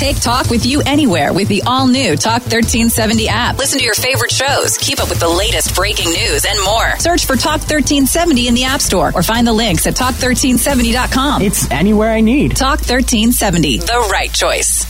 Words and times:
Take 0.00 0.18
talk 0.18 0.48
with 0.48 0.64
you 0.64 0.80
anywhere 0.86 1.30
with 1.34 1.48
the 1.48 1.64
all 1.66 1.86
new 1.86 2.16
Talk 2.16 2.40
1370 2.40 3.28
app. 3.28 3.58
Listen 3.58 3.78
to 3.78 3.84
your 3.84 3.92
favorite 3.92 4.30
shows, 4.30 4.78
keep 4.78 4.98
up 4.98 5.10
with 5.10 5.20
the 5.20 5.28
latest 5.28 5.74
breaking 5.74 6.10
news, 6.10 6.46
and 6.46 6.58
more. 6.64 6.98
Search 6.98 7.26
for 7.26 7.36
Talk 7.36 7.60
1370 7.60 8.48
in 8.48 8.54
the 8.54 8.64
App 8.64 8.80
Store 8.80 9.12
or 9.14 9.22
find 9.22 9.46
the 9.46 9.52
links 9.52 9.86
at 9.86 9.96
talk1370.com. 9.96 11.42
It's 11.42 11.70
anywhere 11.70 12.12
I 12.12 12.22
need. 12.22 12.56
Talk 12.56 12.78
1370, 12.78 13.80
the 13.80 14.08
right 14.10 14.32
choice. 14.32 14.89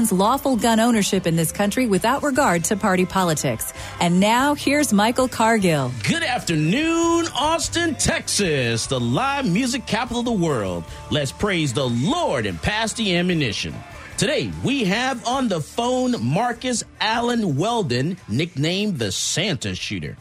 lawful 0.09 0.55
gun 0.55 0.79
ownership 0.79 1.27
in 1.27 1.35
this 1.35 1.51
country 1.51 1.85
without 1.85 2.23
regard 2.23 2.63
to 2.63 2.77
party 2.77 3.05
politics. 3.05 3.73
And 3.99 4.21
now, 4.21 4.53
here's 4.53 4.93
Michael 4.93 5.27
Cargill. 5.27 5.91
Good 6.07 6.23
afternoon, 6.23 7.25
Austin, 7.35 7.95
Texas, 7.95 8.87
the 8.87 9.01
live 9.01 9.45
music 9.45 9.85
capital 9.85 10.19
of 10.19 10.25
the 10.25 10.31
world. 10.31 10.85
Let's 11.09 11.33
praise 11.33 11.73
the 11.73 11.89
Lord 11.89 12.45
and 12.45 12.61
pass 12.61 12.93
the 12.93 13.17
ammunition. 13.17 13.75
Today, 14.17 14.51
we 14.63 14.85
have 14.85 15.27
on 15.27 15.49
the 15.49 15.59
phone 15.59 16.23
Marcus 16.23 16.85
Allen 17.01 17.57
Weldon, 17.57 18.15
nicknamed 18.29 18.99
the 18.99 19.11
Santa 19.11 19.75
Shooter. 19.75 20.15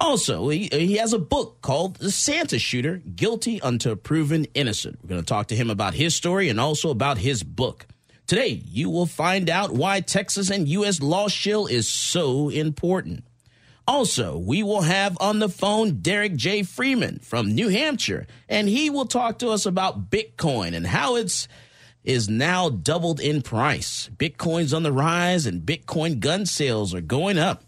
Also, 0.00 0.48
he, 0.48 0.68
he 0.72 0.96
has 0.96 1.12
a 1.12 1.18
book 1.18 1.60
called 1.60 1.96
The 1.96 2.10
Santa 2.10 2.58
Shooter 2.58 3.02
Guilty 3.16 3.60
Until 3.62 3.96
Proven 3.96 4.46
Innocent. 4.54 4.98
We're 5.02 5.10
going 5.10 5.20
to 5.20 5.26
talk 5.26 5.48
to 5.48 5.56
him 5.56 5.68
about 5.68 5.92
his 5.92 6.14
story 6.14 6.48
and 6.48 6.58
also 6.58 6.90
about 6.90 7.18
his 7.18 7.42
book. 7.42 7.86
Today, 8.30 8.62
you 8.64 8.90
will 8.90 9.06
find 9.06 9.50
out 9.50 9.72
why 9.72 10.00
Texas 10.00 10.50
and 10.50 10.68
U.S. 10.68 11.02
Law 11.02 11.26
Shield 11.26 11.68
is 11.68 11.88
so 11.88 12.48
important. 12.48 13.24
Also, 13.88 14.38
we 14.38 14.62
will 14.62 14.82
have 14.82 15.18
on 15.18 15.40
the 15.40 15.48
phone 15.48 15.98
Derek 16.00 16.36
J. 16.36 16.62
Freeman 16.62 17.18
from 17.18 17.52
New 17.56 17.70
Hampshire, 17.70 18.28
and 18.48 18.68
he 18.68 18.88
will 18.88 19.06
talk 19.06 19.40
to 19.40 19.48
us 19.48 19.66
about 19.66 20.12
Bitcoin 20.12 20.76
and 20.76 20.86
how 20.86 21.16
it's 21.16 21.48
is 22.04 22.28
now 22.28 22.68
doubled 22.68 23.18
in 23.18 23.42
price. 23.42 24.08
Bitcoin's 24.16 24.72
on 24.72 24.84
the 24.84 24.92
rise 24.92 25.44
and 25.44 25.62
Bitcoin 25.62 26.20
gun 26.20 26.46
sales 26.46 26.94
are 26.94 27.00
going 27.00 27.36
up. 27.36 27.64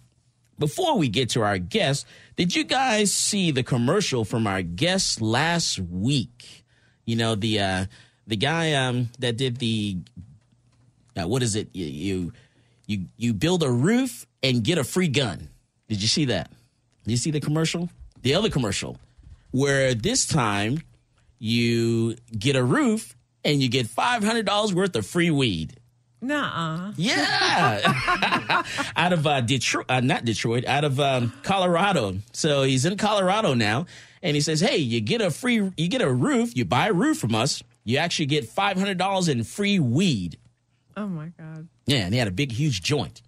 Before 0.60 0.96
we 0.96 1.08
get 1.08 1.30
to 1.30 1.42
our 1.42 1.58
guest, 1.58 2.06
did 2.36 2.54
you 2.54 2.62
guys 2.62 3.12
see 3.12 3.50
the 3.50 3.64
commercial 3.64 4.24
from 4.24 4.46
our 4.46 4.62
guest 4.62 5.20
last 5.20 5.80
week? 5.80 6.64
You 7.04 7.16
know, 7.16 7.34
the 7.34 7.58
uh 7.58 7.86
the 8.28 8.36
guy 8.36 8.74
um 8.74 9.10
that 9.18 9.36
did 9.36 9.56
the 9.56 9.96
uh, 11.16 11.26
what 11.26 11.42
is 11.42 11.56
it? 11.56 11.68
You, 11.72 11.86
you 11.86 12.32
you 12.86 13.04
you 13.16 13.32
build 13.34 13.62
a 13.62 13.70
roof 13.70 14.26
and 14.42 14.62
get 14.64 14.78
a 14.78 14.84
free 14.84 15.08
gun. 15.08 15.48
Did 15.88 16.02
you 16.02 16.08
see 16.08 16.26
that? 16.26 16.50
Did 17.04 17.10
you 17.12 17.16
see 17.16 17.30
the 17.30 17.40
commercial? 17.40 17.88
The 18.22 18.34
other 18.34 18.48
commercial, 18.50 18.98
where 19.50 19.94
this 19.94 20.26
time 20.26 20.82
you 21.38 22.16
get 22.38 22.56
a 22.56 22.62
roof 22.62 23.16
and 23.44 23.62
you 23.62 23.68
get 23.68 23.86
five 23.88 24.22
hundred 24.22 24.46
dollars 24.46 24.72
worth 24.72 24.94
of 24.96 25.04
free 25.06 25.30
weed. 25.30 25.74
nah 26.20 26.88
uh 26.88 26.92
Yeah, 26.96 28.62
out 28.96 29.12
of 29.12 29.26
uh, 29.26 29.40
Detroit, 29.40 29.86
uh, 29.88 30.00
not 30.00 30.24
Detroit, 30.24 30.64
out 30.66 30.84
of 30.84 31.00
um, 31.00 31.32
Colorado. 31.42 32.18
So 32.32 32.62
he's 32.62 32.84
in 32.84 32.96
Colorado 32.96 33.54
now, 33.54 33.86
and 34.22 34.36
he 34.36 34.40
says, 34.40 34.60
"Hey, 34.60 34.76
you 34.76 35.00
get 35.00 35.20
a 35.20 35.30
free, 35.30 35.72
you 35.76 35.88
get 35.88 36.00
a 36.02 36.12
roof, 36.12 36.56
you 36.56 36.64
buy 36.64 36.88
a 36.88 36.92
roof 36.92 37.18
from 37.18 37.34
us, 37.34 37.62
you 37.84 37.98
actually 37.98 38.26
get 38.26 38.48
five 38.48 38.76
hundred 38.78 38.98
dollars 38.98 39.28
in 39.28 39.42
free 39.42 39.78
weed." 39.80 40.38
Oh 40.96 41.06
my 41.06 41.28
god. 41.38 41.68
Yeah, 41.86 41.98
and 42.04 42.12
he 42.12 42.18
had 42.18 42.28
a 42.28 42.32
big, 42.32 42.52
huge 42.52 42.82
joint. 42.82 43.22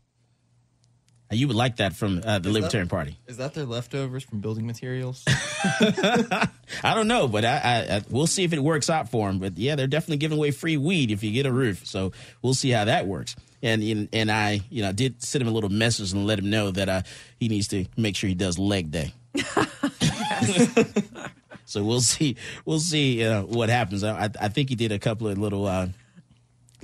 Uh, 1.32 1.36
You 1.36 1.48
would 1.48 1.56
like 1.56 1.76
that 1.76 1.94
from 1.94 2.20
uh, 2.24 2.38
the 2.38 2.48
Is 2.50 2.54
Libertarian 2.54 2.88
that- 2.88 2.94
Party. 2.94 3.18
Is 3.26 3.36
that 3.38 3.54
their 3.54 3.64
leftovers 3.64 4.24
from 4.24 4.40
building 4.40 4.66
materials? 4.66 5.22
I 5.26 6.92
don't 6.94 7.08
know, 7.08 7.26
but 7.28 7.44
I, 7.44 7.56
I, 7.56 7.96
I 7.96 8.02
we'll 8.10 8.26
see 8.26 8.44
if 8.44 8.52
it 8.52 8.62
works 8.62 8.90
out 8.90 9.08
for 9.10 9.28
him. 9.30 9.38
But 9.38 9.56
yeah, 9.58 9.76
they're 9.76 9.86
definitely 9.86 10.18
giving 10.18 10.38
away 10.38 10.50
free 10.50 10.76
weed 10.76 11.10
if 11.10 11.22
you 11.24 11.32
get 11.32 11.46
a 11.46 11.52
roof. 11.52 11.86
So 11.86 12.12
we'll 12.42 12.54
see 12.54 12.70
how 12.70 12.84
that 12.84 13.06
works. 13.06 13.34
And 13.62 13.82
and, 13.82 14.08
and 14.12 14.30
I, 14.30 14.60
you 14.68 14.82
know, 14.82 14.92
did 14.92 15.22
send 15.22 15.40
him 15.42 15.48
a 15.48 15.52
little 15.52 15.70
message 15.70 16.12
and 16.12 16.26
let 16.26 16.38
him 16.38 16.50
know 16.50 16.70
that 16.70 16.88
uh, 16.88 17.02
he 17.40 17.48
needs 17.48 17.68
to 17.68 17.86
make 17.96 18.16
sure 18.16 18.28
he 18.28 18.34
does 18.34 18.58
leg 18.58 18.90
day. 18.90 19.14
so 21.64 21.82
we'll 21.82 22.00
see. 22.00 22.36
We'll 22.64 22.80
see 22.80 23.24
uh, 23.24 23.42
what 23.42 23.68
happens. 23.70 24.04
I, 24.04 24.30
I 24.40 24.48
think 24.48 24.68
he 24.68 24.74
did 24.74 24.92
a 24.92 24.98
couple 24.98 25.28
of 25.28 25.38
little. 25.38 25.66
Uh, 25.66 25.88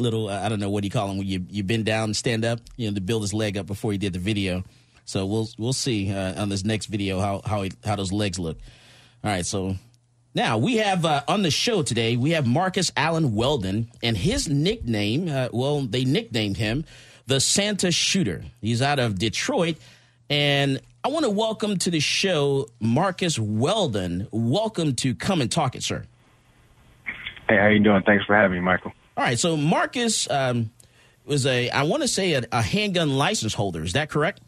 little 0.00 0.28
uh, 0.28 0.40
I 0.40 0.48
don't 0.48 0.60
know 0.60 0.70
what 0.70 0.82
do 0.82 0.86
you 0.86 0.90
call 0.90 1.08
them 1.08 1.18
when 1.18 1.26
you 1.26 1.44
you 1.48 1.62
bend 1.62 1.84
down 1.84 2.04
and 2.04 2.16
stand 2.16 2.44
up, 2.44 2.60
you 2.76 2.88
know, 2.88 2.94
to 2.94 3.00
build 3.00 3.22
his 3.22 3.34
leg 3.34 3.56
up 3.56 3.66
before 3.66 3.92
he 3.92 3.98
did 3.98 4.12
the 4.12 4.18
video. 4.18 4.64
So 5.04 5.26
we'll 5.26 5.48
we'll 5.58 5.72
see 5.72 6.12
uh, 6.12 6.40
on 6.40 6.48
this 6.48 6.64
next 6.64 6.86
video 6.86 7.20
how 7.20 7.42
how 7.44 7.62
he, 7.62 7.72
how 7.84 7.96
those 7.96 8.12
legs 8.12 8.38
look. 8.38 8.58
All 9.22 9.30
right, 9.30 9.44
so 9.44 9.76
now 10.34 10.58
we 10.58 10.78
have 10.78 11.04
uh, 11.04 11.22
on 11.28 11.42
the 11.42 11.50
show 11.50 11.82
today 11.82 12.16
we 12.16 12.30
have 12.30 12.46
Marcus 12.46 12.92
Allen 12.96 13.34
Weldon 13.34 13.90
and 14.02 14.16
his 14.16 14.48
nickname. 14.48 15.28
Uh, 15.28 15.48
well, 15.52 15.82
they 15.82 16.04
nicknamed 16.04 16.56
him 16.56 16.84
the 17.26 17.40
Santa 17.40 17.92
Shooter. 17.92 18.44
He's 18.60 18.82
out 18.82 18.98
of 18.98 19.18
Detroit, 19.18 19.76
and 20.28 20.80
I 21.04 21.08
want 21.08 21.24
to 21.24 21.30
welcome 21.30 21.78
to 21.78 21.90
the 21.90 22.00
show 22.00 22.68
Marcus 22.80 23.38
Weldon. 23.38 24.28
Welcome 24.30 24.94
to 24.96 25.14
come 25.14 25.40
and 25.40 25.50
talk 25.50 25.74
it, 25.74 25.82
sir. 25.82 26.04
Hey, 27.48 27.56
how 27.56 27.68
you 27.68 27.80
doing? 27.80 28.02
Thanks 28.04 28.24
for 28.26 28.36
having 28.36 28.58
me, 28.58 28.60
Michael. 28.60 28.92
All 29.20 29.26
right, 29.26 29.38
so 29.38 29.54
Marcus 29.54 30.30
um, 30.30 30.70
was 31.26 31.44
a, 31.44 31.68
I 31.68 31.82
want 31.82 32.00
to 32.00 32.08
say, 32.08 32.32
a, 32.32 32.42
a 32.52 32.62
handgun 32.62 33.18
license 33.18 33.52
holder. 33.52 33.82
Is 33.82 33.92
that 33.92 34.08
correct? 34.08 34.40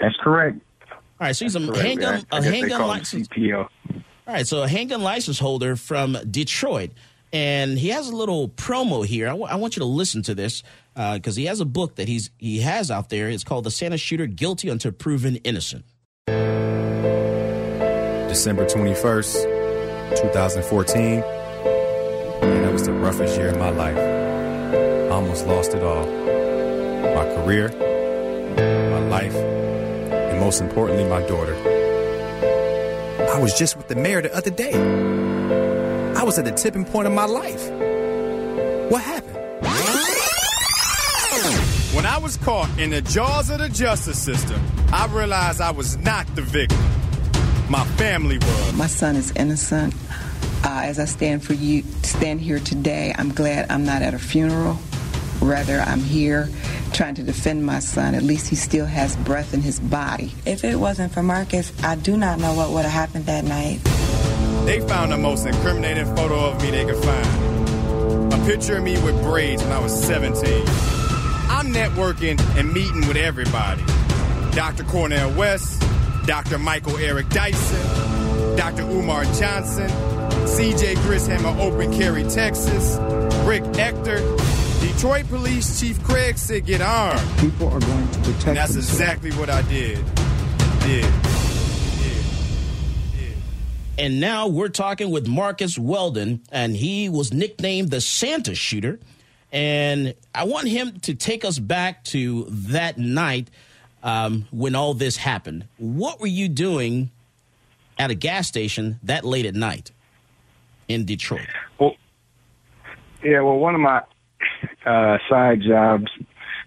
That's 0.00 0.16
correct. 0.20 0.58
All 0.90 0.96
right, 1.20 1.36
so 1.36 1.44
he's 1.44 1.54
a 1.54 1.60
Correct. 1.60 1.80
handgun, 1.80 2.26
I 2.32 2.38
a 2.38 2.42
handgun 2.42 2.88
license. 2.88 3.28
CPO. 3.28 3.68
All 3.94 4.02
right, 4.26 4.44
so 4.44 4.64
a 4.64 4.68
handgun 4.68 5.04
license 5.04 5.38
holder 5.38 5.76
from 5.76 6.18
Detroit, 6.28 6.90
and 7.32 7.78
he 7.78 7.90
has 7.90 8.08
a 8.08 8.16
little 8.16 8.48
promo 8.48 9.06
here. 9.06 9.26
I, 9.28 9.30
w- 9.30 9.46
I 9.46 9.54
want 9.54 9.76
you 9.76 9.80
to 9.80 9.86
listen 9.86 10.22
to 10.22 10.34
this 10.34 10.64
because 10.96 11.36
he 11.36 11.44
has 11.44 11.60
a 11.60 11.64
book 11.64 11.94
that 11.94 12.08
he's 12.08 12.30
he 12.38 12.58
has 12.62 12.90
out 12.90 13.10
there. 13.10 13.28
It's 13.30 13.44
called 13.44 13.62
"The 13.62 13.70
Santa 13.70 13.96
Shooter: 13.96 14.26
Guilty 14.26 14.68
Until 14.68 14.90
Proven 14.90 15.36
Innocent." 15.36 15.84
December 18.26 18.66
21st, 18.66 20.16
2014. 20.20 21.43
Was 22.74 22.86
the 22.86 22.92
roughest 22.92 23.36
year 23.36 23.50
of 23.50 23.58
my 23.58 23.68
life. 23.68 23.96
I 23.96 25.08
almost 25.10 25.46
lost 25.46 25.74
it 25.74 25.82
all. 25.84 26.06
My 26.06 27.24
career, 27.36 27.68
my 28.90 28.98
life, 28.98 29.32
and 29.32 30.40
most 30.40 30.60
importantly, 30.60 31.04
my 31.04 31.20
daughter. 31.28 31.54
I 33.32 33.38
was 33.38 33.56
just 33.56 33.76
with 33.76 33.86
the 33.86 33.94
mayor 33.94 34.22
the 34.22 34.34
other 34.34 34.50
day. 34.50 34.74
I 36.16 36.24
was 36.24 36.36
at 36.36 36.46
the 36.46 36.50
tipping 36.50 36.84
point 36.84 37.06
of 37.06 37.12
my 37.12 37.26
life. 37.26 37.70
What 38.90 39.02
happened? 39.02 39.36
When 41.94 42.06
I 42.06 42.18
was 42.18 42.36
caught 42.38 42.76
in 42.76 42.90
the 42.90 43.02
jaws 43.02 43.50
of 43.50 43.60
the 43.60 43.68
justice 43.68 44.20
system, 44.20 44.60
I 44.92 45.06
realized 45.06 45.60
I 45.60 45.70
was 45.70 45.96
not 45.98 46.26
the 46.34 46.42
victim. 46.42 46.82
My 47.68 47.84
family 47.98 48.38
was. 48.38 48.72
My 48.74 48.88
son 48.88 49.14
is 49.14 49.30
innocent. 49.36 49.94
Uh, 50.64 50.80
as 50.84 50.98
I 50.98 51.04
stand 51.04 51.44
for 51.44 51.52
you, 51.52 51.82
stand 52.02 52.40
here 52.40 52.58
today, 52.58 53.14
I'm 53.18 53.32
glad 53.32 53.70
I'm 53.70 53.84
not 53.84 54.00
at 54.00 54.14
a 54.14 54.18
funeral. 54.18 54.78
Rather, 55.42 55.78
I'm 55.78 56.00
here 56.00 56.48
trying 56.94 57.16
to 57.16 57.22
defend 57.22 57.66
my 57.66 57.80
son. 57.80 58.14
At 58.14 58.22
least 58.22 58.48
he 58.48 58.56
still 58.56 58.86
has 58.86 59.14
breath 59.16 59.52
in 59.52 59.60
his 59.60 59.78
body. 59.78 60.32
If 60.46 60.64
it 60.64 60.76
wasn't 60.76 61.12
for 61.12 61.22
Marcus, 61.22 61.70
I 61.82 61.96
do 61.96 62.16
not 62.16 62.38
know 62.38 62.54
what 62.54 62.70
would 62.70 62.86
have 62.86 62.92
happened 62.92 63.26
that 63.26 63.44
night. 63.44 63.80
They 64.64 64.80
found 64.80 65.12
the 65.12 65.18
most 65.18 65.44
incriminating 65.44 66.06
photo 66.16 66.46
of 66.46 66.62
me 66.62 66.70
they 66.70 66.86
could 66.86 67.04
find. 67.04 68.32
A 68.32 68.46
picture 68.46 68.78
of 68.78 68.84
me 68.84 68.94
with 69.02 69.22
braids 69.22 69.62
when 69.62 69.72
I 69.72 69.80
was 69.80 69.92
17. 70.06 70.64
I'm 71.50 71.74
networking 71.74 72.40
and 72.56 72.72
meeting 72.72 73.06
with 73.06 73.18
everybody. 73.18 73.82
Dr. 74.52 74.84
Cornel 74.84 75.30
West, 75.34 75.82
Dr. 76.24 76.56
Michael 76.56 76.96
Eric 76.96 77.28
Dyson, 77.28 78.56
Dr. 78.56 78.82
Umar 78.84 79.24
Johnson, 79.24 79.90
CJ 80.46 80.94
Grisham, 80.96 81.44
Open 81.58 81.92
Carry, 81.92 82.22
Texas, 82.24 82.96
Rick 83.46 83.64
Ector, 83.78 84.18
Detroit 84.80 85.26
Police 85.28 85.80
Chief 85.80 86.02
Craig 86.04 86.38
said 86.38 86.66
get 86.66 86.80
armed. 86.80 87.20
People 87.38 87.68
are 87.68 87.80
going 87.80 88.08
to 88.10 88.18
protect 88.20 88.46
And 88.48 88.56
that's 88.56 88.74
themselves. 88.74 89.00
exactly 89.00 89.30
what 89.32 89.50
I 89.50 89.62
did. 89.62 90.04
Did. 90.80 91.04
Did. 91.04 91.12
And 93.96 94.20
now 94.20 94.48
we're 94.48 94.68
talking 94.68 95.10
with 95.10 95.26
Marcus 95.26 95.78
Weldon, 95.78 96.42
and 96.52 96.76
he 96.76 97.08
was 97.08 97.32
nicknamed 97.32 97.90
the 97.90 98.00
Santa 98.00 98.54
Shooter. 98.54 98.98
And 99.52 100.14
I 100.34 100.44
want 100.44 100.66
him 100.68 100.98
to 101.00 101.14
take 101.14 101.44
us 101.44 101.58
back 101.60 102.02
to 102.04 102.44
that 102.50 102.98
night 102.98 103.50
um, 104.02 104.46
when 104.50 104.74
all 104.74 104.94
this 104.94 105.16
happened. 105.16 105.66
What 105.78 106.20
were 106.20 106.26
you 106.26 106.48
doing 106.48 107.10
at 107.98 108.10
a 108.10 108.14
gas 108.14 108.48
station 108.48 108.98
that 109.04 109.24
late 109.24 109.46
at 109.46 109.54
night 109.54 109.92
in 110.88 111.04
Detroit? 111.04 111.46
Well, 111.78 111.96
yeah, 113.22 113.40
well, 113.40 113.56
one 113.56 113.74
of 113.74 113.80
my 113.80 114.02
uh, 114.84 115.18
side 115.28 115.62
jobs, 115.66 116.10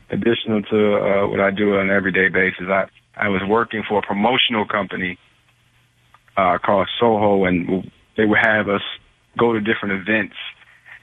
additional 0.09 0.61
to 0.63 0.95
uh, 0.95 1.27
what 1.27 1.39
I 1.39 1.51
do 1.51 1.75
on 1.75 1.89
an 1.89 1.95
everyday 1.95 2.29
basis, 2.29 2.65
I 2.67 2.85
I 3.15 3.29
was 3.29 3.41
working 3.47 3.83
for 3.87 3.99
a 3.99 4.01
promotional 4.01 4.65
company 4.65 5.17
uh, 6.37 6.57
called 6.63 6.87
Soho, 6.99 7.45
and 7.45 7.91
they 8.15 8.25
would 8.25 8.39
have 8.41 8.69
us 8.69 8.81
go 9.37 9.53
to 9.53 9.59
different 9.59 10.07
events 10.07 10.35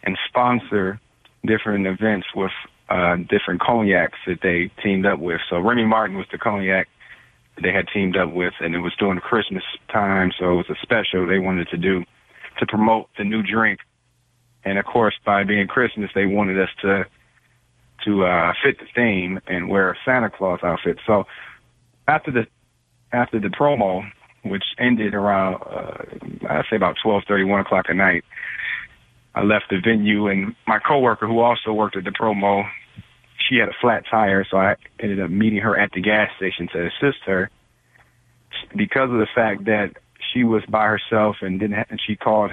and 0.05 0.17
sponsor 0.29 1.01
different 1.45 1.87
events 1.87 2.27
with 2.35 2.53
uh, 2.89 3.17
different 3.17 3.61
cognacs 3.61 4.19
that 4.27 4.41
they 4.43 4.71
teamed 4.83 5.07
up 5.07 5.19
with. 5.19 5.41
So 5.51 5.59
Remy 5.59 5.85
Martin 5.85 6.17
was 6.17 6.27
the 6.31 6.39
cognac 6.39 6.89
they 7.63 7.73
had 7.73 7.87
teamed 7.93 8.17
up 8.17 8.33
with, 8.33 8.55
and 8.61 8.75
it 8.75 8.81
was 8.81 8.95
during 8.99 9.21
Christmas 9.21 9.63
time, 9.93 10.33
so 10.39 10.53
it 10.53 10.57
was 10.57 10.71
a 10.71 10.77
special 10.83 11.27
they 11.27 11.39
wanted 11.39 11.69
to 11.69 11.77
do 11.77 12.05
to 12.59 12.67
promote 12.67 13.09
the 13.19 13.25
new 13.25 13.43
drink. 13.43 13.81
And 14.65 14.79
of 14.79 14.85
course, 14.85 15.15
by 15.25 15.45
being 15.45 15.67
Christmas, 15.67 16.11
they 16.15 16.27
wanted 16.27 16.61
us 16.61 16.71
to 16.83 17.07
to 18.05 18.25
uh, 18.25 18.53
fit 18.63 18.79
the 18.79 18.87
theme 18.95 19.41
and 19.47 19.69
wear 19.69 19.91
a 19.91 19.97
Santa 20.05 20.29
Claus 20.29 20.61
outfit. 20.63 20.99
So 21.07 21.25
after 22.07 22.31
the 22.31 22.47
after 23.13 23.39
the 23.39 23.49
promo, 23.49 24.03
which 24.45 24.65
ended 24.79 25.15
around 25.15 25.63
uh, 25.63 26.05
I'd 26.49 26.65
say 26.71 26.77
about 26.77 26.97
twelve 27.03 27.23
thirty, 27.27 27.45
one 27.45 27.61
o'clock 27.61 27.87
at 27.89 27.97
night, 27.97 28.25
I 29.35 29.43
left 29.43 29.67
the 29.71 29.81
venue, 29.83 30.29
and 30.29 30.55
my 30.67 30.79
coworker, 30.79 31.27
who 31.27 31.41
also 31.41 31.73
worked 31.73 31.97
at 31.97 32.05
the 32.05 32.11
promo, 32.11 32.69
she 33.49 33.57
had 33.57 33.69
a 33.69 33.75
flat 33.81 34.05
tire, 34.11 34.47
so 34.51 34.57
I 34.57 34.77
ended 35.01 35.21
up 35.21 35.31
meeting 35.31 35.61
her 35.61 35.79
at 35.79 35.91
the 35.93 36.01
gas 36.01 36.31
station 36.37 36.69
to 36.73 36.87
assist 36.87 37.19
her. 37.27 37.51
Because 38.77 39.11
of 39.11 39.19
the 39.19 39.27
fact 39.35 39.65
that 39.65 39.97
she 40.35 40.45
was 40.45 40.63
by 40.69 40.85
herself 40.85 41.37
and 41.41 41.59
didn't, 41.59 41.77
ha- 41.77 41.87
and 41.89 42.01
she 42.05 42.17
called 42.17 42.51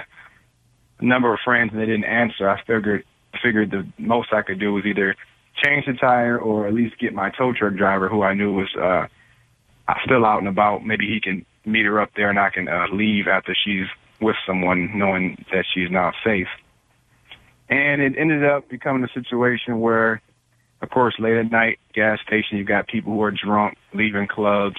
a 1.00 1.06
number 1.06 1.34
of 1.34 1.40
friends 1.44 1.72
and 1.74 1.82
they 1.82 1.86
didn't 1.86 2.06
answer, 2.06 2.50
I 2.50 2.62
figured 2.64 3.04
figured 3.42 3.72
the 3.72 3.88
most 3.98 4.34
I 4.34 4.42
could 4.42 4.60
do 4.60 4.74
was 4.74 4.86
either 4.86 5.16
change 5.64 5.86
the 5.86 5.94
tire 5.94 6.38
or 6.38 6.68
at 6.68 6.74
least 6.74 7.00
get 7.00 7.14
my 7.14 7.30
tow 7.32 7.54
truck 7.54 7.76
driver, 7.76 8.08
who 8.10 8.24
I 8.24 8.34
knew 8.34 8.54
was 8.54 8.70
uh, 8.76 9.08
still 10.06 10.26
out 10.26 10.40
and 10.40 10.48
about. 10.48 10.86
Maybe 10.86 11.08
he 11.08 11.20
can 11.22 11.46
meet 11.66 11.86
her 11.86 12.00
up 12.00 12.12
there, 12.16 12.30
and 12.30 12.40
I 12.40 12.50
can 12.50 12.68
uh, 12.68 12.88
leave 12.92 13.28
after 13.28 13.56
she's 13.56 13.88
with 14.20 14.36
someone, 14.46 14.92
knowing 14.98 15.44
that 15.52 15.66
she's 15.74 15.90
not 15.90 16.14
safe. 16.24 16.48
And 17.70 18.02
it 18.02 18.16
ended 18.18 18.44
up 18.44 18.70
becoming 18.70 19.04
a 19.04 19.14
situation 19.14 19.80
where, 19.80 20.22
of 20.82 20.90
course, 20.90 21.16
late 21.20 21.38
at 21.38 21.52
night, 21.52 21.80
gas 21.94 22.20
station, 22.26 22.58
you 22.58 22.64
got 22.64 22.88
people 22.88 23.14
who 23.14 23.22
are 23.24 23.32
drunk, 23.32 23.78
leaving 23.94 24.28
clubs. 24.28 24.78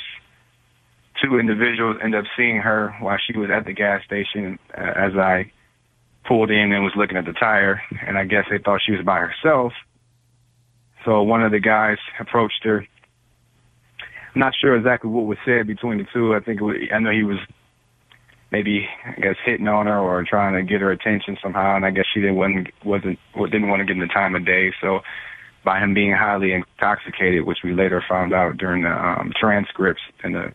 Two 1.23 1.39
individuals 1.39 1.99
end 2.03 2.15
up 2.15 2.25
seeing 2.37 2.57
her 2.57 2.95
while 3.01 3.19
she 3.25 3.39
was 3.39 3.51
at 3.51 3.65
the 3.65 3.73
gas 3.73 4.03
station 4.05 4.59
uh, 4.77 4.93
as 4.97 5.13
I 5.17 5.53
pulled 6.27 6.51
in 6.51 6.73
and 6.73 6.85
was 6.85 6.95
looking 6.97 7.17
at 7.17 7.25
the 7.25 7.33
tire, 7.33 7.83
and 8.07 8.19
I 8.19 8.25
guess 8.25 8.45
they 8.51 8.59
thought 8.59 8.81
she 8.85 8.93
was 8.93 9.05
by 9.05 9.19
herself. 9.19 9.73
So 11.05 11.23
one 11.23 11.43
of 11.43 11.53
the 11.53 11.61
guys 11.61 11.99
approached 12.19 12.65
her. 12.65 12.87
I'm 14.35 14.41
not 14.41 14.55
sure 14.61 14.77
exactly 14.77 15.11
what 15.11 15.27
was 15.27 15.39
said 15.45 15.67
between 15.67 15.99
the 15.99 16.07
two. 16.13 16.35
I 16.35 16.41
think 16.41 16.61
was, 16.61 16.77
I 16.93 16.99
know 17.01 17.11
he 17.11 17.25
was 17.25 17.39
maybe 18.51 18.89
I 19.05 19.21
guess 19.21 19.37
hitting 19.45 19.69
on 19.69 19.87
her 19.87 19.99
or 19.99 20.25
trying 20.25 20.55
to 20.55 20.63
get 20.63 20.81
her 20.81 20.91
attention 20.91 21.37
somehow, 21.43 21.77
and 21.77 21.85
I 21.85 21.91
guess 21.91 22.05
she 22.13 22.21
didn't 22.21 22.37
wasn't 22.37 22.69
wasn't 22.85 23.19
didn't 23.35 23.69
want 23.69 23.81
to 23.81 23.85
get 23.85 23.95
in 23.95 24.01
the 24.01 24.07
time 24.07 24.35
of 24.35 24.47
day. 24.47 24.73
So 24.81 25.01
by 25.65 25.81
him 25.81 25.95
being 25.95 26.13
highly 26.13 26.53
intoxicated, 26.53 27.45
which 27.45 27.59
we 27.63 27.75
later 27.75 28.05
found 28.09 28.33
out 28.33 28.57
during 28.57 28.83
the 28.83 28.91
um, 28.91 29.33
transcripts 29.39 30.03
and 30.23 30.35
the 30.35 30.53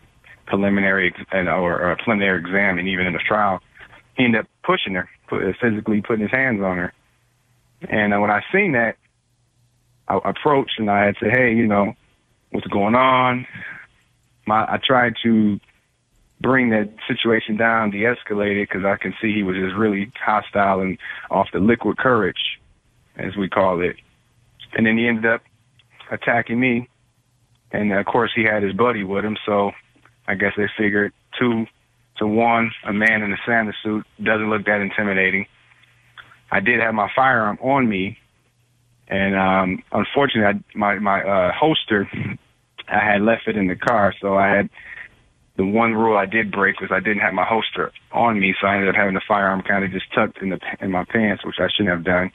preliminary 0.48 1.14
and 1.30 1.48
or, 1.48 1.80
or 1.80 1.96
preliminary 1.96 2.40
exam 2.40 2.78
and 2.78 2.88
even 2.88 3.06
in 3.06 3.12
the 3.12 3.18
trial, 3.20 3.60
he 4.16 4.24
ended 4.24 4.40
up 4.40 4.46
pushing 4.64 4.94
her, 4.94 5.08
physically 5.60 6.02
putting 6.02 6.22
his 6.22 6.30
hands 6.30 6.60
on 6.62 6.76
her. 6.76 6.92
And 7.88 8.12
uh, 8.12 8.18
when 8.18 8.30
I 8.30 8.42
seen 8.52 8.72
that, 8.72 8.96
I 10.08 10.18
approached 10.24 10.78
and 10.78 10.90
I 10.90 11.04
had 11.04 11.16
said, 11.20 11.30
"Hey, 11.30 11.54
you 11.54 11.66
know, 11.66 11.94
what's 12.50 12.66
going 12.66 12.94
on?" 12.94 13.46
My 14.46 14.64
I 14.64 14.78
tried 14.84 15.14
to 15.22 15.60
bring 16.40 16.70
that 16.70 16.88
situation 17.06 17.56
down, 17.56 17.90
de-escalate 17.90 18.62
it, 18.62 18.68
because 18.68 18.84
I 18.84 18.96
can 18.96 19.12
see 19.20 19.34
he 19.34 19.42
was 19.42 19.56
just 19.56 19.74
really 19.74 20.10
hostile 20.24 20.80
and 20.80 20.96
off 21.30 21.48
the 21.52 21.58
liquid 21.58 21.98
courage, 21.98 22.60
as 23.16 23.36
we 23.36 23.48
call 23.48 23.80
it. 23.80 23.96
And 24.74 24.86
then 24.86 24.96
he 24.96 25.08
ended 25.08 25.26
up 25.26 25.42
attacking 26.10 26.58
me, 26.58 26.88
and 27.72 27.92
of 27.92 28.06
course 28.06 28.30
he 28.34 28.44
had 28.44 28.62
his 28.62 28.72
buddy 28.72 29.04
with 29.04 29.24
him, 29.24 29.36
so 29.44 29.72
I 30.28 30.34
guess 30.34 30.52
they 30.56 30.68
figured 30.76 31.12
two 31.38 31.66
to 32.18 32.26
one, 32.26 32.70
a 32.84 32.92
man 32.92 33.22
in 33.22 33.32
a 33.32 33.36
Santa 33.46 33.72
suit 33.82 34.06
doesn't 34.22 34.50
look 34.50 34.66
that 34.66 34.80
intimidating. 34.80 35.46
I 36.50 36.60
did 36.60 36.80
have 36.80 36.94
my 36.94 37.10
firearm 37.16 37.58
on 37.62 37.88
me, 37.88 38.18
and 39.08 39.34
um, 39.36 39.82
unfortunately, 39.92 40.60
I, 40.74 40.78
my 40.78 40.98
my 40.98 41.22
uh, 41.22 41.52
holster, 41.52 42.08
I 42.88 42.98
had 43.04 43.22
left 43.22 43.48
it 43.48 43.56
in 43.56 43.66
the 43.66 43.76
car, 43.76 44.14
so 44.20 44.36
I 44.36 44.48
had 44.48 44.70
the 45.56 45.64
one 45.64 45.94
rule 45.94 46.16
I 46.16 46.26
did 46.26 46.52
break 46.52 46.80
was 46.80 46.90
I 46.92 47.00
didn't 47.00 47.20
have 47.20 47.34
my 47.34 47.44
holster 47.44 47.92
on 48.12 48.38
me, 48.38 48.54
so 48.60 48.66
I 48.66 48.74
ended 48.74 48.90
up 48.90 48.94
having 48.94 49.14
the 49.14 49.22
firearm 49.26 49.62
kind 49.62 49.84
of 49.84 49.90
just 49.90 50.06
tucked 50.14 50.38
in 50.42 50.50
the 50.50 50.60
in 50.80 50.90
my 50.90 51.04
pants, 51.04 51.44
which 51.44 51.56
I 51.58 51.68
shouldn't 51.74 51.94
have 51.94 52.04
done. 52.04 52.30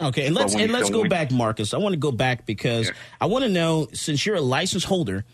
Okay, 0.00 0.26
and 0.26 0.34
let's 0.34 0.54
and 0.54 0.72
let's 0.72 0.90
go 0.90 1.04
back, 1.04 1.30
Marcus. 1.30 1.74
I 1.74 1.78
want 1.78 1.92
to 1.92 1.98
go 1.98 2.12
back 2.12 2.46
because 2.46 2.88
Yeah. 2.88 2.94
I 3.20 3.26
want 3.26 3.44
to 3.44 3.50
know 3.50 3.88
since 3.92 4.24
you're 4.26 4.36
a 4.36 4.40
license 4.40 4.84
holder, 4.84 5.24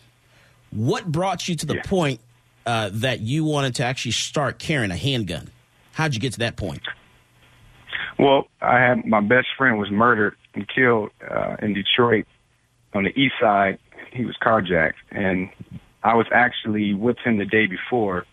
what 0.71 1.11
brought 1.11 1.47
you 1.47 1.55
to 1.55 1.65
the 1.65 1.75
Yeah. 1.75 1.81
point 1.83 2.19
uh, 2.65 2.89
that 2.93 3.21
you 3.21 3.43
wanted 3.43 3.75
to 3.75 3.83
actually 3.83 4.11
start 4.11 4.59
carrying 4.59 4.91
a 4.91 4.97
handgun? 4.97 5.49
How'd 5.93 6.13
you 6.13 6.19
get 6.19 6.33
to 6.33 6.39
that 6.39 6.55
point? 6.55 6.81
Well, 8.17 8.47
I 8.61 8.79
had 8.79 9.05
my 9.05 9.21
best 9.21 9.47
friend 9.57 9.79
was 9.79 9.89
murdered 9.89 10.35
and 10.53 10.67
killed 10.67 11.11
uh, 11.27 11.55
in 11.61 11.73
Detroit 11.73 12.25
on 12.93 13.03
the 13.05 13.17
east 13.19 13.35
side. 13.39 13.79
He 14.11 14.25
was 14.25 14.35
carjacked, 14.41 14.93
and 15.11 15.49
I 16.03 16.15
was 16.15 16.27
actually 16.33 16.93
with 16.93 17.17
him 17.19 17.37
the 17.37 17.45
day 17.45 17.65
before, 17.65 18.25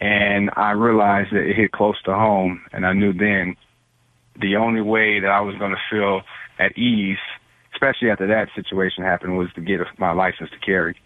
and 0.00 0.50
I 0.56 0.72
realized 0.72 1.32
that 1.32 1.42
it 1.48 1.54
hit 1.56 1.72
close 1.72 2.00
to 2.04 2.14
home, 2.14 2.62
and 2.72 2.86
I 2.86 2.92
knew 2.94 3.12
then 3.12 3.56
the 4.40 4.56
only 4.56 4.80
way 4.80 5.20
that 5.20 5.30
I 5.30 5.40
was 5.40 5.54
going 5.56 5.72
to 5.72 5.80
feel 5.90 6.22
at 6.58 6.76
ease, 6.76 7.18
especially 7.74 8.10
after 8.10 8.26
that 8.26 8.48
situation 8.54 9.04
happened, 9.04 9.36
was 9.38 9.52
to 9.54 9.60
get 9.60 9.80
my 9.98 10.12
license 10.12 10.50
to 10.50 10.58
carry. 10.58 10.96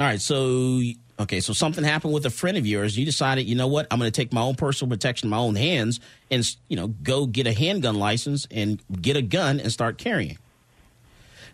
All 0.00 0.06
right, 0.06 0.20
so 0.20 0.80
okay, 1.18 1.40
so 1.40 1.52
something 1.52 1.84
happened 1.84 2.14
with 2.14 2.24
a 2.24 2.30
friend 2.30 2.56
of 2.56 2.66
yours. 2.66 2.96
You 2.96 3.04
decided, 3.04 3.46
you 3.46 3.54
know 3.54 3.66
what, 3.66 3.86
I'm 3.90 3.98
going 3.98 4.10
to 4.10 4.16
take 4.18 4.32
my 4.32 4.40
own 4.40 4.54
personal 4.54 4.88
protection 4.88 5.26
in 5.26 5.30
my 5.30 5.36
own 5.36 5.56
hands 5.56 6.00
and 6.30 6.42
you 6.68 6.76
know 6.76 6.88
go 6.88 7.26
get 7.26 7.46
a 7.46 7.52
handgun 7.52 7.96
license 7.96 8.48
and 8.50 8.80
get 9.02 9.18
a 9.18 9.22
gun 9.22 9.60
and 9.60 9.70
start 9.70 9.98
carrying. 9.98 10.38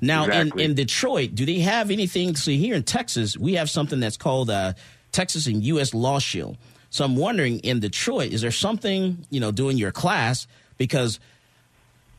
Now 0.01 0.27
Exactly. 0.27 0.63
in, 0.63 0.71
in 0.71 0.77
Detroit, 0.77 1.35
do 1.35 1.45
they 1.45 1.59
have 1.59 1.91
anything? 1.91 2.37
See, 2.37 2.57
here 2.57 2.77
in 2.77 2.85
Texas, 2.85 3.37
we 3.37 3.55
have 3.55 3.69
something 3.69 3.99
that's 3.99 4.17
called 4.17 4.49
uh, 4.49 4.75
Texas 5.11 5.49
and 5.49 5.65
U.S. 5.65 5.93
Law 5.93 6.21
Shield. 6.21 6.57
So 6.91 7.05
I'm 7.05 7.17
wondering, 7.17 7.59
in 7.61 7.81
Detroit, 7.81 8.33
is 8.33 8.43
there 8.43 8.53
something 8.53 9.27
you 9.29 9.41
know 9.41 9.51
doing 9.51 9.77
your 9.77 9.91
class 9.91 10.47
because 10.79 11.19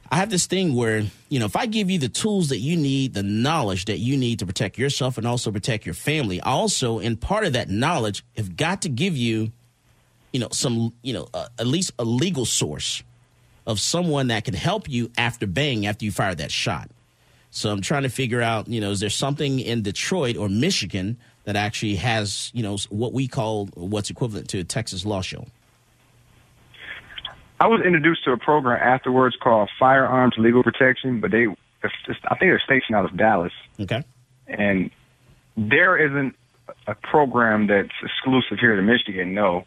I 0.10 0.18
have 0.18 0.30
this 0.30 0.46
thing 0.46 0.76
where, 0.76 1.04
you 1.30 1.40
know, 1.40 1.46
if 1.46 1.56
I 1.56 1.66
give 1.66 1.90
you 1.90 2.00
the 2.00 2.10
tools 2.10 2.50
that 2.50 2.60
you 2.60 2.78
need, 2.78 3.14
the 3.14 3.24
knowledge 3.24 3.86
that 3.86 3.98
you 3.98 4.18
need 4.18 4.40
to 4.40 4.46
protect 4.46 4.78
yourself 4.78 5.18
and 5.18 5.28
also 5.28 5.52
protect 5.52 5.86
your 5.86 5.96
family, 5.96 6.40
also, 6.42 7.00
in 7.00 7.18
part 7.18 7.46
of 7.46 7.54
that 7.54 7.70
knowledge, 7.70 8.24
have 8.36 8.56
got 8.56 8.84
to 8.84 8.90
give 8.90 9.18
you, 9.18 9.52
you 10.32 10.40
know, 10.40 10.50
some, 10.52 10.94
you 11.02 11.14
know, 11.14 11.28
uh, 11.34 11.48
at 11.60 11.68
least 11.68 11.92
a 12.00 12.06
legal 12.06 12.46
source 12.46 13.04
of 13.66 13.80
someone 13.80 14.28
that 14.28 14.46
can 14.46 14.54
help 14.54 14.88
you 14.90 15.12
after 15.18 15.46
bang, 15.46 15.86
after 15.86 16.06
you 16.06 16.12
fire 16.12 16.34
that 16.36 16.52
shot. 16.52 16.90
So 17.52 17.70
I'm 17.72 17.82
trying 17.82 18.04
to 18.04 18.10
figure 18.10 18.42
out, 18.42 18.68
you 18.68 18.80
know, 18.80 18.92
is 18.92 19.00
there 19.00 19.10
something 19.10 19.60
in 19.60 19.82
Detroit 19.82 20.38
or 20.38 20.48
Michigan 20.48 21.18
that 21.48 21.56
actually 21.56 21.96
has 21.96 22.52
you 22.54 22.62
know 22.62 22.78
what 22.90 23.14
we 23.14 23.28
call 23.28 23.68
what's 23.74 24.10
equivalent 24.10 24.50
to 24.50 24.60
a 24.60 24.64
Texas 24.66 25.06
Law 25.06 25.22
Shield? 25.22 25.50
I 27.60 27.68
was 27.68 27.82
introduced 27.86 28.24
to 28.26 28.32
a 28.32 28.38
program 28.38 28.80
afterwards 28.82 29.36
called 29.42 29.70
Firearms 29.80 30.36
Legal 30.38 30.64
Protection, 30.64 31.20
but 31.20 31.32
they, 31.32 31.46
I 31.84 31.88
think 32.36 32.40
they're 32.42 32.62
stationed 32.64 32.96
out 32.96 33.06
of 33.06 33.18
Dallas, 33.18 33.54
Okay. 33.80 34.04
and 34.48 34.92
there 35.56 35.98
isn't 35.98 36.36
a 36.86 36.94
program 36.96 37.68
that's 37.68 37.90
exclusive 38.04 38.60
here 38.60 38.76
to 38.76 38.82
Michigan. 38.82 39.34
No, 39.34 39.66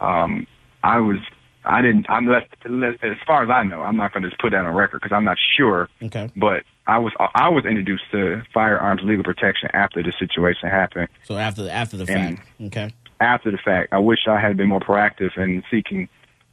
um, 0.00 0.46
I 0.82 0.98
was, 0.98 1.18
I 1.64 1.80
didn't. 1.82 2.06
I'm 2.08 2.26
less, 2.26 2.44
less 2.68 2.94
as 3.02 3.16
far 3.26 3.44
as 3.44 3.50
I 3.50 3.62
know. 3.62 3.82
I'm 3.82 3.96
not 3.96 4.12
going 4.12 4.22
to 4.24 4.30
just 4.30 4.40
put 4.40 4.50
that 4.50 4.64
on 4.64 4.74
record 4.74 5.00
because 5.02 5.14
I'm 5.14 5.24
not 5.24 5.36
sure. 5.56 5.88
Okay. 6.02 6.30
But 6.36 6.64
I 6.86 6.98
was, 6.98 7.12
I 7.34 7.48
was 7.50 7.64
introduced 7.66 8.04
to 8.12 8.42
Firearms 8.52 9.02
Legal 9.04 9.22
Protection 9.24 9.68
after 9.74 10.02
the 10.02 10.12
situation 10.18 10.68
happened. 10.70 11.08
So 11.24 11.36
after 11.36 11.68
after 11.70 11.96
the 11.96 12.12
And- 12.12 12.38
fact. 12.38 12.48
Okay. 12.62 12.94
after 13.20 13.50
the 13.52 13.58
fact. 13.58 13.92
I 13.92 13.98
wish 13.98 14.20
I 14.26 14.40
had 14.40 14.56
been 14.56 14.68
more 14.68 14.80
proactive 14.80 15.36
in 15.36 15.62
seeking 15.70 16.08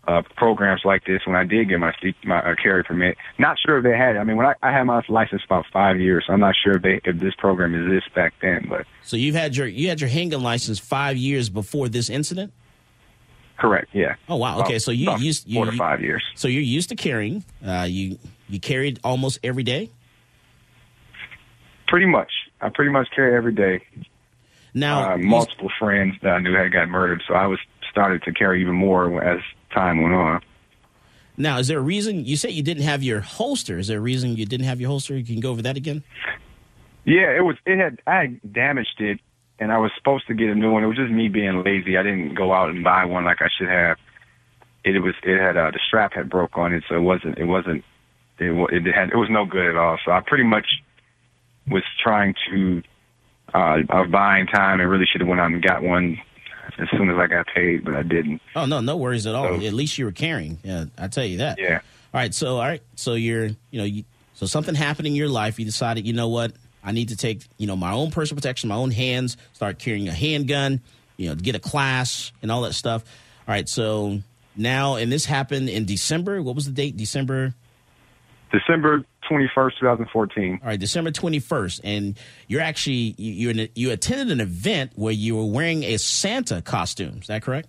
uh, 0.08 0.22
programs 0.38 0.82
like 0.86 1.04
this 1.06 1.22
when 1.26 1.36
I 1.36 1.44
did 1.44 1.70
get 1.70 1.80
my 1.80 1.94
my 2.24 2.40
uh, 2.40 2.56
carry 2.62 2.84
permit. 2.84 3.18
Not 3.40 3.58
sure 3.60 3.78
if 3.78 3.84
they 3.84 3.98
had. 3.98 4.16
it. 4.16 4.20
I 4.20 4.24
mean, 4.24 4.38
when 4.38 4.46
I, 4.46 4.54
I 4.62 4.72
had 4.72 4.84
my 4.84 5.02
license 5.10 5.42
about 5.46 5.66
five 5.74 6.00
years, 6.00 6.26
so 6.28 6.34
I'm 6.34 6.40
not 6.40 6.56
sure 6.64 6.78
if 6.78 6.82
they 6.84 7.02
if 7.04 7.20
this 7.20 7.34
program 7.36 7.74
exists 7.76 8.10
back 8.14 8.34
then. 8.42 8.68
But 8.70 8.86
So 9.04 9.18
you've 9.18 9.36
had 9.36 9.56
your 9.56 9.68
you 9.68 9.90
had 9.90 10.00
your 10.02 10.10
handgun 10.10 10.44
license 10.44 10.78
five 10.80 11.18
years 11.18 11.50
before 11.50 11.90
this 11.90 12.10
incident. 12.10 12.54
correct, 13.58 13.88
yeah. 13.94 14.16
Oh 14.30 14.36
wow. 14.36 14.60
Okay. 14.60 14.74
About- 14.74 14.82
So 14.82 14.92
you 14.92 15.12
used 15.18 15.48
you, 15.48 15.56
four 15.56 15.66
to 15.66 15.72
five 15.78 16.02
years. 16.02 16.24
So 16.36 16.48
you're 16.48 16.62
used 16.62 16.90
to 16.90 16.96
carrying. 16.96 17.44
Uh, 17.66 17.88
you 17.90 18.18
you 18.48 18.60
carried 18.60 19.00
almost 19.04 19.40
every 19.44 19.64
day. 19.64 19.90
Pretty 21.88 22.06
much, 22.08 22.32
I 22.62 22.70
pretty 22.70 22.92
much 22.92 23.08
carry 23.16 23.36
every 23.36 23.54
day. 23.54 23.82
Now 24.74 25.14
Uh, 25.14 25.16
you- 25.18 25.28
multiple 25.28 25.72
friends 25.80 26.16
that 26.22 26.34
I 26.34 26.40
knew 26.40 26.54
had 26.54 26.72
got 26.72 26.90
murdered, 26.90 27.24
so 27.28 27.34
I 27.34 27.48
was 27.48 27.60
started 27.90 28.24
to 28.24 28.34
carry 28.34 28.60
even 28.62 28.74
more 28.76 29.24
as 29.24 29.40
time 29.76 30.02
went 30.02 30.16
on. 30.16 30.42
now 31.38 31.60
is 31.60 31.68
there 31.68 31.80
a 31.80 31.82
reason 31.82 32.26
you 32.26 32.38
said 32.38 32.52
you 32.52 32.64
didn't 32.64 32.84
have 32.84 33.04
your 33.04 33.20
holster? 33.20 33.78
Is 33.78 33.88
there 33.88 34.00
a 34.00 34.02
reason 34.02 34.36
you 34.38 34.46
didn't 34.46 34.66
have 34.66 34.80
your 34.80 34.90
holster? 34.90 35.16
You 35.18 35.26
can 35.26 35.42
go 35.42 35.52
over 35.52 35.62
that 35.62 35.78
again. 35.78 36.04
Yeah, 37.06 37.38
it 37.38 37.42
was. 37.42 37.56
It 37.66 37.78
had. 37.78 38.02
I 38.08 38.16
had 38.22 38.54
damaged 38.54 39.00
it, 39.00 39.20
and 39.60 39.72
I 39.72 39.78
was 39.78 39.92
supposed 39.96 40.26
to 40.28 40.34
get 40.34 40.50
a 40.50 40.56
new 40.56 40.72
one. 40.72 40.84
It 40.84 40.88
was 40.88 40.98
just 40.98 41.12
me 41.12 41.28
being 41.28 41.64
lazy. 41.64 41.98
I 41.98 42.04
didn't 42.04 42.34
go 42.34 42.52
out 42.52 42.70
and 42.70 42.84
buy 42.84 43.06
one 43.06 43.26
like 43.26 43.42
I 43.42 43.50
should 43.58 43.70
have. 43.70 43.98
It, 44.84 45.00
was. 45.00 45.14
It 45.24 45.40
had. 45.40 45.56
Uh, 45.56 45.72
the 45.72 45.80
strap 45.88 46.14
had 46.14 46.30
broke 46.30 46.58
on 46.58 46.74
it, 46.74 46.84
so 46.90 46.96
it 46.96 47.02
wasn't. 47.02 47.38
It 47.38 47.46
wasn't. 47.46 47.84
It, 48.40 48.52
it 48.74 48.92
had. 48.94 49.10
It 49.12 49.18
was 49.18 49.30
no 49.30 49.46
good 49.46 49.68
at 49.68 49.76
all. 49.76 50.00
So 50.04 50.12
I 50.12 50.22
pretty 50.26 50.46
much 50.46 50.66
was 51.68 51.84
trying 52.04 52.34
to. 52.50 52.82
Uh, 53.54 53.86
I 53.88 54.02
was 54.02 54.10
buying 54.12 54.48
time 54.48 54.80
and 54.80 54.90
really 54.90 55.06
should 55.06 55.22
have 55.22 55.28
went 55.28 55.40
out 55.40 55.52
and 55.52 55.62
got 55.62 55.84
one 55.84 56.18
as 56.80 56.88
soon 56.92 57.10
as 57.10 57.18
I 57.18 57.28
got 57.28 57.48
paid, 57.48 57.84
but 57.86 57.96
I 57.96 58.04
didn't. 58.04 58.42
Oh 58.56 58.66
no, 58.66 58.80
no 58.82 58.98
worries 58.98 59.26
at 59.28 59.36
all. 59.36 59.60
So- 59.60 59.66
At 59.66 59.74
least 59.74 59.98
you 59.98 60.06
were 60.06 60.12
carrying. 60.12 60.60
Yeah, 60.64 60.86
I 60.98 61.08
tell 61.08 61.26
you 61.26 61.38
that. 61.38 61.60
Yeah. 61.60 61.76
All 62.14 62.20
right. 62.22 62.34
So 62.34 62.56
all 62.56 62.62
right. 62.62 62.82
So 62.96 63.14
you're 63.16 63.46
you 63.46 63.56
know 63.80 63.84
you, 63.84 64.04
so 64.34 64.46
something 64.46 64.76
happened 64.76 65.08
in 65.08 65.16
your 65.16 65.30
life. 65.30 65.60
You 65.60 65.66
decided 65.66 66.06
you 66.08 66.14
know 66.14 66.30
what 66.30 66.54
I 66.84 66.92
need 66.92 67.10
to 67.10 67.16
take 67.18 67.44
you 67.58 67.68
know 67.68 67.76
my 67.76 67.92
own 67.94 68.12
personal 68.12 68.38
protection, 68.38 68.70
my 68.70 68.76
own 68.76 68.92
hands. 68.92 69.38
Start 69.54 69.80
carrying 69.80 70.08
a 70.08 70.14
handgun. 70.14 70.82
You 71.18 71.30
know, 71.30 71.36
get 71.36 71.56
a 71.56 71.60
class 71.60 72.32
and 72.42 72.52
all 72.52 72.62
that 72.64 72.74
stuff. 72.74 73.04
All 73.48 73.54
right. 73.54 73.68
So 73.70 74.22
now 74.56 74.96
and 74.96 75.12
this 75.12 75.26
happened 75.26 75.70
in 75.70 75.86
December. 75.86 76.42
What 76.42 76.56
was 76.56 76.66
the 76.66 76.72
date? 76.72 76.98
December. 76.98 77.54
December 78.60 79.04
twenty 79.28 79.50
first, 79.54 79.80
two 79.80 79.86
thousand 79.86 80.08
fourteen. 80.12 80.60
All 80.62 80.70
right, 80.70 80.80
December 80.80 81.12
twenty 81.12 81.40
first, 81.40 81.82
and 81.84 82.18
you're 82.48 82.62
actually 82.62 83.16
you 83.18 83.50
you 83.52 83.68
you 83.76 83.92
attended 83.92 84.32
an 84.32 84.40
event 84.40 84.92
where 84.96 85.14
you 85.14 85.36
were 85.36 85.46
wearing 85.46 85.84
a 85.84 85.98
Santa 85.98 86.62
costume. 86.62 87.20
Is 87.22 87.28
that 87.28 87.42
correct? 87.42 87.68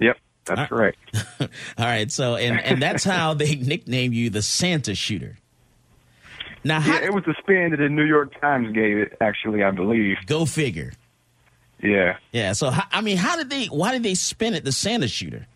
Yep, 0.00 0.18
that's 0.44 0.60
Ah. 0.60 0.66
correct. 0.66 0.98
All 1.40 1.48
right, 1.78 2.10
so 2.12 2.36
and 2.36 2.60
and 2.60 2.80
that's 2.82 3.04
how 3.04 3.34
they 3.34 3.54
nicknamed 3.56 4.14
you 4.14 4.30
the 4.30 4.42
Santa 4.42 4.94
Shooter. 4.94 5.38
Now, 6.66 6.80
how, 6.80 6.94
Yeah, 6.94 7.04
it 7.06 7.12
was 7.14 7.24
the 7.24 7.34
spin 7.38 7.70
that 7.72 7.76
the 7.76 7.88
New 7.90 8.04
York 8.04 8.40
Times 8.40 8.72
gave 8.72 8.96
it. 8.96 9.16
Actually, 9.20 9.62
I 9.62 9.70
believe. 9.70 10.16
go 10.26 10.46
figure. 10.46 10.92
Yeah. 11.82 12.16
Yeah. 12.32 12.52
So 12.54 12.70
I 12.92 13.00
mean, 13.02 13.16
how 13.18 13.36
did 13.36 13.50
they? 13.50 13.66
Why 13.66 13.92
did 13.92 14.02
they 14.02 14.14
spin 14.14 14.54
it 14.54 14.64
the 14.64 14.72
Santa 14.72 15.08
Shooter? 15.08 15.46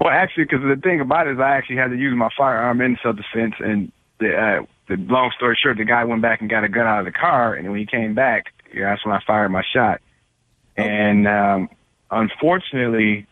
Well, 0.00 0.10
actually, 0.10 0.44
because 0.44 0.60
the 0.62 0.80
thing 0.80 1.00
about 1.00 1.26
it 1.26 1.32
is, 1.32 1.40
I 1.40 1.56
actually 1.56 1.76
had 1.76 1.88
to 1.88 1.96
use 1.96 2.16
my 2.16 2.28
firearm 2.36 2.80
in 2.80 2.98
self 3.02 3.16
defense, 3.16 3.54
and 3.58 3.90
the, 4.20 4.36
uh, 4.36 4.66
the 4.88 4.96
long 4.96 5.32
story 5.36 5.58
short, 5.60 5.76
the 5.76 5.84
guy 5.84 6.04
went 6.04 6.22
back 6.22 6.40
and 6.40 6.48
got 6.48 6.64
a 6.64 6.68
gun 6.68 6.86
out 6.86 7.00
of 7.00 7.04
the 7.04 7.12
car, 7.12 7.54
and 7.54 7.68
when 7.70 7.78
he 7.80 7.86
came 7.86 8.14
back, 8.14 8.46
yeah, 8.72 8.90
that's 8.90 9.04
when 9.04 9.14
I 9.14 9.20
fired 9.26 9.48
my 9.50 9.62
shot. 9.74 10.00
And 10.76 11.26
um, 11.26 11.68
unfortunately, 12.10 13.26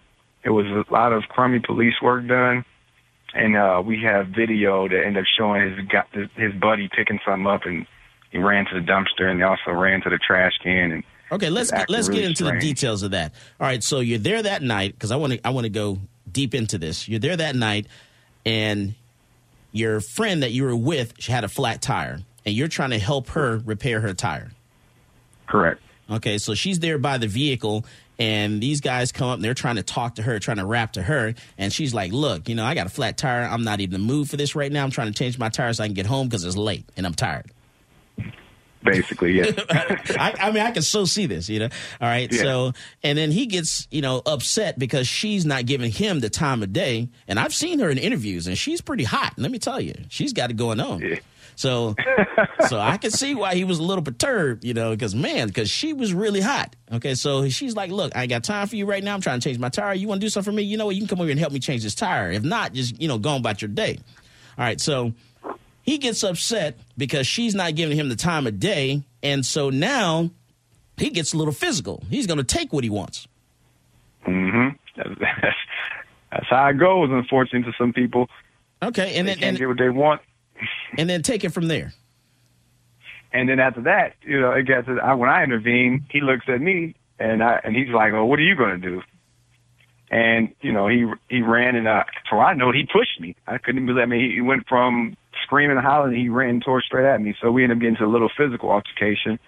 it 0.44 0.50
was 0.50 0.66
a 0.66 0.92
lot 0.92 1.12
of 1.12 1.24
crummy 1.28 1.60
police 1.60 1.94
work 2.02 2.26
done, 2.26 2.64
and 3.32 3.56
uh, 3.56 3.82
we 3.84 4.02
have 4.02 4.28
video 4.28 4.88
that 4.88 5.04
ended 5.04 5.18
up 5.18 5.26
showing 5.38 5.76
his 5.76 5.86
got 5.86 6.08
his, 6.12 6.52
buddy 6.54 6.88
picking 6.88 7.20
something 7.24 7.46
up, 7.46 7.64
and 7.64 7.86
he 8.30 8.38
ran 8.38 8.66
to 8.66 8.80
the 8.80 8.84
dumpster, 8.84 9.30
and 9.30 9.40
they 9.40 9.44
also 9.44 9.70
ran 9.70 10.02
to 10.02 10.10
the 10.10 10.18
trash 10.18 10.52
can, 10.62 10.90
and 10.90 11.04
Okay, 11.30 11.50
let's 11.50 11.72
acting 11.72 11.92
let's 11.92 12.08
get 12.08 12.18
really 12.18 12.28
into 12.28 12.44
the 12.44 12.58
details 12.60 13.02
of 13.02 13.10
that. 13.10 13.34
All 13.60 13.66
right, 13.66 13.82
so 13.82 13.98
you're 13.98 14.18
there 14.18 14.42
that 14.42 14.62
night 14.62 14.92
because 14.92 15.10
I 15.10 15.16
want 15.16 15.32
to 15.32 15.46
I 15.46 15.50
want 15.50 15.64
to 15.64 15.70
go 15.70 15.98
deep 16.36 16.54
into 16.54 16.76
this. 16.76 17.08
You're 17.08 17.18
there 17.18 17.36
that 17.36 17.56
night, 17.56 17.86
and 18.44 18.94
your 19.72 20.00
friend 20.00 20.42
that 20.42 20.52
you 20.52 20.64
were 20.64 20.76
with 20.76 21.14
she 21.18 21.32
had 21.32 21.44
a 21.44 21.48
flat 21.48 21.80
tire, 21.80 22.20
and 22.44 22.54
you're 22.54 22.68
trying 22.68 22.90
to 22.90 22.98
help 22.98 23.28
her 23.30 23.62
repair 23.64 24.00
her 24.00 24.12
tire. 24.12 24.52
correct. 25.46 25.80
Okay, 26.08 26.38
so 26.38 26.54
she's 26.54 26.78
there 26.78 26.98
by 26.98 27.18
the 27.18 27.26
vehicle, 27.26 27.84
and 28.18 28.62
these 28.62 28.80
guys 28.80 29.10
come 29.12 29.28
up 29.28 29.36
and 29.36 29.44
they're 29.44 29.54
trying 29.54 29.76
to 29.76 29.82
talk 29.82 30.16
to 30.16 30.22
her, 30.22 30.38
trying 30.38 30.58
to 30.58 30.66
rap 30.66 30.92
to 30.92 31.02
her, 31.02 31.34
and 31.56 31.72
she's 31.72 31.94
like, 31.94 32.12
"Look, 32.12 32.48
you 32.48 32.54
know, 32.54 32.64
I 32.64 32.74
got 32.74 32.86
a 32.86 32.90
flat 32.90 33.16
tire. 33.16 33.42
I'm 33.42 33.64
not 33.64 33.80
even 33.80 33.94
in 33.94 34.06
the 34.06 34.12
mood 34.12 34.28
for 34.28 34.36
this 34.36 34.54
right 34.54 34.70
now. 34.70 34.84
I'm 34.84 34.90
trying 34.90 35.08
to 35.08 35.18
change 35.18 35.38
my 35.38 35.48
tire 35.48 35.72
so 35.72 35.82
I 35.82 35.88
can 35.88 35.94
get 35.94 36.06
home 36.06 36.28
because 36.28 36.44
it's 36.44 36.56
late 36.56 36.84
and 36.96 37.06
I'm 37.06 37.14
tired." 37.14 37.50
Basically, 38.82 39.32
yeah. 39.32 39.50
I, 39.70 40.34
I 40.40 40.50
mean, 40.52 40.62
I 40.62 40.70
can 40.70 40.82
so 40.82 41.04
see 41.04 41.26
this, 41.26 41.48
you 41.48 41.58
know. 41.58 41.68
All 42.00 42.08
right, 42.08 42.30
Yeah. 42.32 42.42
so 42.42 42.72
and 43.02 43.18
then 43.18 43.30
he 43.32 43.46
gets, 43.46 43.88
you 43.90 44.00
know, 44.02 44.22
upset 44.24 44.78
because 44.78 45.08
she's 45.08 45.44
not 45.44 45.66
giving 45.66 45.90
him 45.90 46.20
the 46.20 46.30
time 46.30 46.62
of 46.62 46.72
day. 46.72 47.08
And 47.26 47.38
I've 47.40 47.54
seen 47.54 47.78
her 47.80 47.90
in 47.90 47.98
interviews, 47.98 48.46
and 48.46 48.56
she's 48.56 48.80
pretty 48.80 49.04
hot. 49.04 49.34
Let 49.36 49.50
me 49.50 49.58
tell 49.58 49.80
you, 49.80 49.94
she's 50.08 50.32
got 50.32 50.50
it 50.50 50.56
going 50.56 50.78
on. 50.80 51.00
Yeah. 51.00 51.18
So, 51.58 51.94
so 52.68 52.78
I 52.78 52.98
can 52.98 53.10
see 53.10 53.34
why 53.34 53.54
he 53.54 53.64
was 53.64 53.78
a 53.78 53.82
little 53.82 54.04
perturbed, 54.04 54.62
you 54.62 54.74
know, 54.74 54.90
because 54.90 55.14
man, 55.14 55.48
because 55.48 55.70
she 55.70 55.92
was 55.94 56.12
really 56.12 56.42
hot. 56.42 56.76
Okay, 56.92 57.14
so 57.14 57.48
she's 57.48 57.74
like, 57.74 57.90
"Look, 57.90 58.14
I 58.14 58.22
ain't 58.22 58.30
got 58.30 58.44
time 58.44 58.68
for 58.68 58.76
you 58.76 58.84
right 58.84 59.02
now. 59.02 59.14
I'm 59.14 59.20
trying 59.22 59.40
to 59.40 59.44
change 59.48 59.58
my 59.58 59.70
tire. 59.70 59.94
You 59.94 60.06
want 60.06 60.20
to 60.20 60.26
do 60.26 60.30
something 60.30 60.52
for 60.52 60.54
me? 60.54 60.62
You 60.64 60.76
know 60.76 60.84
what? 60.86 60.94
You 60.94 61.00
can 61.00 61.08
come 61.08 61.20
over 61.20 61.30
and 61.30 61.40
help 61.40 61.52
me 61.52 61.58
change 61.58 61.82
this 61.82 61.94
tire. 61.94 62.30
If 62.30 62.42
not, 62.44 62.74
just 62.74 63.00
you 63.00 63.08
know, 63.08 63.18
go 63.18 63.30
on 63.30 63.40
about 63.40 63.62
your 63.62 63.70
day." 63.70 63.98
All 64.58 64.64
right, 64.64 64.80
so 64.80 65.12
he 65.86 65.98
gets 65.98 66.24
upset 66.24 66.76
because 66.98 67.26
she's 67.26 67.54
not 67.54 67.76
giving 67.76 67.96
him 67.96 68.08
the 68.08 68.16
time 68.16 68.46
of 68.46 68.58
day, 68.58 69.04
and 69.22 69.46
so 69.46 69.70
now 69.70 70.30
he 70.96 71.10
gets 71.10 71.32
a 71.32 71.38
little 71.38 71.54
physical. 71.54 72.02
He's 72.10 72.26
going 72.26 72.38
to 72.38 72.44
take 72.44 72.72
what 72.72 72.82
he 72.82 72.90
wants. 72.90 73.28
Mm-hmm. 74.26 74.76
That's, 76.32 76.46
how 76.50 76.68
it 76.68 76.74
goes, 76.74 77.10
unfortunately, 77.10 77.70
to 77.70 77.78
some 77.78 77.92
people. 77.92 78.28
Okay, 78.82 79.16
and 79.16 79.28
They 79.28 79.34
then 79.34 79.44
and, 79.44 79.58
get 79.58 79.68
what 79.68 79.78
they 79.78 79.88
want. 79.88 80.20
and 80.98 81.08
then 81.08 81.22
take 81.22 81.44
it 81.44 81.50
from 81.50 81.68
there. 81.68 81.92
And 83.32 83.48
then 83.48 83.60
after 83.60 83.82
that, 83.82 84.14
you 84.22 84.40
know, 84.40 84.50
it 84.52 84.66
gets 84.66 84.88
I, 84.88 85.14
when 85.14 85.30
I 85.30 85.44
intervene, 85.44 86.06
he 86.10 86.20
looks 86.20 86.46
at 86.48 86.60
me 86.60 86.94
and 87.18 87.42
I 87.42 87.60
and 87.62 87.76
he's 87.76 87.90
like, 87.90 88.12
"Oh, 88.12 88.24
what 88.24 88.38
are 88.38 88.42
you 88.42 88.56
going 88.56 88.80
to 88.80 88.88
do?" 88.88 89.02
And 90.10 90.54
you 90.62 90.72
know, 90.72 90.88
he 90.88 91.06
he 91.28 91.42
ran 91.42 91.76
and 91.76 91.86
uh, 91.86 92.04
for 92.30 92.42
I 92.42 92.54
know, 92.54 92.72
he 92.72 92.88
pushed 92.90 93.20
me. 93.20 93.36
I 93.46 93.58
couldn't 93.58 93.84
believe. 93.84 94.02
I 94.02 94.06
mean, 94.06 94.30
he 94.30 94.40
went 94.40 94.66
from 94.68 95.16
screaming 95.46 95.76
and 95.76 95.86
hollering, 95.86 96.18
he 96.18 96.28
ran 96.28 96.60
towards 96.60 96.86
straight 96.86 97.06
at 97.06 97.20
me. 97.20 97.34
So 97.40 97.50
we 97.50 97.62
ended 97.62 97.78
up 97.78 97.80
getting 97.80 97.94
into 97.94 98.04
a 98.04 98.12
little 98.12 98.30
physical 98.36 98.70
altercation. 98.70 99.38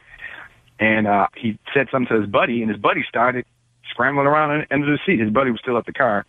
And 0.79 1.07
uh, 1.07 1.27
he 1.37 1.59
said 1.75 1.89
something 1.91 2.15
to 2.15 2.21
his 2.23 2.31
buddy, 2.31 2.63
and 2.63 2.71
his 2.71 2.81
buddy 2.81 3.05
started 3.09 3.45
scrambling 3.91 4.27
around 4.27 4.67
under 4.71 4.87
the 4.87 4.99
seat. 5.05 5.19
His 5.19 5.31
buddy 5.31 5.51
was 5.51 5.61
still 5.61 5.77
at 5.77 5.87
the 5.87 5.93
car, 5.93 6.25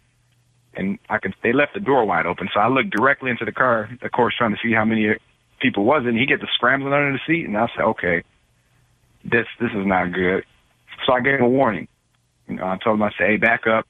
and 0.74 0.98
I 1.08 1.20
could. 1.20 1.36
They 1.44 1.54
left 1.54 1.76
the 1.76 1.80
door 1.80 2.04
wide 2.06 2.26
open, 2.26 2.50
so 2.52 2.60
I 2.60 2.68
looked 2.68 2.90
directly 2.90 3.30
into 3.30 3.46
the 3.46 3.52
car, 3.52 3.90
of 4.02 4.12
course, 4.12 4.34
trying 4.36 4.52
to 4.52 4.60
see 4.64 4.74
how 4.74 4.86
many 4.86 5.16
people 5.62 5.84
was. 5.84 6.04
And 6.06 6.18
he 6.18 6.26
gets 6.26 6.42
to 6.42 6.48
scrambling 6.56 6.94
under 6.94 7.12
the 7.12 7.20
seat, 7.28 7.46
and 7.46 7.56
I 7.56 7.68
said, 7.76 7.84
"Okay, 7.84 8.24
this 9.24 9.46
this 9.60 9.72
is 9.72 9.86
not 9.86 10.14
good." 10.14 10.44
So 11.06 11.14
I 11.14 11.22
gave 11.22 11.36
him 11.36 11.46
a 11.46 11.50
warning. 11.50 11.88
You 12.48 12.56
know, 12.56 12.66
I 12.66 12.78
told 12.84 12.96
him, 12.96 13.04
I 13.04 13.12
said, 13.18 13.28
"Hey, 13.28 13.38
back 13.38 13.68
up, 13.68 13.86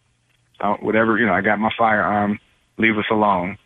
uh, 0.60 0.76
whatever. 0.82 1.18
You 1.18 1.26
know, 1.26 1.34
I 1.34 1.42
got 1.42 1.58
my 1.60 1.72
firearm. 1.78 2.40
Leave 2.78 2.98
us 2.98 3.10
alone." 3.10 3.58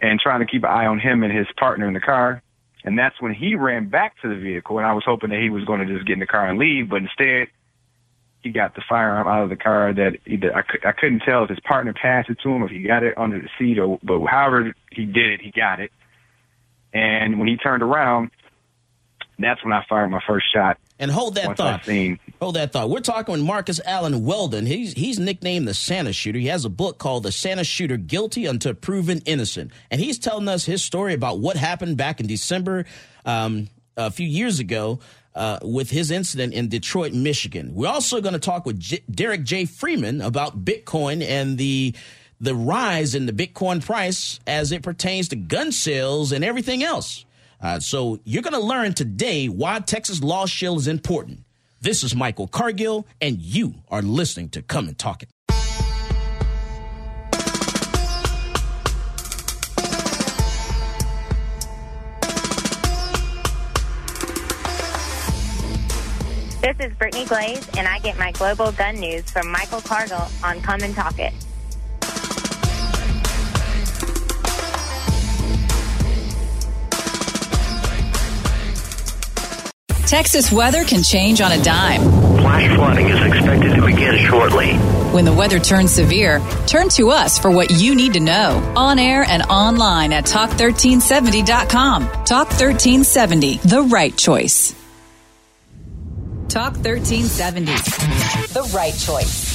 And 0.00 0.18
trying 0.18 0.40
to 0.40 0.46
keep 0.46 0.64
an 0.64 0.70
eye 0.70 0.86
on 0.86 0.98
him 0.98 1.22
and 1.22 1.36
his 1.36 1.46
partner 1.58 1.86
in 1.86 1.94
the 1.94 2.00
car. 2.00 2.42
And 2.84 2.98
that's 2.98 3.20
when 3.20 3.34
he 3.34 3.54
ran 3.54 3.88
back 3.90 4.20
to 4.22 4.28
the 4.28 4.40
vehicle, 4.40 4.78
and 4.78 4.86
I 4.86 4.94
was 4.94 5.04
hoping 5.04 5.30
that 5.30 5.40
he 5.40 5.50
was 5.50 5.64
going 5.64 5.86
to 5.86 5.94
just 5.94 6.06
get 6.06 6.14
in 6.14 6.20
the 6.20 6.26
car 6.26 6.48
and 6.48 6.58
leave, 6.58 6.88
but 6.88 7.02
instead 7.02 7.48
he 8.42 8.50
got 8.50 8.74
the 8.74 8.82
firearm 8.88 9.28
out 9.28 9.42
of 9.42 9.50
the 9.50 9.56
car. 9.56 9.92
That 9.92 10.16
either 10.26 10.54
I, 10.56 10.88
I 10.88 10.92
couldn't 10.92 11.20
tell 11.20 11.44
if 11.44 11.50
his 11.50 11.60
partner 11.60 11.92
passed 11.92 12.30
it 12.30 12.38
to 12.42 12.48
him, 12.48 12.62
if 12.62 12.70
he 12.70 12.82
got 12.82 13.02
it 13.02 13.18
under 13.18 13.38
the 13.38 13.48
seat, 13.58 13.78
or 13.78 13.98
but 14.02 14.24
however 14.26 14.74
he 14.90 15.04
did 15.04 15.32
it, 15.32 15.40
he 15.42 15.50
got 15.50 15.80
it. 15.80 15.92
And 16.92 17.38
when 17.38 17.48
he 17.48 17.56
turned 17.56 17.82
around, 17.82 18.30
that's 19.40 19.62
when 19.64 19.72
I 19.72 19.84
fired 19.88 20.10
my 20.10 20.20
first 20.26 20.46
shot. 20.52 20.78
And 20.98 21.10
hold 21.10 21.36
that 21.36 21.46
thought. 21.56 21.80
Hold 22.40 22.56
that 22.56 22.72
thought. 22.72 22.90
We're 22.90 23.00
talking 23.00 23.32
with 23.32 23.42
Marcus 23.42 23.80
Allen 23.84 24.24
Weldon. 24.24 24.66
He's 24.66 24.92
he's 24.92 25.18
nicknamed 25.18 25.66
the 25.66 25.74
Santa 25.74 26.12
Shooter. 26.12 26.38
He 26.38 26.48
has 26.48 26.64
a 26.64 26.70
book 26.70 26.98
called 26.98 27.22
The 27.22 27.32
Santa 27.32 27.64
Shooter: 27.64 27.96
Guilty 27.96 28.46
Until 28.46 28.74
Proven 28.74 29.20
Innocent, 29.24 29.70
and 29.90 30.00
he's 30.00 30.18
telling 30.18 30.46
us 30.48 30.64
his 30.64 30.82
story 30.82 31.14
about 31.14 31.38
what 31.38 31.56
happened 31.56 31.96
back 31.96 32.20
in 32.20 32.26
December 32.26 32.84
um, 33.24 33.68
a 33.96 34.10
few 34.10 34.26
years 34.26 34.58
ago. 34.58 35.00
Uh, 35.32 35.60
with 35.62 35.90
his 35.90 36.10
incident 36.10 36.52
in 36.52 36.68
Detroit, 36.68 37.12
Michigan. 37.12 37.72
We're 37.72 37.86
also 37.86 38.20
going 38.20 38.32
to 38.32 38.40
talk 38.40 38.66
with 38.66 38.80
J- 38.80 39.04
Derek 39.08 39.44
J. 39.44 39.64
Freeman 39.64 40.20
about 40.20 40.64
Bitcoin 40.64 41.22
and 41.22 41.56
the 41.56 41.94
the 42.40 42.54
rise 42.54 43.14
in 43.14 43.26
the 43.26 43.32
Bitcoin 43.32 43.84
price 43.84 44.40
as 44.46 44.72
it 44.72 44.82
pertains 44.82 45.28
to 45.28 45.36
gun 45.36 45.70
sales 45.70 46.32
and 46.32 46.44
everything 46.44 46.82
else. 46.82 47.24
Uh, 47.60 47.78
so 47.78 48.18
you're 48.24 48.42
going 48.42 48.54
to 48.54 48.60
learn 48.60 48.94
today 48.94 49.48
why 49.48 49.78
Texas 49.80 50.22
Law 50.22 50.46
Shield 50.46 50.78
is 50.78 50.88
important. 50.88 51.40
This 51.80 52.02
is 52.02 52.14
Michael 52.14 52.46
Cargill, 52.46 53.06
and 53.20 53.38
you 53.38 53.74
are 53.88 54.02
listening 54.02 54.48
to 54.50 54.62
Come 54.62 54.88
and 54.88 54.98
Talk 54.98 55.22
It. 55.22 55.28
This 66.60 66.76
is 66.78 66.92
Brittany 66.98 67.24
Glaze, 67.24 67.66
and 67.76 67.88
I 67.88 67.98
get 68.00 68.18
my 68.18 68.32
global 68.32 68.72
gun 68.72 68.96
news 68.96 69.30
from 69.30 69.50
Michael 69.50 69.80
Cargill 69.80 70.28
on 70.44 70.60
Come 70.60 70.82
and 70.82 70.94
Talk 70.94 71.18
It. 71.18 71.32
Texas 80.10 80.50
weather 80.50 80.82
can 80.82 81.04
change 81.04 81.40
on 81.40 81.52
a 81.52 81.62
dime. 81.62 82.00
Flash 82.00 82.74
flooding 82.74 83.08
is 83.10 83.24
expected 83.24 83.76
to 83.76 83.86
begin 83.86 84.18
shortly. 84.18 84.72
When 85.14 85.24
the 85.24 85.32
weather 85.32 85.60
turns 85.60 85.92
severe, 85.92 86.40
turn 86.66 86.88
to 86.88 87.10
us 87.10 87.38
for 87.38 87.52
what 87.52 87.70
you 87.70 87.94
need 87.94 88.14
to 88.14 88.20
know. 88.20 88.72
On 88.74 88.98
air 88.98 89.22
and 89.22 89.44
online 89.44 90.12
at 90.12 90.24
talk1370.com. 90.24 92.02
Talk 92.24 92.48
1370, 92.48 93.58
the 93.58 93.82
right 93.82 94.16
choice. 94.16 94.74
Talk 96.48 96.74
1370, 96.74 97.66
the 98.52 98.68
right 98.74 98.98
choice. 98.98 99.49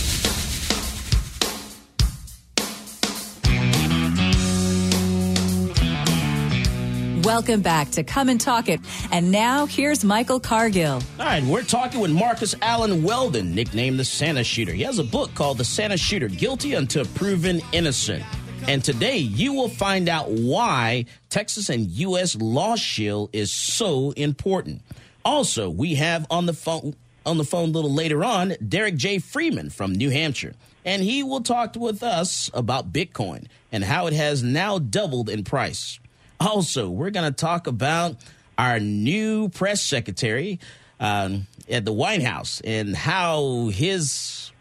Welcome 7.25 7.61
back 7.61 7.89
to 7.91 8.03
Come 8.03 8.29
and 8.29 8.39
Talk 8.39 8.69
It. 8.69 8.79
And 9.11 9.31
now 9.31 9.65
here's 9.65 10.05
Michael 10.05 10.39
Cargill. 10.39 11.01
All 11.19 11.25
right, 11.25 11.43
we're 11.43 11.63
talking 11.63 11.99
with 11.99 12.11
Marcus 12.11 12.53
Allen 12.61 13.01
Weldon, 13.01 13.55
nicknamed 13.55 13.97
the 13.97 14.05
Santa 14.05 14.43
Shooter. 14.43 14.73
He 14.73 14.83
has 14.83 14.99
a 14.99 15.03
book 15.03 15.33
called 15.33 15.57
The 15.57 15.65
Santa 15.65 15.97
Shooter 15.97 16.27
Guilty 16.27 16.75
Until 16.75 17.03
Proven 17.03 17.61
Innocent. 17.71 18.23
And 18.67 18.83
today 18.83 19.17
you 19.17 19.53
will 19.53 19.69
find 19.69 20.07
out 20.07 20.29
why 20.29 21.05
Texas 21.31 21.69
and 21.69 21.87
U.S. 21.87 22.35
Law 22.35 22.75
Shield 22.75 23.31
is 23.33 23.51
so 23.51 24.11
important. 24.11 24.83
Also, 25.25 25.67
we 25.67 25.95
have 25.95 26.27
on 26.29 26.45
the 26.45 26.53
phone 26.53 26.95
on 27.25 27.39
the 27.39 27.43
phone 27.43 27.69
a 27.69 27.71
little 27.71 27.91
later 27.91 28.23
on 28.23 28.53
Derek 28.69 28.97
J. 28.97 29.17
Freeman 29.17 29.71
from 29.71 29.93
New 29.93 30.11
Hampshire. 30.11 30.53
And 30.85 31.01
he 31.01 31.23
will 31.23 31.41
talk 31.41 31.75
with 31.75 32.03
us 32.03 32.51
about 32.53 32.93
Bitcoin 32.93 33.47
and 33.71 33.83
how 33.83 34.05
it 34.05 34.13
has 34.13 34.43
now 34.43 34.77
doubled 34.77 35.27
in 35.27 35.43
price. 35.43 35.99
Also, 36.39 36.89
we're 36.89 37.11
going 37.11 37.31
to 37.31 37.35
talk 37.35 37.67
about 37.67 38.17
our 38.57 38.79
new 38.79 39.49
press 39.49 39.81
secretary 39.81 40.59
um, 40.99 41.47
at 41.69 41.85
the 41.85 41.93
White 41.93 42.23
House 42.23 42.61
and 42.63 42.95
how 42.95 43.67
his 43.67 44.51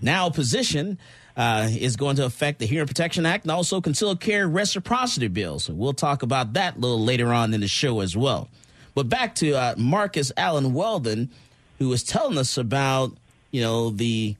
now 0.00 0.30
position 0.30 0.98
uh, 1.36 1.68
is 1.70 1.96
going 1.96 2.16
to 2.16 2.24
affect 2.24 2.58
the 2.58 2.66
Hearing 2.66 2.88
Protection 2.88 3.24
Act 3.24 3.44
and 3.44 3.52
also 3.52 3.80
concealed 3.80 4.20
carry 4.20 4.46
reciprocity 4.46 5.28
bills. 5.28 5.70
We'll 5.70 5.92
talk 5.92 6.22
about 6.22 6.54
that 6.54 6.76
a 6.76 6.78
little 6.78 7.02
later 7.02 7.32
on 7.32 7.54
in 7.54 7.60
the 7.60 7.68
show 7.68 8.00
as 8.00 8.16
well. 8.16 8.48
But 8.94 9.08
back 9.08 9.36
to 9.36 9.52
uh, 9.52 9.74
Marcus 9.78 10.32
Allen 10.36 10.74
Weldon, 10.74 11.30
who 11.78 11.88
was 11.88 12.02
telling 12.02 12.38
us 12.38 12.58
about, 12.58 13.16
you 13.52 13.60
know, 13.60 13.90
the 13.90 14.34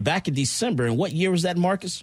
back 0.00 0.26
in 0.26 0.34
December. 0.34 0.86
And 0.86 0.98
what 0.98 1.12
year 1.12 1.30
was 1.30 1.42
that, 1.42 1.56
Marcus? 1.56 2.02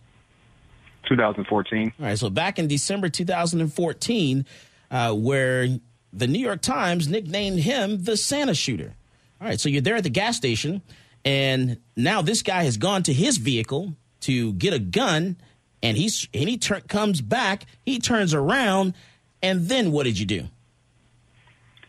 2014. 1.10 1.93
All 2.00 2.06
right, 2.06 2.17
so 2.17 2.30
back 2.30 2.60
in 2.60 2.67
December 2.67 3.10
2014, 3.10 4.45
uh, 4.91 5.13
where 5.13 5.67
the 6.13 6.28
New 6.28 6.39
York 6.39 6.62
Times 6.62 7.10
nicknamed 7.10 7.60
him 7.60 8.04
the 8.04 8.15
Santa 8.15 8.54
Shooter. 8.54 8.95
All 9.41 9.48
right, 9.48 9.60
so 9.60 9.67
you're 9.67 9.82
there 9.82 9.95
at 9.95 10.04
the 10.04 10.10
gas 10.10 10.38
station, 10.38 10.82
and 11.26 11.78
now 11.98 12.22
this 12.22 12.41
guy 12.41 12.63
has 12.63 12.78
gone 12.78 13.04
to 13.04 13.13
his 13.13 13.38
vehicle 13.38 13.93
to 14.22 14.54
get 14.54 14.74
a 14.74 14.80
gun, 14.80 15.38
and 15.84 15.98
he's 15.98 16.28
and 16.34 16.50
he 16.50 16.58
tur- 16.58 16.82
comes 16.82 17.22
back, 17.22 17.65
he 17.86 18.00
turns 18.00 18.34
around, 18.34 18.93
and 19.41 19.67
then 19.67 19.91
what 19.91 20.04
did 20.04 20.19
you 20.19 20.26
do? 20.26 20.48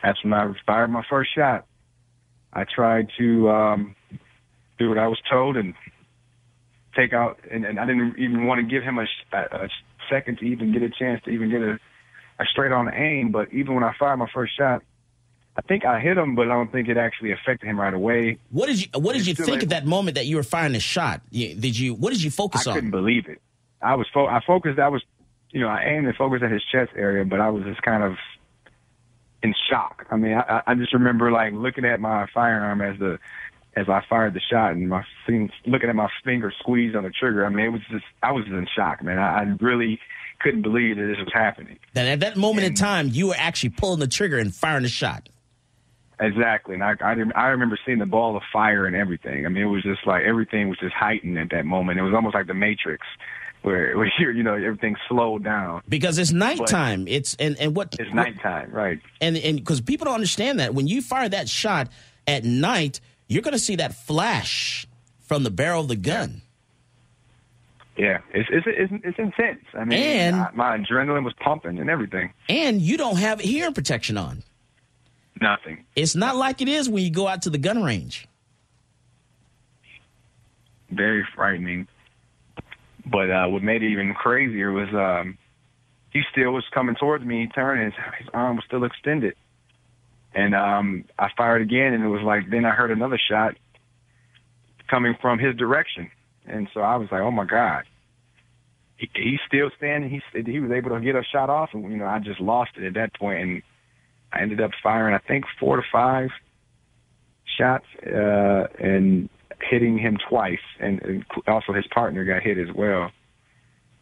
That's 0.02 0.22
when 0.24 0.32
I 0.32 0.52
fired 0.66 0.88
my 0.88 1.04
first 1.08 1.34
shot. 1.34 1.66
I 2.52 2.64
tried 2.64 3.10
to 3.18 3.50
um, 3.50 3.96
do 4.78 4.88
what 4.88 4.98
I 4.98 5.06
was 5.06 5.18
told 5.30 5.56
and 5.56 5.74
take 7.00 7.12
out, 7.12 7.38
and, 7.50 7.64
and 7.64 7.78
I 7.78 7.86
didn't 7.86 8.18
even 8.18 8.46
want 8.46 8.60
to 8.60 8.66
give 8.66 8.82
him 8.82 8.98
a, 8.98 9.06
a, 9.32 9.68
second 10.10 10.38
to 10.38 10.44
even 10.44 10.72
get 10.72 10.82
a 10.82 10.90
chance 10.90 11.22
to 11.24 11.30
even 11.30 11.50
get 11.50 11.62
a, 11.62 11.78
a 12.38 12.44
straight 12.50 12.72
on 12.72 12.92
aim. 12.92 13.30
But 13.30 13.52
even 13.52 13.74
when 13.74 13.84
I 13.84 13.94
fired 13.98 14.16
my 14.16 14.28
first 14.34 14.56
shot, 14.56 14.82
I 15.56 15.62
think 15.62 15.84
I 15.84 16.00
hit 16.00 16.16
him, 16.16 16.34
but 16.34 16.46
I 16.50 16.54
don't 16.54 16.72
think 16.72 16.88
it 16.88 16.96
actually 16.96 17.32
affected 17.32 17.66
him 17.66 17.78
right 17.78 17.94
away. 17.94 18.38
What 18.50 18.66
did 18.66 18.80
you 18.80 18.88
What 19.00 19.14
did 19.14 19.26
you 19.26 19.34
think 19.34 19.48
able- 19.48 19.62
at 19.62 19.68
that 19.70 19.86
moment 19.86 20.16
that 20.16 20.26
you 20.26 20.36
were 20.36 20.42
firing 20.42 20.72
the 20.72 20.80
shot? 20.80 21.20
Did 21.30 21.78
you 21.78 21.94
What 21.94 22.12
did 22.12 22.22
you 22.22 22.30
focus 22.30 22.66
I 22.66 22.70
on? 22.70 22.76
I 22.76 22.80
couldn't 22.80 22.90
believe 22.90 23.28
it. 23.28 23.40
I 23.82 23.94
was 23.94 24.06
fo- 24.12 24.26
I 24.26 24.40
focused. 24.46 24.78
I 24.78 24.88
was, 24.88 25.02
you 25.50 25.60
know, 25.60 25.68
I 25.68 25.84
aimed 25.84 26.06
and 26.06 26.16
focused 26.16 26.42
at 26.42 26.50
his 26.50 26.62
chest 26.70 26.92
area, 26.96 27.24
but 27.24 27.40
I 27.40 27.50
was 27.50 27.64
just 27.64 27.82
kind 27.82 28.02
of 28.02 28.16
in 29.42 29.54
shock. 29.70 30.06
I 30.10 30.16
mean, 30.16 30.34
I, 30.34 30.62
I 30.66 30.74
just 30.74 30.92
remember 30.92 31.32
like 31.32 31.52
looking 31.52 31.84
at 31.84 32.00
my 32.00 32.26
firearm 32.34 32.80
as 32.82 32.98
the 32.98 33.18
as 33.76 33.88
I 33.88 34.02
fired 34.08 34.34
the 34.34 34.40
shot, 34.50 34.72
and 34.72 34.88
my 34.88 35.04
looking 35.66 35.88
at 35.88 35.94
my 35.94 36.08
finger 36.24 36.52
squeezed 36.58 36.96
on 36.96 37.04
the 37.04 37.10
trigger. 37.10 37.46
I 37.46 37.48
mean, 37.50 37.66
it 37.66 37.70
was 37.70 37.82
just 37.90 38.04
I 38.22 38.32
was 38.32 38.44
in 38.46 38.66
shock, 38.76 39.02
man. 39.02 39.18
I, 39.18 39.40
I 39.40 39.56
really 39.60 40.00
couldn't 40.40 40.62
believe 40.62 40.96
that 40.96 41.06
this 41.06 41.18
was 41.18 41.30
happening. 41.32 41.78
That 41.94 42.06
at 42.06 42.20
that 42.20 42.36
moment 42.36 42.66
in 42.66 42.74
time, 42.74 43.08
you 43.12 43.28
were 43.28 43.36
actually 43.36 43.70
pulling 43.70 44.00
the 44.00 44.08
trigger 44.08 44.38
and 44.38 44.54
firing 44.54 44.82
the 44.82 44.88
shot. 44.88 45.28
Exactly, 46.18 46.74
and 46.74 46.84
I 46.84 46.94
I, 47.00 47.14
I 47.34 47.46
remember 47.48 47.78
seeing 47.86 47.98
the 47.98 48.06
ball 48.06 48.36
of 48.36 48.42
fire 48.52 48.84
and 48.86 48.94
everything. 48.94 49.46
I 49.46 49.48
mean, 49.48 49.62
it 49.62 49.66
was 49.66 49.82
just 49.82 50.06
like 50.06 50.22
everything 50.24 50.68
was 50.68 50.78
just 50.78 50.92
heightened 50.94 51.38
at 51.38 51.48
that 51.50 51.64
moment. 51.64 51.98
It 51.98 52.02
was 52.02 52.12
almost 52.12 52.34
like 52.34 52.46
the 52.46 52.52
Matrix, 52.54 53.06
where 53.62 53.96
where 53.96 54.10
you 54.18 54.30
you 54.30 54.42
know 54.42 54.54
everything 54.54 54.96
slowed 55.08 55.44
down. 55.44 55.80
because 55.88 56.18
it's 56.18 56.32
nighttime. 56.32 57.08
It's 57.08 57.34
and 57.36 57.56
and 57.58 57.74
what 57.74 57.96
It's 57.98 58.12
nighttime, 58.12 58.70
right? 58.70 58.98
and 59.22 59.36
and 59.38 59.56
because 59.58 59.80
people 59.80 60.04
don't 60.06 60.14
understand 60.14 60.60
that 60.60 60.74
when 60.74 60.86
you 60.88 61.00
fire 61.00 61.28
that 61.28 61.48
shot 61.48 61.88
at 62.26 62.44
night, 62.44 63.00
you're 63.30 63.42
going 63.42 63.52
to 63.52 63.58
see 63.58 63.76
that 63.76 63.94
flash 63.94 64.86
from 65.20 65.44
the 65.44 65.50
barrel 65.50 65.82
of 65.82 65.88
the 65.88 65.96
gun. 65.96 66.42
Yeah, 67.96 68.18
it's 68.32 68.48
it's 68.50 68.66
it's, 68.66 68.92
it's 69.04 69.18
intense. 69.18 69.64
I 69.74 69.84
mean, 69.84 69.98
And- 70.02 70.36
I- 70.36 70.50
my 70.54 70.76
adrenaline 70.78 71.24
was 71.24 71.34
pumping 71.34 71.78
and 71.78 71.88
everything. 71.88 72.32
And 72.48 72.80
you 72.82 72.96
don't 72.96 73.16
have 73.18 73.40
hearing 73.40 73.72
protection 73.74 74.16
on. 74.18 74.42
Nothing. 75.40 75.84
It's 75.96 76.14
not 76.16 76.36
like 76.36 76.60
it 76.60 76.68
is 76.68 76.88
when 76.88 77.02
you 77.04 77.10
go 77.10 77.28
out 77.28 77.42
to 77.42 77.50
the 77.50 77.58
gun 77.58 77.82
range. 77.82 78.26
Very 80.90 81.26
frightening. 81.34 81.86
But 83.06 83.30
uh, 83.30 83.46
what 83.48 83.62
made 83.62 83.82
it 83.82 83.90
even 83.92 84.12
crazier 84.14 84.72
was 84.72 84.88
um, 84.92 85.38
he 86.10 86.22
still 86.32 86.50
was 86.52 86.64
coming 86.72 86.94
towards 86.96 87.24
me, 87.24 87.48
turning 87.54 87.84
his, 87.86 87.94
his 88.18 88.28
arm 88.34 88.56
was 88.56 88.64
still 88.66 88.84
extended, 88.84 89.34
and 90.34 90.54
um, 90.54 91.04
I 91.18 91.28
fired 91.36 91.62
again, 91.62 91.92
and 91.92 92.04
it 92.04 92.08
was 92.08 92.22
like 92.22 92.50
then 92.50 92.64
I 92.64 92.70
heard 92.70 92.90
another 92.90 93.18
shot 93.30 93.54
coming 94.88 95.14
from 95.20 95.38
his 95.38 95.56
direction, 95.56 96.10
and 96.46 96.68
so 96.72 96.80
I 96.80 96.96
was 96.96 97.08
like, 97.10 97.20
oh 97.20 97.30
my 97.30 97.44
god. 97.44 97.84
He, 98.96 99.08
he's 99.14 99.40
still 99.46 99.70
standing. 99.78 100.10
He 100.10 100.42
he 100.42 100.60
was 100.60 100.70
able 100.72 100.90
to 100.90 101.00
get 101.00 101.16
a 101.16 101.22
shot 101.32 101.48
off, 101.48 101.70
and 101.72 101.90
you 101.90 101.98
know 101.98 102.06
I 102.06 102.18
just 102.18 102.40
lost 102.40 102.72
it 102.76 102.84
at 102.84 102.94
that 102.94 103.14
point, 103.14 103.40
and 103.40 103.62
I 104.32 104.40
ended 104.40 104.60
up 104.60 104.72
firing 104.82 105.14
I 105.14 105.26
think 105.26 105.44
four 105.58 105.76
to 105.76 105.82
five 105.90 106.30
shots, 107.58 107.86
uh, 108.06 108.66
and 108.78 109.28
hitting 109.68 109.98
him 109.98 110.16
twice, 110.28 110.58
and, 110.78 111.02
and 111.02 111.24
also 111.46 111.72
his 111.72 111.86
partner 111.88 112.24
got 112.24 112.42
hit 112.42 112.58
as 112.58 112.74
well. 112.74 113.10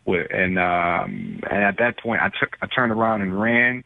And 0.06 0.58
um, 0.58 1.40
and 1.50 1.64
at 1.64 1.76
that 1.78 1.98
point, 2.02 2.22
I 2.22 2.30
took 2.40 2.56
I 2.62 2.66
turned 2.66 2.92
around 2.92 3.22
and 3.22 3.38
ran. 3.38 3.84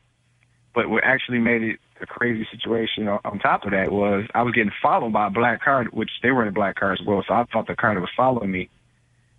But 0.75 0.89
what 0.89 1.03
actually 1.05 1.41
made 1.41 1.63
it 1.63 1.81
a 2.03 2.07
crazy 2.07 2.47
situation 2.51 3.09
on, 3.09 3.39
top 3.39 3.65
of 3.65 3.71
that 3.73 3.91
was 3.91 4.27
I 4.35 4.43
was 4.43 4.55
getting 4.55 4.73
followed 4.83 5.13
by 5.13 5.29
a 5.29 5.31
black 5.31 5.63
car, 5.63 5.85
which 5.93 6.11
they 6.23 6.31
were 6.31 6.43
in 6.43 6.49
a 6.49 6.53
black 6.53 6.77
car 6.77 6.93
as 6.93 7.01
well. 7.07 7.25
So 7.27 7.35
I 7.35 7.45
thought 7.53 7.67
the 7.67 7.77
car 7.77 7.95
that 7.95 8.01
was 8.01 8.11
following 8.17 8.51
me 8.51 8.69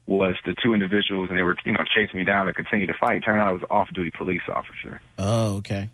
was 0.06 0.36
the 0.46 0.56
two 0.62 0.74
individuals, 0.74 1.30
and 1.30 1.38
they 1.38 1.44
were 1.44 1.56
you 1.66 1.74
know 1.74 1.84
chasing 1.96 2.20
me 2.20 2.26
down 2.26 2.48
to 2.48 2.54
continue 2.54 2.88
to 2.88 2.94
fight. 3.00 3.24
Turned 3.24 3.42
out 3.42 3.50
it 3.52 3.54
was 3.54 3.62
an 3.64 3.68
off-duty 3.72 4.12
police 4.18 4.42
officer. 4.48 5.02
Oh, 5.18 5.58
okay. 5.58 5.90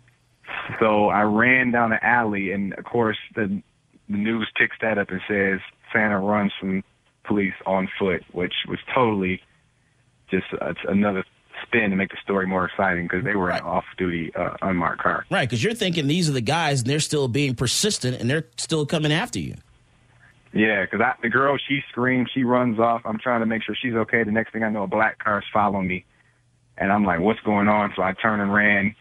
So 0.80 1.08
I 1.08 1.22
ran 1.22 1.70
down 1.70 1.90
the 1.90 2.04
alley, 2.04 2.52
and 2.52 2.74
of 2.74 2.84
course 2.84 3.18
the, 3.34 3.62
the 4.08 4.16
news 4.16 4.50
picks 4.56 4.76
that 4.80 4.98
up 4.98 5.10
and 5.10 5.20
says 5.28 5.60
Santa 5.92 6.18
runs 6.18 6.52
from 6.58 6.82
police 7.24 7.54
on 7.66 7.88
foot, 7.98 8.24
which 8.32 8.54
was 8.68 8.78
totally 8.94 9.40
just 10.30 10.46
uh, 10.60 10.74
another 10.88 11.24
spin 11.62 11.90
to 11.90 11.96
make 11.96 12.10
the 12.10 12.16
story 12.22 12.46
more 12.46 12.66
exciting 12.66 13.04
because 13.04 13.24
they 13.24 13.34
were 13.34 13.50
in 13.50 13.56
an 13.56 13.62
off-duty 13.62 14.34
uh, 14.34 14.56
unmarked 14.62 15.02
car. 15.02 15.24
Right, 15.30 15.48
because 15.48 15.62
you're 15.62 15.74
thinking 15.74 16.06
these 16.06 16.28
are 16.28 16.32
the 16.32 16.40
guys, 16.40 16.80
and 16.80 16.90
they're 16.90 17.00
still 17.00 17.28
being 17.28 17.54
persistent, 17.54 18.20
and 18.20 18.28
they're 18.28 18.46
still 18.56 18.86
coming 18.86 19.12
after 19.12 19.38
you. 19.38 19.54
Yeah, 20.52 20.84
because 20.84 21.00
the 21.22 21.28
girl, 21.28 21.56
she 21.68 21.80
screams, 21.90 22.28
she 22.34 22.42
runs 22.42 22.78
off. 22.80 23.02
I'm 23.04 23.18
trying 23.18 23.40
to 23.40 23.46
make 23.46 23.62
sure 23.62 23.76
she's 23.80 23.94
okay. 23.94 24.24
The 24.24 24.32
next 24.32 24.52
thing 24.52 24.64
I 24.64 24.68
know, 24.68 24.82
a 24.82 24.88
black 24.88 25.22
car's 25.22 25.44
following 25.52 25.86
me, 25.86 26.04
and 26.76 26.90
I'm 26.90 27.04
like, 27.04 27.20
"What's 27.20 27.40
going 27.40 27.68
on?" 27.68 27.92
So 27.94 28.02
I 28.02 28.14
turn 28.14 28.40
and 28.40 28.52
ran, 28.52 28.96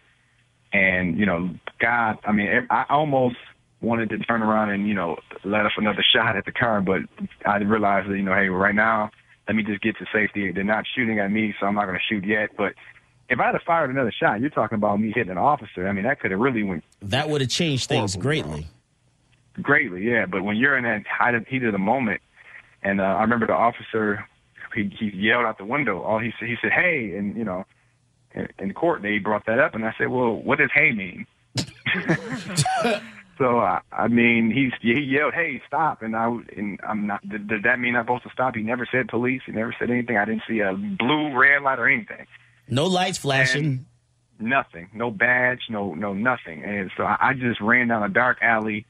and 0.72 1.17
you 1.17 1.26
know, 1.26 1.50
God, 1.80 2.19
I 2.24 2.32
mean, 2.34 2.67
I 2.69 2.86
almost 2.89 3.38
wanted 3.82 4.10
to 4.10 4.19
turn 4.19 4.43
around 4.43 4.69
and 4.69 4.88
you 4.88 4.93
know 4.93 5.17
let 5.43 5.65
off 5.65 5.72
another 5.78 6.06
shot 6.13 6.36
at 6.36 6.45
the 6.45 6.52
car, 6.52 6.82
but 6.82 7.02
I 7.45 7.58
realized 7.58 8.10
that 8.10 8.15
you 8.15 8.24
know, 8.24 8.36
hey, 8.36 8.50
right 8.50 8.76
now, 8.76 9.10
let 9.50 9.56
me 9.56 9.64
just 9.64 9.82
get 9.82 9.98
to 9.98 10.06
safety. 10.14 10.52
They're 10.52 10.64
not 10.64 10.86
shooting 10.96 11.18
at 11.18 11.32
me, 11.32 11.56
so 11.60 11.66
I'm 11.66 11.74
not 11.74 11.88
going 11.88 11.98
to 11.98 12.04
shoot 12.08 12.24
yet. 12.24 12.52
But 12.56 12.76
if 13.30 13.40
I 13.40 13.48
had 13.48 13.60
fired 13.66 13.90
another 13.90 14.12
shot, 14.12 14.42
you're 14.42 14.52
talking 14.52 14.76
about 14.76 15.00
me 15.00 15.12
hitting 15.12 15.32
an 15.32 15.40
officer. 15.40 15.88
I 15.88 15.92
mean, 15.92 16.04
that 16.04 16.20
could 16.20 16.30
have 16.30 16.40
really 16.40 16.62
went. 16.62 16.84
That 17.02 17.30
would 17.30 17.42
have 17.42 17.50
changed 17.50 17.90
things 17.90 18.16
greatly. 18.16 18.68
Greatly, 19.60 20.04
yeah. 20.04 20.28
But 20.28 20.44
when 20.44 20.56
you're 20.56 20.78
in 20.78 20.84
that 20.84 21.02
height 21.08 21.34
of, 21.34 21.48
heat 21.48 21.64
of 21.64 21.72
the 21.72 21.80
moment, 21.80 22.22
and 22.84 23.02
uh, 23.02 23.06
I 23.06 23.22
remember 23.22 23.48
the 23.48 23.54
officer, 23.54 24.24
he, 24.76 24.96
he 25.00 25.10
yelled 25.16 25.46
out 25.46 25.58
the 25.58 25.66
window. 25.66 26.04
All 26.04 26.20
he 26.20 26.32
said, 26.40 26.48
he 26.48 26.56
said, 26.62 26.72
"Hey," 26.72 27.16
and 27.18 27.36
you 27.36 27.44
know, 27.44 27.66
in, 28.36 28.50
in 28.60 28.74
court 28.76 29.02
they 29.02 29.18
brought 29.18 29.48
that 29.48 29.58
up, 29.58 29.74
and 29.74 29.84
I 29.84 29.96
said, 29.98 30.10
"Well, 30.10 30.36
what 30.36 30.60
does 30.60 30.70
hey 30.76 30.92
mean?" 30.92 31.26
so 33.39 33.60
I, 33.60 33.80
I 33.91 34.10
mean, 34.10 34.52
he 34.52 34.69
he 34.82 34.99
yelled, 34.99 35.34
"Hey, 35.34 35.62
stop!" 35.65 36.02
And 36.02 36.15
I 36.15 36.28
and 36.56 36.78
I'm 36.88 37.08
not. 37.08 37.28
Did, 37.28 37.47
did 37.47 37.63
that 37.63 37.80
mean 37.80 37.95
I'm 37.95 38.04
supposed 38.04 38.23
to 38.23 38.30
stop? 38.32 38.54
He 38.54 38.62
never 38.62 38.86
said 38.91 39.08
police. 39.08 39.41
He 39.45 39.54
never 39.54 39.73
said 39.80 39.89
anything. 39.89 40.17
I 40.17 40.25
didn't 40.25 40.43
see 40.47 40.60
a 40.60 40.73
blue 40.73 41.36
red 41.36 41.63
light 41.63 41.80
or 41.80 41.88
anything. 41.88 42.28
No 42.67 42.86
lights 42.86 43.17
flashing. 43.17 43.63
And 43.65 43.86
nothing. 44.49 44.89
No 44.93 45.10
badge. 45.10 45.62
No 45.69 45.93
no 45.93 46.13
nothing. 46.13 46.63
And 46.65 46.91
so 46.97 47.04
I, 47.04 47.30
I 47.30 47.34
just 47.34 47.62
ran 47.62 47.88
down 47.88 48.04
a 48.04 48.10
dark 48.10 48.39
alley, 48.41 48.86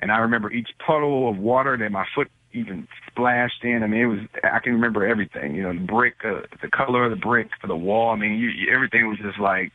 and 0.00 0.12
I 0.12 0.18
remember 0.18 0.52
each 0.52 0.68
puddle 0.86 1.28
of 1.28 1.36
water 1.36 1.76
that 1.76 1.90
my 1.90 2.06
foot 2.14 2.30
even 2.52 2.86
splashed 3.08 3.64
in. 3.64 3.82
I 3.82 3.88
mean, 3.88 4.00
it 4.00 4.06
was. 4.06 4.20
I 4.44 4.60
can 4.60 4.74
remember 4.74 5.04
everything. 5.04 5.56
You 5.56 5.64
know, 5.64 5.72
the 5.72 5.80
brick, 5.80 6.14
uh, 6.24 6.42
the 6.62 6.68
color 6.68 7.04
of 7.04 7.10
the 7.10 7.16
brick, 7.16 7.48
for 7.60 7.66
the 7.66 7.76
wall. 7.76 8.10
I 8.10 8.16
mean, 8.16 8.38
you, 8.38 8.72
everything 8.72 9.08
was 9.08 9.18
just 9.18 9.40
like 9.40 9.72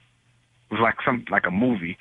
it 0.72 0.74
was 0.74 0.80
like 0.82 0.96
some 1.06 1.26
like 1.30 1.46
a 1.46 1.52
movie. 1.52 1.98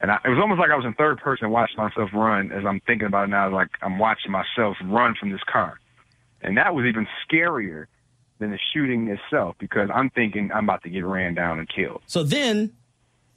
And 0.00 0.10
I, 0.10 0.18
it 0.24 0.28
was 0.28 0.38
almost 0.40 0.58
like 0.58 0.70
I 0.70 0.76
was 0.76 0.84
in 0.84 0.94
third 0.94 1.18
person 1.18 1.50
watching 1.50 1.76
myself 1.76 2.10
run 2.12 2.52
as 2.52 2.64
I'm 2.66 2.80
thinking 2.80 3.06
about 3.06 3.24
it 3.24 3.30
now, 3.30 3.50
like 3.50 3.68
I'm 3.82 3.98
watching 3.98 4.32
myself 4.32 4.76
run 4.84 5.14
from 5.18 5.30
this 5.30 5.42
car. 5.50 5.78
And 6.42 6.56
that 6.58 6.74
was 6.74 6.84
even 6.84 7.06
scarier 7.26 7.86
than 8.38 8.50
the 8.50 8.58
shooting 8.72 9.08
itself 9.08 9.56
because 9.58 9.88
I'm 9.94 10.10
thinking 10.10 10.50
I'm 10.52 10.64
about 10.64 10.82
to 10.82 10.90
get 10.90 11.04
ran 11.04 11.34
down 11.34 11.58
and 11.58 11.68
killed. 11.68 12.02
So 12.06 12.22
then, 12.22 12.72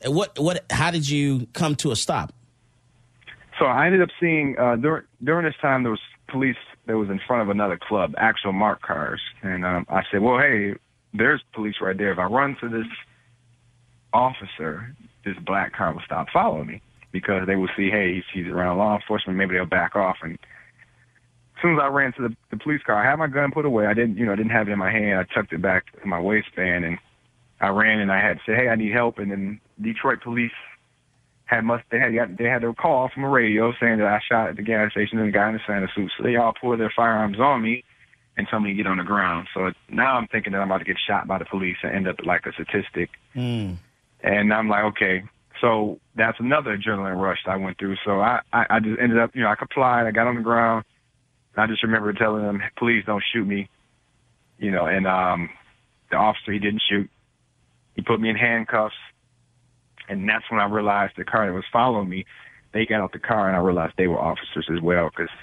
what, 0.05 0.37
what, 0.37 0.65
how 0.69 0.91
did 0.91 1.09
you 1.09 1.47
come 1.53 1.75
to 1.77 1.91
a 1.91 1.95
stop? 1.95 2.33
So 3.59 3.65
I 3.65 3.85
ended 3.85 4.01
up 4.01 4.09
seeing, 4.19 4.57
uh, 4.59 4.75
during, 4.75 5.03
during 5.23 5.45
this 5.45 5.55
time, 5.61 5.83
there 5.83 5.91
was 5.91 6.01
police 6.27 6.57
that 6.85 6.97
was 6.97 7.09
in 7.09 7.19
front 7.25 7.43
of 7.43 7.49
another 7.49 7.77
club, 7.77 8.13
actual 8.17 8.53
marked 8.53 8.83
cars. 8.83 9.21
And 9.41 9.65
um, 9.65 9.85
I 9.89 10.03
said, 10.11 10.21
well, 10.21 10.39
hey, 10.39 10.75
there's 11.13 11.41
police 11.53 11.75
right 11.81 11.97
there. 11.97 12.11
If 12.11 12.19
I 12.19 12.25
run 12.25 12.57
to 12.61 12.69
this 12.69 12.87
officer, 14.13 14.95
this 15.27 15.43
black 15.43 15.73
car 15.73 15.93
will 15.93 16.01
stop 16.05 16.27
following 16.31 16.67
me 16.67 16.81
because 17.11 17.47
they 17.47 17.55
will 17.55 17.69
see, 17.75 17.89
hey, 17.89 18.23
he's 18.33 18.47
around 18.47 18.77
law 18.77 18.95
enforcement. 18.95 19.37
Maybe 19.37 19.55
they'll 19.55 19.65
back 19.65 19.95
off. 19.95 20.17
And 20.21 20.33
as 20.33 21.61
soon 21.61 21.73
as 21.73 21.79
I 21.81 21.87
ran 21.87 22.13
to 22.13 22.29
the, 22.29 22.35
the 22.51 22.57
police 22.57 22.81
car, 22.83 22.95
I 22.95 23.09
had 23.09 23.17
my 23.17 23.27
gun 23.27 23.51
put 23.51 23.65
away. 23.65 23.87
I 23.87 23.93
didn't, 23.93 24.17
you 24.17 24.25
know, 24.25 24.33
I 24.33 24.35
didn't 24.35 24.51
have 24.51 24.67
it 24.67 24.71
in 24.71 24.79
my 24.79 24.91
hand. 24.91 25.19
I 25.19 25.33
tucked 25.33 25.53
it 25.53 25.61
back 25.61 25.85
in 26.03 26.09
my 26.09 26.19
waistband, 26.19 26.85
and 26.85 26.97
I 27.59 27.69
ran 27.69 27.99
and 27.99 28.11
I 28.11 28.21
had 28.21 28.37
to 28.37 28.43
say, 28.45 28.55
hey, 28.55 28.69
I 28.69 28.75
need 28.75 28.93
help. 28.93 29.17
And 29.17 29.31
then 29.31 29.59
Detroit 29.81 30.21
police 30.21 30.51
had 31.45 31.63
must 31.63 31.83
they 31.89 31.99
had 31.99 32.37
they 32.37 32.43
had 32.43 32.63
a 32.63 32.73
call 32.73 33.09
from 33.13 33.23
a 33.23 33.29
radio 33.29 33.73
saying 33.79 33.99
that 33.99 34.07
I 34.07 34.19
shot 34.29 34.49
at 34.49 34.57
the 34.57 34.61
gas 34.61 34.91
station 34.91 35.17
and 35.17 35.29
the 35.29 35.31
guy 35.31 35.47
in 35.47 35.53
the 35.53 35.61
Santa 35.65 35.87
suit. 35.95 36.11
So 36.17 36.23
they 36.23 36.35
all 36.35 36.53
pulled 36.59 36.79
their 36.79 36.91
firearms 36.93 37.39
on 37.39 37.61
me 37.61 37.83
and 38.35 38.47
told 38.49 38.63
me 38.63 38.69
to 38.69 38.75
get 38.75 38.85
on 38.85 38.97
the 38.97 39.03
ground. 39.03 39.47
So 39.53 39.71
now 39.89 40.17
I'm 40.17 40.27
thinking 40.27 40.53
that 40.53 40.59
I'm 40.59 40.67
about 40.69 40.79
to 40.79 40.85
get 40.85 40.97
shot 41.07 41.25
by 41.25 41.37
the 41.39 41.45
police 41.45 41.77
and 41.83 41.95
end 41.95 42.07
up 42.07 42.17
like 42.23 42.45
a 42.45 42.51
statistic. 42.51 43.11
Mm. 43.35 43.77
And 44.21 44.53
I'm 44.53 44.69
like, 44.69 44.83
okay. 44.85 45.23
So 45.61 45.99
that's 46.15 46.39
another 46.39 46.77
adrenaline 46.77 47.19
rush 47.19 47.39
I 47.47 47.55
went 47.55 47.77
through. 47.77 47.95
So 48.05 48.19
I, 48.19 48.41
I, 48.53 48.65
I 48.69 48.79
just 48.79 48.99
ended 48.99 49.19
up, 49.19 49.35
you 49.35 49.41
know, 49.41 49.49
I 49.49 49.55
complied. 49.55 50.05
I 50.05 50.11
got 50.11 50.27
on 50.27 50.35
the 50.35 50.41
ground. 50.41 50.85
I 51.55 51.65
just 51.65 51.81
remember 51.83 52.13
telling 52.13 52.43
them, 52.43 52.61
please 52.77 53.03
don't 53.05 53.23
shoot 53.33 53.45
me. 53.45 53.67
You 54.59 54.71
know, 54.71 54.85
and 54.85 55.07
um, 55.07 55.49
the 56.11 56.17
officer, 56.17 56.51
he 56.51 56.59
didn't 56.59 56.83
shoot. 56.87 57.09
He 57.95 58.01
put 58.01 58.21
me 58.21 58.29
in 58.29 58.35
handcuffs. 58.35 58.95
And 60.09 60.27
that's 60.29 60.45
when 60.49 60.59
I 60.59 60.65
realized 60.65 61.13
the 61.17 61.25
car 61.25 61.47
that 61.47 61.53
was 61.53 61.65
following 61.71 62.09
me, 62.09 62.25
they 62.73 62.85
got 62.85 63.01
out 63.01 63.11
the 63.11 63.19
car 63.19 63.47
and 63.47 63.57
I 63.57 63.59
realized 63.59 63.93
they 63.97 64.07
were 64.07 64.19
officers 64.19 64.67
as 64.71 64.81
well 64.81 65.09
because 65.09 65.33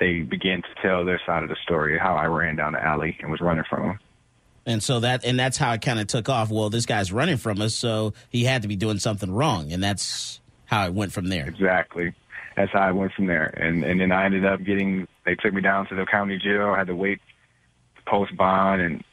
they 0.00 0.20
began 0.20 0.62
to 0.62 0.68
tell 0.82 1.04
their 1.04 1.20
side 1.24 1.42
of 1.42 1.48
the 1.48 1.56
story, 1.62 1.98
how 1.98 2.16
I 2.16 2.26
ran 2.26 2.56
down 2.56 2.72
the 2.72 2.82
alley 2.82 3.16
and 3.20 3.30
was 3.30 3.40
running 3.40 3.64
from 3.68 3.88
them. 3.88 3.98
And 4.64 4.82
so 4.82 5.00
that, 5.00 5.24
and 5.24 5.38
that's 5.38 5.56
how 5.56 5.72
it 5.72 5.82
kind 5.82 5.98
of 5.98 6.06
took 6.06 6.28
off. 6.28 6.50
Well, 6.50 6.70
this 6.70 6.86
guy's 6.86 7.12
running 7.12 7.36
from 7.36 7.60
us, 7.60 7.74
so 7.74 8.14
he 8.28 8.44
had 8.44 8.62
to 8.62 8.68
be 8.68 8.76
doing 8.76 8.98
something 8.98 9.30
wrong, 9.30 9.72
and 9.72 9.82
that's 9.82 10.40
how 10.66 10.86
it 10.86 10.94
went 10.94 11.12
from 11.12 11.28
there. 11.28 11.46
Exactly, 11.46 12.14
that's 12.56 12.70
how 12.72 12.88
it 12.88 12.94
went 12.94 13.12
from 13.12 13.26
there. 13.26 13.46
And 13.46 13.82
and 13.84 14.00
then 14.00 14.12
I 14.12 14.24
ended 14.24 14.44
up 14.44 14.62
getting. 14.62 15.08
They 15.24 15.34
took 15.34 15.52
me 15.52 15.62
down 15.62 15.88
to 15.88 15.94
the 15.96 16.06
county 16.06 16.38
jail. 16.38 16.70
I 16.70 16.78
had 16.78 16.86
to 16.86 16.96
wait 16.96 17.20
post 18.06 18.36
bond, 18.36 18.80
and 18.82 19.04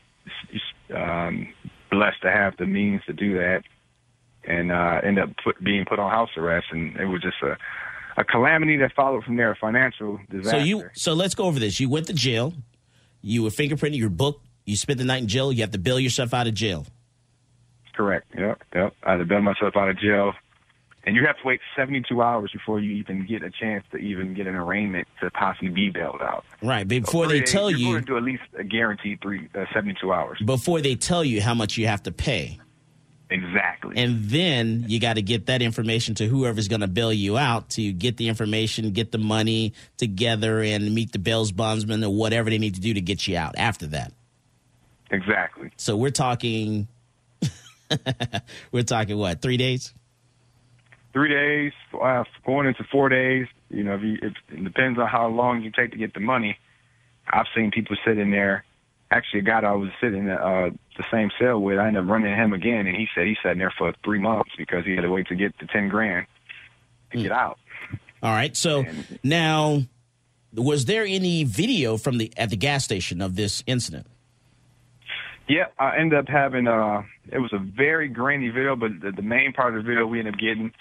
um, 0.96 1.54
blessed 1.90 2.22
to 2.22 2.32
have 2.32 2.56
the 2.58 2.66
means 2.66 3.02
to 3.08 3.14
do 3.14 3.36
that. 3.36 3.64
And 4.44 4.72
uh, 4.72 5.02
end 5.04 5.20
up 5.20 5.30
put, 5.44 5.62
being 5.64 5.86
put 5.86 6.00
on 6.00 6.12
house 6.12 6.30
arrest, 6.38 6.68
and 6.72 6.96
it 6.96 7.06
was 7.06 7.22
just 7.22 7.38
a 7.42 7.58
a 8.18 8.24
calamity 8.24 8.78
that 8.78 8.94
followed 8.94 9.24
from 9.24 9.38
there, 9.38 9.52
a 9.52 9.56
financial 9.56 10.20
disaster. 10.30 10.60
So 10.60 10.66
you, 10.66 10.90
so 10.94 11.14
let's 11.14 11.36
go 11.36 11.46
over 11.46 11.60
this. 11.60 11.80
You 11.80 11.90
went 11.90 12.08
to 12.08 12.14
jail. 12.14 12.54
You 13.22 13.44
were 13.44 13.50
fingerprinted. 13.50 13.98
Your 13.98 14.10
book 14.10 14.42
you 14.70 14.78
spend 14.78 15.00
the 15.00 15.04
night 15.06 15.22
in 15.22 15.28
jail. 15.28 15.52
You 15.52 15.62
have 15.62 15.72
to 15.72 15.80
bail 15.80 16.00
yourself 16.00 16.34
out 16.34 16.48
of 16.48 16.54
jail. 16.54 16.86
Correct. 17.96 18.28
Yep. 18.38 18.62
Yep. 18.74 18.94
I 19.04 19.12
had 19.12 19.18
to 19.18 19.26
bail 19.26 19.42
myself 19.42 19.76
out 19.76 19.90
of 19.90 20.00
jail, 20.00 20.34
and 21.04 21.16
you 21.16 21.26
have 21.26 21.38
to 21.38 21.42
wait 21.46 21.60
72 21.76 22.22
hours 22.22 22.52
before 22.54 22.80
you 22.80 22.92
even 22.92 23.26
get 23.26 23.44
a 23.44 23.50
chance 23.50 23.84
to 23.92 23.98
even 23.98 24.34
get 24.34 24.48
an 24.48 24.56
arraignment 24.56 25.08
to 25.22 25.30
possibly 25.32 25.70
be 25.70 25.90
bailed 25.90 26.22
out. 26.22 26.46
Right. 26.62 26.88
Before 26.88 27.26
so 27.26 27.32
they 27.32 27.40
days, 27.40 27.52
tell 27.52 27.70
you're 27.70 27.80
you, 27.80 27.92
going 27.94 28.02
to 28.02 28.08
do 28.08 28.18
at 28.18 28.24
least 28.24 28.44
a 28.58 28.64
guaranteed 28.64 29.22
three 29.22 29.50
uh, 29.56 29.66
72 29.74 30.14
hours. 30.14 30.40
Before 30.46 30.82
they 30.82 30.96
tell 30.96 31.24
you 31.24 31.42
how 31.42 31.54
much 31.54 31.78
you 31.78 31.88
have 31.88 32.04
to 32.04 32.12
pay. 32.12 32.60
Exactly. 33.32 33.96
And 33.98 34.24
then 34.26 34.86
you 34.88 35.00
got 35.00 35.14
to 35.16 35.22
get 35.22 35.48
that 35.48 35.62
information 35.62 36.16
to 36.16 36.26
whoever's 36.26 36.68
going 36.68 36.82
to 36.82 36.88
bail 36.88 37.14
you 37.14 37.38
out 37.38 37.70
to 37.72 37.92
get 37.92 38.18
the 38.18 38.28
information, 38.28 38.92
get 38.92 39.12
the 39.12 39.20
money 39.20 39.74
together, 39.98 40.62
and 40.62 40.96
meet 40.96 41.12
the 41.12 41.20
bail's 41.20 41.52
bondsman 41.52 42.04
or 42.04 42.14
whatever 42.14 42.50
they 42.50 42.58
need 42.58 42.76
to 42.76 42.82
do 42.82 42.94
to 42.94 43.02
get 43.02 43.28
you 43.28 43.38
out 43.38 43.56
after 43.58 43.88
that. 43.88 44.14
Exactly. 45.12 45.72
So 45.78 45.96
we're 45.96 46.12
talking, 46.12 46.88
we're 48.72 48.84
talking 48.84 49.18
what, 49.18 49.42
three 49.42 49.58
days? 49.58 49.94
Three 51.14 51.30
days, 51.30 51.72
uh, 52.00 52.24
going 52.46 52.68
into 52.68 52.84
four 52.92 53.10
days. 53.10 53.48
You 53.70 53.84
know, 53.84 53.96
if 53.96 54.04
you, 54.04 54.18
if, 54.22 54.34
it 54.50 54.64
depends 54.64 55.00
on 55.00 55.08
how 55.08 55.28
long 55.28 55.62
you 55.62 55.72
take 55.72 55.92
to 55.92 55.98
get 55.98 56.14
the 56.14 56.20
money. 56.20 56.58
I've 57.28 57.48
seen 57.56 57.72
people 57.72 57.96
sitting 58.06 58.32
there. 58.32 58.64
Actually, 59.12 59.40
a 59.40 59.44
guy 59.44 59.62
that 59.62 59.68
I 59.68 59.74
was 59.74 59.90
sitting 60.00 60.26
in 60.26 60.30
uh, 60.30 60.70
the 60.98 61.04
same 61.12 61.32
cell 61.40 61.60
with, 61.60 61.80
I 61.80 61.88
ended 61.88 62.04
up 62.04 62.10
running 62.10 62.36
him 62.36 62.54
again, 62.54 62.86
and 62.86 62.96
he 62.96 63.08
said 63.16 63.26
he 63.26 63.36
sat 63.42 63.54
in 63.54 63.58
there 63.58 63.74
for 63.76 63.94
three 64.04 64.20
months 64.20 64.52
because 64.56 64.86
he 64.86 64.96
had 64.96 65.02
to 65.02 65.10
wait 65.10 65.28
to 65.28 65.36
get 65.36 65.58
the 65.60 65.66
ten 65.66 65.90
grand 65.90 66.28
to 67.12 67.18
mm. 67.18 67.24
get 67.24 67.32
out. 67.32 67.58
All 68.22 68.32
right. 68.32 68.56
So 68.56 68.82
and, 68.82 69.20
now, 69.24 69.84
was 70.54 70.86
there 70.86 71.06
any 71.06 71.44
video 71.44 71.98
from 71.98 72.20
the 72.20 72.32
at 72.38 72.52
the 72.52 72.56
gas 72.56 72.84
station 72.84 73.20
of 73.20 73.36
this 73.36 73.64
incident? 73.66 74.06
Yeah, 75.50 75.66
I 75.80 75.98
ended 75.98 76.20
up 76.20 76.28
having 76.28 76.68
uh 76.68 77.02
it 77.32 77.40
was 77.40 77.52
a 77.54 77.58
very 77.58 78.08
grainy 78.08 78.50
video, 78.50 78.76
but 78.76 78.92
the, 79.02 79.12
the 79.12 79.24
main 79.24 79.52
part 79.52 79.76
of 79.76 79.84
the 79.84 79.88
video 79.88 80.06
we 80.06 80.20
ended 80.20 80.36
up 80.36 80.40
getting 80.40 80.72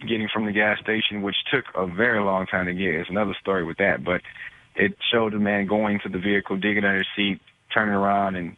getting 0.00 0.28
from 0.32 0.46
the 0.46 0.52
gas 0.52 0.78
station, 0.80 1.22
which 1.22 1.34
took 1.52 1.64
a 1.74 1.86
very 1.86 2.22
long 2.22 2.46
time 2.46 2.66
to 2.66 2.72
get. 2.72 2.94
It's 2.94 3.10
another 3.10 3.34
story 3.40 3.64
with 3.64 3.78
that, 3.78 4.04
but 4.04 4.22
it 4.76 4.96
showed 5.12 5.32
the 5.32 5.40
man 5.40 5.66
going 5.66 5.98
to 6.04 6.08
the 6.08 6.20
vehicle, 6.20 6.56
digging 6.56 6.84
under 6.84 7.00
the 7.00 7.04
seat, 7.16 7.40
turning 7.74 7.92
around, 7.92 8.36
and 8.36 8.56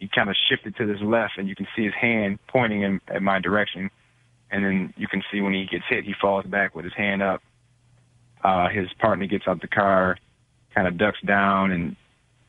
he 0.00 0.08
kind 0.08 0.28
of 0.28 0.34
shifted 0.48 0.74
to 0.76 0.86
his 0.88 1.00
left, 1.00 1.34
and 1.38 1.48
you 1.48 1.54
can 1.54 1.68
see 1.76 1.84
his 1.84 1.94
hand 1.94 2.40
pointing 2.48 2.82
in 2.82 3.00
at 3.06 3.22
my 3.22 3.38
direction. 3.38 3.88
And 4.50 4.64
then 4.64 4.94
you 4.96 5.06
can 5.06 5.22
see 5.30 5.40
when 5.40 5.54
he 5.54 5.64
gets 5.64 5.84
hit, 5.88 6.04
he 6.04 6.12
falls 6.20 6.44
back 6.44 6.74
with 6.74 6.84
his 6.84 6.94
hand 6.94 7.22
up. 7.22 7.40
Uh, 8.42 8.68
his 8.68 8.92
partner 8.94 9.26
gets 9.26 9.46
out 9.46 9.60
the 9.60 9.68
car, 9.68 10.18
kind 10.74 10.88
of 10.88 10.98
ducks 10.98 11.20
down 11.24 11.70
and 11.70 11.94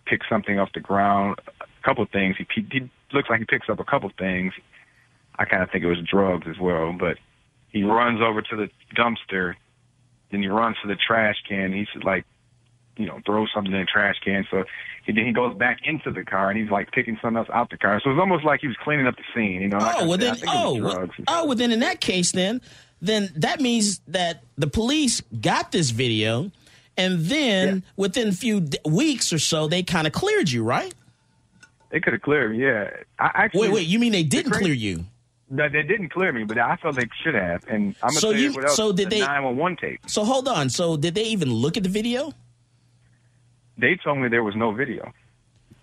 picks 0.08 0.28
something 0.28 0.58
off 0.60 0.70
the 0.74 0.80
ground 0.80 1.40
couple 1.84 2.06
things. 2.06 2.36
He, 2.38 2.66
he 2.72 2.90
looks 3.12 3.30
like 3.30 3.40
he 3.40 3.46
picks 3.46 3.70
up 3.70 3.80
a 3.80 3.84
couple 3.84 4.12
things. 4.18 4.54
I 5.38 5.46
kind 5.46 5.64
of 5.64 5.72
think 5.72 5.84
it 5.84 5.88
was 5.88 6.00
drugs 6.00 6.48
as 6.48 6.60
well, 6.60 6.94
but 6.94 7.18
he 7.70 7.84
runs 7.84 8.22
over 8.22 8.42
to 8.42 8.56
the 8.56 8.70
dumpster, 8.96 9.56
then 10.32 10.42
he 10.42 10.48
runs 10.48 10.78
to 10.82 10.88
the 10.88 10.96
trash 10.96 11.36
can. 11.48 11.74
He's 11.74 11.88
like, 12.04 12.26
you 12.98 13.08
know, 13.08 13.20
throw 13.26 13.46
something 13.54 13.74
in 13.74 13.80
the 13.80 13.86
trash 13.86 14.16
can. 14.24 14.46
So 14.52 14.64
he, 15.06 15.12
then 15.12 15.26
he 15.26 15.32
goes 15.32 15.58
back 15.58 15.80
into 15.84 16.12
the 16.12 16.24
car 16.24 16.52
and 16.52 16.60
he's 16.60 16.70
like 16.70 16.92
picking 16.92 17.18
something 17.22 17.38
else 17.38 17.50
out 17.52 17.72
the 17.72 17.78
car. 17.78 18.00
So 18.04 18.12
it's 18.12 18.20
almost 18.20 18.46
like 18.46 18.62
he 18.62 18.68
was 18.68 18.78
cleaning 18.84 19.08
up 19.08 19.16
the 19.16 19.24
scene. 19.34 19.62
You 19.62 19.70
know? 19.70 19.80
Like 19.80 19.96
Oh 20.00 20.08
well, 20.08 20.20
said, 20.20 20.38
then 20.38 20.50
oh 20.50 20.82
well, 20.82 21.10
oh 21.28 21.46
well, 21.46 21.56
then 21.56 21.72
in 21.72 21.80
that 21.80 22.00
case, 22.00 22.32
then 22.32 22.62
then 23.02 23.30
that 23.36 23.60
means 23.60 24.00
that 24.08 24.44
the 24.56 24.68
police 24.68 25.22
got 25.42 25.72
this 25.72 25.90
video, 25.90 26.52
and 26.96 27.20
then 27.22 27.84
within 27.98 28.30
a 28.30 28.34
few 28.34 28.62
d- 28.62 28.78
weeks 28.86 29.34
or 29.34 29.40
so, 29.40 29.68
they 29.68 29.84
kind 29.84 30.08
of 30.08 30.14
cleared 30.14 30.52
you, 30.52 30.64
right? 30.64 30.94
They 31.94 32.00
could 32.00 32.14
have 32.14 32.24
cleared 32.24 32.52
me. 32.54 32.64
Yeah. 32.66 32.90
I 33.20 33.30
actually, 33.36 33.68
Wait, 33.70 33.74
wait, 33.74 33.88
you 33.88 34.00
mean 34.00 34.12
they 34.14 34.24
didn't 34.24 34.52
crazy- 34.52 34.66
clear 34.66 34.74
you? 34.74 35.06
No, 35.52 35.70
they 35.70 35.84
didn't 35.84 36.10
clear 36.10 36.34
me, 36.34 36.44
but 36.44 36.58
I 36.58 36.76
felt 36.78 36.96
they 36.96 37.08
should 37.24 37.36
have. 37.36 37.64
And 37.68 37.96
I'm 38.02 38.10
gonna 38.10 38.20
So 38.20 38.32
tell 38.32 38.42
you, 38.42 38.52
what 38.54 38.66
else. 38.66 38.76
so 38.76 38.92
did 38.92 39.12
the 39.12 39.18
they- 39.18 39.22
911 39.22 39.78
tape. 39.78 40.00
So 40.08 40.26
hold 40.26 40.48
on. 40.48 40.70
So 40.70 40.98
did 40.98 41.14
they 41.14 41.26
even 41.26 41.54
look 41.54 41.78
at 41.78 41.84
the 41.84 41.90
video? 41.90 42.34
They 43.78 43.96
told 44.04 44.18
me 44.18 44.28
there 44.28 44.44
was 44.44 44.56
no 44.56 44.72
video. 44.72 45.14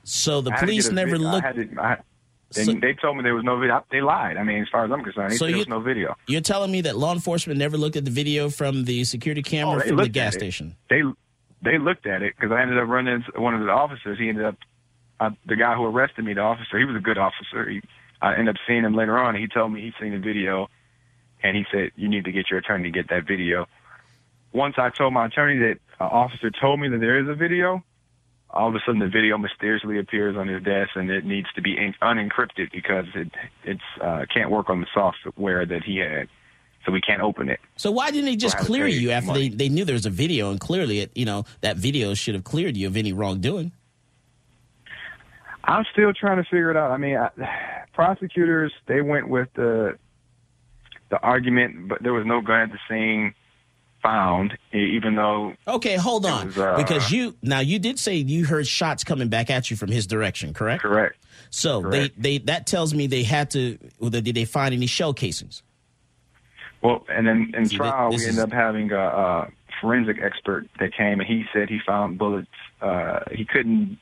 So 0.03 0.40
the 0.40 0.51
I 0.51 0.55
had 0.55 0.61
to 0.61 0.66
police 0.66 0.90
never 0.90 1.16
looked. 1.16 1.44
to, 1.55 1.68
I, 1.81 1.99
they, 2.55 2.64
So- 2.64 2.73
they 2.73 2.94
told 2.94 3.16
me 3.16 3.23
there 3.23 3.37
was 3.37 3.44
no 3.44 3.61
video. 3.61 3.85
They 3.92 4.01
lied. 4.01 4.37
I 4.37 4.42
mean, 4.42 4.62
as 4.62 4.68
far 4.68 4.85
as 4.85 4.90
I'm 4.90 5.05
concerned, 5.05 5.35
So 5.35 5.46
there 5.46 5.59
was 5.59 5.68
no 5.68 5.79
video. 5.79 6.16
You're 6.27 6.40
telling 6.40 6.73
me 6.73 6.81
that 6.81 6.96
law 6.96 7.12
enforcement 7.12 7.57
never 7.61 7.77
looked 7.77 7.94
at 7.94 8.05
the 8.05 8.11
video 8.11 8.51
from 8.51 8.83
the 8.85 9.05
security 9.05 9.42
oh, 9.46 9.49
camera 9.49 9.83
Oh, 9.85 9.87
from 9.87 9.96
the 9.99 10.09
gas 10.09 10.35
station? 10.35 10.75
They 10.88 11.03
they 11.62 11.79
looked 11.79 12.07
at 12.07 12.23
it 12.23 12.35
because 12.35 12.51
I 12.51 12.62
ended 12.62 12.79
up 12.79 12.88
running 12.88 13.14
into 13.16 13.40
one 13.40 13.55
of 13.55 13.61
the 13.61 13.70
officers. 13.70 14.18
He 14.18 14.29
ended 14.29 14.46
up 14.46 14.57
uh, 15.20 15.30
the 15.46 15.56
guy 15.56 15.74
who 15.76 15.85
arrested 15.85 16.24
me. 16.24 16.35
The 16.35 16.40
officer. 16.40 16.78
He 16.78 16.85
was 16.85 16.96
a 16.96 17.00
good 17.00 17.18
officer. 17.18 17.68
He, 17.68 17.83
I 18.22 18.33
ended 18.35 18.56
up 18.56 18.61
seeing 18.66 18.85
him 18.85 18.94
later 18.94 19.18
on. 19.18 19.35
He 19.37 19.46
told 19.46 19.72
me 19.72 19.83
he'd 19.83 19.94
seen 20.00 20.12
the 20.12 20.18
video, 20.18 20.68
and 21.42 21.56
he 21.56 21.64
said 21.70 21.90
you 21.96 22.09
need 22.09 22.24
to 22.24 22.33
get 22.33 22.50
your 22.50 22.59
attorney 22.59 22.85
to 22.85 22.90
get 22.90 23.11
that 23.11 23.26
video. 23.26 23.66
Once 24.52 24.74
I 24.78 24.90
told 24.90 25.12
my 25.12 25.26
attorney 25.26 25.59
that 25.61 25.78
an 26.00 26.06
officer 26.11 26.50
told 26.50 26.80
me 26.80 26.88
that 26.88 26.98
there 26.98 27.20
is 27.20 27.28
a 27.28 27.35
video, 27.35 27.85
all 28.50 28.68
of 28.68 28.74
a 28.74 28.80
sudden 28.85 28.98
the 28.98 29.06
video 29.09 29.38
mysteriously 29.38 29.98
appears 29.98 30.37
on 30.37 30.48
his 30.48 30.62
desk 30.62 30.90
and 30.96 31.09
it 31.11 31.24
needs 31.24 31.46
to 31.54 31.62
be 31.62 31.76
in- 31.76 31.94
unencrypted 32.02 32.72
because 32.72 33.04
it 33.14 33.30
it's 33.64 33.80
uh, 34.02 34.24
can't 34.33 34.50
work 34.50 34.68
on 34.68 34.80
the 34.80 34.87
software 34.92 35.64
that 35.64 35.85
he 35.85 35.98
had, 35.98 36.28
so 36.85 36.90
we 36.92 37.00
can't 37.00 37.22
open 37.22 37.48
it. 37.48 37.61
So 37.76 37.90
why 37.92 38.11
didn't 38.11 38.24
they 38.24 38.37
just 38.37 38.54
So 38.54 38.59
I 38.59 38.61
had 38.62 38.66
to 38.66 38.72
clear 38.72 38.87
you 38.88 39.11
after 39.12 39.28
money. 39.28 39.48
they, 39.50 39.56
they 39.56 39.68
knew 39.68 39.85
there 39.85 39.94
was 39.94 40.06
a 40.06 40.11
video 40.11 40.50
and 40.50 40.59
clearly 40.59 41.00
it 41.00 41.12
you 41.14 41.26
know 41.26 41.44
that 41.61 41.76
video 41.76 42.14
should 42.14 42.35
have 42.35 42.44
cleared 42.44 42.76
you 42.76 42.87
of 42.88 42.96
any 42.96 43.12
wrongdoing? 43.12 43.72
I'm 45.64 45.85
still 45.92 46.12
trying 46.12 46.38
to 46.38 46.44
figure 46.44 46.70
it 46.70 46.77
out. 46.77 46.90
I 46.90 46.96
mean, 46.96 47.16
I, 47.16 47.31
prosecutors 47.94 48.73
they 48.87 49.01
went 49.01 49.29
with 49.29 49.49
the 49.55 49.99
the 51.11 51.18
argument, 51.20 51.88
but 51.88 52.03
there 52.03 52.12
was 52.12 52.25
no 52.27 52.40
gun 52.40 52.61
at 52.61 52.70
the 52.73 52.79
scene 52.88 53.35
found, 54.03 54.57
even 54.73 55.14
though 55.16 55.53
Okay, 55.68 55.96
hold 55.96 56.25
on. 56.25 56.46
was, 56.46 56.57
uh, 56.59 56.77
because 56.77 57.11
you 57.11 57.35
now 57.42 57.61
you 57.61 57.79
did 57.79 57.99
say 57.99 58.16
you 58.16 58.46
heard 58.46 58.66
shots 58.66 59.05
coming 59.05 59.29
back 59.29 59.51
at 59.51 59.70
you 59.70 59.77
from 59.77 59.90
his 59.90 60.07
direction, 60.07 60.55
correct? 60.55 60.83
correct. 60.83 61.16
So 61.51 61.83
Correct. 61.83 62.14
they 62.23 62.37
they 62.38 62.44
that 62.46 62.66
tells 62.66 62.94
me 62.94 63.07
they 63.09 63.25
had 63.25 63.51
to. 63.51 63.77
Well, 63.99 64.11
did 64.11 64.25
they 64.25 64.44
find 64.44 64.73
any 64.73 64.87
shell 64.87 65.12
casings? 65.12 65.62
Well, 66.83 67.05
and 67.11 67.27
then 67.27 67.53
in 67.57 67.66
See, 67.66 67.77
trial, 67.77 68.11
we 68.11 68.16
is- 68.16 68.29
ended 68.29 68.42
up 68.44 68.53
having 68.53 68.90
a, 68.92 68.99
a 68.99 69.49
forensic 69.81 70.18
expert 70.23 70.66
that 70.79 70.94
came, 70.94 71.20
and 71.20 71.29
he 71.29 71.44
said 71.53 71.68
he 71.68 71.79
found 71.85 72.18
bullets. 72.18 72.46
Uh, 72.81 73.20
he 73.33 73.44
couldn't 73.44 73.99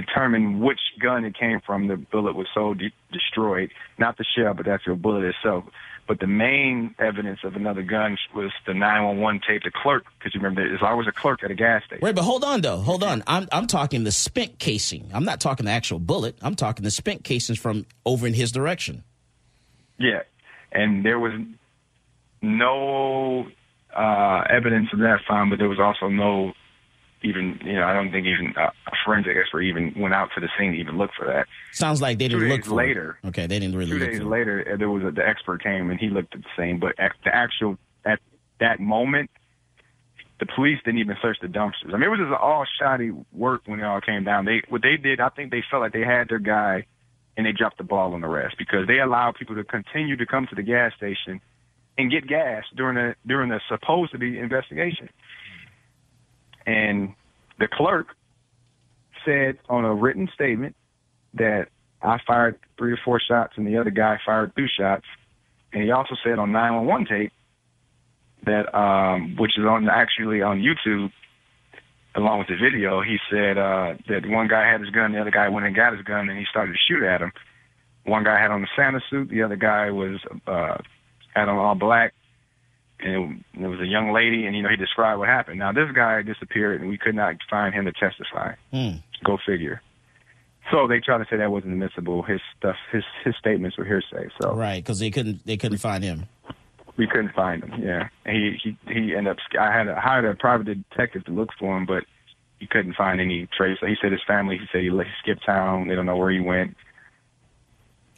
determine 0.00 0.60
which 0.60 0.78
gun 1.00 1.24
it 1.24 1.36
came 1.36 1.60
from. 1.64 1.88
The 1.88 1.96
bullet 1.96 2.36
was 2.36 2.46
so 2.54 2.74
de- 2.74 2.92
destroyed, 3.12 3.70
not 3.98 4.16
the 4.16 4.24
shell, 4.24 4.54
but 4.54 4.66
the 4.66 4.72
actual 4.72 4.96
bullet 4.96 5.24
itself. 5.24 5.64
But 6.06 6.20
the 6.20 6.26
main 6.26 6.94
evidence 6.98 7.40
of 7.42 7.56
another 7.56 7.82
gun 7.82 8.16
was 8.34 8.50
the 8.66 8.72
911 8.72 9.42
tape. 9.46 9.62
The 9.64 9.70
clerk, 9.70 10.04
because 10.18 10.34
you 10.34 10.40
remember, 10.40 10.66
there's 10.66 10.82
always 10.82 11.06
a 11.08 11.12
clerk 11.12 11.42
at 11.42 11.50
a 11.50 11.54
gas 11.54 11.84
station. 11.84 12.00
Wait, 12.00 12.14
but 12.14 12.22
hold 12.22 12.44
on 12.44 12.60
though. 12.60 12.78
Hold 12.78 13.02
on. 13.02 13.22
I'm 13.26 13.48
I'm 13.52 13.66
talking 13.66 14.04
the 14.04 14.12
spent 14.12 14.58
casing. 14.58 15.10
I'm 15.12 15.24
not 15.24 15.40
talking 15.40 15.66
the 15.66 15.72
actual 15.72 15.98
bullet. 15.98 16.38
I'm 16.40 16.54
talking 16.54 16.84
the 16.84 16.90
spent 16.90 17.24
casings 17.24 17.58
from 17.58 17.84
over 18.06 18.26
in 18.26 18.34
his 18.34 18.52
direction. 18.52 19.04
Yeah, 19.98 20.22
and 20.72 21.04
there 21.04 21.18
was 21.18 21.32
no 22.40 23.48
uh, 23.94 24.44
evidence 24.48 24.88
of 24.92 25.00
that 25.00 25.18
found, 25.28 25.50
but 25.50 25.58
there 25.58 25.68
was 25.68 25.80
also 25.80 26.08
no 26.08 26.52
even 27.22 27.58
you 27.64 27.74
know 27.74 27.84
I 27.84 27.92
don't 27.92 28.10
think 28.10 28.26
even 28.26 28.54
uh, 28.56 28.70
a 28.86 28.92
forensic 29.04 29.36
expert 29.36 29.62
even 29.62 29.94
went 29.96 30.14
out 30.14 30.30
to 30.34 30.40
the 30.40 30.48
scene 30.58 30.72
to 30.72 30.78
even 30.78 30.98
look 30.98 31.10
for 31.16 31.26
that. 31.26 31.46
Sounds 31.72 32.00
like 32.00 32.18
they 32.18 32.28
didn't 32.28 32.48
look 32.48 32.60
days 32.60 32.68
for 32.68 32.74
later. 32.74 33.18
It. 33.22 33.28
Okay, 33.28 33.46
they 33.46 33.58
didn't 33.58 33.76
really 33.76 33.92
Two 33.92 33.98
look 33.98 34.10
days 34.10 34.22
later, 34.22 34.66
uh, 34.72 34.76
there 34.76 34.90
was 34.90 35.04
a, 35.04 35.10
the 35.10 35.26
expert 35.26 35.62
came 35.62 35.90
and 35.90 35.98
he 35.98 36.08
looked 36.08 36.34
at 36.34 36.42
the 36.42 36.48
scene, 36.56 36.78
but 36.78 36.98
at 36.98 37.12
the 37.24 37.34
actual 37.34 37.78
at 38.04 38.20
that 38.60 38.80
moment. 38.80 39.30
The 40.40 40.46
police 40.46 40.78
didn't 40.84 41.00
even 41.00 41.16
search 41.20 41.38
the 41.42 41.48
dumpsters. 41.48 41.92
I 41.92 41.94
mean, 41.94 42.04
it 42.04 42.10
was 42.10 42.20
just 42.20 42.32
all 42.32 42.64
shoddy 42.78 43.10
work 43.32 43.62
when 43.66 43.80
it 43.80 43.84
all 43.84 44.00
came 44.00 44.22
down. 44.22 44.44
They 44.44 44.62
what 44.68 44.82
they 44.82 44.96
did, 44.96 45.18
I 45.18 45.30
think 45.30 45.50
they 45.50 45.64
felt 45.68 45.82
like 45.82 45.92
they 45.92 46.04
had 46.04 46.28
their 46.28 46.38
guy, 46.38 46.86
and 47.36 47.44
they 47.44 47.50
dropped 47.50 47.78
the 47.78 47.82
ball 47.82 48.14
on 48.14 48.20
the 48.20 48.28
rest 48.28 48.54
because 48.56 48.86
they 48.86 49.00
allowed 49.00 49.34
people 49.34 49.56
to 49.56 49.64
continue 49.64 50.16
to 50.16 50.26
come 50.26 50.46
to 50.46 50.54
the 50.54 50.62
gas 50.62 50.92
station 50.96 51.40
and 51.98 52.10
get 52.10 52.26
gas 52.26 52.62
during 52.76 52.94
the 52.94 53.16
during 53.26 53.50
the 53.50 53.60
supposed 53.68 54.12
to 54.12 54.18
be 54.18 54.38
investigation. 54.38 55.10
And 56.68 57.14
the 57.58 57.66
clerk 57.66 58.08
said 59.24 59.56
on 59.70 59.86
a 59.86 59.94
written 59.94 60.28
statement 60.34 60.76
that 61.32 61.68
I 62.02 62.18
fired 62.26 62.58
three 62.76 62.92
or 62.92 62.98
four 63.02 63.18
shots 63.26 63.54
and 63.56 63.66
the 63.66 63.78
other 63.78 63.90
guy 63.90 64.18
fired 64.24 64.52
two 64.54 64.66
shots. 64.78 65.06
And 65.72 65.82
he 65.82 65.90
also 65.90 66.14
said 66.22 66.38
on 66.38 66.52
911 66.52 67.06
tape 67.06 67.32
that, 68.44 68.74
um, 68.78 69.36
which 69.38 69.52
is 69.56 69.64
on 69.64 69.88
actually 69.88 70.42
on 70.42 70.60
YouTube, 70.60 71.10
along 72.14 72.40
with 72.40 72.48
the 72.48 72.56
video, 72.56 73.00
he 73.00 73.16
said 73.30 73.56
uh, 73.56 73.94
that 74.08 74.28
one 74.28 74.48
guy 74.48 74.70
had 74.70 74.82
his 74.82 74.90
gun, 74.90 75.12
the 75.12 75.20
other 75.20 75.30
guy 75.30 75.48
went 75.48 75.66
and 75.66 75.74
got 75.74 75.94
his 75.94 76.02
gun, 76.02 76.28
and 76.28 76.38
he 76.38 76.44
started 76.50 76.72
to 76.72 76.78
shoot 76.86 77.02
at 77.02 77.22
him. 77.22 77.32
One 78.04 78.24
guy 78.24 78.38
had 78.38 78.50
on 78.50 78.62
a 78.62 78.68
Santa 78.76 79.00
suit, 79.08 79.30
the 79.30 79.42
other 79.42 79.56
guy 79.56 79.90
was 79.90 80.20
uh, 80.46 80.76
had 81.34 81.48
on 81.48 81.56
all 81.56 81.74
black, 81.74 82.12
and 83.00 83.44
it, 83.54 83.66
was 83.66 83.80
a 83.80 83.86
young 83.86 84.12
lady, 84.12 84.46
and 84.46 84.56
you 84.56 84.62
know 84.62 84.68
he 84.68 84.76
described 84.76 85.18
what 85.18 85.28
happened. 85.28 85.58
Now 85.58 85.72
this 85.72 85.90
guy 85.94 86.22
disappeared, 86.22 86.80
and 86.80 86.90
we 86.90 86.98
could 86.98 87.14
not 87.14 87.36
find 87.48 87.74
him 87.74 87.84
to 87.84 87.92
testify. 87.92 88.54
Hmm. 88.72 88.98
Go 89.24 89.38
figure. 89.46 89.82
So 90.70 90.86
they 90.86 91.00
tried 91.00 91.18
to 91.18 91.26
say 91.30 91.36
that 91.38 91.50
wasn't 91.50 91.72
admissible. 91.72 92.22
His 92.22 92.40
stuff, 92.58 92.76
his 92.92 93.04
his 93.24 93.34
statements 93.38 93.78
were 93.78 93.84
hearsay. 93.84 94.28
So 94.40 94.54
Right, 94.54 94.82
because 94.82 94.98
they 94.98 95.10
couldn't 95.10 95.44
they 95.46 95.56
couldn't 95.56 95.78
find 95.78 96.04
him. 96.04 96.26
we 96.96 97.06
couldn't 97.06 97.34
find 97.34 97.64
him. 97.64 97.82
Yeah, 97.82 98.08
he 98.26 98.58
he 98.62 98.76
he 98.92 99.14
ended 99.16 99.28
up. 99.28 99.38
I 99.58 99.72
had 99.72 99.84
to 99.84 99.94
hired 99.94 100.24
a 100.24 100.34
private 100.34 100.66
detective 100.66 101.24
to 101.24 101.32
look 101.32 101.50
for 101.58 101.76
him, 101.76 101.86
but 101.86 102.04
he 102.58 102.66
couldn't 102.66 102.94
find 102.94 103.20
any 103.20 103.48
trace. 103.56 103.78
He 103.80 103.94
said 104.00 104.12
his 104.12 104.20
family. 104.26 104.58
He 104.58 104.66
said 104.72 104.82
he, 104.82 104.90
he 104.90 105.10
skipped 105.22 105.46
town. 105.46 105.88
They 105.88 105.94
don't 105.94 106.06
know 106.06 106.16
where 106.16 106.30
he 106.30 106.40
went. 106.40 106.76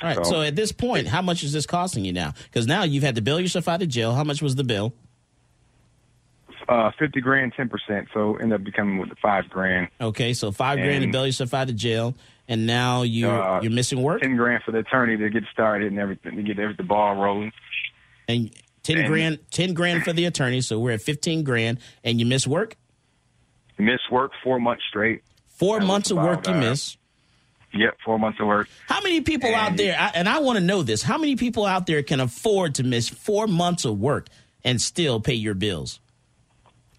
All 0.02 0.08
right. 0.08 0.16
So, 0.16 0.22
So- 0.32 0.42
at 0.42 0.56
this 0.56 0.72
point, 0.72 1.06
how 1.08 1.22
much 1.22 1.42
is 1.42 1.52
this 1.52 1.66
costing 1.66 2.04
you 2.04 2.12
now? 2.12 2.32
Because 2.44 2.66
now 2.66 2.82
you've 2.84 3.02
had 3.04 3.16
to 3.16 3.22
bail 3.22 3.40
yourself 3.40 3.68
out 3.68 3.82
of 3.82 3.88
jail. 3.88 4.14
How 4.14 4.24
much 4.24 4.40
was 4.42 4.54
the 4.56 4.64
bill? 4.64 4.92
Uh, 6.68 6.90
fifty 6.98 7.20
grand, 7.20 7.52
ten 7.56 7.68
percent. 7.68 8.08
So 8.14 8.36
end 8.36 8.52
up 8.52 8.62
becoming 8.62 8.98
with 8.98 9.08
the 9.08 9.16
five 9.16 9.48
grand. 9.48 9.88
Okay, 10.00 10.32
so 10.34 10.52
five 10.52 10.78
grand 10.78 11.02
to 11.04 11.10
bail 11.10 11.26
yourself 11.26 11.52
out 11.52 11.68
of 11.68 11.74
jail, 11.74 12.14
and 12.48 12.64
now 12.66 13.02
you 13.02 13.28
Uh, 13.28 13.60
you're 13.62 13.72
missing 13.72 14.00
work, 14.02 14.20
Ten 14.22 14.36
grand 14.36 14.62
for 14.62 14.70
the 14.70 14.78
attorney 14.78 15.16
to 15.16 15.30
get 15.30 15.42
started 15.52 15.90
and 15.90 15.98
everything 15.98 16.36
to 16.36 16.42
get 16.42 16.58
every, 16.60 16.74
the 16.74 16.82
ball 16.84 17.16
rolling. 17.16 17.52
and 18.28 18.50
ten 18.84 18.98
and- 18.98 19.08
grand 19.08 19.38
ten 19.50 19.74
grand 19.74 20.04
for 20.04 20.12
the 20.12 20.26
attorney. 20.26 20.60
So 20.60 20.78
we're 20.78 20.92
at 20.92 21.02
fifteen 21.02 21.42
grand, 21.42 21.78
and 22.04 22.20
you 22.20 22.26
miss 22.26 22.46
work. 22.46 22.76
Miss 23.78 24.00
work 24.10 24.30
four 24.44 24.60
months 24.60 24.84
straight. 24.88 25.22
Four 25.48 25.80
That 25.80 25.86
months 25.86 26.10
of 26.12 26.18
work 26.18 26.46
you 26.46 26.52
uh, 26.52 26.60
miss. 26.60 26.96
Yep, 27.72 27.98
four 28.04 28.18
months 28.18 28.40
of 28.40 28.46
work. 28.46 28.68
How 28.88 29.00
many 29.00 29.20
people 29.20 29.54
out 29.54 29.76
there, 29.76 29.96
I, 29.98 30.10
and 30.14 30.28
I 30.28 30.40
want 30.40 30.58
to 30.58 30.64
know 30.64 30.82
this, 30.82 31.02
how 31.02 31.18
many 31.18 31.36
people 31.36 31.64
out 31.64 31.86
there 31.86 32.02
can 32.02 32.18
afford 32.18 32.74
to 32.76 32.82
miss 32.82 33.08
four 33.08 33.46
months 33.46 33.84
of 33.84 34.00
work 34.00 34.26
and 34.64 34.80
still 34.80 35.20
pay 35.20 35.34
your 35.34 35.54
bills? 35.54 36.00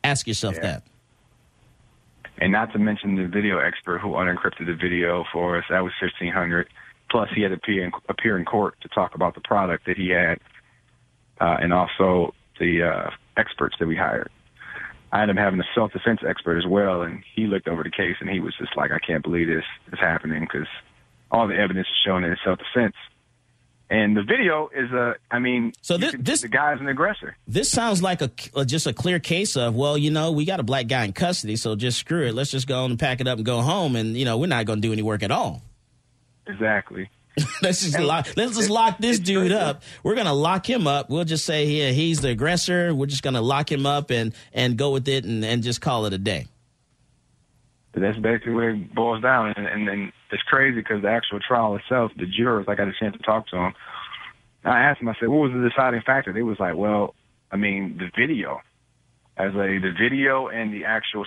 Ask 0.03 0.27
yourself 0.27 0.55
Yeah. 0.55 0.61
that. 0.61 0.83
And 2.37 2.51
not 2.53 2.71
to 2.73 2.79
mention 2.79 3.15
the 3.15 3.27
video 3.27 3.59
expert 3.59 3.99
who 3.99 4.13
unencrypted 4.13 4.65
the 4.65 4.73
video 4.73 5.25
for 5.31 5.57
us. 5.57 5.65
That 5.69 5.83
was 5.83 5.93
fifteen 5.99 6.31
hundred. 6.31 6.69
Plus, 7.11 7.29
he 7.35 7.41
had 7.41 7.49
to 7.49 7.55
appear 7.55 7.83
in, 7.83 7.91
appear 8.07 8.37
in 8.37 8.45
court 8.45 8.75
to 8.81 8.87
talk 8.87 9.13
about 9.13 9.35
the 9.35 9.41
product 9.41 9.85
that 9.85 9.97
he 9.97 10.09
had, 10.09 10.39
uh, 11.41 11.57
and 11.61 11.73
also 11.73 12.33
the 12.59 12.83
uh, 12.83 13.09
experts 13.37 13.75
that 13.79 13.87
we 13.87 13.95
hired. 13.97 14.29
I 15.13 15.21
ended 15.21 15.37
up 15.37 15.43
having 15.43 15.59
a 15.59 15.65
self 15.75 15.91
defense 15.91 16.21
expert 16.27 16.57
as 16.57 16.65
well, 16.65 17.01
and 17.01 17.23
he 17.35 17.45
looked 17.47 17.67
over 17.67 17.83
the 17.83 17.91
case 17.91 18.15
and 18.21 18.29
he 18.29 18.39
was 18.39 18.53
just 18.57 18.75
like, 18.77 18.91
"I 18.91 18.99
can't 18.99 19.23
believe 19.23 19.47
this 19.47 19.63
is 19.91 19.99
happening 19.99 20.41
because 20.41 20.67
all 21.31 21.47
the 21.47 21.55
evidence 21.57 21.87
is 21.87 21.93
showing 22.05 22.23
that 22.23 22.31
it's 22.31 22.41
self 22.43 22.59
defense." 22.59 22.95
And 23.89 24.15
the 24.15 24.23
video 24.23 24.69
is 24.73 24.89
a, 24.93 25.15
I 25.29 25.39
mean, 25.39 25.73
So 25.81 25.97
this- 25.97 26.11
can- 26.11 26.23
this- 26.23 26.43
the 26.43 26.47
guy's 26.47 26.79
an 26.79 26.87
aggressor. 26.87 27.35
This 27.45 27.69
sounds 27.69 28.01
like 28.01 28.21
a 28.21 28.29
just 28.65 28.87
a 28.87 28.93
clear 28.93 29.19
case 29.19 29.57
of 29.57 29.75
well, 29.75 29.97
you 29.97 30.11
know, 30.11 30.31
we 30.31 30.45
got 30.45 30.61
a 30.61 30.63
black 30.63 30.87
guy 30.87 31.03
in 31.03 31.11
custody, 31.11 31.57
so 31.57 31.75
just 31.75 31.99
screw 31.99 32.25
it. 32.27 32.33
Let's 32.33 32.51
just 32.51 32.67
go 32.67 32.85
on 32.85 32.91
and 32.91 32.99
pack 32.99 33.19
it 33.19 33.27
up 33.27 33.37
and 33.37 33.45
go 33.45 33.59
home, 33.61 33.97
and 33.97 34.15
you 34.15 34.23
know, 34.23 34.37
we're 34.37 34.47
not 34.47 34.65
going 34.65 34.81
to 34.81 34.87
do 34.87 34.93
any 34.93 35.01
work 35.01 35.23
at 35.23 35.31
all. 35.31 35.61
Exactly. 36.47 37.09
let's 37.61 37.81
just 37.81 37.99
lock, 37.99 38.27
let's 38.35 38.57
just 38.57 38.69
lock 38.69 38.97
this 38.97 39.19
dude 39.19 39.51
up. 39.51 39.83
We're 40.03 40.15
gonna 40.15 40.33
lock 40.33 40.69
him 40.69 40.87
up. 40.87 41.09
We'll 41.09 41.23
just 41.23 41.45
say 41.45 41.65
yeah, 41.65 41.91
he's 41.91 42.21
the 42.21 42.29
aggressor. 42.29 42.93
We're 42.93 43.05
just 43.05 43.23
gonna 43.23 43.41
lock 43.41 43.71
him 43.71 43.85
up 43.85 44.11
and 44.11 44.33
and 44.53 44.77
go 44.77 44.91
with 44.91 45.07
it 45.07 45.23
and, 45.23 45.43
and 45.43 45.63
just 45.63 45.81
call 45.81 46.05
it 46.05 46.13
a 46.13 46.17
day. 46.17 46.47
That's 47.93 48.17
basically 48.17 48.53
what 48.53 48.63
it 48.63 48.95
boils 48.95 49.21
down, 49.21 49.53
and 49.55 49.67
and, 49.67 49.87
and 49.87 50.11
it's 50.31 50.43
crazy 50.43 50.77
because 50.77 51.01
the 51.01 51.09
actual 51.09 51.39
trial 51.39 51.75
itself, 51.75 52.11
the 52.17 52.25
jurors, 52.25 52.65
I 52.67 52.75
got 52.75 52.87
a 52.87 52.93
chance 52.99 53.15
to 53.15 53.23
talk 53.23 53.47
to 53.47 53.55
them. 53.55 53.73
I 54.63 54.79
asked 54.81 54.99
them, 54.99 55.09
I 55.09 55.15
said, 55.19 55.29
what 55.29 55.49
was 55.49 55.51
the 55.53 55.67
deciding 55.67 56.01
factor? 56.01 56.31
They 56.31 56.43
was 56.43 56.59
like, 56.59 56.75
well, 56.75 57.15
I 57.51 57.57
mean, 57.57 57.97
the 57.97 58.09
video, 58.15 58.61
as 59.37 59.53
a 59.53 59.79
the 59.79 59.91
video 59.99 60.47
and 60.47 60.73
the 60.73 60.85
actual 60.85 61.25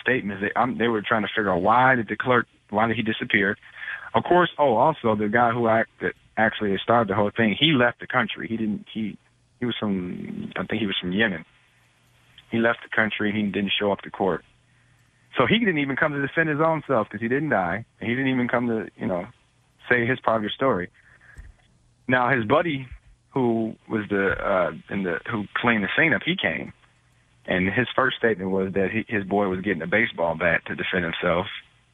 statements. 0.00 0.42
They, 0.42 0.50
I'm, 0.58 0.78
they 0.78 0.88
were 0.88 1.02
trying 1.02 1.22
to 1.22 1.28
figure 1.34 1.50
out 1.50 1.62
why 1.62 1.94
did 1.94 2.08
the 2.08 2.16
clerk, 2.16 2.46
why 2.70 2.86
did 2.86 2.96
he 2.96 3.02
disappear? 3.02 3.56
Of 4.16 4.24
course. 4.24 4.48
Oh, 4.58 4.76
also 4.76 5.14
the 5.14 5.28
guy 5.28 5.52
who 5.52 5.68
act, 5.68 5.90
that 6.00 6.14
actually 6.38 6.74
started 6.82 7.08
the 7.08 7.14
whole 7.14 7.30
thing, 7.36 7.54
he 7.58 7.72
left 7.72 8.00
the 8.00 8.06
country. 8.06 8.48
He 8.48 8.56
didn't. 8.56 8.86
He 8.92 9.18
he 9.60 9.66
was 9.66 9.76
from. 9.78 10.52
I 10.56 10.64
think 10.64 10.80
he 10.80 10.86
was 10.86 10.96
from 10.98 11.12
Yemen. 11.12 11.44
He 12.50 12.58
left 12.58 12.78
the 12.82 12.94
country. 12.94 13.30
He 13.30 13.42
didn't 13.42 13.72
show 13.78 13.92
up 13.92 14.00
to 14.00 14.10
court. 14.10 14.42
So 15.36 15.46
he 15.46 15.58
didn't 15.58 15.78
even 15.78 15.96
come 15.96 16.12
to 16.12 16.26
defend 16.26 16.48
his 16.48 16.60
own 16.60 16.82
self 16.86 17.08
because 17.08 17.20
he 17.20 17.28
didn't 17.28 17.50
die. 17.50 17.84
He 18.00 18.06
didn't 18.06 18.28
even 18.28 18.48
come 18.48 18.68
to, 18.68 18.86
you 18.96 19.06
know, 19.06 19.26
say 19.90 20.06
his 20.06 20.18
part 20.20 20.38
of 20.38 20.44
the 20.44 20.50
story. 20.54 20.88
Now 22.08 22.30
his 22.34 22.46
buddy, 22.46 22.88
who 23.34 23.74
was 23.86 24.04
the 24.08 24.30
uh, 24.30 24.70
in 24.88 25.02
the 25.02 25.20
who 25.30 25.44
cleaned 25.54 25.84
the 25.84 25.88
scene 25.94 26.14
up, 26.14 26.22
he 26.24 26.36
came, 26.40 26.72
and 27.44 27.68
his 27.68 27.86
first 27.94 28.16
statement 28.16 28.50
was 28.50 28.72
that 28.72 28.88
he, 28.90 29.04
his 29.14 29.24
boy 29.24 29.48
was 29.48 29.60
getting 29.60 29.82
a 29.82 29.86
baseball 29.86 30.36
bat 30.38 30.62
to 30.68 30.74
defend 30.74 31.04
himself 31.04 31.46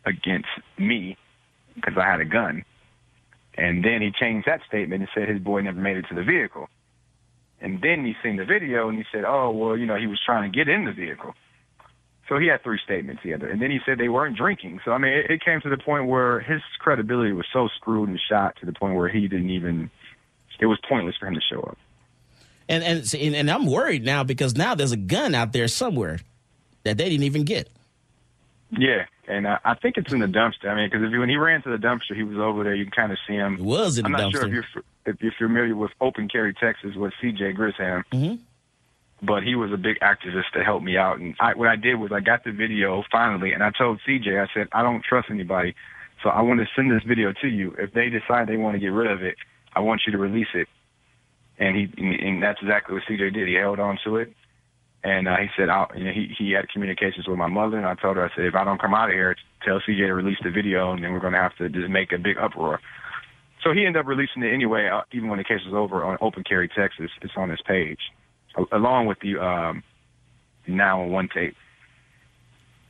against 0.04 0.48
me 0.78 1.16
because 1.74 1.94
I 1.96 2.10
had 2.10 2.20
a 2.20 2.24
gun. 2.24 2.64
And 3.54 3.84
then 3.84 4.00
he 4.00 4.10
changed 4.10 4.48
that 4.48 4.60
statement 4.66 5.02
and 5.02 5.08
said 5.14 5.28
his 5.28 5.40
boy 5.40 5.60
never 5.60 5.80
made 5.80 5.96
it 5.96 6.06
to 6.08 6.14
the 6.14 6.22
vehicle. 6.22 6.68
And 7.60 7.80
then 7.80 8.04
he 8.04 8.14
seen 8.22 8.36
the 8.36 8.44
video 8.44 8.88
and 8.88 8.98
he 8.98 9.04
said, 9.12 9.24
oh, 9.26 9.50
well, 9.50 9.76
you 9.76 9.86
know, 9.86 9.96
he 9.96 10.06
was 10.06 10.20
trying 10.24 10.50
to 10.50 10.56
get 10.56 10.68
in 10.68 10.84
the 10.84 10.92
vehicle. 10.92 11.34
So 12.28 12.38
he 12.38 12.46
had 12.46 12.62
three 12.62 12.80
statements 12.82 13.22
together. 13.22 13.48
And 13.48 13.60
then 13.60 13.70
he 13.70 13.78
said 13.84 13.98
they 13.98 14.08
weren't 14.08 14.36
drinking. 14.36 14.80
So, 14.84 14.92
I 14.92 14.98
mean, 14.98 15.12
it, 15.12 15.30
it 15.30 15.44
came 15.44 15.60
to 15.60 15.68
the 15.68 15.76
point 15.76 16.06
where 16.06 16.40
his 16.40 16.62
credibility 16.78 17.32
was 17.32 17.46
so 17.52 17.68
screwed 17.76 18.08
and 18.08 18.18
shot 18.28 18.56
to 18.60 18.66
the 18.66 18.72
point 18.72 18.96
where 18.96 19.08
he 19.08 19.28
didn't 19.28 19.50
even, 19.50 19.90
it 20.58 20.66
was 20.66 20.78
pointless 20.88 21.16
for 21.18 21.26
him 21.26 21.34
to 21.34 21.40
show 21.40 21.60
up. 21.60 21.78
And, 22.68 22.82
and, 22.82 23.34
and 23.34 23.50
I'm 23.50 23.66
worried 23.66 24.04
now 24.04 24.24
because 24.24 24.56
now 24.56 24.74
there's 24.74 24.92
a 24.92 24.96
gun 24.96 25.34
out 25.34 25.52
there 25.52 25.68
somewhere 25.68 26.20
that 26.84 26.96
they 26.96 27.08
didn't 27.08 27.24
even 27.24 27.44
get. 27.44 27.68
Yeah, 28.70 29.04
and 29.28 29.46
uh, 29.46 29.58
I 29.64 29.74
think 29.74 29.96
it's 29.96 30.12
in 30.12 30.20
the 30.20 30.26
dumpster. 30.26 30.66
I 30.68 30.74
mean, 30.74 30.90
because 30.90 31.06
if 31.06 31.12
you, 31.12 31.20
when 31.20 31.28
he 31.28 31.36
ran 31.36 31.62
to 31.62 31.70
the 31.70 31.76
dumpster, 31.76 32.16
he 32.16 32.24
was 32.24 32.38
over 32.38 32.64
there. 32.64 32.74
You 32.74 32.84
can 32.84 32.92
kind 32.92 33.12
of 33.12 33.18
see 33.26 33.34
him. 33.34 33.54
It 33.54 33.60
was 33.60 33.98
in 33.98 34.06
I'm 34.06 34.12
the 34.12 34.18
not 34.18 34.32
sure 34.32 34.46
if 34.46 34.52
you're 34.52 34.64
if 35.06 35.22
you're 35.22 35.32
familiar 35.38 35.76
with 35.76 35.92
Open 36.00 36.28
Carry 36.28 36.54
Texas 36.54 36.94
with 36.96 37.12
C.J. 37.20 37.54
Grisham, 37.54 38.04
mm-hmm. 38.12 38.34
but 39.24 39.42
he 39.42 39.54
was 39.54 39.72
a 39.72 39.76
big 39.76 40.00
activist 40.00 40.50
to 40.54 40.64
help 40.64 40.82
me 40.82 40.96
out. 40.96 41.18
And 41.18 41.34
I, 41.40 41.54
what 41.54 41.68
I 41.68 41.76
did 41.76 41.96
was 41.96 42.10
I 42.12 42.20
got 42.20 42.44
the 42.44 42.52
video 42.52 43.04
finally, 43.12 43.52
and 43.52 43.62
I 43.62 43.70
told 43.70 44.00
C.J. 44.04 44.38
I 44.38 44.46
said 44.52 44.68
I 44.72 44.82
don't 44.82 45.04
trust 45.04 45.28
anybody, 45.30 45.74
so 46.22 46.28
I 46.28 46.42
want 46.42 46.60
to 46.60 46.66
send 46.74 46.90
this 46.90 47.02
video 47.04 47.32
to 47.42 47.48
you. 47.48 47.74
If 47.78 47.92
they 47.92 48.08
decide 48.08 48.48
they 48.48 48.56
want 48.56 48.74
to 48.74 48.80
get 48.80 48.88
rid 48.88 49.10
of 49.10 49.22
it, 49.22 49.36
I 49.74 49.80
want 49.80 50.02
you 50.06 50.12
to 50.12 50.18
release 50.18 50.48
it. 50.54 50.68
And 51.58 51.76
he 51.76 51.92
and 51.96 52.42
that's 52.42 52.60
exactly 52.60 52.94
what 52.94 53.04
C.J. 53.06 53.30
did. 53.30 53.46
He 53.46 53.54
held 53.54 53.78
on 53.78 53.98
to 54.04 54.16
it. 54.16 54.32
And 55.04 55.26
uh, 55.26 55.36
he 55.36 55.48
said, 55.56 55.68
I'll, 55.68 55.88
you 55.96 56.04
know, 56.04 56.12
he 56.12 56.32
he 56.38 56.52
had 56.52 56.68
communications 56.68 57.26
with 57.26 57.36
my 57.36 57.48
mother, 57.48 57.76
and 57.76 57.86
I 57.86 57.94
told 57.94 58.16
her, 58.16 58.24
I 58.24 58.34
said, 58.36 58.44
if 58.44 58.54
I 58.54 58.62
don't 58.62 58.80
come 58.80 58.94
out 58.94 59.08
of 59.08 59.14
here, 59.14 59.34
tell 59.64 59.80
CJ 59.80 60.06
to 60.06 60.14
release 60.14 60.38
the 60.44 60.50
video, 60.50 60.92
and 60.92 61.02
then 61.02 61.12
we're 61.12 61.20
going 61.20 61.32
to 61.32 61.40
have 61.40 61.56
to 61.56 61.68
just 61.68 61.88
make 61.88 62.12
a 62.12 62.18
big 62.18 62.38
uproar. 62.38 62.80
So 63.64 63.72
he 63.72 63.84
ended 63.84 64.00
up 64.00 64.06
releasing 64.06 64.42
it 64.42 64.52
anyway, 64.52 64.88
uh, 64.92 65.02
even 65.12 65.28
when 65.28 65.38
the 65.38 65.44
case 65.44 65.60
was 65.64 65.74
over 65.74 66.04
on 66.04 66.18
Open 66.20 66.44
Carry 66.44 66.68
Texas. 66.68 67.10
It's 67.20 67.32
on 67.36 67.50
his 67.50 67.60
page, 67.62 67.98
along 68.70 69.06
with 69.06 69.18
the 69.20 69.38
um, 69.38 69.82
now 70.66 71.02
on 71.02 71.10
one 71.10 71.28
tape. 71.28 71.56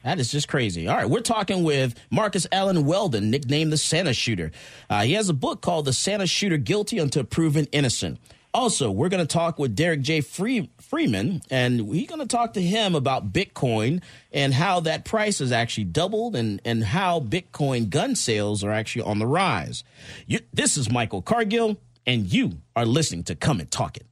That 0.04 0.18
is 0.18 0.32
just 0.32 0.48
crazy. 0.48 0.88
All 0.88 0.96
right, 0.96 1.08
we're 1.08 1.20
talking 1.20 1.62
with 1.62 1.94
Marcus 2.10 2.46
Allen 2.50 2.84
Weldon, 2.84 3.30
nicknamed 3.30 3.72
the 3.72 3.76
Santa 3.76 4.12
Shooter. 4.12 4.50
Uh, 4.90 5.02
he 5.02 5.12
has 5.12 5.28
a 5.28 5.34
book 5.34 5.62
called 5.62 5.84
The 5.84 5.92
Santa 5.92 6.26
Shooter 6.26 6.56
Guilty 6.56 6.98
Until 6.98 7.24
Proven 7.24 7.66
Innocent. 7.70 8.18
Also, 8.54 8.90
we're 8.90 9.08
going 9.08 9.26
to 9.26 9.32
talk 9.32 9.58
with 9.58 9.74
Derek 9.74 10.02
J. 10.02 10.20
Free- 10.20 10.70
Freeman, 10.78 11.40
and 11.50 11.88
we're 11.88 12.06
going 12.06 12.20
to 12.20 12.26
talk 12.26 12.52
to 12.52 12.60
him 12.62 12.94
about 12.94 13.32
Bitcoin 13.32 14.02
and 14.30 14.52
how 14.52 14.80
that 14.80 15.06
price 15.06 15.38
has 15.38 15.52
actually 15.52 15.84
doubled 15.84 16.36
and, 16.36 16.60
and 16.62 16.84
how 16.84 17.18
Bitcoin 17.18 17.88
gun 17.88 18.14
sales 18.14 18.62
are 18.62 18.70
actually 18.70 19.02
on 19.02 19.18
the 19.18 19.26
rise. 19.26 19.84
You, 20.26 20.40
this 20.52 20.76
is 20.76 20.90
Michael 20.90 21.22
Cargill, 21.22 21.78
and 22.06 22.30
you 22.30 22.58
are 22.76 22.84
listening 22.84 23.24
to 23.24 23.34
Come 23.34 23.58
and 23.58 23.70
Talk 23.70 23.96
It. 23.96 24.06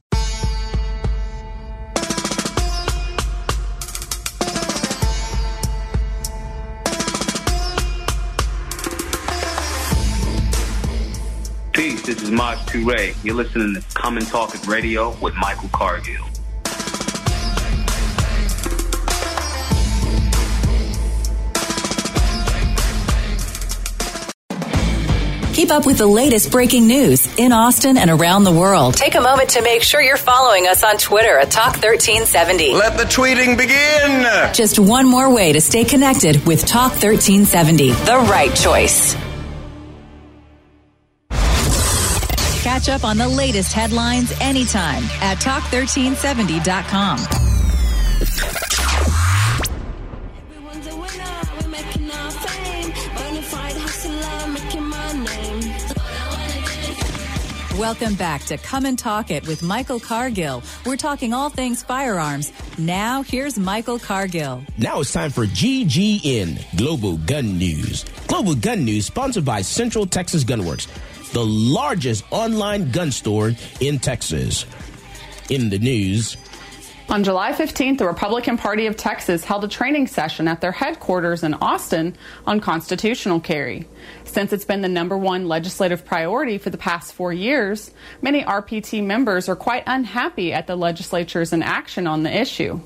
Peace, 12.01 12.15
this 12.15 12.23
is 12.23 12.31
Maj 12.31 12.57
Toure. 12.59 13.15
You're 13.23 13.35
listening 13.35 13.75
to 13.75 13.81
Come 13.93 14.17
and 14.17 14.27
Talk 14.27 14.55
It 14.55 14.65
Radio 14.67 15.15
with 15.19 15.33
Michael 15.35 15.69
Cargill. 15.69 16.25
Keep 25.53 25.69
up 25.69 25.85
with 25.85 25.97
the 25.97 26.07
latest 26.07 26.51
breaking 26.51 26.87
news 26.87 27.27
in 27.37 27.51
Austin 27.51 27.97
and 27.97 28.09
around 28.09 28.45
the 28.45 28.51
world. 28.51 28.95
Take 28.95 29.15
a 29.15 29.21
moment 29.21 29.49
to 29.51 29.61
make 29.61 29.83
sure 29.83 30.01
you're 30.01 30.17
following 30.17 30.65
us 30.65 30.83
on 30.83 30.97
Twitter 30.97 31.37
at 31.37 31.51
Talk 31.51 31.73
1370. 31.73 32.73
Let 32.73 32.97
the 32.97 33.03
tweeting 33.03 33.57
begin. 33.57 34.53
Just 34.53 34.79
one 34.79 35.07
more 35.07 35.33
way 35.33 35.53
to 35.53 35.61
stay 35.61 35.83
connected 35.83 36.45
with 36.47 36.65
Talk 36.65 36.93
1370, 36.93 37.91
the 37.91 38.25
right 38.29 38.55
choice. 38.55 39.15
Catch 42.71 42.87
up 42.87 43.03
on 43.03 43.17
the 43.17 43.27
latest 43.27 43.73
headlines 43.73 44.31
anytime 44.39 45.03
at 45.19 45.39
talk1370.com. 45.39 47.19
Welcome 57.77 58.15
back 58.15 58.43
to 58.43 58.57
Come 58.57 58.85
and 58.85 58.97
Talk 58.97 59.31
It 59.31 59.45
with 59.47 59.61
Michael 59.61 59.99
Cargill. 59.99 60.63
We're 60.85 60.95
talking 60.95 61.33
all 61.33 61.49
things 61.49 61.83
firearms. 61.83 62.53
Now, 62.77 63.21
here's 63.21 63.59
Michael 63.59 63.99
Cargill. 63.99 64.63
Now 64.77 65.01
it's 65.01 65.11
time 65.11 65.31
for 65.31 65.45
GGN 65.45 66.77
Global 66.77 67.17
Gun 67.17 67.57
News. 67.57 68.05
Global 68.27 68.55
Gun 68.55 68.85
News 68.85 69.07
sponsored 69.07 69.43
by 69.43 69.61
Central 69.61 70.05
Texas 70.05 70.45
Gunworks, 70.45 70.87
the 71.33 71.45
largest 71.45 72.23
online 72.31 72.91
gun 72.91 73.11
store 73.11 73.53
in 73.79 73.99
Texas. 73.99 74.65
In 75.49 75.69
the 75.69 75.79
news, 75.79 76.37
On 77.09 77.25
July 77.25 77.51
15th, 77.51 77.97
the 77.97 78.05
Republican 78.05 78.57
Party 78.57 78.87
of 78.87 78.95
Texas 78.95 79.43
held 79.43 79.65
a 79.65 79.67
training 79.67 80.07
session 80.07 80.47
at 80.47 80.61
their 80.61 80.71
headquarters 80.71 81.43
in 81.43 81.53
Austin 81.55 82.15
on 82.47 82.61
constitutional 82.61 83.41
carry. 83.41 83.85
Since 84.23 84.53
it's 84.53 84.63
been 84.63 84.79
the 84.79 84.87
number 84.87 85.17
one 85.17 85.49
legislative 85.49 86.05
priority 86.05 86.57
for 86.57 86.69
the 86.69 86.77
past 86.77 87.13
four 87.13 87.33
years, 87.33 87.91
many 88.21 88.43
RPT 88.43 89.03
members 89.03 89.49
are 89.49 89.57
quite 89.57 89.83
unhappy 89.87 90.53
at 90.53 90.67
the 90.67 90.77
legislature's 90.77 91.51
inaction 91.51 92.07
on 92.07 92.23
the 92.23 92.33
issue. 92.33 92.79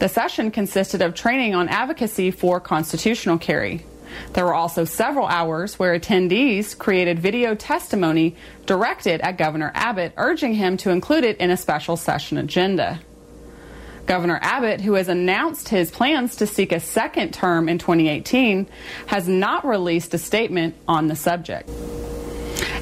The 0.00 0.08
session 0.08 0.50
consisted 0.50 1.00
of 1.00 1.14
training 1.14 1.54
on 1.54 1.68
advocacy 1.68 2.32
for 2.32 2.58
constitutional 2.58 3.38
carry. 3.38 3.84
There 4.32 4.44
were 4.44 4.54
also 4.54 4.84
several 4.84 5.26
hours 5.26 5.78
where 5.78 5.98
attendees 5.98 6.76
created 6.76 7.18
video 7.18 7.54
testimony 7.54 8.36
directed 8.66 9.20
at 9.20 9.38
Governor 9.38 9.72
Abbott, 9.74 10.12
urging 10.16 10.54
him 10.54 10.76
to 10.78 10.90
include 10.90 11.24
it 11.24 11.36
in 11.38 11.50
a 11.50 11.56
special 11.56 11.96
session 11.96 12.38
agenda. 12.38 13.00
Governor 14.06 14.38
Abbott, 14.40 14.80
who 14.80 14.94
has 14.94 15.08
announced 15.08 15.68
his 15.68 15.90
plans 15.90 16.36
to 16.36 16.46
seek 16.46 16.72
a 16.72 16.80
second 16.80 17.34
term 17.34 17.68
in 17.68 17.78
2018, 17.78 18.66
has 19.06 19.28
not 19.28 19.66
released 19.66 20.14
a 20.14 20.18
statement 20.18 20.74
on 20.88 21.08
the 21.08 21.16
subject. 21.16 21.68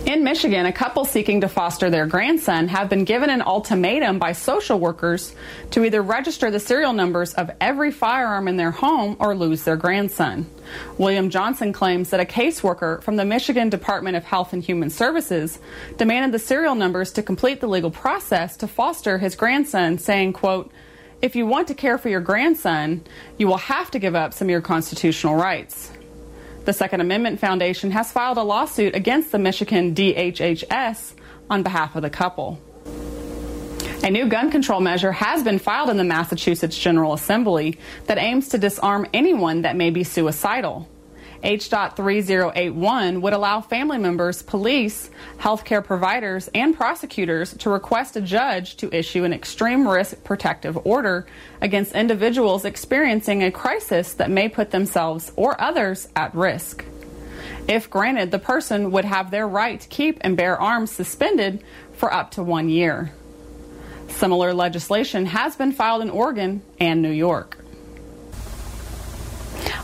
In 0.06 0.22
Michigan, 0.22 0.66
a 0.66 0.72
couple 0.72 1.04
seeking 1.04 1.40
to 1.40 1.48
foster 1.48 1.90
their 1.90 2.06
grandson 2.06 2.68
have 2.68 2.88
been 2.88 3.04
given 3.04 3.28
an 3.28 3.42
ultimatum 3.42 4.20
by 4.20 4.32
social 4.32 4.78
workers 4.78 5.34
to 5.72 5.84
either 5.84 6.00
register 6.00 6.50
the 6.50 6.60
serial 6.60 6.92
numbers 6.92 7.34
of 7.34 7.50
every 7.60 7.90
firearm 7.90 8.46
in 8.46 8.56
their 8.56 8.70
home 8.70 9.16
or 9.18 9.34
lose 9.34 9.64
their 9.64 9.76
grandson. 9.76 10.46
William 10.96 11.28
Johnson 11.28 11.72
claims 11.72 12.10
that 12.10 12.20
a 12.20 12.24
caseworker 12.24 13.02
from 13.02 13.16
the 13.16 13.24
Michigan 13.24 13.68
Department 13.68 14.16
of 14.16 14.24
Health 14.24 14.52
and 14.52 14.62
Human 14.62 14.90
Services 14.90 15.58
demanded 15.96 16.32
the 16.32 16.38
serial 16.38 16.76
numbers 16.76 17.12
to 17.12 17.22
complete 17.22 17.60
the 17.60 17.66
legal 17.66 17.90
process 17.90 18.56
to 18.58 18.68
foster 18.68 19.18
his 19.18 19.34
grandson, 19.34 19.98
saying, 19.98 20.34
quote, 20.34 20.70
if 21.20 21.34
you 21.34 21.46
want 21.46 21.68
to 21.68 21.74
care 21.74 21.98
for 21.98 22.08
your 22.08 22.20
grandson, 22.20 23.02
you 23.38 23.48
will 23.48 23.56
have 23.56 23.90
to 23.90 23.98
give 23.98 24.14
up 24.14 24.34
some 24.34 24.46
of 24.46 24.50
your 24.50 24.60
constitutional 24.60 25.34
rights. 25.34 25.90
The 26.66 26.72
Second 26.72 27.00
Amendment 27.00 27.38
Foundation 27.38 27.92
has 27.92 28.10
filed 28.10 28.38
a 28.38 28.42
lawsuit 28.42 28.96
against 28.96 29.30
the 29.30 29.38
Michigan 29.38 29.94
DHHS 29.94 31.14
on 31.48 31.62
behalf 31.62 31.94
of 31.94 32.02
the 32.02 32.10
couple. 32.10 32.58
A 34.02 34.10
new 34.10 34.26
gun 34.26 34.50
control 34.50 34.80
measure 34.80 35.12
has 35.12 35.44
been 35.44 35.60
filed 35.60 35.90
in 35.90 35.96
the 35.96 36.02
Massachusetts 36.02 36.76
General 36.76 37.12
Assembly 37.12 37.78
that 38.06 38.18
aims 38.18 38.48
to 38.48 38.58
disarm 38.58 39.06
anyone 39.14 39.62
that 39.62 39.76
may 39.76 39.90
be 39.90 40.02
suicidal. 40.02 40.88
H.3081 41.42 43.20
would 43.20 43.32
allow 43.32 43.60
family 43.60 43.98
members, 43.98 44.42
police, 44.42 45.10
healthcare 45.38 45.84
providers, 45.84 46.48
and 46.54 46.76
prosecutors 46.76 47.54
to 47.58 47.70
request 47.70 48.16
a 48.16 48.20
judge 48.20 48.76
to 48.76 48.94
issue 48.94 49.24
an 49.24 49.32
extreme 49.32 49.86
risk 49.86 50.22
protective 50.24 50.78
order 50.86 51.26
against 51.60 51.94
individuals 51.94 52.64
experiencing 52.64 53.42
a 53.42 53.50
crisis 53.50 54.14
that 54.14 54.30
may 54.30 54.48
put 54.48 54.70
themselves 54.70 55.32
or 55.36 55.60
others 55.60 56.08
at 56.16 56.34
risk. 56.34 56.84
If 57.68 57.90
granted, 57.90 58.30
the 58.30 58.38
person 58.38 58.92
would 58.92 59.04
have 59.04 59.30
their 59.30 59.48
right 59.48 59.80
to 59.80 59.88
keep 59.88 60.18
and 60.20 60.36
bear 60.36 60.60
arms 60.60 60.92
suspended 60.92 61.64
for 61.92 62.12
up 62.12 62.30
to 62.32 62.42
one 62.42 62.68
year. 62.68 63.12
Similar 64.08 64.54
legislation 64.54 65.26
has 65.26 65.56
been 65.56 65.72
filed 65.72 66.02
in 66.02 66.10
Oregon 66.10 66.62
and 66.78 67.02
New 67.02 67.10
York. 67.10 67.55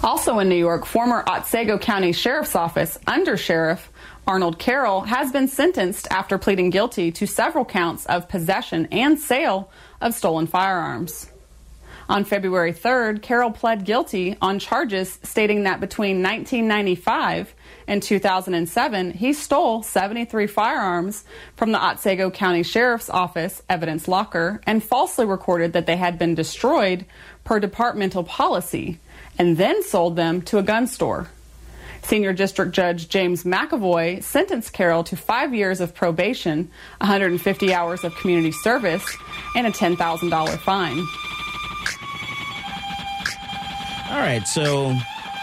Also 0.03 0.41
in 0.41 0.49
New 0.49 0.57
York, 0.57 0.85
former 0.85 1.23
Otsego 1.29 1.79
County 1.79 2.11
Sheriff's 2.13 2.57
Office 2.57 2.99
Under 3.07 3.37
Sheriff 3.37 3.89
Arnold 4.27 4.59
Carroll 4.59 5.03
has 5.03 5.31
been 5.31 5.47
sentenced 5.47 6.09
after 6.11 6.39
pleading 6.39 6.71
guilty 6.71 7.13
to 7.13 7.25
several 7.25 7.65
counts 7.65 8.05
of 8.07 8.29
possession 8.29 8.89
and 8.91 9.17
sale 9.17 9.71
of 10.01 10.13
stolen 10.13 10.49
firearms. 10.49 11.31
On 12.09 12.25
February 12.25 12.73
3rd, 12.73 13.23
Carroll 13.23 13.53
pled 13.53 13.85
guilty 13.85 14.37
on 14.43 14.59
charges 14.59 15.21
stating 15.23 15.63
that 15.63 15.79
between 15.79 16.21
1995 16.21 17.55
and 17.87 18.03
2007, 18.03 19.13
he 19.13 19.33
stole 19.33 19.85
73 19.85 20.49
firearms 20.49 21.25
from 21.57 21.71
the 21.71 21.79
Otsego 21.79 22.29
County 22.29 22.65
Sheriff's 22.65 23.09
Office 23.09 23.63
evidence 23.69 24.09
locker 24.09 24.61
and 24.67 24.83
falsely 24.83 25.25
recorded 25.25 25.75
that 25.75 25.87
they 25.87 25.97
had 25.97 26.19
been 26.19 26.35
destroyed 26.35 27.07
per 27.45 27.61
departmental 27.61 28.25
policy 28.25 28.99
and 29.39 29.57
then 29.57 29.83
sold 29.83 30.17
them 30.17 30.43
to 30.43 30.59
a 30.59 30.63
gun 30.63 30.87
store. 30.87 31.29
Senior 32.03 32.33
District 32.33 32.73
Judge 32.73 33.09
James 33.09 33.45
McAvoy 33.45 34.23
sentenced 34.23 34.73
Carroll 34.73 35.05
to 35.05 35.17
five 35.17 35.55
years 35.55 35.81
of 35.81 35.95
probation, 35.95 36.71
150 36.99 37.73
hours 37.73 38.05
of 38.05 38.15
community 38.17 38.53
service, 38.53 39.05
and 39.55 39.67
a 39.67 39.71
$10,000 39.71 40.59
fine. 40.59 40.99
All 44.11 44.19
right, 44.19 44.47
so 44.47 44.95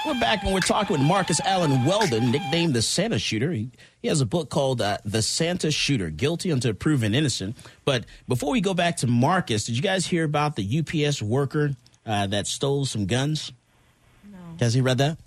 we're 0.06 0.20
back 0.20 0.44
and 0.44 0.54
we're 0.54 0.60
talking 0.60 0.98
with 0.98 1.06
Marcus 1.06 1.40
Allen 1.42 1.86
Weldon, 1.86 2.30
nicknamed 2.32 2.74
the 2.74 2.82
Santa 2.82 3.18
Shooter. 3.18 3.52
He, 3.52 3.72
he 4.02 4.10
has 4.10 4.22
a 4.22 4.26
book 4.26 4.50
called 4.50 4.82
uh, 4.82 4.98
The 5.06 5.22
Santa 5.22 5.72
Shooter 5.72 6.10
Guilty 6.10 6.52
Until 6.52 6.74
Proven 6.74 7.16
Innocent. 7.16 7.58
But 7.86 8.06
before 8.28 8.52
we 8.52 8.62
go 8.62 8.74
back 8.74 8.98
to 8.98 9.08
Marcus, 9.08 9.66
did 9.66 9.76
you 9.76 9.82
guys 9.82 10.06
hear 10.06 10.24
about 10.24 10.56
the 10.56 10.80
UPS 10.80 11.22
worker 11.22 11.72
uh, 12.06 12.28
that 12.28 12.48
stole 12.48 12.86
some 12.86 13.08
guns? 13.08 13.52
Has 14.60 14.74
he 14.74 14.82
read 14.82 14.97
that? 14.99 15.18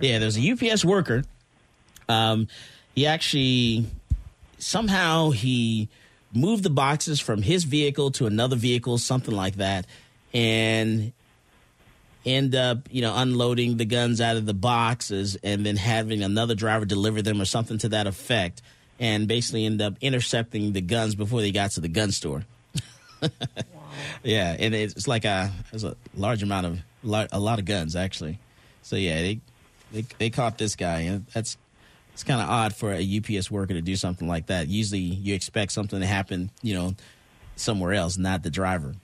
yeah, 0.00 0.18
there's 0.18 0.38
a 0.38 0.52
UPS 0.52 0.84
worker. 0.84 1.24
Um, 2.08 2.48
he 2.94 3.06
actually 3.06 3.86
somehow 4.58 5.30
he 5.30 5.88
moved 6.32 6.62
the 6.62 6.70
boxes 6.70 7.20
from 7.20 7.42
his 7.42 7.64
vehicle 7.64 8.10
to 8.12 8.26
another 8.26 8.56
vehicle, 8.56 8.98
something 8.98 9.34
like 9.34 9.56
that, 9.56 9.86
and 10.32 11.12
end 12.26 12.54
up, 12.54 12.88
you 12.90 13.02
know, 13.02 13.14
unloading 13.16 13.76
the 13.76 13.84
guns 13.84 14.20
out 14.20 14.36
of 14.36 14.46
the 14.46 14.54
boxes 14.54 15.36
and 15.42 15.64
then 15.64 15.76
having 15.76 16.22
another 16.22 16.54
driver 16.54 16.84
deliver 16.84 17.22
them 17.22 17.40
or 17.40 17.44
something 17.44 17.78
to 17.78 17.88
that 17.90 18.06
effect, 18.06 18.62
and 18.98 19.28
basically 19.28 19.64
end 19.64 19.80
up 19.80 19.94
intercepting 20.00 20.72
the 20.72 20.80
guns 20.80 21.14
before 21.14 21.40
they 21.40 21.52
got 21.52 21.70
to 21.72 21.80
the 21.80 21.88
gun 21.88 22.10
store. 22.10 22.44
wow. 23.22 23.28
Yeah, 24.22 24.56
and 24.58 24.74
it's 24.74 25.06
like 25.06 25.24
a 25.24 25.52
there's 25.70 25.84
a 25.84 25.96
large 26.16 26.42
amount 26.42 26.66
of 26.66 26.78
a 27.32 27.38
lot 27.38 27.58
of 27.58 27.64
guns 27.64 27.96
actually. 27.96 28.38
So 28.84 28.96
yeah, 28.96 29.20
they 29.20 29.40
they, 29.92 30.04
they 30.18 30.30
caught 30.30 30.58
this 30.58 30.76
guy, 30.76 31.00
and 31.00 31.26
that's 31.34 31.56
it's 32.12 32.22
kind 32.22 32.40
of 32.40 32.48
odd 32.48 32.74
for 32.74 32.92
a 32.92 33.18
UPS 33.18 33.50
worker 33.50 33.74
to 33.74 33.82
do 33.82 33.96
something 33.96 34.28
like 34.28 34.46
that. 34.46 34.68
Usually, 34.68 35.00
you 35.00 35.34
expect 35.34 35.72
something 35.72 35.98
to 35.98 36.06
happen, 36.06 36.50
you 36.62 36.74
know, 36.74 36.94
somewhere 37.56 37.92
else, 37.92 38.16
not 38.16 38.44
the 38.44 38.50
driver. 38.50 38.94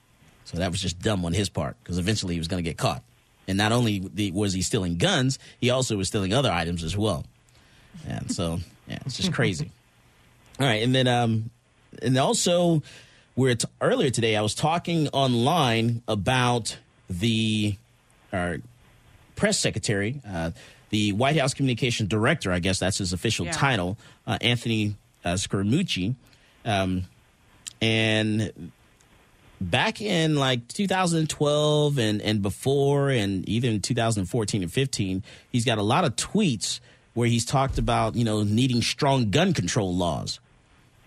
So 0.44 0.58
that 0.58 0.70
was 0.70 0.80
just 0.80 1.00
dumb 1.00 1.24
on 1.24 1.32
his 1.32 1.48
part 1.48 1.76
because 1.82 1.98
eventually 1.98 2.34
he 2.34 2.40
was 2.40 2.48
going 2.48 2.62
to 2.62 2.68
get 2.68 2.76
caught. 2.76 3.02
And 3.48 3.58
not 3.58 3.72
only 3.72 4.00
was 4.32 4.52
he 4.52 4.62
stealing 4.62 4.96
guns, 4.96 5.38
he 5.60 5.70
also 5.70 5.96
was 5.96 6.08
stealing 6.08 6.32
other 6.32 6.52
items 6.52 6.84
as 6.84 6.96
well. 6.96 7.24
And 8.06 8.30
so, 8.30 8.60
yeah, 8.86 8.98
it's 9.06 9.16
just 9.16 9.32
crazy. 9.32 9.72
All 10.60 10.66
right, 10.66 10.82
and 10.82 10.94
then 10.94 11.08
um, 11.08 11.50
and 12.02 12.16
also 12.18 12.82
we're 13.34 13.54
t- 13.54 13.66
earlier 13.80 14.10
today. 14.10 14.36
I 14.36 14.42
was 14.42 14.54
talking 14.54 15.08
online 15.08 16.02
about 16.06 16.76
the 17.08 17.76
our 18.32 18.58
press 19.40 19.58
secretary, 19.58 20.20
uh, 20.28 20.50
the 20.90 21.12
White 21.12 21.38
House 21.38 21.54
communication 21.54 22.06
director. 22.06 22.52
I 22.52 22.58
guess 22.58 22.78
that's 22.78 22.98
his 22.98 23.14
official 23.14 23.46
yeah. 23.46 23.52
title, 23.52 23.96
uh, 24.26 24.36
Anthony 24.42 24.96
uh, 25.24 25.30
Scaramucci, 25.30 26.14
um, 26.66 27.04
and 27.80 28.70
back 29.58 30.02
in 30.02 30.36
like 30.36 30.68
2012 30.68 31.98
and, 31.98 32.20
and 32.20 32.42
before, 32.42 33.08
and 33.08 33.48
even 33.48 33.80
2014 33.80 34.62
and 34.62 34.70
15, 34.70 35.22
he's 35.50 35.64
got 35.64 35.78
a 35.78 35.82
lot 35.82 36.04
of 36.04 36.16
tweets 36.16 36.80
where 37.14 37.26
he's 37.26 37.46
talked 37.46 37.78
about, 37.78 38.16
you 38.16 38.24
know, 38.24 38.42
needing 38.42 38.82
strong 38.82 39.30
gun 39.30 39.54
control 39.54 39.96
laws. 39.96 40.38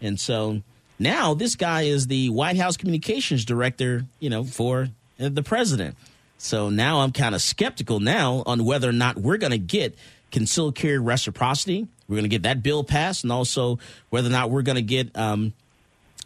And 0.02 0.20
so 0.20 0.64
now 0.98 1.36
this 1.36 1.56
guy 1.56 1.84
is 1.84 2.08
the 2.08 2.30
White 2.30 2.58
House 2.58 2.78
communications 2.78 3.46
director, 3.46 4.06
you 4.20 4.32
know, 4.32 4.44
for 4.44 4.90
the 5.20 5.44
president. 5.44 5.96
So 6.44 6.70
now 6.70 7.00
I'm 7.00 7.14
kind 7.14 7.34
of 7.34 7.42
skeptical 7.42 8.02
now 8.02 8.44
on 8.46 8.66
whether 8.66 8.90
or 8.90 8.94
not 8.94 9.18
we're 9.18 9.38
going 9.38 9.52
to 9.52 9.58
get 9.58 9.96
concealed 10.30 10.76
carry 10.76 11.00
reciprocity. 11.00 11.88
We're 12.10 12.18
going 12.18 12.24
to 12.24 12.30
get 12.30 12.44
that 12.44 12.62
bill 12.62 12.84
passed, 12.84 13.24
and 13.24 13.32
also 13.32 13.80
whether 14.10 14.28
or 14.28 14.32
not 14.32 14.52
we're 14.52 14.62
going 14.62 14.76
to 14.76 14.82
get 14.82 15.18
um, 15.18 15.54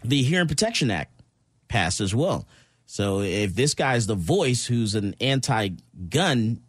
the 0.04 0.24
Hearing 0.24 0.48
Protection 0.48 0.90
Act 0.90 1.12
passed 1.68 2.02
as 2.02 2.16
well. 2.16 2.48
So 2.88 3.22
if 3.22 3.54
this 3.54 3.76
guy's 3.76 4.08
the 4.08 4.16
voice 4.16 4.66
who's 4.66 4.96
an 4.96 5.14
anti-gun 5.22 6.62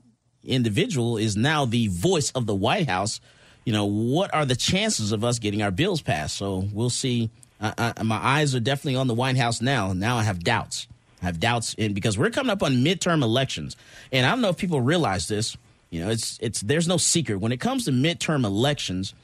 individual 0.44 1.16
is 1.16 1.34
now 1.34 1.64
the 1.64 1.88
voice 1.88 2.30
of 2.32 2.44
the 2.44 2.54
White 2.54 2.86
House, 2.86 3.18
you 3.64 3.72
know, 3.72 3.86
what 3.86 4.34
are 4.34 4.44
the 4.44 4.56
chances 4.56 5.10
of 5.10 5.24
us 5.24 5.38
getting 5.38 5.62
our 5.62 5.70
bills 5.70 6.02
passed? 6.02 6.36
So 6.36 6.68
we'll 6.70 6.90
see. 6.90 7.30
I, 7.62 7.94
I, 7.96 8.02
my 8.02 8.18
eyes 8.18 8.54
are 8.54 8.60
definitely 8.60 8.96
on 8.96 9.06
the 9.06 9.14
White 9.14 9.38
House 9.38 9.62
now. 9.62 9.94
Now 9.94 10.18
I 10.18 10.24
have 10.24 10.44
doubts. 10.44 10.86
I 11.22 11.26
have 11.26 11.40
doubts 11.40 11.74
in 11.74 11.94
because 11.94 12.16
we're 12.16 12.30
coming 12.30 12.50
up 12.50 12.62
on 12.62 12.76
midterm 12.76 13.22
elections, 13.22 13.76
and 14.12 14.24
I 14.26 14.30
don't 14.30 14.40
know 14.40 14.50
if 14.50 14.56
people 14.56 14.80
realize 14.80 15.28
this. 15.28 15.56
You 15.90 16.04
know, 16.04 16.10
it's 16.10 16.38
it's 16.40 16.60
there's 16.60 16.86
no 16.86 16.96
secret 16.96 17.36
when 17.36 17.52
it 17.52 17.60
comes 17.60 17.86
to 17.86 17.92
midterm 17.92 18.44
elections, 18.44 19.14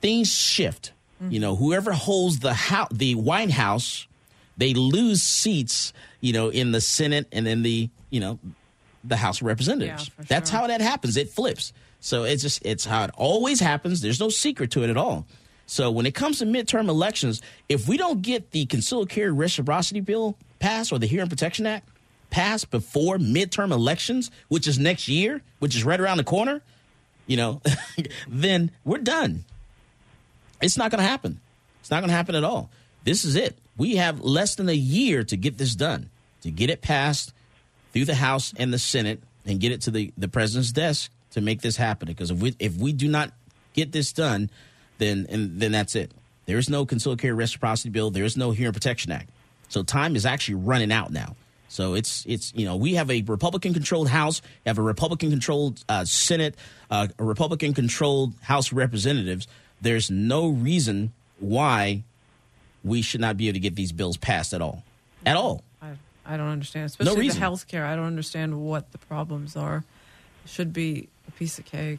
things 0.00 0.32
shift. 0.32 0.92
Mm-hmm. 1.22 1.32
You 1.32 1.40
know, 1.40 1.56
whoever 1.56 1.92
holds 1.92 2.40
the 2.40 2.54
house, 2.54 2.88
the 2.92 3.14
White 3.14 3.50
House 3.50 4.06
they 4.56 4.74
lose 4.74 5.22
seats, 5.22 5.92
you 6.20 6.32
know, 6.32 6.48
in 6.48 6.72
the 6.72 6.80
Senate 6.80 7.26
and 7.32 7.46
in 7.46 7.62
the, 7.62 7.90
you 8.10 8.20
know, 8.20 8.38
the 9.02 9.16
House 9.16 9.40
of 9.40 9.46
Representatives. 9.46 10.10
Yeah, 10.18 10.24
That's 10.28 10.50
how 10.50 10.66
that 10.66 10.80
happens. 10.80 11.16
It 11.16 11.30
flips. 11.30 11.72
So 12.00 12.24
it's 12.24 12.42
just 12.42 12.64
it's 12.64 12.84
how 12.84 13.04
it 13.04 13.10
always 13.14 13.60
happens. 13.60 14.00
There's 14.00 14.20
no 14.20 14.28
secret 14.28 14.70
to 14.72 14.84
it 14.84 14.90
at 14.90 14.96
all. 14.96 15.26
So 15.66 15.90
when 15.90 16.06
it 16.06 16.14
comes 16.14 16.38
to 16.38 16.44
midterm 16.44 16.88
elections, 16.88 17.40
if 17.68 17.88
we 17.88 17.96
don't 17.96 18.22
get 18.22 18.50
the 18.50 18.66
concealed 18.66 19.08
carry 19.08 19.32
reciprocity 19.32 20.00
bill 20.00 20.36
passed 20.58 20.92
or 20.92 20.98
the 20.98 21.06
Hearing 21.06 21.28
Protection 21.28 21.66
Act 21.66 21.88
passed 22.30 22.70
before 22.70 23.16
midterm 23.16 23.70
elections, 23.70 24.30
which 24.48 24.66
is 24.66 24.78
next 24.78 25.08
year, 25.08 25.42
which 25.60 25.74
is 25.74 25.84
right 25.84 26.00
around 26.00 26.18
the 26.18 26.24
corner, 26.24 26.60
you 27.26 27.36
know, 27.36 27.62
then 28.28 28.70
we're 28.84 28.98
done. 28.98 29.44
It's 30.60 30.76
not 30.76 30.90
going 30.90 31.02
to 31.02 31.08
happen. 31.08 31.40
It's 31.80 31.90
not 31.90 32.00
going 32.00 32.10
to 32.10 32.16
happen 32.16 32.34
at 32.34 32.44
all. 32.44 32.70
This 33.04 33.24
is 33.24 33.36
it 33.36 33.58
we 33.76 33.96
have 33.96 34.20
less 34.20 34.54
than 34.54 34.68
a 34.68 34.74
year 34.74 35.24
to 35.24 35.36
get 35.36 35.58
this 35.58 35.74
done, 35.74 36.10
to 36.42 36.50
get 36.50 36.70
it 36.70 36.82
passed 36.82 37.32
through 37.92 38.04
the 38.04 38.14
House 38.14 38.52
and 38.56 38.72
the 38.72 38.78
Senate 38.78 39.22
and 39.46 39.60
get 39.60 39.72
it 39.72 39.82
to 39.82 39.90
the, 39.90 40.12
the 40.16 40.28
president's 40.28 40.72
desk 40.72 41.10
to 41.32 41.40
make 41.40 41.62
this 41.62 41.76
happen. 41.76 42.06
Because 42.06 42.30
if 42.30 42.38
we 42.38 42.54
if 42.58 42.76
we 42.76 42.92
do 42.92 43.08
not 43.08 43.32
get 43.72 43.92
this 43.92 44.12
done, 44.12 44.50
then 44.98 45.26
and 45.28 45.60
then 45.60 45.72
that's 45.72 45.94
it. 45.94 46.12
There 46.46 46.58
is 46.58 46.68
no 46.68 46.84
concealed 46.84 47.18
carry 47.18 47.34
reciprocity 47.34 47.90
bill. 47.90 48.10
There 48.10 48.24
is 48.24 48.36
no 48.36 48.50
Hearing 48.50 48.72
Protection 48.72 49.12
Act. 49.12 49.30
So 49.68 49.82
time 49.82 50.14
is 50.16 50.26
actually 50.26 50.56
running 50.56 50.92
out 50.92 51.10
now. 51.10 51.36
So 51.68 51.94
it's 51.94 52.24
it's 52.26 52.52
you 52.54 52.64
know 52.64 52.76
we 52.76 52.94
have 52.94 53.10
a 53.10 53.22
Republican 53.22 53.72
controlled 53.74 54.08
House, 54.08 54.42
have 54.64 54.78
a 54.78 54.82
Republican 54.82 55.30
controlled 55.30 55.84
uh, 55.88 56.04
Senate, 56.04 56.54
uh, 56.90 57.08
a 57.18 57.24
Republican 57.24 57.74
controlled 57.74 58.34
House 58.42 58.70
of 58.70 58.78
Representatives. 58.78 59.48
There's 59.80 60.10
no 60.10 60.48
reason 60.48 61.12
why 61.40 62.04
we 62.84 63.02
should 63.02 63.20
not 63.20 63.36
be 63.36 63.48
able 63.48 63.54
to 63.54 63.60
get 63.60 63.74
these 63.74 63.90
bills 63.90 64.16
passed 64.16 64.54
at 64.54 64.62
all. 64.62 64.84
At 65.26 65.36
all. 65.36 65.64
I, 65.82 65.94
I 66.24 66.36
don't 66.36 66.48
understand. 66.48 66.86
Especially 66.86 67.12
no 67.12 67.18
reason. 67.18 67.40
the 67.40 67.40
health 67.40 67.66
care. 67.66 67.84
I 67.84 67.96
don't 67.96 68.04
understand 68.04 68.60
what 68.60 68.92
the 68.92 68.98
problems 68.98 69.56
are. 69.56 69.84
It 70.44 70.50
should 70.50 70.72
be 70.72 71.08
a 71.26 71.32
piece 71.32 71.58
of 71.58 71.64
cake. 71.64 71.98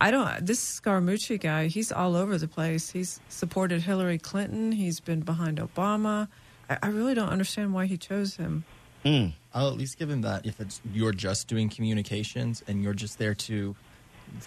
I 0.00 0.10
don't. 0.10 0.46
This 0.46 0.80
Scaramucci 0.80 1.40
guy, 1.40 1.66
he's 1.66 1.92
all 1.92 2.16
over 2.16 2.38
the 2.38 2.48
place. 2.48 2.90
He's 2.90 3.20
supported 3.28 3.82
Hillary 3.82 4.18
Clinton. 4.18 4.72
He's 4.72 5.00
been 5.00 5.20
behind 5.20 5.58
Obama. 5.58 6.28
I, 6.68 6.78
I 6.84 6.88
really 6.88 7.14
don't 7.14 7.28
understand 7.28 7.74
why 7.74 7.86
he 7.86 7.96
chose 7.96 8.36
him. 8.36 8.64
Hmm. 9.04 9.26
I'll 9.52 9.68
at 9.68 9.76
least 9.76 9.98
give 9.98 10.08
him 10.10 10.22
that 10.22 10.46
if 10.46 10.60
it's 10.60 10.80
you're 10.92 11.12
just 11.12 11.46
doing 11.48 11.68
communications 11.68 12.62
and 12.66 12.82
you're 12.82 12.94
just 12.94 13.18
there 13.18 13.34
to 13.34 13.76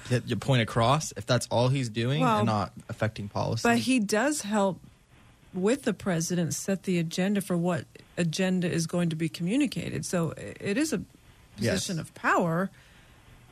get 0.09 0.27
your 0.27 0.37
point 0.39 0.61
across. 0.63 1.13
If 1.15 1.25
that's 1.25 1.47
all 1.51 1.69
he's 1.69 1.89
doing 1.89 2.21
Well, 2.21 2.39
and 2.39 2.45
not 2.47 2.73
affecting 2.89 3.29
policy, 3.29 3.61
But 3.63 3.77
he 3.77 3.99
does 3.99 4.41
help 4.41 4.79
with 5.53 5.83
the 5.83 5.93
president 5.93 6.53
set 6.55 6.83
the 6.83 6.97
agenda 6.97 7.41
for 7.41 7.55
what 7.55 7.85
agenda 8.17 8.69
is 8.69 8.87
going 8.87 9.09
to 9.09 9.15
be 9.15 9.29
communicated. 9.29 10.05
So 10.05 10.33
it 10.37 10.77
is 10.77 10.91
a 10.91 11.01
position 11.55 11.97
Yes. 11.97 12.01
of 12.07 12.13
power. 12.15 12.69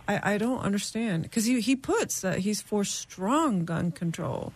I, 0.07 0.33
I 0.33 0.37
don't 0.37 0.59
understand 0.59 1.23
because 1.23 1.45
he 1.45 1.61
he 1.61 1.75
puts 1.75 2.21
that 2.21 2.39
he's 2.39 2.61
for 2.61 2.83
strong 2.83 3.65
gun 3.65 3.91
control. 3.91 4.53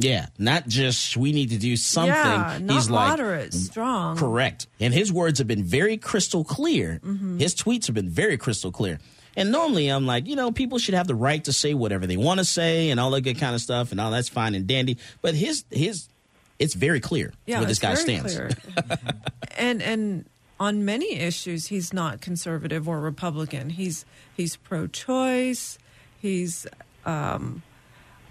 Yeah, 0.00 0.26
not 0.38 0.68
just 0.68 1.16
we 1.16 1.32
need 1.32 1.50
to 1.50 1.58
do 1.58 1.76
something. 1.76 2.12
Yeah, 2.14 2.58
not 2.62 2.74
He's 2.74 2.88
like 2.88 3.08
moderate, 3.10 3.52
strong. 3.52 4.16
correct, 4.16 4.68
and 4.78 4.94
his 4.94 5.12
words 5.12 5.38
have 5.38 5.48
been 5.48 5.64
very 5.64 5.96
crystal 5.96 6.44
clear. 6.44 7.00
Mhm. 7.04 7.40
His 7.40 7.54
tweets 7.56 7.86
have 7.86 7.94
been 7.96 8.08
very 8.08 8.36
crystal 8.38 8.70
clear. 8.70 9.00
And 9.36 9.50
normally 9.52 9.88
I'm 9.88 10.06
like, 10.06 10.26
you 10.26 10.34
know, 10.36 10.50
people 10.52 10.78
should 10.78 10.94
have 10.94 11.06
the 11.06 11.14
right 11.14 11.42
to 11.44 11.52
say 11.52 11.72
whatever 11.74 12.06
they 12.06 12.16
want 12.16 12.38
to 12.38 12.44
say 12.44 12.90
and 12.90 12.98
all 13.00 13.10
that 13.12 13.20
good 13.22 13.38
kind 13.38 13.54
of 13.54 13.60
stuff, 13.60 13.90
and 13.90 14.00
all 14.00 14.10
that's 14.12 14.28
fine 14.28 14.54
and 14.54 14.66
dandy. 14.68 14.98
But 15.20 15.34
his 15.34 15.64
his, 15.70 16.08
it's 16.60 16.74
very 16.74 17.00
clear 17.00 17.32
Yeah, 17.46 17.58
where 17.58 17.66
this 17.66 17.78
it's 17.78 17.80
guy 17.80 17.94
very 17.94 18.18
stands. 18.20 18.34
clear. 18.36 18.50
and 19.58 19.82
and 19.82 20.26
on 20.60 20.84
many 20.84 21.14
issues, 21.18 21.66
he's 21.66 21.92
not 21.92 22.20
conservative 22.20 22.88
or 22.88 23.00
Republican. 23.00 23.70
He's 23.70 24.04
he's 24.36 24.56
pro-choice. 24.56 25.78
He's, 26.20 26.66
um, 27.06 27.62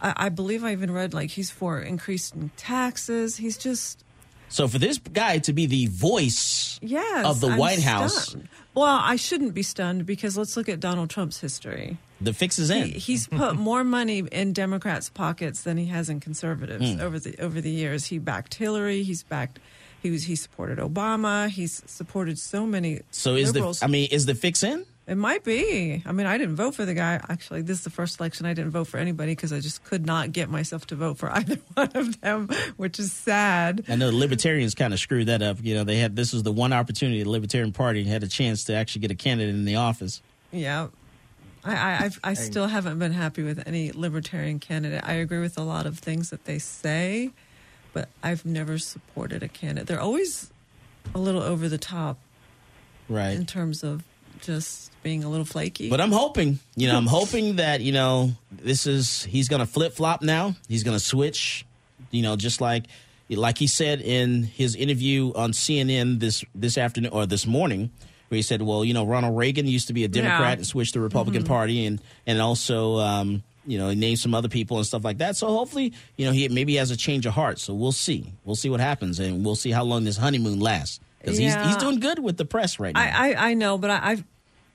I, 0.01 0.13
I 0.17 0.29
believe 0.29 0.63
I 0.63 0.71
even 0.73 0.91
read 0.91 1.13
like 1.13 1.31
he's 1.31 1.49
for 1.49 1.79
increasing 1.79 2.51
taxes. 2.57 3.37
He's 3.37 3.57
just 3.57 4.03
So 4.49 4.67
for 4.67 4.77
this 4.77 4.97
guy 4.97 5.39
to 5.39 5.53
be 5.53 5.65
the 5.65 5.87
voice 5.87 6.79
yes 6.81 7.25
of 7.25 7.39
the 7.39 7.47
I'm 7.47 7.57
White 7.57 7.81
House, 7.81 8.29
stunned. 8.29 8.49
Well, 8.75 8.99
I 9.01 9.15
shouldn't 9.15 9.53
be 9.53 9.63
stunned 9.63 10.05
because 10.05 10.37
let's 10.37 10.55
look 10.57 10.67
at 10.69 10.79
Donald 10.79 11.09
Trump's 11.09 11.39
history. 11.39 11.97
the 12.21 12.33
fix 12.33 12.59
is 12.59 12.69
in. 12.69 12.87
He, 12.91 12.99
he's 12.99 13.27
put 13.27 13.55
more 13.69 13.83
money 13.83 14.19
in 14.31 14.51
Democrats' 14.53 15.09
pockets 15.09 15.61
than 15.63 15.77
he 15.77 15.85
has 15.85 16.09
in 16.09 16.19
conservatives 16.19 16.93
Hmm. 16.93 16.99
over 17.01 17.19
the 17.19 17.37
over 17.39 17.61
the 17.61 17.71
years. 17.71 18.07
He 18.07 18.19
backed 18.19 18.55
Hillary. 18.55 19.03
He's 19.03 19.23
backed. 19.23 19.59
He 20.01 20.11
was. 20.11 20.23
He 20.23 20.35
supported 20.35 20.79
Obama. 20.79 21.49
He's 21.49 21.83
supported 21.85 22.39
so 22.39 22.65
many. 22.65 23.01
so 23.11 23.35
is 23.35 23.53
liberals. 23.53 23.79
the 23.79 23.85
I 23.85 23.87
mean, 23.87 24.09
is 24.11 24.25
the 24.25 24.35
fix 24.35 24.63
in? 24.63 24.85
It 25.07 25.15
might 25.15 25.45
be. 25.45 26.03
I 26.05 26.11
mean, 26.11 26.27
I 26.27 26.37
didn't 26.37 26.57
vote 26.57 26.75
for 26.75 26.83
the 26.83 26.93
guy. 26.93 27.21
Actually, 27.29 27.61
this 27.61 27.77
is 27.77 27.83
the 27.85 27.89
first 27.89 28.19
election 28.19 28.45
I 28.45 28.53
didn't 28.53 28.71
vote 28.71 28.87
for 28.87 28.97
anybody 28.97 29.31
because 29.31 29.53
I 29.53 29.61
just 29.61 29.85
could 29.85 30.05
not 30.05 30.33
get 30.33 30.49
myself 30.49 30.85
to 30.87 30.97
vote 30.97 31.17
for 31.17 31.31
either 31.33 31.57
one 31.75 31.91
of 31.95 32.19
them, 32.19 32.49
which 32.75 32.99
is 32.99 33.13
sad. 33.13 33.85
I 33.87 33.95
know 33.95 34.11
the 34.11 34.17
libertarians 34.17 34.75
kind 34.75 34.93
of 34.93 34.99
screwed 34.99 35.27
that 35.27 35.41
up. 35.41 35.59
You 35.61 35.75
know, 35.75 35.85
they 35.85 35.97
had 35.97 36.17
this 36.17 36.33
was 36.33 36.43
the 36.43 36.51
one 36.51 36.73
opportunity 36.73 37.23
the 37.23 37.29
Libertarian 37.29 37.71
Party 37.71 38.03
had 38.03 38.23
a 38.23 38.27
chance 38.27 38.65
to 38.65 38.73
actually 38.73 39.01
get 39.01 39.11
a 39.11 39.15
candidate 39.15 39.55
in 39.55 39.63
the 39.63 39.77
office. 39.77 40.21
Yeah. 40.51 40.87
I, 41.63 41.75
I, 41.75 41.97
I've, 42.05 42.19
I 42.23 42.33
still 42.33 42.67
haven't 42.67 42.99
been 42.99 43.13
happy 43.13 43.43
with 43.43 43.65
any 43.65 43.91
libertarian 43.91 44.59
candidate. 44.59 45.03
I 45.05 45.13
agree 45.13 45.39
with 45.39 45.57
a 45.57 45.63
lot 45.63 45.85
of 45.85 45.99
things 45.99 46.29
that 46.29 46.45
they 46.45 46.59
say, 46.59 47.31
but 47.97 48.09
I've 48.21 48.45
never 48.45 48.77
supported 48.77 49.41
a 49.41 49.47
candidate. 49.47 49.87
They're 49.87 49.99
always 49.99 50.51
a 51.15 51.17
little 51.17 51.41
over 51.41 51.67
the 51.67 51.79
top 51.79 52.17
Right. 53.09 53.31
in 53.35 53.47
terms 53.47 53.83
of 53.83 54.03
just 54.39 54.91
being 55.01 55.23
a 55.23 55.29
little 55.29 55.45
flaky. 55.45 55.89
But 55.89 55.99
I'm 55.99 56.11
hoping, 56.11 56.59
you 56.75 56.87
know, 56.87 56.95
I'm 56.95 57.07
hoping 57.07 57.55
that, 57.55 57.81
you 57.81 57.91
know, 57.91 58.33
this 58.51 58.85
is 58.85 59.23
he's 59.23 59.47
going 59.47 59.61
to 59.61 59.65
flip 59.65 59.93
flop 59.93 60.21
now. 60.21 60.55
He's 60.69 60.83
going 60.83 60.95
to 60.95 61.03
switch, 61.03 61.65
you 62.11 62.21
know, 62.21 62.35
just 62.35 62.61
like 62.61 62.83
like 63.31 63.57
he 63.57 63.65
said 63.65 63.99
in 64.01 64.43
his 64.43 64.75
interview 64.75 65.33
on 65.33 65.53
CNN 65.53 66.19
this 66.19 66.45
this 66.53 66.77
afternoon 66.77 67.11
or 67.11 67.25
this 67.25 67.47
morning 67.47 67.89
where 68.27 68.35
he 68.35 68.43
said, 68.43 68.61
well, 68.61 68.85
you 68.85 68.93
know, 68.93 69.05
Ronald 69.07 69.35
Reagan 69.35 69.65
used 69.65 69.87
to 69.87 69.93
be 69.93 70.03
a 70.03 70.07
Democrat 70.07 70.41
Yeah. 70.41 70.53
and 70.57 70.67
switched 70.67 70.93
to 70.93 70.99
the 70.99 71.03
Republican 71.03 71.43
Mhm. 71.43 71.47
Party 71.47 71.85
and 71.87 71.99
and 72.27 72.39
also 72.41 72.97
um 72.99 73.41
you 73.67 73.77
know, 73.77 73.89
he 73.89 73.95
named 73.95 74.19
some 74.19 74.33
other 74.33 74.47
people 74.47 74.77
and 74.77 74.85
stuff 74.85 75.03
like 75.03 75.19
that. 75.19 75.35
So 75.35 75.47
hopefully, 75.47 75.93
you 76.15 76.25
know, 76.25 76.31
he 76.31 76.47
maybe 76.47 76.73
he 76.73 76.77
has 76.77 76.89
a 76.89 76.97
change 76.97 77.25
of 77.25 77.33
heart. 77.33 77.59
So 77.59 77.73
we'll 77.73 77.91
see. 77.91 78.33
We'll 78.45 78.55
see 78.55 78.69
what 78.69 78.79
happens, 78.79 79.19
and 79.19 79.45
we'll 79.45 79.55
see 79.55 79.71
how 79.71 79.83
long 79.83 80.05
this 80.05 80.17
honeymoon 80.17 80.59
lasts. 80.59 80.99
Because 81.19 81.37
he's 81.37 81.55
he's 81.55 81.77
doing 81.77 81.99
good 81.99 82.19
with 82.19 82.37
the 82.37 82.45
press 82.45 82.79
right 82.79 82.93
now. 82.93 83.01
I, 83.01 83.31
I, 83.31 83.49
I 83.49 83.53
know, 83.53 83.77
but 83.77 83.89
I, 83.89 83.99
I've, 84.11 84.23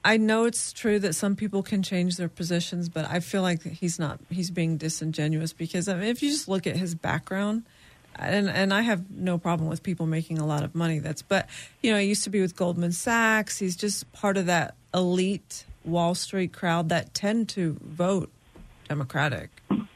I 0.05 0.17
know 0.19 0.45
it's 0.45 0.73
true 0.73 0.99
that 0.99 1.15
some 1.15 1.37
people 1.37 1.63
can 1.63 1.83
change 1.83 2.17
their 2.17 2.29
positions, 2.29 2.89
but 2.89 3.09
I 3.09 3.21
feel 3.21 3.43
like 3.43 3.63
he's 3.63 3.99
not. 3.99 4.21
He's 4.29 4.51
being 4.51 4.77
disingenuous 4.77 5.53
because 5.53 5.89
I 5.89 5.95
mean, 5.95 6.09
if 6.09 6.23
you 6.23 6.31
just 6.31 6.49
look 6.49 6.67
at 6.67 6.77
his 6.77 6.95
background, 6.95 7.65
and 8.17 8.51
and 8.51 8.75
I 8.75 8.83
have 8.83 9.11
no 9.11 9.39
problem 9.39 9.69
with 9.69 9.83
people 9.83 10.07
making 10.07 10.39
a 10.39 10.47
lot 10.47 10.63
of 10.63 10.75
money. 10.75 10.99
That's 10.99 11.23
but 11.23 11.49
you 11.83 11.93
know 11.93 11.99
he 11.99 12.07
used 12.07 12.25
to 12.25 12.31
be 12.31 12.41
with 12.41 12.57
Goldman 12.57 12.93
Sachs. 12.93 13.59
He's 13.59 13.77
just 13.77 14.13
part 14.13 14.37
of 14.37 14.47
that 14.47 14.75
elite 14.93 15.65
Wall 15.85 16.15
Street 16.15 16.53
crowd 16.53 16.89
that 16.91 17.15
tend 17.15 17.49
to 17.51 17.79
vote 17.81 18.31
Democratic. 18.93 19.49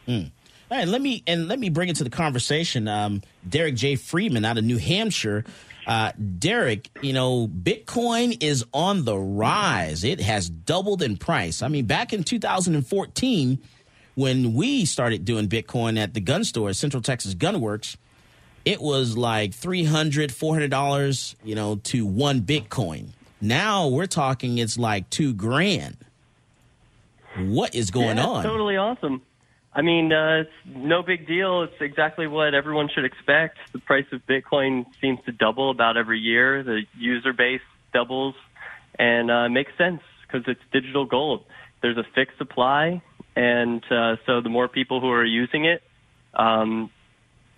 Mm. 0.09 0.30
All 0.70 0.78
right, 0.78 0.88
let 0.88 1.03
me 1.03 1.22
and 1.26 1.49
let 1.49 1.59
me 1.59 1.68
bring 1.68 1.90
it 1.90 1.97
to 1.97 2.05
the 2.05 2.09
conversation. 2.09 2.88
Um, 2.88 3.20
Derek 3.47 3.74
J. 3.74 3.97
Freeman 3.97 4.47
out 4.47 4.57
of 4.57 4.64
New 4.64 4.78
Hampshire. 4.78 5.44
Uh, 5.86 6.12
Derek, 6.38 6.88
you 7.03 7.12
know, 7.12 7.47
Bitcoin 7.47 8.42
is 8.42 8.64
on 8.72 9.05
the 9.05 9.18
rise. 9.18 10.03
It 10.03 10.22
has 10.22 10.49
doubled 10.49 11.03
in 11.03 11.18
price. 11.18 11.61
I 11.61 11.68
mean, 11.68 11.84
back 11.84 12.14
in 12.14 12.24
2014, 12.24 13.59
when 14.14 14.55
we 14.55 14.86
started 14.86 15.26
doing 15.26 15.47
Bitcoin 15.47 15.99
at 15.99 16.14
the 16.14 16.20
gun 16.20 16.42
store, 16.42 16.72
Central 16.72 17.03
Texas 17.03 17.34
Gun 17.34 17.61
Works, 17.61 17.99
it 18.64 18.80
was 18.80 19.14
like 19.14 19.51
$300, 19.51 20.32
$400, 20.32 21.34
you 21.44 21.55
know, 21.55 21.76
to 21.84 22.07
one 22.07 22.40
Bitcoin. 22.40 23.11
Now 23.42 23.88
we're 23.88 24.07
talking 24.07 24.57
it's 24.57 24.78
like 24.78 25.11
two 25.11 25.34
grand. 25.34 25.99
What 27.39 27.74
is 27.74 27.91
going 27.91 28.16
yeah, 28.18 28.26
on? 28.26 28.43
Totally 28.43 28.76
awesome. 28.76 29.22
I 29.72 29.82
mean, 29.82 30.11
uh, 30.12 30.43
it's 30.43 30.51
no 30.64 31.03
big 31.03 31.26
deal. 31.26 31.62
It's 31.62 31.80
exactly 31.80 32.26
what 32.26 32.55
everyone 32.55 32.89
should 32.95 33.05
expect. 33.05 33.59
The 33.72 33.78
price 33.78 34.07
of 34.11 34.26
Bitcoin 34.26 34.87
seems 35.03 35.18
to 35.26 35.32
double 35.32 35.70
about 35.70 35.99
every 35.99 36.18
year. 36.18 36.62
The 36.62 36.82
user 36.99 37.34
base 37.34 37.61
doubles, 37.93 38.34
and 38.99 39.30
uh, 39.30 39.49
makes 39.51 39.72
sense 39.76 40.01
because 40.22 40.49
it's 40.49 40.61
digital 40.72 41.05
gold. 41.05 41.45
There's 41.82 41.99
a 41.99 42.07
fixed 42.14 42.39
supply, 42.39 43.03
and 43.34 43.84
uh, 43.91 44.16
so 44.24 44.41
the 44.41 44.49
more 44.49 44.66
people 44.66 45.01
who 45.01 45.11
are 45.11 45.24
using 45.24 45.66
it, 45.66 45.82
um, 46.34 46.91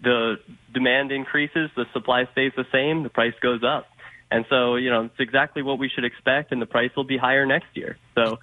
the 0.03 0.37
demand 0.75 1.13
increases, 1.13 1.71
the 1.77 1.87
supply 1.93 2.29
stays 2.33 2.53
the 2.57 2.67
same, 2.73 3.05
the 3.05 3.11
price 3.11 3.35
goes 3.41 3.63
up. 3.63 3.87
And 4.31 4.45
so, 4.51 4.77
you 4.77 4.91
know, 4.91 5.05
it's 5.05 5.21
exactly 5.21 5.63
what 5.63 5.79
we 5.79 5.89
should 5.89 6.05
expect, 6.05 6.53
and 6.53 6.61
the 6.61 6.67
price 6.67 6.91
will 6.97 7.05
be 7.05 7.17
higher 7.17 7.47
next 7.47 7.69
year. 7.75 7.97
So, 8.15 8.39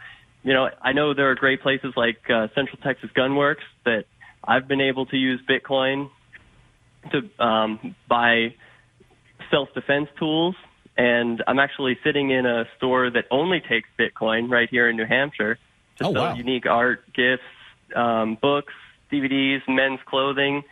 you 0.46 0.54
know, 0.54 0.70
I 0.82 0.94
know 0.94 1.14
there 1.14 1.30
are 1.32 1.36
great 1.36 1.62
places 1.62 1.94
like 1.98 2.18
uh, 2.30 2.48
Central 2.56 2.78
Texas 2.82 3.10
Gunworks 3.18 3.66
that 3.84 4.06
I've 4.44 4.68
been 4.68 4.80
able 4.82 5.08
to 5.08 5.18
use 5.18 5.42
Bitcoin 5.50 6.10
to 7.12 7.44
um, 7.44 7.96
buy 8.08 8.54
self-defense 9.52 10.10
tools, 10.20 10.56
and 10.98 11.44
I'm 11.48 11.60
actually 11.60 11.98
sitting 12.04 12.30
in 12.30 12.46
a 12.46 12.66
store 12.78 13.10
that 13.10 13.26
only 13.32 13.60
takes 13.60 13.90
Bitcoin 14.00 14.50
right 14.50 14.70
here 14.70 14.88
in 14.90 14.96
New 14.96 15.06
Hampshire 15.06 15.56
to 15.98 16.06
Oh, 16.06 16.14
sell 16.14 16.22
wow. 16.24 16.36
unique 16.36 16.66
art, 16.66 17.04
gifts, 17.14 17.44
um, 17.96 18.38
books, 18.42 18.74
DVDs, 19.12 19.62
men's 19.68 20.00
clothing. 20.06 20.64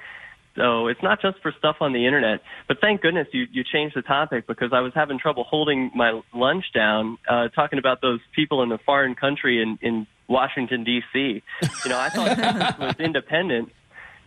So 0.55 0.87
it's 0.87 1.01
not 1.01 1.21
just 1.21 1.39
for 1.41 1.51
stuff 1.57 1.77
on 1.81 1.93
the 1.93 2.05
internet. 2.05 2.41
But 2.67 2.77
thank 2.79 3.01
goodness 3.01 3.27
you, 3.33 3.45
you 3.51 3.63
changed 3.63 3.95
the 3.95 4.03
topic 4.03 4.45
because 4.45 4.71
I 4.71 4.81
was 4.81 4.93
having 4.93 5.17
trouble 5.17 5.43
holding 5.43 5.91
my 5.95 6.21
lunch 6.33 6.65
down, 6.73 7.17
uh, 7.27 7.47
talking 7.49 7.79
about 7.79 8.01
those 8.01 8.19
people 8.35 8.61
in 8.61 8.71
a 8.71 8.77
foreign 8.77 9.15
country 9.15 9.61
in, 9.61 9.79
in 9.81 10.05
Washington 10.27 10.83
D.C. 10.83 11.41
You 11.83 11.89
know, 11.89 11.99
I 11.99 12.09
thought 12.09 12.27
Texas 12.37 12.79
was 12.79 12.95
independent. 12.99 13.71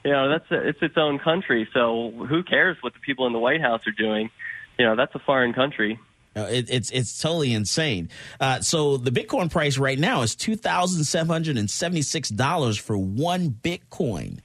You 0.04 0.12
know, 0.12 0.28
that's 0.28 0.50
a, 0.50 0.68
it's 0.68 0.78
its 0.82 0.96
own 0.96 1.18
country. 1.20 1.68
So 1.72 2.10
who 2.28 2.42
cares 2.42 2.76
what 2.80 2.94
the 2.94 3.00
people 3.00 3.26
in 3.26 3.32
the 3.32 3.38
White 3.38 3.60
House 3.60 3.82
are 3.86 3.92
doing? 3.92 4.30
You 4.78 4.84
know, 4.84 4.96
that's 4.96 5.14
a 5.14 5.20
foreign 5.20 5.52
country. 5.52 5.98
It, 6.36 6.68
it's 6.68 6.90
it's 6.90 7.18
totally 7.18 7.52
insane. 7.54 8.10
Uh, 8.38 8.60
so 8.60 8.98
the 8.98 9.10
Bitcoin 9.10 9.50
price 9.50 9.78
right 9.78 9.98
now 9.98 10.22
is 10.22 10.36
two 10.36 10.54
thousand 10.54 11.04
seven 11.04 11.28
hundred 11.28 11.56
and 11.56 11.70
seventy 11.70 12.02
six 12.02 12.28
dollars 12.28 12.76
for 12.76 12.98
one 12.98 13.50
Bitcoin. 13.50 14.40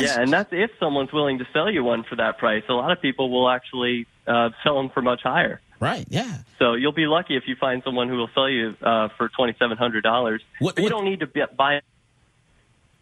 Yeah, 0.00 0.20
and 0.20 0.32
that's 0.32 0.50
if 0.52 0.70
someone's 0.80 1.12
willing 1.12 1.38
to 1.38 1.46
sell 1.52 1.70
you 1.70 1.84
one 1.84 2.04
for 2.04 2.16
that 2.16 2.38
price. 2.38 2.62
A 2.68 2.72
lot 2.72 2.92
of 2.92 3.00
people 3.00 3.30
will 3.30 3.48
actually 3.48 4.06
uh, 4.26 4.50
sell 4.62 4.76
them 4.76 4.90
for 4.90 5.02
much 5.02 5.22
higher. 5.22 5.60
Right. 5.80 6.06
Yeah. 6.08 6.38
So 6.58 6.74
you'll 6.74 6.92
be 6.92 7.06
lucky 7.06 7.36
if 7.36 7.44
you 7.48 7.56
find 7.56 7.82
someone 7.84 8.08
who 8.08 8.16
will 8.16 8.30
sell 8.34 8.48
you 8.48 8.76
uh, 8.82 9.08
for 9.16 9.28
twenty 9.28 9.54
seven 9.58 9.76
hundred 9.76 10.02
dollars. 10.02 10.42
You 10.60 10.88
don't 10.88 11.04
need 11.04 11.20
to 11.20 11.26
be, 11.26 11.42
buy. 11.56 11.80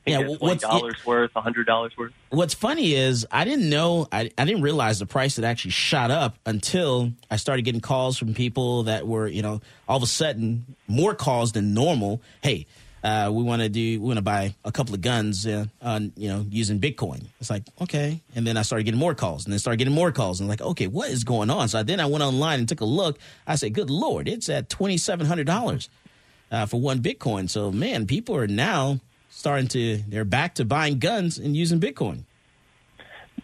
Yeah, 0.07 0.21
Yeah, 0.21 0.25
wh- 0.25 0.39
twenty 0.39 0.39
what's- 0.39 0.63
dollars 0.63 1.05
worth, 1.07 1.31
a 1.37 1.43
hundred 1.43 1.67
dollars 1.67 1.93
worth. 1.99 2.13
What's 2.31 2.55
funny 2.55 2.95
is 2.95 3.27
I 3.31 3.45
didn't 3.45 3.69
know 3.69 4.09
I, 4.11 4.31
I 4.39 4.45
didn't 4.47 4.63
realize 4.63 4.99
the 4.99 5.05
price 5.07 5.37
had 5.37 5.45
actually 5.45 5.73
shot 5.73 6.11
up 6.11 6.39
until 6.47 7.13
I 7.31 7.37
started 7.37 7.63
getting 7.67 7.83
calls 7.83 8.17
from 8.17 8.33
people 8.33 8.85
that 8.85 9.07
were 9.07 9.27
you 9.29 9.43
know 9.43 9.61
all 9.87 9.99
of 9.99 10.03
a 10.03 10.07
sudden 10.07 10.65
more 10.89 11.15
calls 11.15 11.53
than 11.53 11.75
normal. 11.75 12.23
Hey, 12.43 12.67
uh, 13.03 13.31
we 13.33 13.43
want 13.43 13.63
to 13.63 13.69
do 13.69 14.01
we 14.01 14.07
want 14.07 14.19
to 14.19 14.23
buy 14.23 14.55
a 14.65 14.73
couple 14.73 14.95
of 14.95 15.01
guns 15.01 15.47
uh, 15.47 15.65
on 15.81 16.13
you 16.17 16.29
know 16.29 16.45
using 16.51 16.81
bitcoin. 16.81 17.25
It's 17.41 17.51
like 17.51 17.65
okay. 17.81 18.21
And 18.35 18.47
then 18.47 18.57
i 18.57 18.63
started 18.63 18.85
getting 18.85 19.01
more 19.01 19.15
calls 19.15 19.45
and 19.45 19.53
then 19.53 19.59
started 19.59 19.79
getting 19.79 19.95
more 19.95 20.13
calls 20.13 20.41
and 20.41 20.49
like 20.49 20.61
okay 20.61 20.87
what 20.87 21.11
is 21.11 21.25
going 21.25 21.51
on? 21.51 21.69
So 21.69 21.83
then 21.83 22.01
i 22.01 22.07
went 22.07 22.23
online 22.23 22.61
and 22.61 22.69
took 22.69 22.81
a 22.81 22.85
look. 22.85 23.19
I 23.47 23.57
said 23.57 23.73
good 23.73 23.91
lord 23.91 24.29
it's 24.29 24.49
at 24.49 24.69
$2700 24.69 25.89
uh, 26.51 26.67
for 26.67 26.81
one 26.81 27.01
bitcoin. 27.01 27.49
So 27.49 27.71
man 27.73 28.07
people 28.07 28.37
are 28.37 28.47
now 28.47 29.01
starting 29.31 29.69
to 29.69 29.99
they're 30.09 30.25
back 30.25 30.57
to 30.57 30.65
buying 30.65 30.99
guns 30.99 31.39
and 31.39 31.57
using 31.57 31.81
bitcoin 31.81 32.25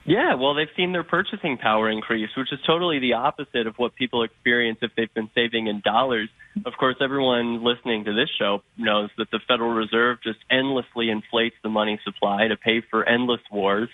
Yeah, 0.07 0.35
well, 0.35 0.55
they've 0.55 0.69
seen 0.77 0.93
their 0.93 1.03
purchasing 1.03 1.59
power 1.59 1.91
increase, 1.91 2.31
which 2.37 2.53
is 2.53 2.61
totally 2.65 3.01
the 3.01 3.15
opposite 3.15 3.67
of 3.67 3.75
what 3.77 3.97
people 3.97 4.23
experience 4.23 4.79
if 4.81 4.93
they've 4.97 5.13
been 5.13 5.31
saving 5.35 5.67
in 5.67 5.81
dollars. 5.85 6.29
Of 6.65 6.75
course, 6.79 6.95
everyone 7.01 7.65
listening 7.65 8.05
to 8.05 8.15
this 8.15 8.29
show 8.39 8.63
knows 8.79 9.11
that 9.19 9.33
the 9.33 9.41
Federal 9.49 9.71
Reserve 9.71 10.19
just 10.23 10.39
endlessly 10.49 11.11
inflates 11.11 11.57
the 11.65 11.71
money 11.71 11.99
supply 12.05 12.47
to 12.47 12.57
pay 12.57 12.83
for 12.89 13.05
endless 13.05 13.41
wars. 13.51 13.89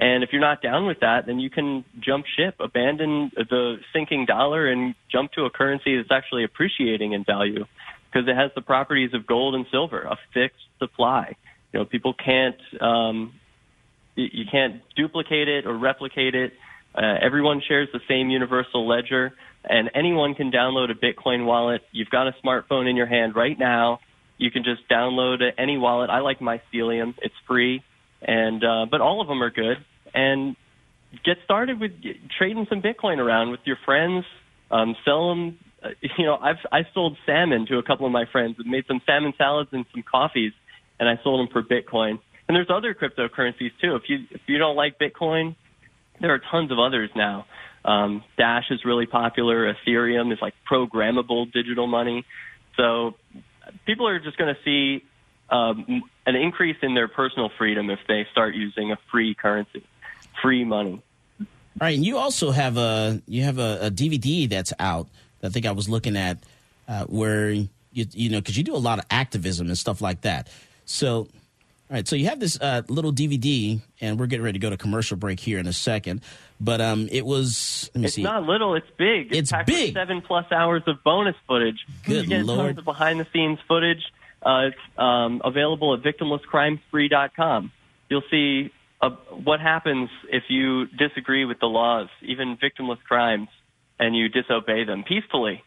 And 0.00 0.24
if 0.24 0.30
you're 0.32 0.40
not 0.40 0.62
down 0.62 0.86
with 0.86 1.00
that, 1.00 1.26
then 1.26 1.38
you 1.38 1.48
can 1.48 1.84
jump 2.00 2.24
ship, 2.36 2.56
abandon 2.58 3.30
the 3.36 3.76
sinking 3.92 4.26
dollar, 4.26 4.66
and 4.66 4.96
jump 5.12 5.30
to 5.32 5.44
a 5.44 5.50
currency 5.50 5.96
that's 5.96 6.10
actually 6.10 6.42
appreciating 6.42 7.12
in 7.12 7.22
value 7.22 7.66
because 8.10 8.28
it 8.28 8.34
has 8.34 8.50
the 8.56 8.62
properties 8.62 9.14
of 9.14 9.26
gold 9.28 9.54
and 9.54 9.66
silver, 9.70 10.00
a 10.00 10.18
fixed 10.34 10.64
supply. 10.80 11.36
You 11.72 11.80
know, 11.80 11.86
people 11.86 12.14
can't 12.14 12.56
um, 12.80 13.34
you 14.14 14.44
can't 14.50 14.82
duplicate 14.96 15.48
it 15.48 15.66
or 15.66 15.76
replicate 15.76 16.34
it. 16.34 16.52
Uh, 16.94 17.14
everyone 17.22 17.62
shares 17.66 17.88
the 17.92 18.00
same 18.08 18.28
universal 18.28 18.86
ledger, 18.86 19.32
and 19.64 19.90
anyone 19.94 20.34
can 20.34 20.50
download 20.50 20.90
a 20.90 20.94
Bitcoin 20.94 21.46
wallet. 21.46 21.82
You've 21.90 22.10
got 22.10 22.26
a 22.26 22.34
smartphone 22.44 22.88
in 22.88 22.96
your 22.96 23.06
hand 23.06 23.34
right 23.34 23.58
now. 23.58 24.00
You 24.36 24.50
can 24.50 24.64
just 24.64 24.88
download 24.90 25.40
any 25.56 25.78
wallet. 25.78 26.10
I 26.10 26.18
like 26.20 26.40
Mycelium; 26.40 27.14
it's 27.22 27.34
free, 27.46 27.82
and 28.20 28.62
uh, 28.62 28.86
but 28.90 29.00
all 29.00 29.20
of 29.20 29.28
them 29.28 29.42
are 29.42 29.50
good. 29.50 29.78
And 30.14 30.56
get 31.24 31.38
started 31.44 31.80
with 31.80 31.92
trading 32.38 32.66
some 32.68 32.82
Bitcoin 32.82 33.18
around 33.18 33.50
with 33.50 33.60
your 33.64 33.78
friends. 33.84 34.24
Um, 34.70 34.96
sell 35.04 35.28
them. 35.30 35.58
Uh, 35.82 35.88
you 36.18 36.26
know, 36.26 36.36
I've 36.36 36.56
I 36.70 36.82
sold 36.92 37.16
salmon 37.24 37.66
to 37.68 37.78
a 37.78 37.82
couple 37.82 38.04
of 38.06 38.12
my 38.12 38.24
friends. 38.30 38.56
and 38.58 38.70
made 38.70 38.84
some 38.86 39.00
salmon 39.06 39.32
salads 39.38 39.70
and 39.72 39.86
some 39.92 40.02
coffees, 40.02 40.52
and 41.00 41.08
I 41.08 41.18
sold 41.22 41.40
them 41.40 41.52
for 41.52 41.62
Bitcoin. 41.62 42.18
And 42.48 42.56
there's 42.56 42.70
other 42.70 42.94
cryptocurrencies 42.94 43.70
too. 43.80 43.96
If 43.96 44.02
you 44.08 44.26
if 44.30 44.40
you 44.46 44.58
don't 44.58 44.76
like 44.76 44.98
Bitcoin, 44.98 45.56
there 46.20 46.32
are 46.34 46.40
tons 46.50 46.70
of 46.70 46.78
others 46.78 47.10
now. 47.14 47.46
Um, 47.84 48.22
Dash 48.36 48.70
is 48.70 48.84
really 48.84 49.06
popular. 49.06 49.72
Ethereum 49.72 50.32
is 50.32 50.38
like 50.40 50.54
programmable 50.70 51.50
digital 51.52 51.86
money. 51.86 52.24
So 52.76 53.14
people 53.86 54.06
are 54.06 54.18
just 54.18 54.36
going 54.36 54.54
to 54.54 54.60
see 54.64 55.04
um, 55.50 56.02
an 56.26 56.36
increase 56.36 56.76
in 56.82 56.94
their 56.94 57.08
personal 57.08 57.50
freedom 57.58 57.90
if 57.90 57.98
they 58.08 58.26
start 58.32 58.54
using 58.54 58.92
a 58.92 58.98
free 59.10 59.34
currency, 59.34 59.84
free 60.40 60.64
money. 60.64 61.02
All 61.40 61.46
right, 61.80 61.96
and 61.96 62.04
you 62.04 62.18
also 62.18 62.50
have 62.50 62.76
a 62.76 63.22
you 63.26 63.42
have 63.42 63.58
a, 63.58 63.86
a 63.86 63.90
DVD 63.90 64.48
that's 64.48 64.72
out. 64.78 65.08
I 65.42 65.48
think 65.48 65.66
I 65.66 65.72
was 65.72 65.88
looking 65.88 66.16
at 66.16 66.38
uh, 66.86 67.04
where 67.06 67.50
you 67.50 67.66
you 67.92 68.30
know 68.30 68.38
because 68.40 68.56
you 68.56 68.62
do 68.62 68.74
a 68.74 68.76
lot 68.76 68.98
of 68.98 69.06
activism 69.10 69.66
and 69.66 69.76
stuff 69.76 70.00
like 70.00 70.20
that. 70.20 70.48
So 70.84 71.28
all 71.92 71.96
right, 71.96 72.08
so 72.08 72.16
you 72.16 72.24
have 72.24 72.40
this 72.40 72.58
uh, 72.58 72.80
little 72.88 73.12
DVD, 73.12 73.78
and 74.00 74.18
we're 74.18 74.24
getting 74.24 74.42
ready 74.42 74.58
to 74.58 74.62
go 74.62 74.70
to 74.70 74.78
commercial 74.78 75.18
break 75.18 75.38
here 75.38 75.58
in 75.58 75.66
a 75.66 75.74
second. 75.74 76.22
But 76.58 76.80
um, 76.80 77.06
it 77.12 77.26
was 77.26 77.90
let 77.94 78.00
me 78.00 78.04
see 78.04 78.06
It's 78.06 78.14
see. 78.14 78.22
not 78.22 78.44
little; 78.44 78.74
it's 78.74 78.86
big. 78.96 79.36
It's 79.36 79.50
packed 79.52 79.66
big. 79.66 79.92
Seven 79.92 80.22
plus 80.22 80.50
hours 80.50 80.82
of 80.86 81.04
bonus 81.04 81.36
footage. 81.46 81.76
Good 82.06 82.22
you 82.22 82.28
get 82.30 82.46
Lord. 82.46 82.60
tons 82.60 82.78
of 82.78 82.86
behind 82.86 83.20
the 83.20 83.26
scenes 83.30 83.58
footage. 83.68 84.02
Uh, 84.40 84.68
it's 84.68 84.76
um, 84.96 85.42
available 85.44 85.92
at 85.92 86.00
victimlesscrimesfree.com. 86.00 87.70
You'll 88.08 88.22
see 88.30 88.72
uh, 89.02 89.10
what 89.44 89.60
happens 89.60 90.08
if 90.30 90.44
you 90.48 90.86
disagree 90.86 91.44
with 91.44 91.60
the 91.60 91.66
laws, 91.66 92.08
even 92.22 92.56
victimless 92.56 93.02
crimes, 93.02 93.48
and 94.00 94.16
you 94.16 94.30
disobey 94.30 94.84
them 94.84 95.04
peacefully. 95.06 95.62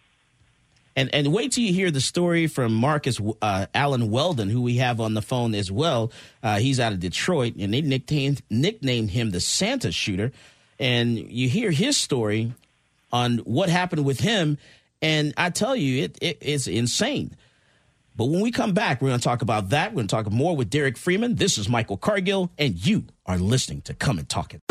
And 0.95 1.13
and 1.13 1.33
wait 1.33 1.51
till 1.51 1.63
you 1.63 1.73
hear 1.73 1.91
the 1.91 2.01
story 2.01 2.47
from 2.47 2.73
Marcus 2.73 3.19
uh, 3.41 3.65
Allen 3.73 4.11
Weldon, 4.11 4.49
who 4.49 4.61
we 4.61 4.77
have 4.77 5.01
on 5.01 5.13
the 5.13 5.21
phone 5.21 5.53
as 5.53 5.71
well. 5.71 6.11
Uh, 6.41 6.59
he's 6.59 6.79
out 6.79 6.93
of 6.93 6.99
Detroit, 6.99 7.55
and 7.59 7.73
they 7.73 7.81
nicknamed 7.81 8.41
nicknamed 8.49 9.11
him 9.11 9.31
the 9.31 9.41
Santa 9.41 9.91
Shooter. 9.91 10.31
And 10.79 11.17
you 11.17 11.49
hear 11.49 11.71
his 11.71 11.97
story 11.97 12.53
on 13.11 13.39
what 13.39 13.69
happened 13.69 14.05
with 14.05 14.19
him, 14.19 14.57
and 15.01 15.33
I 15.37 15.49
tell 15.49 15.75
you, 15.75 16.03
it, 16.03 16.17
it 16.21 16.37
it's 16.41 16.67
insane. 16.67 17.35
But 18.15 18.25
when 18.25 18.39
we 18.39 18.51
come 18.51 18.73
back, 18.73 19.01
we're 19.01 19.09
going 19.09 19.19
to 19.19 19.23
talk 19.23 19.41
about 19.41 19.69
that. 19.69 19.91
We're 19.91 19.95
going 19.95 20.07
to 20.07 20.15
talk 20.15 20.31
more 20.31 20.55
with 20.55 20.69
Derek 20.69 20.97
Freeman. 20.97 21.35
This 21.35 21.57
is 21.57 21.67
Michael 21.67 21.97
Cargill, 21.97 22.49
and 22.57 22.85
you 22.85 23.03
are 23.25 23.37
listening 23.37 23.81
to 23.81 23.93
Come 23.93 24.19
and 24.19 24.29
Talk 24.29 24.53
It. 24.53 24.61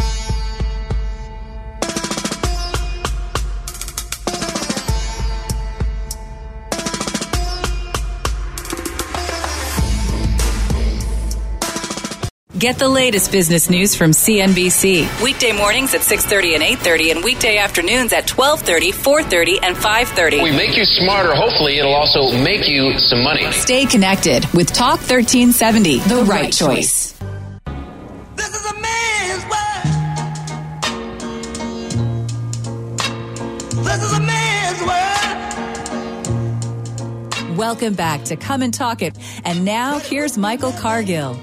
Get 12.65 12.79
the 12.79 12.89
latest 12.89 13.31
business 13.31 13.69
news 13.69 13.95
from 13.95 14.13
CNBC. 14.13 15.23
Weekday 15.23 15.53
mornings 15.53 15.93
at 15.93 16.01
6:30 16.01 16.55
and 16.55 16.63
8:30 16.63 17.11
and 17.11 17.23
weekday 17.23 17.59
afternoons 17.59 18.15
at 18.15 18.27
12:30, 18.27 18.91
4:30 18.91 19.59
and 19.63 19.77
5:30. 19.77 20.43
We 20.43 20.51
make 20.51 20.75
you 20.75 20.87
smarter. 20.87 21.35
Hopefully, 21.35 21.77
it'll 21.77 21.93
also 21.93 22.33
make 22.43 22.67
you 22.67 22.99
some 22.99 23.23
money. 23.23 23.53
Stay 23.53 23.85
connected 23.85 24.47
with 24.55 24.73
Talk 24.73 25.01
1370, 25.01 25.99
the, 26.09 26.25
right 26.25 26.51
choice. 26.51 27.13
This 28.35 28.49
is 28.57 28.65
a 28.65 28.75
man's 28.81 29.45
world. 37.45 37.59
Welcome 37.59 37.93
back 37.93 38.25
to 38.25 38.37
Come 38.37 38.63
and 38.63 38.73
Talk 38.73 39.03
It. 39.03 39.15
And 39.45 39.67
now 39.67 39.99
here's 39.99 40.39
Michael 40.39 40.73
Cargill. 40.73 41.39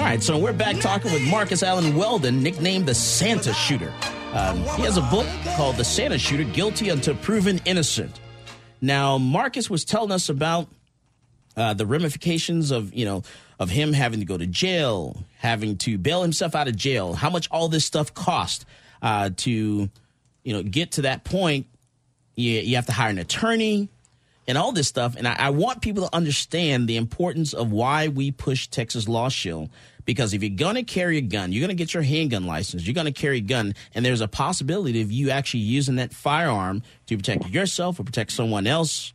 All 0.00 0.06
right, 0.06 0.22
so 0.22 0.38
we're 0.38 0.54
back 0.54 0.80
talking 0.80 1.12
with 1.12 1.20
Marcus 1.24 1.62
Allen 1.62 1.94
Weldon, 1.94 2.42
nicknamed 2.42 2.86
the 2.86 2.94
Santa 2.94 3.52
Shooter. 3.52 3.92
Um, 4.32 4.56
he 4.56 4.82
has 4.84 4.96
a 4.96 5.02
book 5.02 5.26
called 5.56 5.76
The 5.76 5.84
Santa 5.84 6.18
Shooter 6.18 6.44
Guilty 6.44 6.88
Until 6.88 7.14
Proven 7.16 7.60
Innocent. 7.66 8.18
Now, 8.80 9.18
Marcus 9.18 9.68
was 9.68 9.84
telling 9.84 10.10
us 10.10 10.30
about 10.30 10.68
uh, 11.54 11.74
the 11.74 11.84
ramifications 11.84 12.70
of, 12.70 12.94
you 12.94 13.04
know, 13.04 13.24
of 13.58 13.68
him 13.68 13.92
having 13.92 14.20
to 14.20 14.24
go 14.24 14.38
to 14.38 14.46
jail, 14.46 15.22
having 15.36 15.76
to 15.76 15.98
bail 15.98 16.22
himself 16.22 16.54
out 16.54 16.66
of 16.66 16.74
jail, 16.74 17.12
how 17.12 17.28
much 17.28 17.46
all 17.50 17.68
this 17.68 17.84
stuff 17.84 18.14
cost 18.14 18.64
uh, 19.02 19.28
to, 19.36 19.50
you 19.50 20.52
know, 20.54 20.62
get 20.62 20.92
to 20.92 21.02
that 21.02 21.24
point. 21.24 21.66
You, 22.36 22.52
you 22.52 22.76
have 22.76 22.86
to 22.86 22.92
hire 22.92 23.10
an 23.10 23.18
attorney 23.18 23.90
and 24.46 24.58
all 24.58 24.72
this 24.72 24.88
stuff. 24.88 25.16
And 25.16 25.28
I, 25.28 25.36
I 25.38 25.50
want 25.50 25.82
people 25.82 26.08
to 26.08 26.14
understand 26.14 26.88
the 26.88 26.96
importance 26.96 27.52
of 27.52 27.70
why 27.72 28.08
we 28.08 28.30
push 28.30 28.66
Texas 28.68 29.08
Law 29.08 29.28
Shield. 29.28 29.70
Because 30.04 30.32
if 30.34 30.42
you're 30.42 30.56
going 30.56 30.74
to 30.74 30.82
carry 30.82 31.18
a 31.18 31.22
gun, 31.22 31.52
you're 31.52 31.60
going 31.60 31.76
to 31.76 31.80
get 31.80 31.94
your 31.94 32.02
handgun 32.02 32.46
license, 32.46 32.86
you're 32.86 32.94
going 32.94 33.06
to 33.06 33.12
carry 33.12 33.38
a 33.38 33.42
gun, 33.42 33.74
and 33.94 34.04
there's 34.04 34.22
a 34.22 34.28
possibility 34.28 35.02
of 35.02 35.12
you 35.12 35.30
actually 35.30 35.60
using 35.60 35.96
that 35.96 36.12
firearm 36.12 36.82
to 37.06 37.16
protect 37.16 37.48
yourself 37.48 38.00
or 38.00 38.04
protect 38.04 38.32
someone 38.32 38.66
else. 38.66 39.12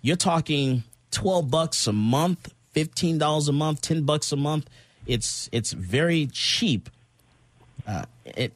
You're 0.00 0.16
talking 0.16 0.84
12 1.12 1.50
bucks 1.50 1.86
a 1.86 1.92
month, 1.92 2.52
$15 2.74 3.48
a 3.48 3.52
month, 3.52 3.80
10 3.80 4.02
bucks 4.02 4.32
a 4.32 4.36
month. 4.36 4.68
It's 5.06 5.48
it's 5.50 5.72
very 5.72 6.28
cheap. 6.28 6.88
Uh, 7.86 8.04
it, 8.24 8.52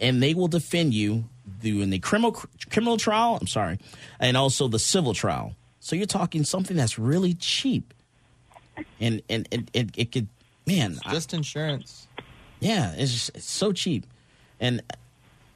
and 0.00 0.22
they 0.22 0.34
will 0.34 0.48
defend 0.48 0.92
you 0.92 1.24
doing 1.72 1.90
the 1.90 1.98
criminal 1.98 2.32
criminal 2.70 2.96
trial. 2.96 3.38
I'm 3.40 3.46
sorry, 3.46 3.78
and 4.20 4.36
also 4.36 4.68
the 4.68 4.78
civil 4.78 5.14
trial. 5.14 5.54
So 5.80 5.96
you're 5.96 6.06
talking 6.06 6.44
something 6.44 6.76
that's 6.76 6.98
really 6.98 7.34
cheap, 7.34 7.94
and 9.00 9.22
and 9.28 9.48
it 9.50 9.70
it, 9.72 9.90
it 9.96 10.12
could 10.12 10.28
man 10.66 10.98
just 11.10 11.34
insurance. 11.34 12.06
Yeah, 12.60 12.94
it's 12.96 13.12
just 13.12 13.30
it's 13.34 13.50
so 13.50 13.72
cheap, 13.72 14.06
and 14.60 14.82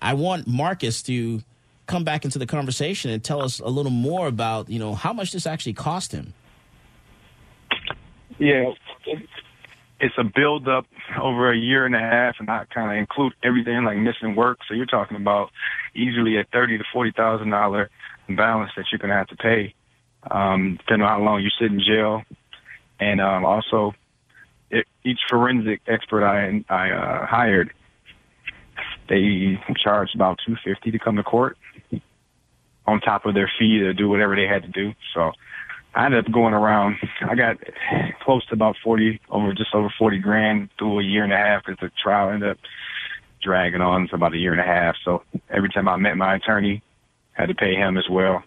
I 0.03 0.15
want 0.15 0.47
Marcus 0.47 1.03
to 1.05 1.43
come 1.87 2.05
back 2.05 2.25
into 2.25 2.39
the 2.39 2.47
conversation 2.47 3.11
and 3.11 3.23
tell 3.23 3.43
us 3.43 3.59
a 3.59 3.69
little 3.69 3.91
more 3.91 4.27
about 4.27 4.69
you 4.69 4.79
know 4.79 4.95
how 4.95 5.13
much 5.13 5.33
this 5.33 5.47
actually 5.47 5.75
cost 5.75 6.13
him. 6.13 6.33
Yeah, 8.39 8.73
it's 10.01 10.15
a 10.19 10.25
build 10.25 10.67
up 10.67 10.87
over 11.21 11.53
a 11.53 11.57
year 11.57 11.85
and 11.85 11.95
a 11.95 11.99
half, 11.99 12.37
and 12.39 12.49
I 12.49 12.65
kind 12.73 12.91
of 12.91 12.97
include 12.97 13.35
everything 13.43 13.85
like 13.85 13.99
missing 13.99 14.35
work. 14.35 14.59
So 14.67 14.75
you're 14.75 14.87
talking 14.87 15.17
about 15.17 15.51
easily 15.95 16.39
a 16.39 16.45
thirty 16.45 16.79
to 16.79 16.85
forty 16.93 17.13
thousand 17.13 17.51
dollar 17.51 17.91
balance 18.29 18.73
that 18.77 18.87
you're 18.91 18.99
gonna 18.99 19.15
have 19.15 19.29
to 19.29 19.37
pay, 19.37 19.75
um, 20.31 20.77
depending 20.79 21.07
on 21.07 21.19
how 21.19 21.25
long 21.25 21.43
you 21.43 21.51
sit 21.61 21.71
in 21.71 21.81
jail, 21.81 22.23
and 22.99 23.21
um, 23.21 23.45
also 23.45 23.93
it, 24.71 24.87
each 25.05 25.21
forensic 25.29 25.83
expert 25.87 26.25
I 26.25 26.65
I 26.69 26.91
uh, 26.91 27.27
hired, 27.27 27.73
they 29.09 29.61
charged 29.77 30.15
about 30.15 30.39
two 30.47 30.57
fifty 30.65 30.91
to 30.93 30.99
come 30.99 31.17
to 31.17 31.23
court, 31.23 31.59
on 32.87 33.01
top 33.01 33.27
of 33.27 33.35
their 33.35 33.51
fee 33.59 33.79
to 33.81 33.93
do 33.93 34.09
whatever 34.09 34.35
they 34.35 34.47
had 34.47 34.63
to 34.63 34.69
do. 34.69 34.95
So 35.15 35.33
I 35.95 36.07
ended 36.07 36.27
up 36.27 36.33
going 36.33 36.55
around. 36.55 36.97
I 37.29 37.35
got 37.35 37.57
close 38.23 38.45
to 38.47 38.55
about 38.55 38.77
forty, 38.83 39.21
over 39.31 39.53
just 39.53 39.75
over 39.75 39.93
forty 39.99 40.19
grand 40.19 40.71
through 40.79 41.01
a 41.01 41.03
year 41.03 41.25
and 41.25 41.33
a 41.33 41.37
half 41.37 41.65
because 41.65 41.81
the 41.81 41.91
trial 42.03 42.31
ended 42.31 42.51
up 42.51 42.59
dragging 43.43 43.81
on 43.81 44.07
for 44.09 44.17
about 44.17 44.35
a 44.35 44.39
year 44.39 44.53
and 44.53 44.61
a 44.61 44.65
half. 44.65 44.97
So 45.05 45.23
every 45.49 45.71
time 45.71 45.89
I 45.89 45.97
met 45.97 46.17
my 46.17 46.37
attorney, 46.37 46.83
I 47.37 47.43
had 47.43 47.49
to 47.49 47.55
pay 47.55 47.75
him 47.75 47.97
as 47.97 48.09
well. 48.09 48.43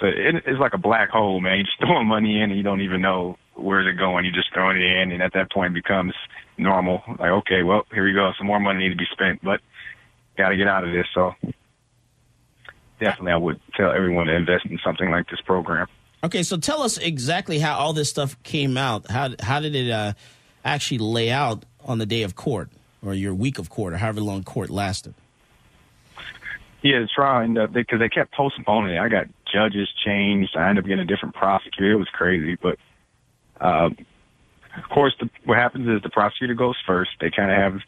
So 0.00 0.06
it, 0.06 0.42
it's 0.46 0.60
like 0.60 0.74
a 0.74 0.78
black 0.78 1.10
hole, 1.10 1.40
man. 1.40 1.58
You 1.58 1.64
just 1.64 1.78
throwing 1.80 2.06
money 2.06 2.40
in 2.40 2.50
and 2.50 2.56
you 2.56 2.62
don't 2.62 2.80
even 2.80 3.02
know 3.02 3.36
where's 3.54 3.86
it 3.86 3.98
going. 3.98 4.24
You're 4.24 4.34
just 4.34 4.52
throwing 4.52 4.76
it 4.76 4.84
in, 4.84 5.12
and 5.12 5.22
at 5.22 5.32
that 5.34 5.52
point 5.52 5.72
it 5.72 5.82
becomes 5.82 6.14
normal. 6.58 7.02
Like, 7.18 7.30
okay, 7.30 7.62
well, 7.62 7.86
here 7.92 8.04
we 8.04 8.12
go. 8.12 8.32
Some 8.38 8.46
more 8.46 8.60
money 8.60 8.80
need 8.80 8.90
to 8.90 8.96
be 8.96 9.06
spent, 9.12 9.42
but 9.42 9.60
got 10.36 10.48
to 10.48 10.56
get 10.56 10.68
out 10.68 10.84
of 10.84 10.92
this. 10.92 11.06
So 11.14 11.34
definitely, 13.00 13.32
I 13.32 13.36
would 13.36 13.60
tell 13.76 13.92
everyone 13.92 14.26
to 14.26 14.34
invest 14.34 14.66
in 14.66 14.78
something 14.84 15.10
like 15.10 15.28
this 15.28 15.40
program. 15.42 15.86
Okay, 16.24 16.42
so 16.42 16.56
tell 16.56 16.80
us 16.80 16.96
exactly 16.96 17.58
how 17.58 17.76
all 17.76 17.92
this 17.92 18.08
stuff 18.08 18.42
came 18.42 18.78
out. 18.78 19.10
How 19.10 19.28
how 19.40 19.60
did 19.60 19.74
it 19.74 19.90
uh, 19.90 20.14
actually 20.64 20.98
lay 20.98 21.30
out 21.30 21.66
on 21.84 21.98
the 21.98 22.06
day 22.06 22.22
of 22.22 22.34
court, 22.34 22.70
or 23.04 23.12
your 23.12 23.34
week 23.34 23.58
of 23.58 23.68
court, 23.68 23.92
or 23.92 23.98
however 23.98 24.22
long 24.22 24.42
court 24.42 24.70
lasted? 24.70 25.12
Yeah, 26.80 27.00
the 27.00 27.08
trial 27.14 27.42
ended 27.42 27.64
up 27.64 27.72
because 27.74 27.98
they 27.98 28.08
kept 28.08 28.32
postponing 28.32 28.96
it. 28.96 28.98
I 28.98 29.10
got 29.10 29.26
judges 29.52 29.86
changed. 30.02 30.56
I 30.56 30.70
ended 30.70 30.84
up 30.84 30.88
getting 30.88 31.02
a 31.02 31.06
different 31.06 31.34
prosecutor. 31.34 31.92
It 31.92 31.96
was 31.96 32.08
crazy, 32.08 32.56
but 32.56 32.78
uh, 33.60 33.90
of 34.76 34.88
course, 34.90 35.14
the, 35.20 35.28
what 35.44 35.58
happens 35.58 35.86
is 35.88 36.02
the 36.02 36.08
prosecutor 36.08 36.54
goes 36.54 36.76
first. 36.86 37.10
They 37.20 37.30
kind 37.30 37.50
of 37.50 37.58
have 37.58 37.80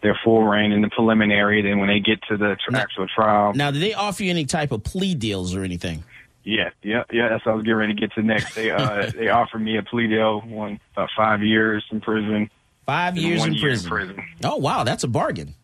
their 0.00 0.18
full 0.22 0.44
reign 0.44 0.70
in 0.70 0.80
the 0.80 0.90
preliminary. 0.90 1.60
Then 1.60 1.80
when 1.80 1.88
they 1.88 1.98
get 1.98 2.22
to 2.28 2.36
the 2.36 2.56
tr- 2.64 2.76
actual 2.76 3.08
trial, 3.08 3.52
Now, 3.52 3.72
did 3.72 3.82
they 3.82 3.94
offer 3.94 4.22
you 4.22 4.30
any 4.30 4.46
type 4.46 4.70
of 4.70 4.84
plea 4.84 5.16
deals 5.16 5.56
or 5.56 5.64
anything? 5.64 6.04
Yeah, 6.44 6.70
yeah, 6.82 7.04
yeah. 7.10 7.28
That's 7.28 7.44
what 7.44 7.52
I 7.52 7.54
was 7.54 7.64
getting 7.64 7.76
ready 7.76 7.94
to 7.94 8.00
get 8.00 8.12
to 8.14 8.22
next. 8.22 8.54
They 8.54 8.70
uh, 8.70 9.10
they 9.16 9.28
offered 9.28 9.60
me 9.60 9.76
a 9.76 9.82
plea 9.82 10.08
deal, 10.08 10.40
one 10.40 10.80
about 10.94 11.10
five 11.16 11.42
years 11.42 11.84
in 11.90 12.00
prison, 12.00 12.50
Five 12.86 13.16
years 13.16 13.44
in 13.44 13.54
year 13.54 13.62
prison. 13.70 13.86
in 13.86 13.90
prison. 13.90 14.24
Oh 14.44 14.56
wow, 14.56 14.84
that's 14.84 15.04
a 15.04 15.08
bargain. 15.08 15.54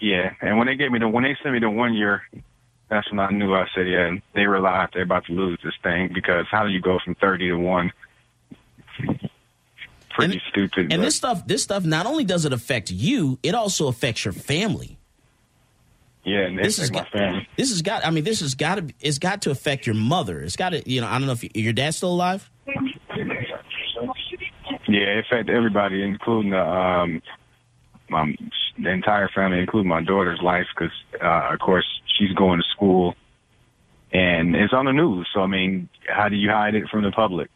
Yeah, 0.00 0.34
and 0.42 0.58
when 0.58 0.66
they 0.66 0.76
gave 0.76 0.90
me 0.90 0.98
the 0.98 1.08
when 1.08 1.24
they 1.24 1.36
sent 1.42 1.54
me 1.54 1.60
the 1.60 1.70
one 1.70 1.94
year, 1.94 2.22
that's 2.88 3.10
when 3.10 3.20
I 3.20 3.30
knew 3.30 3.54
I 3.54 3.66
said, 3.74 3.88
yeah, 3.88 4.10
they 4.34 4.46
realized 4.46 4.92
they're 4.94 5.02
about 5.04 5.24
to 5.26 5.32
lose 5.32 5.58
this 5.64 5.74
thing 5.82 6.10
because 6.12 6.46
how 6.50 6.64
do 6.64 6.70
you 6.70 6.80
go 6.80 6.98
from 7.04 7.14
thirty 7.14 7.48
to 7.48 7.56
one? 7.56 7.92
Pretty 10.10 10.40
stupid. 10.50 10.92
And 10.92 11.00
but- 11.00 11.06
this 11.06 11.16
stuff, 11.16 11.46
this 11.46 11.62
stuff, 11.62 11.84
not 11.84 12.06
only 12.06 12.24
does 12.24 12.44
it 12.44 12.52
affect 12.52 12.90
you, 12.90 13.38
it 13.42 13.54
also 13.54 13.88
affects 13.88 14.24
your 14.24 14.32
family. 14.32 14.98
Yeah, 16.24 16.40
and 16.46 16.58
This 16.58 16.78
is 16.78 16.90
got- 16.90 17.08
family. 17.10 17.46
This 17.56 17.70
has 17.70 17.82
got. 17.82 18.04
I 18.06 18.10
mean, 18.10 18.24
this 18.24 18.40
has 18.40 18.54
got 18.54 18.76
to. 18.76 18.94
It's 19.00 19.18
got 19.18 19.42
to 19.42 19.50
affect 19.50 19.86
your 19.86 19.94
mother. 19.94 20.40
It's 20.40 20.56
got 20.56 20.70
to. 20.70 20.88
You 20.90 21.00
know, 21.00 21.06
I 21.06 21.18
don't 21.18 21.26
know 21.26 21.32
if 21.32 21.42
you, 21.44 21.50
your 21.54 21.72
dad's 21.72 21.96
still 21.98 22.12
alive. 22.12 22.50
Yeah, 24.86 25.00
it 25.18 25.18
affected 25.26 25.50
everybody, 25.54 26.02
including 26.02 26.50
the 26.50 26.60
um, 26.60 27.22
my 28.08 28.34
the 28.78 28.90
entire 28.90 29.28
family, 29.28 29.60
including 29.60 29.88
my 29.88 30.02
daughter's 30.02 30.40
life, 30.42 30.66
because 30.74 30.92
uh, 31.22 31.52
of 31.52 31.58
course 31.60 31.86
she's 32.18 32.32
going 32.32 32.58
to 32.60 32.64
school, 32.74 33.14
and 34.12 34.54
it's 34.54 34.72
on 34.72 34.84
the 34.86 34.92
news. 34.92 35.28
So 35.34 35.40
I 35.40 35.46
mean, 35.46 35.88
how 36.08 36.28
do 36.28 36.36
you 36.36 36.50
hide 36.50 36.74
it 36.74 36.88
from 36.90 37.02
the 37.02 37.10
public? 37.12 37.50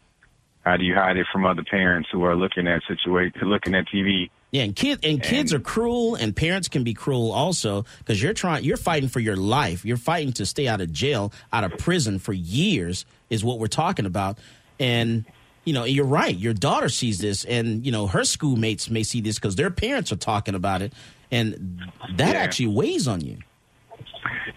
How 0.65 0.77
do 0.77 0.85
you 0.85 0.95
hide 0.95 1.17
it 1.17 1.27
from 1.33 1.47
other 1.47 1.63
parents 1.65 2.09
who 2.13 2.25
are 2.25 2.35
looking 2.37 2.67
at 2.67 2.83
situation, 2.89 3.33
looking 3.49 3.75
at 3.75 3.87
TV? 3.89 4.31
Yeah, 4.51 4.63
and 4.63 4.75
kid 4.75 5.05
and 5.05 5.23
kids 5.23 5.53
are 5.53 5.61
cruel, 5.61 6.15
and 6.15 6.35
parents 6.35 6.69
can 6.69 6.83
be 6.83 6.95
cruel 6.95 7.33
also 7.33 7.85
because 7.99 8.23
you're 8.23 8.33
trying. 8.33 8.65
You're 8.65 8.79
fighting 8.79 9.11
for 9.11 9.21
your 9.21 9.37
life. 9.37 9.85
You're 9.85 9.99
fighting 9.99 10.33
to 10.35 10.47
stay 10.47 10.67
out 10.67 10.81
of 10.81 10.91
jail, 10.91 11.33
out 11.53 11.65
of 11.65 11.77
prison 11.79 12.19
for 12.19 12.33
years. 12.33 13.05
Is 13.29 13.45
what 13.45 13.59
we're 13.59 13.67
talking 13.67 14.07
about, 14.07 14.39
and. 14.81 15.25
You 15.65 15.75
know, 15.75 15.85
you're 15.85 16.07
right. 16.07 16.35
Your 16.35 16.55
daughter 16.55 16.89
sees 16.89 17.19
this, 17.19 17.45
and 17.45 17.85
you 17.85 17.93
know 17.93 18.07
her 18.07 18.25
schoolmates 18.25 18.89
may 18.89 19.03
see 19.03 19.21
this 19.21 19.35
because 19.35 19.55
their 19.57 19.69
parents 19.69 20.11
are 20.11 20.17
talking 20.17 20.55
about 20.55 20.81
it, 20.81 20.95
and 21.31 21.83
that 22.17 22.35
Yeah. 22.37 22.41
actually 22.41 22.69
weighs 22.69 23.07
on 23.07 23.21
you. 23.21 23.37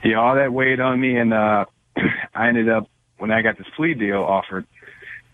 Yeah, 0.06 0.22
all 0.22 0.36
that 0.36 0.54
weighed 0.54 0.80
on 0.80 1.02
me, 1.02 1.18
and 1.18 1.34
uh, 1.34 1.66
I 2.34 2.48
ended 2.48 2.70
up 2.70 2.88
when 3.18 3.30
I 3.30 3.42
got 3.42 3.58
this 3.58 3.68
plea 3.76 3.94
deal 3.94 4.24
offered, 4.24 4.66
I 4.82 4.86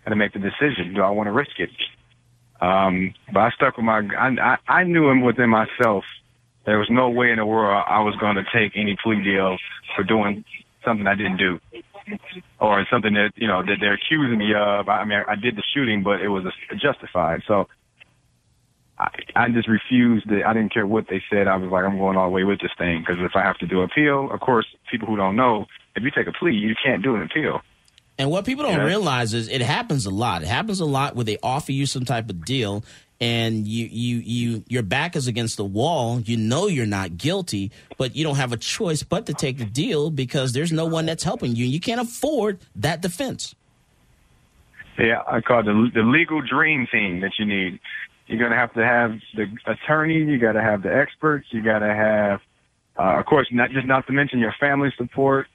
had 0.06 0.10
to 0.10 0.16
make 0.16 0.34
the 0.34 0.40
decision: 0.40 0.96
do 0.96 1.02
I 1.04 1.12
want 1.12 1.28
to 1.28 1.32
risk 1.32 1.60
it? 1.60 1.70
Um, 2.62 3.14
but 3.32 3.40
I 3.40 3.50
stuck 3.52 3.78
with 3.78 3.86
my. 3.86 4.00
I, 4.18 4.30
I, 4.42 4.58
I 4.80 4.84
knew 4.84 5.10
him 5.10 5.22
within 5.22 5.50
myself. 5.50 6.04
There 6.66 6.80
was 6.80 6.90
no 6.90 7.10
way 7.10 7.32
in 7.32 7.38
the 7.38 7.46
world 7.46 7.84
I 7.88 8.02
was 8.02 8.16
going 8.18 8.36
to 8.36 8.44
take 8.54 8.74
any 8.76 8.98
plea 9.02 9.24
deal 9.24 9.58
for 9.96 10.04
doing 10.04 10.44
something 10.84 11.08
I 11.08 11.16
didn't 11.16 11.38
do, 11.38 11.60
or 12.60 12.86
something 12.92 13.14
that 13.14 13.32
you 13.36 13.48
know 13.48 13.62
that 13.64 13.78
they're 13.80 13.94
accusing 13.94 14.40
me 14.40 14.54
of. 14.56 14.90
I 14.90 15.06
mean, 15.06 15.24
I 15.28 15.36
did 15.36 15.56
the 15.56 15.64
shooting, 15.74 16.04
but 16.04 16.22
it 16.22 16.30
was 16.30 16.46
justified. 16.82 17.42
So 17.48 17.68
I, 18.98 19.10
I 19.36 19.50
just 19.50 19.68
refused 19.68 20.30
it. 20.32 20.44
I 20.46 20.54
didn't 20.54 20.74
care 20.74 20.88
what 20.88 21.06
they 21.10 21.22
said. 21.30 21.48
I 21.48 21.56
was 21.58 21.72
like, 21.72 21.86
I'm 21.86 21.98
going 21.98 22.18
all 22.18 22.30
the 22.30 22.34
way 22.34 22.44
with 22.44 22.60
this 22.60 22.72
thing 22.78 23.02
because 23.02 23.22
if 23.24 23.36
I 23.36 23.44
have 23.44 23.58
to 23.60 23.68
do 23.68 23.82
appeal, 23.82 24.32
of 24.32 24.40
course, 24.40 24.66
people 24.90 25.08
who 25.08 25.16
don't 25.16 25.36
know, 25.36 25.66
if 25.96 26.04
you 26.04 26.12
take 26.12 26.28
a 26.28 26.34
plea, 26.34 26.54
you 26.54 26.74
can't 26.84 27.04
do 27.04 27.16
an 27.16 27.22
appeal. 27.22 27.62
And 28.20 28.32
what 28.32 28.46
people 28.46 28.64
don't 28.64 28.74
Yeah. 28.78 28.86
realize 28.86 29.34
is 29.34 29.48
it 29.48 29.62
happens 29.62 30.06
a 30.06 30.10
lot. 30.10 30.42
It 30.42 30.48
happens 30.48 30.80
a 30.80 30.86
lot 30.86 31.16
where 31.16 31.26
they 31.26 31.38
offer 31.44 31.72
you 31.72 31.86
some 31.86 32.04
type 32.06 32.30
of 32.30 32.46
deal 32.46 32.84
and 33.20 33.68
you 33.68 33.88
you 33.92 34.18
you 34.18 34.64
your 34.68 34.84
back 34.84 35.16
is 35.16 35.28
against 35.28 35.58
the 35.58 35.66
wall. 35.66 36.20
You 36.22 36.38
know 36.38 36.68
you're 36.68 36.86
not 36.86 37.18
guilty, 37.18 37.72
but 37.98 38.16
you 38.16 38.24
don't 38.24 38.36
have 38.38 38.54
a 38.54 38.58
choice 38.58 39.04
but 39.04 39.26
to 39.28 39.34
take 39.34 39.58
the 39.58 39.66
deal 39.66 40.10
because 40.12 40.54
there's 40.54 40.72
no 40.72 40.86
one 40.86 41.06
that's 41.06 41.24
helping 41.24 41.56
you. 41.56 41.66
You 41.66 41.80
can't 41.80 42.02
afford 42.02 42.60
that 42.76 43.02
defense. 43.02 43.56
Yeah, 45.00 45.22
I 45.28 45.42
call 45.42 45.60
it 45.60 45.64
the, 45.64 45.92
the 45.94 46.02
legal 46.02 46.42
dream 46.42 46.88
team 46.92 47.22
that 47.22 47.34
you 47.38 47.46
need. 47.46 47.80
You're 48.26 48.40
going 48.40 48.52
to 48.52 48.58
have 48.58 48.74
to 48.74 48.84
have 48.84 49.16
the 49.36 49.48
attorney. 49.66 50.16
You 50.16 50.38
got 50.40 50.54
to 50.54 50.62
have 50.62 50.82
the 50.82 50.94
experts. 50.94 51.48
You 51.52 51.62
got 51.62 51.80
to 51.80 51.94
have, 51.94 52.42
uh, 52.98 53.20
of 53.20 53.26
course, 53.26 53.48
not 53.52 53.70
just 53.72 53.86
not 53.86 54.06
to 54.08 54.14
mention 54.14 54.40
your 54.40 54.54
family 54.60 54.92
support. 54.98 55.48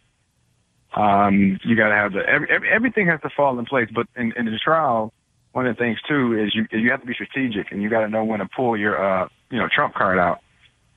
Um, 0.95 1.59
you 1.65 1.75
got 1.77 1.89
to 1.89 1.95
have 1.95 2.13
the 2.13 2.21
every, 2.29 2.51
every, 2.51 2.69
everything 2.71 3.07
has 3.07 3.21
to 3.23 3.31
fall 3.31 3.59
in 3.59 3.65
place. 3.65 3.89
But 3.95 4.07
in, 4.17 4.33
in 4.37 4.47
the 4.47 4.59
trial, 4.59 5.13
one 5.53 5.67
of 5.67 5.77
the 5.77 5.81
things 5.81 5.99
too 6.07 6.39
is 6.39 6.55
you 6.55 6.67
you 6.71 6.91
have 6.91 7.01
to 7.01 7.07
be 7.07 7.15
strategic 7.15 7.73
and 7.73 7.83
you 7.83 7.89
got 7.89 8.01
to 8.01 8.09
know 8.09 8.25
when 8.25 8.41
to 8.41 8.49
pull 8.55 8.77
your 8.77 9.03
uh 9.03 9.29
you 9.51 9.59
know 9.59 9.69
trump 9.75 9.95
card 9.95 10.19
out 10.19 10.41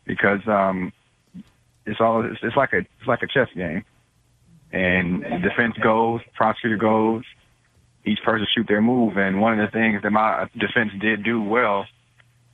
because 0.05 0.39
um 0.47 0.93
it's 1.85 1.99
all 1.99 2.25
it's, 2.25 2.39
it's 2.41 2.55
like 2.55 2.73
a 2.73 2.79
it's 2.79 3.07
like 3.07 3.21
a 3.21 3.27
chess 3.27 3.49
game 3.55 3.83
and 4.75 5.23
defense 5.41 5.75
goes, 5.81 6.21
prosecutor 6.35 6.75
goes, 6.75 7.23
each 8.05 8.19
person 8.23 8.45
shoot 8.53 8.67
their 8.67 8.81
move. 8.81 9.17
And 9.17 9.39
one 9.39 9.57
of 9.57 9.65
the 9.65 9.71
things 9.71 10.01
that 10.03 10.11
my 10.11 10.49
defense 10.57 10.91
did 10.99 11.23
do 11.23 11.41
well 11.41 11.85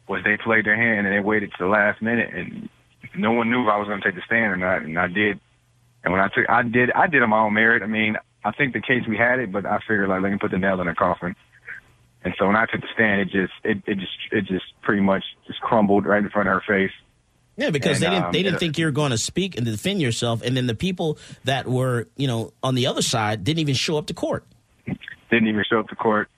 was 0.07 0.23
they 0.23 0.37
played 0.37 0.65
their 0.65 0.75
hand 0.75 1.07
and 1.07 1.15
they 1.15 1.19
waited 1.19 1.51
to 1.51 1.57
the 1.63 1.67
last 1.67 2.01
minute, 2.01 2.29
and 2.33 2.69
no 3.15 3.31
one 3.31 3.49
knew 3.49 3.63
if 3.63 3.69
I 3.69 3.77
was 3.77 3.87
going 3.87 4.01
to 4.01 4.07
take 4.07 4.15
the 4.15 4.21
stand 4.25 4.53
or 4.53 4.57
not, 4.57 4.83
and 4.83 4.97
I 4.99 5.07
did. 5.07 5.39
And 6.03 6.11
when 6.13 6.21
I 6.21 6.27
took, 6.29 6.49
I 6.49 6.63
did, 6.63 6.91
I 6.91 7.07
did 7.07 7.21
on 7.23 7.29
my 7.29 7.39
own 7.39 7.53
merit. 7.53 7.83
I 7.83 7.87
mean, 7.87 8.15
I 8.43 8.51
think 8.51 8.73
the 8.73 8.81
case 8.81 9.03
we 9.07 9.17
had 9.17 9.39
it, 9.39 9.51
but 9.51 9.65
I 9.65 9.79
figured 9.79 10.09
like 10.09 10.21
let 10.21 10.31
me 10.31 10.37
put 10.39 10.51
the 10.51 10.57
nail 10.57 10.79
in 10.81 10.87
the 10.87 10.95
coffin. 10.95 11.35
And 12.23 12.33
so 12.37 12.45
when 12.47 12.55
I 12.55 12.65
took 12.65 12.81
the 12.81 12.87
stand, 12.93 13.21
it 13.21 13.25
just, 13.25 13.53
it, 13.63 13.77
it 13.87 13.95
just, 13.99 14.11
it 14.31 14.45
just 14.45 14.65
pretty 14.83 15.01
much 15.01 15.23
just 15.47 15.59
crumbled 15.61 16.05
right 16.05 16.21
in 16.23 16.29
front 16.29 16.49
of 16.49 16.53
her 16.55 16.63
face. 16.67 16.91
Yeah, 17.57 17.69
because 17.69 18.01
And, 18.01 18.03
they 18.03 18.09
didn't 18.15 18.25
um, 18.25 18.31
they 18.31 18.43
didn't 18.43 18.55
it- 18.55 18.59
think 18.59 18.77
you 18.77 18.85
were 18.85 18.91
going 18.91 19.11
to 19.11 19.17
speak 19.17 19.57
and 19.57 19.65
defend 19.65 20.01
yourself, 20.01 20.41
and 20.41 20.55
then 20.55 20.67
the 20.67 20.75
people 20.75 21.17
that 21.43 21.67
were 21.67 22.07
you 22.15 22.27
know 22.27 22.53
on 22.63 22.75
the 22.75 22.87
other 22.87 23.01
side 23.01 23.43
didn't 23.43 23.59
even 23.59 23.75
show 23.75 23.97
up 23.97 24.07
to 24.07 24.13
court. 24.13 24.45
didn't 24.85 25.47
even 25.47 25.63
show 25.69 25.79
up 25.79 25.89
to 25.89 25.95
court. 25.95 26.29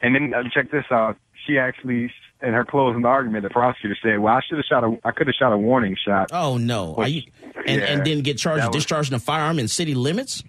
And 0.00 0.14
then 0.14 0.32
uh, 0.32 0.44
check 0.54 0.70
this 0.70 0.84
out. 0.90 1.16
She 1.46 1.58
actually, 1.58 2.12
in 2.42 2.52
her 2.52 2.64
closing 2.64 3.04
argument, 3.04 3.42
the 3.42 3.50
prosecutor 3.50 3.96
said, 4.02 4.18
"Well, 4.18 4.34
I 4.34 4.40
should 4.46 4.58
have 4.58 4.64
shot 4.66 4.84
a, 4.84 4.98
I 5.04 5.10
could 5.10 5.26
have 5.26 5.34
shot 5.34 5.52
a 5.52 5.58
warning 5.58 5.96
shot." 6.06 6.30
Oh 6.32 6.56
no! 6.56 6.94
Are 6.96 7.08
you 7.08 7.22
and, 7.66 7.80
Yeah, 7.80 7.86
and 7.86 8.04
didn't 8.04 8.24
get 8.24 8.38
charged 8.38 8.64
with 8.64 8.72
discharging 8.72 9.14
a 9.14 9.18
firearm 9.18 9.58
in 9.58 9.68
city 9.68 9.94
limits? 9.94 10.42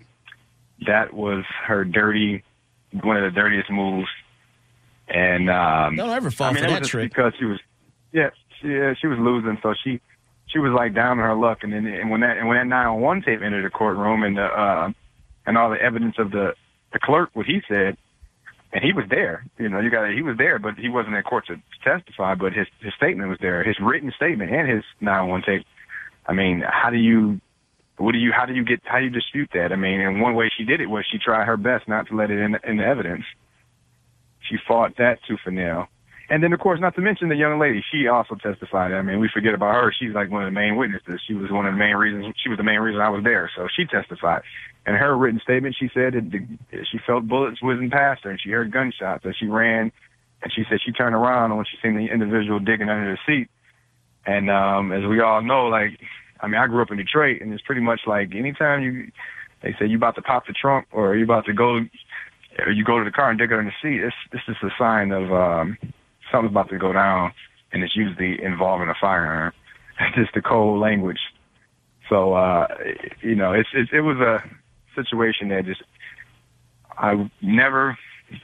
That 0.85 1.13
was 1.13 1.43
her 1.65 1.83
dirty, 1.83 2.43
one 3.01 3.17
of 3.17 3.23
the 3.23 3.37
dirtiest 3.37 3.69
moves. 3.69 4.07
And 5.07 5.49
um, 5.49 5.95
Don't 5.95 6.09
ever 6.09 6.31
fall 6.31 6.49
I 6.49 6.53
mean, 6.53 6.63
for 6.63 6.69
that 6.69 6.83
trick. 6.83 7.09
because 7.09 7.33
she 7.39 7.45
was, 7.45 7.59
yeah, 8.13 8.29
she, 8.61 8.67
yeah, 8.67 8.93
she 8.99 9.07
was 9.07 9.17
losing, 9.17 9.57
so 9.63 9.73
she 9.83 9.99
she 10.47 10.59
was 10.59 10.71
like 10.71 10.93
down 10.93 11.19
on 11.19 11.25
her 11.25 11.35
luck. 11.35 11.59
And 11.63 11.73
then 11.73 11.87
and 11.87 12.09
when 12.11 12.21
that 12.21 12.37
and 12.37 12.47
when 12.47 12.57
that 12.57 12.67
nine 12.67 12.85
on 12.85 13.01
one 13.01 13.21
tape 13.21 13.41
entered 13.41 13.65
the 13.65 13.69
courtroom 13.71 14.23
and 14.23 14.37
the 14.37 14.43
uh, 14.43 14.91
and 15.47 15.57
all 15.57 15.71
the 15.71 15.81
evidence 15.81 16.15
of 16.19 16.31
the 16.31 16.53
the 16.93 16.99
clerk, 16.99 17.31
what 17.33 17.45
he 17.47 17.61
said, 17.67 17.97
and 18.71 18.83
he 18.83 18.93
was 18.93 19.05
there. 19.09 19.45
You 19.57 19.69
know, 19.69 19.79
you 19.79 19.89
got 19.89 20.11
he 20.11 20.21
was 20.21 20.37
there, 20.37 20.59
but 20.59 20.75
he 20.75 20.89
wasn't 20.89 21.15
in 21.15 21.23
court 21.23 21.47
to 21.47 21.55
testify. 21.83 22.35
But 22.35 22.53
his 22.53 22.67
his 22.81 22.93
statement 22.95 23.29
was 23.29 23.39
there, 23.41 23.63
his 23.63 23.77
written 23.81 24.11
statement 24.15 24.51
and 24.51 24.69
his 24.69 24.83
nine 25.01 25.27
one 25.27 25.41
tape. 25.41 25.65
I 26.25 26.33
mean, 26.33 26.63
how 26.65 26.89
do 26.89 26.97
you? 26.97 27.41
What 27.97 28.13
do 28.13 28.17
you? 28.17 28.31
How 28.31 28.45
do 28.45 28.53
you 28.53 28.63
get? 28.63 28.81
How 28.83 28.99
do 28.99 29.05
you 29.05 29.11
dispute 29.11 29.49
that? 29.53 29.71
I 29.71 29.75
mean, 29.75 29.99
and 29.99 30.21
one 30.21 30.35
way 30.35 30.51
she 30.55 30.63
did 30.63 30.81
it 30.81 30.87
was 30.87 31.05
she 31.11 31.17
tried 31.17 31.45
her 31.45 31.57
best 31.57 31.87
not 31.87 32.07
to 32.07 32.15
let 32.15 32.29
it 32.31 32.39
in 32.39 32.55
in 32.63 32.77
the 32.77 32.85
evidence. 32.85 33.23
She 34.49 34.57
fought 34.67 34.97
that 34.97 35.19
tooth 35.27 35.39
and 35.45 35.55
nail, 35.55 35.87
and 36.29 36.43
then 36.43 36.53
of 36.53 36.59
course, 36.59 36.79
not 36.79 36.95
to 36.95 37.01
mention 37.01 37.29
the 37.29 37.35
young 37.35 37.59
lady, 37.59 37.83
she 37.91 38.07
also 38.07 38.35
testified. 38.35 38.93
I 38.93 39.01
mean, 39.01 39.19
we 39.19 39.29
forget 39.33 39.53
about 39.53 39.73
her. 39.73 39.93
She's 39.97 40.13
like 40.13 40.29
one 40.29 40.43
of 40.43 40.47
the 40.47 40.59
main 40.59 40.75
witnesses. 40.75 41.21
She 41.25 41.33
was 41.33 41.51
one 41.51 41.65
of 41.65 41.73
the 41.73 41.79
main 41.79 41.95
reasons. 41.95 42.35
She 42.41 42.49
was 42.49 42.57
the 42.57 42.63
main 42.63 42.79
reason 42.79 43.01
I 43.01 43.09
was 43.09 43.23
there. 43.23 43.49
So 43.55 43.67
she 43.75 43.85
testified. 43.85 44.43
In 44.85 44.95
her 44.95 45.17
written 45.17 45.39
statement, 45.43 45.75
she 45.79 45.89
said 45.93 46.13
that 46.13 46.85
she 46.91 46.99
felt 47.05 47.27
bullets 47.27 47.61
whizzing 47.61 47.89
past 47.89 48.23
her 48.23 48.29
and 48.29 48.39
she 48.39 48.51
heard 48.51 48.71
gunshots. 48.71 49.25
And 49.25 49.35
she 49.35 49.47
ran, 49.47 49.91
and 50.41 50.53
she 50.53 50.63
said 50.69 50.79
she 50.85 50.91
turned 50.91 51.15
around 51.15 51.51
and 51.51 51.57
when 51.57 51.65
she 51.65 51.77
seen 51.81 51.95
the 51.95 52.11
individual 52.11 52.59
digging 52.59 52.89
under 52.89 53.11
the 53.11 53.19
seat. 53.25 53.49
And 54.25 54.49
um, 54.51 54.91
as 54.91 55.05
we 55.07 55.21
all 55.21 55.41
know, 55.41 55.67
like 55.67 55.99
I 56.41 56.47
mean, 56.47 56.59
I 56.59 56.67
grew 56.67 56.81
up 56.81 56.91
in 56.91 56.97
Detroit, 56.97 57.41
and 57.41 57.53
it's 57.53 57.63
pretty 57.63 57.81
much 57.81 58.01
like 58.05 58.35
anytime 58.35 58.81
you 58.81 59.11
they 59.61 59.75
say 59.77 59.87
you 59.87 59.97
about 59.97 60.15
to 60.15 60.21
pop 60.21 60.47
the 60.47 60.53
trunk 60.53 60.87
or 60.91 61.15
you 61.15 61.23
about 61.23 61.45
to 61.45 61.53
go 61.53 61.79
or 62.59 62.71
you 62.71 62.83
go 62.83 62.99
to 62.99 63.05
the 63.05 63.11
car 63.11 63.29
and 63.29 63.39
dig 63.39 63.51
under 63.51 63.65
the 63.65 63.71
seat, 63.81 64.01
it's 64.01 64.15
this 64.31 64.41
is 64.47 64.55
a 64.63 64.69
sign 64.77 65.11
of 65.11 65.31
um 65.33 65.77
something's 66.31 66.51
about 66.51 66.69
to 66.69 66.77
go 66.77 66.93
down 66.93 67.33
and 67.71 67.83
it's 67.83 67.95
usually 67.95 68.41
involving 68.43 68.89
a 68.89 68.95
firearm. 68.99 69.53
Just 70.15 70.33
the 70.33 70.41
cold 70.41 70.79
language. 70.79 71.19
So 72.09 72.33
uh 72.33 72.67
you 73.21 73.35
know, 73.35 73.53
it's, 73.53 73.69
it's 73.73 73.91
it 73.93 74.01
was 74.01 74.17
a 74.17 74.43
situation 74.95 75.49
that 75.49 75.65
just 75.65 75.83
I 76.97 77.29
never 77.41 77.97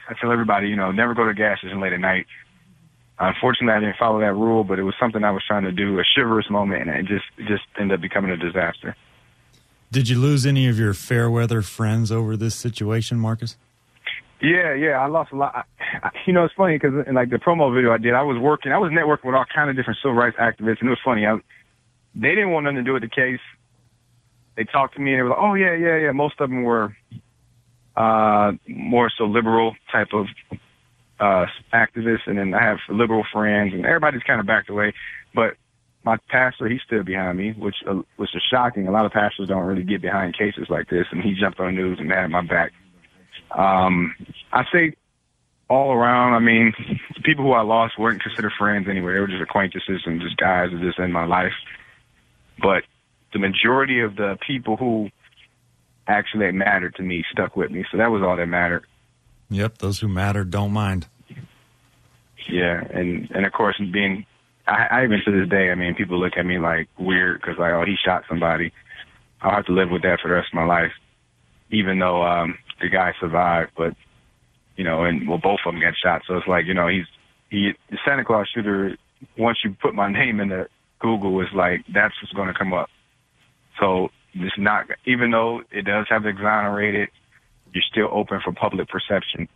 I 0.10 0.14
tell 0.20 0.32
everybody, 0.32 0.68
you 0.68 0.76
know, 0.76 0.92
never 0.92 1.14
go 1.14 1.26
to 1.26 1.34
gas 1.34 1.60
station 1.60 1.80
late 1.80 1.94
at 1.94 2.00
night. 2.00 2.28
Unfortunately, 3.18 3.74
I 3.74 3.80
didn't 3.80 3.98
follow 3.98 4.20
that 4.20 4.34
rule, 4.34 4.64
but 4.64 4.78
it 4.78 4.84
was 4.84 4.94
something 5.00 5.24
I 5.24 5.32
was 5.32 5.44
trying 5.48 5.64
to 5.64 5.72
do, 5.72 6.00
a 6.00 6.04
chivalrous 6.16 6.50
moment, 6.50 6.90
and 6.90 6.90
it 6.92 7.06
just 7.06 7.26
just 7.48 7.64
ended 7.80 7.96
up 7.96 8.02
becoming 8.02 8.32
a 8.32 8.38
disaster. 8.38 8.96
Did 9.92 10.10
you 10.10 10.20
lose 10.20 10.46
any 10.46 10.68
of 10.68 10.78
your 10.78 10.94
fair 10.94 11.30
weather 11.30 11.62
friends 11.62 12.12
over 12.12 12.36
this 12.36 12.56
situation, 12.56 13.18
Marcus? 13.18 13.56
Yeah, 14.46 14.76
yeah, 14.76 15.02
I 15.02 15.08
lost 15.08 15.32
a 15.32 15.36
lot. 15.36 15.66
I, 15.80 16.10
you 16.28 16.34
know, 16.34 16.46
it's 16.46 16.54
funny 16.54 16.78
because 16.78 16.94
in 17.08 17.16
like 17.16 17.32
the 17.32 17.38
promo 17.38 17.74
video 17.74 17.92
I 17.92 17.98
did, 17.98 18.14
I 18.14 18.22
was 18.22 18.38
working, 18.38 18.72
I 18.72 18.78
was 18.78 18.92
networking 18.92 19.26
with 19.26 19.34
all 19.36 19.46
kind 19.54 19.72
of 19.72 19.76
different 19.76 19.98
civil 20.04 20.14
rights 20.14 20.38
activists, 20.38 20.82
and 20.82 20.88
it 20.88 20.92
was 20.92 21.00
funny. 21.04 21.26
I, 21.26 21.38
they 22.14 22.30
didn't 22.30 22.52
want 22.52 22.66
nothing 22.66 22.78
to 22.78 22.84
do 22.84 22.94
with 22.94 23.02
the 23.02 23.10
case. 23.10 23.40
They 24.56 24.64
talked 24.64 24.94
to 24.96 25.02
me 25.02 25.14
and 25.14 25.20
they 25.20 25.24
were 25.24 25.30
like, 25.30 25.40
"Oh 25.42 25.56
yeah, 25.56 25.74
yeah, 25.74 25.98
yeah." 25.98 26.12
Most 26.12 26.40
of 26.40 26.50
them 26.50 26.62
were 26.64 26.96
uh 27.98 28.52
more 28.68 29.10
so 29.18 29.24
liberal 29.26 29.76
type 29.92 30.10
of 30.14 30.28
uh 31.20 31.48
activists, 31.74 32.28
and 32.28 32.38
then 32.38 32.54
I 32.54 32.62
have 32.62 32.78
liberal 32.88 33.26
friends, 33.34 33.74
and 33.74 33.84
everybody's 33.84 34.24
kind 34.24 34.40
of 34.40 34.46
backed 34.46 34.70
away. 34.70 34.94
But 35.34 35.56
my 36.04 36.18
pastor, 36.30 36.70
he 36.70 36.78
stood 36.86 37.08
behind 37.08 37.40
me, 37.40 37.54
which 37.54 37.78
uh, 37.90 38.02
which 38.18 38.36
is 38.36 38.44
shocking. 38.50 38.88
A 38.88 38.92
lot 38.92 39.06
of 39.06 39.12
pastors 39.12 39.48
don't 39.48 39.64
really 39.64 39.84
get 39.84 40.04
behind 40.04 40.38
cases 40.38 40.68
like 40.70 40.88
this, 40.88 41.08
and 41.12 41.24
he 41.24 41.34
jumped 41.34 41.60
on 41.60 41.74
the 41.74 41.82
news 41.82 41.98
and 42.00 42.12
had 42.12 42.30
my 42.30 42.42
back. 42.46 42.74
Um, 43.52 44.16
I 44.52 44.64
say 44.72 44.96
all 45.70 45.92
around, 45.92 46.34
I 46.34 46.40
mean, 46.40 46.74
the 47.16 47.22
people 47.22 47.44
who 47.44 47.54
I 47.54 47.62
lost 47.62 47.98
weren't 47.98 48.22
considered 48.22 48.52
friends 48.58 48.88
anyway. 48.90 49.14
They 49.14 49.20
were 49.20 49.28
just 49.28 49.42
acquaintances 49.42 50.02
and 50.06 50.22
just 50.22 50.38
guys 50.38 50.70
that 50.72 50.82
just 50.82 51.00
in 51.00 51.12
my 51.12 51.26
life. 51.26 51.54
But 52.62 52.84
the 53.34 53.40
majority 53.40 54.02
of 54.02 54.16
the 54.16 54.38
people 54.46 54.78
who 54.78 55.10
actually 56.08 56.52
mattered 56.52 56.96
to 56.96 57.04
me 57.04 57.24
stuck 57.32 57.56
with 57.56 57.72
me. 57.72 57.86
So 57.92 57.98
that 57.98 58.12
was 58.12 58.22
all 58.22 58.38
that 58.38 58.46
mattered. 58.46 58.86
Yep, 59.50 59.80
those 59.80 60.00
who 60.00 60.08
matter 60.08 60.44
don't 60.44 60.72
mind. 60.72 61.08
Yeah, 62.48 62.84
and 62.94 63.30
and 63.32 63.46
of 63.46 63.54
course 63.54 63.80
being, 63.92 64.26
I, 64.68 64.88
I 64.92 65.04
even 65.04 65.20
to 65.26 65.32
this 65.32 65.50
day, 65.50 65.72
I 65.72 65.76
mean, 65.76 65.96
people 65.96 66.20
look 66.20 66.38
at 66.38 66.46
me 66.46 66.60
like 66.60 66.88
weird 66.98 67.42
because 67.42 67.58
like, 67.58 67.72
oh, 67.74 67.84
he 67.86 67.96
shot 68.04 68.24
somebody. 68.30 68.72
I'll 69.42 69.56
have 69.56 69.66
to 69.66 69.74
live 69.74 69.90
with 69.90 70.04
that 70.04 70.20
for 70.22 70.28
the 70.28 70.36
rest 70.36 70.50
of 70.52 70.56
my 70.56 70.66
life, 70.66 70.92
even 71.72 72.00
though 72.00 72.24
um 72.24 72.58
the 72.86 72.90
guy 72.90 73.14
survived. 73.20 73.72
But 73.76 73.96
you 74.76 74.84
know, 74.84 75.04
and 75.04 75.28
well, 75.28 75.38
both 75.38 75.60
of 75.66 75.74
them 75.74 75.82
got 75.82 75.96
shot. 75.96 76.22
So 76.28 76.38
it's 76.38 76.48
like 76.48 76.66
you 76.66 76.74
know, 76.74 76.88
he's 76.88 77.06
he 77.50 77.74
the 77.90 77.98
Santa 78.06 78.24
Claus 78.24 78.48
shooter. 78.54 78.98
Once 79.38 79.60
you 79.64 79.76
put 79.82 79.96
my 79.96 80.12
name 80.20 80.40
into 80.40 80.68
Google, 81.00 81.42
it's 81.42 81.54
like 81.54 81.86
that's 81.94 82.14
what's 82.22 82.34
going 82.34 82.48
to 82.48 82.58
come 82.58 82.74
up. 82.74 82.90
So 83.80 84.10
it's 84.34 84.58
not, 84.58 84.88
even 85.06 85.32
though 85.32 85.62
it 85.72 85.84
does 85.86 86.08
have 86.10 86.26
exonerated, 86.26 87.10
you're 87.74 87.84
still 87.90 88.10
open 88.12 88.42
for 88.44 88.52
public 88.52 88.88
perception. 88.90 89.48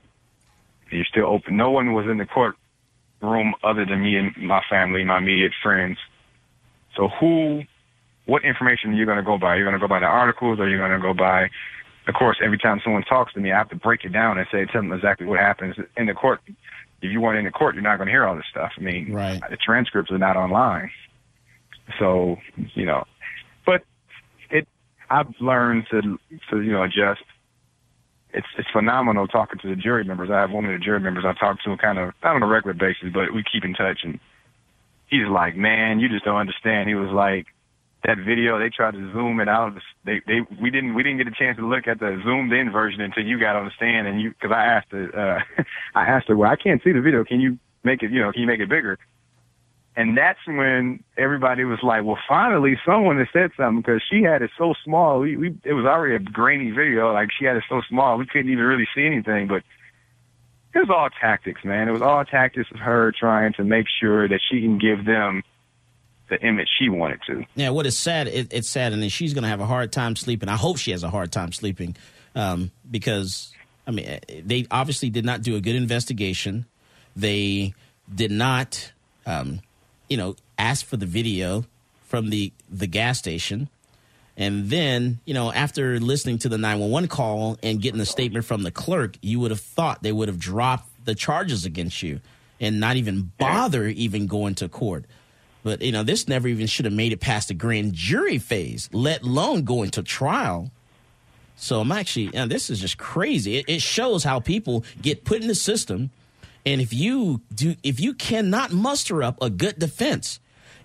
You're 0.90 1.06
still 1.06 1.28
open. 1.28 1.58
No 1.58 1.72
one 1.72 1.94
was 1.94 2.06
in 2.08 2.18
the 2.18 2.26
courtroom 2.26 3.54
other 3.64 3.86
than 3.86 4.02
me 4.02 4.16
and 4.16 4.36
my 4.38 4.62
family, 4.70 5.04
my 5.04 5.20
immediate 5.20 5.54
friends. 5.62 5.98
So 6.96 7.08
who, 7.08 7.64
what 8.26 8.44
information 8.44 8.92
are 8.92 8.94
you 8.94 9.06
going 9.06 9.18
to 9.18 9.24
go 9.24 9.38
by? 9.38 9.56
You're 9.56 9.66
going 9.66 9.80
to 9.80 9.86
go 9.86 9.88
by 9.88 10.00
the 10.00 10.06
articles, 10.06 10.60
or 10.60 10.68
you're 10.68 10.80
going 10.80 11.00
to 11.00 11.06
go 11.06 11.14
by? 11.14 11.50
Of 12.10 12.16
course, 12.16 12.38
every 12.43 12.57
time 12.57 12.82
someone 12.84 13.03
talks 13.03 13.34
to 13.34 13.39
me, 13.39 13.51
I 13.51 13.57
have 13.60 13.70
to 13.70 13.76
break 13.76 14.03
it 14.03 14.10
down 14.10 14.39
and 14.39 14.47
say, 14.51 14.66
tell 14.66 14.82
them 14.82 14.91
exactly 14.91 15.28
what 15.28 15.39
happens 15.39 15.76
in 15.95 16.07
the 16.07 16.16
court. 16.16 16.41
If 16.47 17.12
you 17.12 17.22
weren't 17.22 17.38
in 17.38 17.45
the 17.45 17.51
court, 17.51 17.76
you're 17.76 17.84
not 17.84 17.97
going 17.97 18.07
to 18.07 18.12
hear 18.12 18.26
all 18.26 18.36
this 18.36 18.45
stuff. 18.49 18.72
I 18.78 18.82
mean, 18.82 19.14
right. 19.14 19.39
the 19.47 19.57
transcripts 19.57 20.12
are 20.12 20.18
not 20.18 20.36
online. 20.36 20.89
So, 21.99 22.38
you 22.74 22.88
know, 22.88 23.05
but 23.64 23.84
it, 24.49 24.68
I've 25.12 25.32
learned 25.39 25.86
to, 25.91 26.01
to, 26.49 26.62
you 26.62 26.72
know, 26.72 26.82
adjust. 26.82 27.22
It's, 28.34 28.47
it's 28.57 28.70
phenomenal 28.74 29.28
talking 29.28 29.60
to 29.60 29.70
the 29.70 29.76
jury 29.76 30.03
members. 30.03 30.32
I 30.32 30.39
have 30.39 30.49
one 30.49 30.66
of 30.66 30.72
the 30.72 30.84
jury 30.84 30.99
members 30.99 31.26
I 31.28 31.34
talk 31.34 31.62
to 31.64 31.78
kind 31.78 31.99
of, 31.99 32.16
not 32.24 32.36
on 32.36 32.41
a 32.41 32.47
regular 32.47 32.74
basis, 32.74 33.14
but 33.14 33.36
we 33.36 33.43
keep 33.43 33.64
in 33.64 33.76
touch 33.76 33.99
and 34.03 34.20
he's 35.10 35.28
like, 35.28 35.55
man, 35.55 35.99
you 35.99 36.10
just 36.10 36.26
don't 36.26 36.38
understand. 36.38 36.89
He 36.89 36.95
was 36.95 37.12
like, 37.12 37.45
that 38.06 38.18
video, 38.18 38.58
they 38.60 38.70
tried 38.70 38.93
to 38.93 39.12
zoom 39.12 39.39
it 39.39 39.50
out. 39.50 39.74
They, 40.06 40.22
they, 40.26 40.39
we 40.62 40.72
didn't, 40.72 40.95
we 40.95 41.04
didn't 41.04 41.18
get 41.18 41.28
a 41.28 41.36
chance 41.38 41.58
to 41.58 41.68
look 41.68 41.88
at 41.88 42.00
the 42.00 42.20
zoomed 42.24 42.54
in 42.54 42.72
version 42.72 43.02
until 43.02 43.24
you 43.24 43.39
got 43.39 43.56
on 43.56 43.66
the 43.66 43.72
stand 43.76 44.08
and 44.08 44.22
you, 44.22 44.34
cause 44.41 44.52
I 44.54 44.64
asked 44.64 44.91
her, 44.91 45.43
uh, 45.58 45.64
I 45.95 46.06
asked 46.06 46.28
her, 46.30 46.38
well, 46.38 46.50
I 46.50 46.56
can't 46.56 46.82
see 46.84 46.93
the 46.93 47.02
video. 47.02 47.24
Can 47.24 47.41
you 47.41 47.60
make 47.84 48.02
it, 48.02 48.12
you 48.12 48.22
know, 48.22 48.32
can 48.32 48.41
you 48.41 48.47
make 48.47 48.62
it 48.62 48.70
bigger? 48.70 48.97
And 49.95 50.18
that's 50.18 50.39
when 50.45 51.04
everybody 51.18 51.66
was 51.66 51.80
like, 51.84 52.06
well, 52.06 52.18
finally 52.28 52.80
someone 52.86 53.18
has 53.18 53.28
said 53.34 53.52
something 53.58 53.82
because 53.82 54.02
she 54.10 54.24
had 54.24 54.41
it 54.41 54.52
so 54.58 54.74
small. 54.86 55.20
We, 55.20 55.36
we, 55.36 55.58
it 55.66 55.74
was 55.74 55.86
already 55.86 56.16
a 56.16 56.20
grainy 56.20 56.72
video. 56.72 57.12
Like 57.12 57.30
she 57.38 57.43
had 57.43 57.58
it 57.58 57.64
so 57.68 57.82
small. 57.89 58.18
We 58.18 58.26
couldn't 58.26 58.50
even 58.50 58.64
really 58.64 58.88
see 58.95 59.06
anything, 59.06 59.47
but 59.47 59.64
it 60.74 60.80
was 60.80 60.89
all 60.89 61.10
tactics, 61.10 61.66
man. 61.66 61.89
It 61.89 61.91
was 61.91 62.02
all 62.02 62.24
tactics 62.24 62.70
of 62.72 62.80
her 62.80 63.12
trying 63.12 63.54
to 63.54 63.64
make 63.64 63.88
sure 64.00 64.28
that 64.30 64.39
she 64.50 64.62
can 64.62 64.78
give 64.78 65.04
them 65.04 65.43
the 66.30 66.40
image 66.46 66.68
she 66.78 66.90
wanted 66.90 67.20
to. 67.28 67.46
Yeah, 67.56 67.70
what 67.70 67.86
is 67.86 67.98
sad, 67.98 68.28
it, 68.28 68.54
it's 68.54 68.70
sad, 68.70 68.94
and 68.94 69.02
then 69.02 69.10
she's 69.10 69.34
going 69.34 69.44
to 69.44 69.50
have 69.50 69.62
a 69.62 69.66
hard 69.66 69.92
time 69.92 70.16
sleeping. 70.16 70.50
I 70.50 70.56
hope 70.56 70.78
she 70.78 70.92
has 70.92 71.04
a 71.04 71.10
hard 71.10 71.32
time 71.32 71.52
sleeping 71.52 71.96
um, 72.36 72.72
because, 72.90 73.52
I 73.88 73.92
mean, 73.92 74.20
they 74.44 74.68
obviously 74.72 75.10
did 75.10 75.26
not 75.26 75.42
do 75.42 75.56
a 75.56 75.62
good 75.62 75.76
investigation. 75.76 76.66
They 77.16 77.74
did 78.14 78.32
not, 78.32 78.92
um, 79.26 79.62
you 80.08 80.18
know, 80.18 80.36
ask 80.58 80.86
for 80.86 80.98
the 80.98 81.06
video 81.06 81.66
from 82.06 82.30
the, 82.30 82.52
the 82.70 82.88
gas 82.88 83.20
station. 83.20 83.70
And 84.38 84.70
then, 84.70 85.20
you 85.26 85.34
know, 85.34 85.52
after 85.52 86.00
listening 86.00 86.38
to 86.40 86.50
the 86.50 86.58
911 86.58 87.10
call 87.10 87.58
and 87.62 87.82
getting 87.82 88.00
a 88.00 88.06
statement 88.06 88.46
from 88.46 88.64
the 88.64 88.72
clerk, 88.72 89.18
you 89.22 89.40
would 89.42 89.52
have 89.52 89.60
thought 89.60 90.02
they 90.02 90.14
would 90.14 90.30
have 90.30 90.40
dropped 90.40 90.88
the 91.06 91.14
charges 91.14 91.66
against 91.66 92.02
you 92.02 92.22
and 92.60 92.80
not 92.80 92.96
even 92.96 93.32
bother 93.38 93.88
even 93.88 94.28
going 94.28 94.56
to 94.56 94.70
court. 94.70 95.06
But 95.64 95.82
you 95.82 95.91
know, 95.91 96.03
this 96.03 96.28
never 96.28 96.47
even 96.47 96.68
should 96.68 96.86
have 96.86 96.93
made 96.93 97.12
it 97.12 97.20
past 97.20 97.49
the 97.49 97.53
grand 97.53 97.93
jury 97.93 98.38
phase, 98.38 98.89
let 98.93 99.22
alone 99.24 99.64
going 99.64 99.89
to 99.91 100.03
trial. 100.03 100.72
So 101.57 101.82
I'm 101.82 101.91
actually, 101.91 102.26
you 102.28 102.32
know, 102.32 102.47
this 102.47 102.70
is 102.70 102.80
just 102.80 102.97
crazy. 102.97 103.57
It, 103.57 103.66
it 103.68 103.82
shows 103.82 104.24
how 104.24 104.39
people 104.39 104.86
get 105.01 105.26
put 105.26 105.41
in 105.41 105.47
the 105.49 105.55
system, 105.55 106.10
and 106.66 106.80
if 106.80 106.93
you 106.93 107.41
do, 107.53 107.76
if 107.84 107.99
you 107.99 108.14
cannot 108.14 108.72
muster 108.72 109.22
up 109.22 109.38
a 109.41 109.49
good 109.49 109.78
defense, 109.78 110.39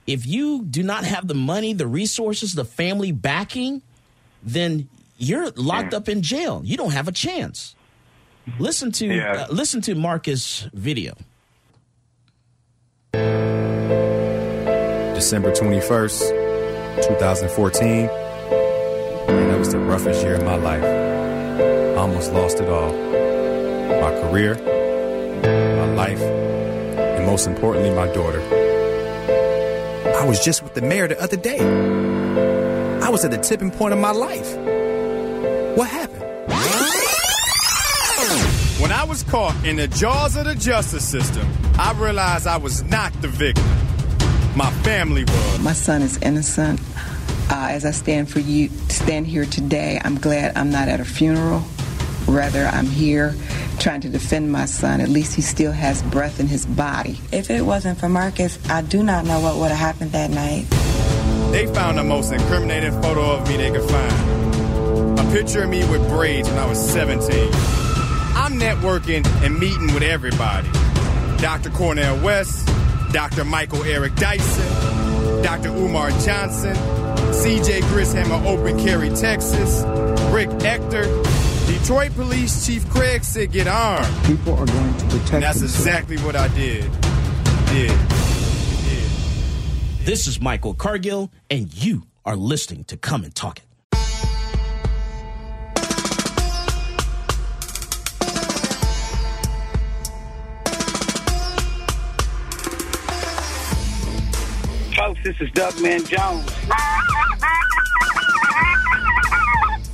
if 0.06 0.26
you 0.26 0.64
do 0.64 0.82
not 0.82 1.04
have 1.04 1.28
the 1.28 1.34
money, 1.34 1.72
the 1.72 1.86
resources, 1.86 2.54
the 2.54 2.64
family 2.64 3.12
backing, 3.12 3.82
then 4.42 4.88
you're 5.16 5.50
locked 5.52 5.94
up 5.94 6.08
in 6.08 6.20
jail. 6.22 6.60
You 6.64 6.76
don't 6.76 6.90
have 6.92 7.06
a 7.06 7.12
chance. 7.12 7.76
Listen 8.58 8.90
to 8.92 9.06
Yeah. 9.06 9.32
uh, 9.32 9.46
listen 9.52 9.80
to 9.82 9.94
Marcus' 9.94 10.68
video. 10.74 11.14
December 15.24 15.52
21st, 15.52 16.18
2014. 17.02 18.10
And 18.10 19.50
that 19.50 19.58
was 19.58 19.72
the 19.72 19.78
roughest 19.78 20.22
year 20.22 20.34
of 20.34 20.44
my 20.44 20.56
life. 20.56 20.84
I 20.84 21.94
almost 21.94 22.30
lost 22.34 22.60
it 22.60 22.68
all. 22.68 22.92
My 22.92 24.10
career, 24.20 24.54
my 24.56 25.94
life, 25.94 26.20
and 26.20 27.24
most 27.24 27.46
importantly, 27.46 27.88
my 27.88 28.06
daughter. 28.12 28.42
I 30.14 30.26
was 30.26 30.44
just 30.44 30.62
with 30.62 30.74
the 30.74 30.82
mayor 30.82 31.08
the 31.08 31.18
other 31.18 31.38
day. 31.38 31.58
I 33.02 33.08
was 33.08 33.24
at 33.24 33.30
the 33.30 33.38
tipping 33.38 33.70
point 33.70 33.94
of 33.94 34.00
my 34.00 34.12
life. 34.12 34.54
What 35.74 35.88
happened? 35.88 36.20
When 38.78 38.92
I 38.92 39.04
was 39.08 39.22
caught 39.22 39.54
in 39.64 39.76
the 39.76 39.88
jaws 39.88 40.36
of 40.36 40.44
the 40.44 40.54
justice 40.54 41.08
system, 41.08 41.50
I 41.78 41.94
realized 41.94 42.46
I 42.46 42.58
was 42.58 42.82
not 42.82 43.10
the 43.22 43.28
victim. 43.28 43.83
My 44.56 44.70
family 44.84 45.24
was. 45.24 45.58
My 45.60 45.72
son 45.72 46.00
is 46.02 46.16
innocent. 46.18 46.80
Uh, 47.50 47.68
as 47.70 47.84
I 47.84 47.90
stand 47.90 48.30
for 48.30 48.38
you, 48.38 48.68
stand 48.88 49.26
here 49.26 49.46
today, 49.46 50.00
I'm 50.04 50.16
glad 50.16 50.56
I'm 50.56 50.70
not 50.70 50.88
at 50.88 51.00
a 51.00 51.04
funeral. 51.04 51.62
Rather, 52.28 52.64
I'm 52.66 52.86
here 52.86 53.34
trying 53.80 54.00
to 54.02 54.08
defend 54.08 54.52
my 54.52 54.66
son. 54.66 55.00
At 55.00 55.08
least 55.08 55.34
he 55.34 55.42
still 55.42 55.72
has 55.72 56.02
breath 56.04 56.38
in 56.38 56.46
his 56.46 56.66
body. 56.66 57.18
If 57.32 57.50
it 57.50 57.62
wasn't 57.62 57.98
for 57.98 58.08
Marcus, 58.08 58.58
I 58.70 58.82
do 58.82 59.02
not 59.02 59.24
know 59.24 59.40
what 59.40 59.56
would 59.56 59.72
have 59.72 59.78
happened 59.78 60.12
that 60.12 60.30
night. 60.30 60.66
They 61.50 61.66
found 61.66 61.98
the 61.98 62.04
most 62.04 62.32
incriminating 62.32 62.92
photo 63.02 63.32
of 63.32 63.48
me 63.48 63.56
they 63.56 63.72
could 63.72 63.90
find. 63.90 65.18
A 65.18 65.32
picture 65.32 65.64
of 65.64 65.68
me 65.70 65.80
with 65.90 66.08
braids 66.08 66.48
when 66.48 66.58
I 66.58 66.66
was 66.66 66.78
17. 66.78 67.50
I'm 68.36 68.58
networking 68.58 69.26
and 69.44 69.58
meeting 69.58 69.92
with 69.92 70.04
everybody. 70.04 70.68
Dr. 71.38 71.70
Cornel 71.70 72.22
West, 72.22 72.68
Dr. 73.14 73.44
Michael 73.44 73.84
Eric 73.84 74.16
Dyson, 74.16 75.40
Dr. 75.44 75.68
Umar 75.68 76.10
Johnson, 76.18 76.74
CJ 77.30 77.82
Grisham 77.82 78.28
of 78.32 78.44
Open 78.44 78.76
Carry, 78.76 79.08
Texas, 79.10 79.84
Rick 80.32 80.48
Ector, 80.64 81.04
Detroit 81.68 82.12
Police 82.16 82.66
Chief 82.66 82.84
Craig 82.90 83.22
said 83.22 83.52
get 83.52 83.68
armed. 83.68 84.12
People 84.26 84.54
are 84.54 84.66
going 84.66 84.96
to 84.96 85.04
protect 85.04 85.32
And 85.32 85.42
that's 85.44 85.62
exactly 85.62 86.16
what 86.18 86.34
I 86.34 86.48
did. 86.48 86.90
did. 87.66 87.90
Did. 87.90 89.10
This 90.04 90.26
is 90.26 90.40
Michael 90.40 90.74
Cargill, 90.74 91.30
and 91.48 91.72
you 91.72 92.08
are 92.24 92.34
listening 92.34 92.82
to 92.86 92.96
Come 92.96 93.22
and 93.22 93.32
Talk 93.32 93.58
It. 93.58 93.64
This 105.24 105.40
is 105.40 105.50
Doug 105.52 105.80
Man 105.80 106.04
Jones. 106.04 106.52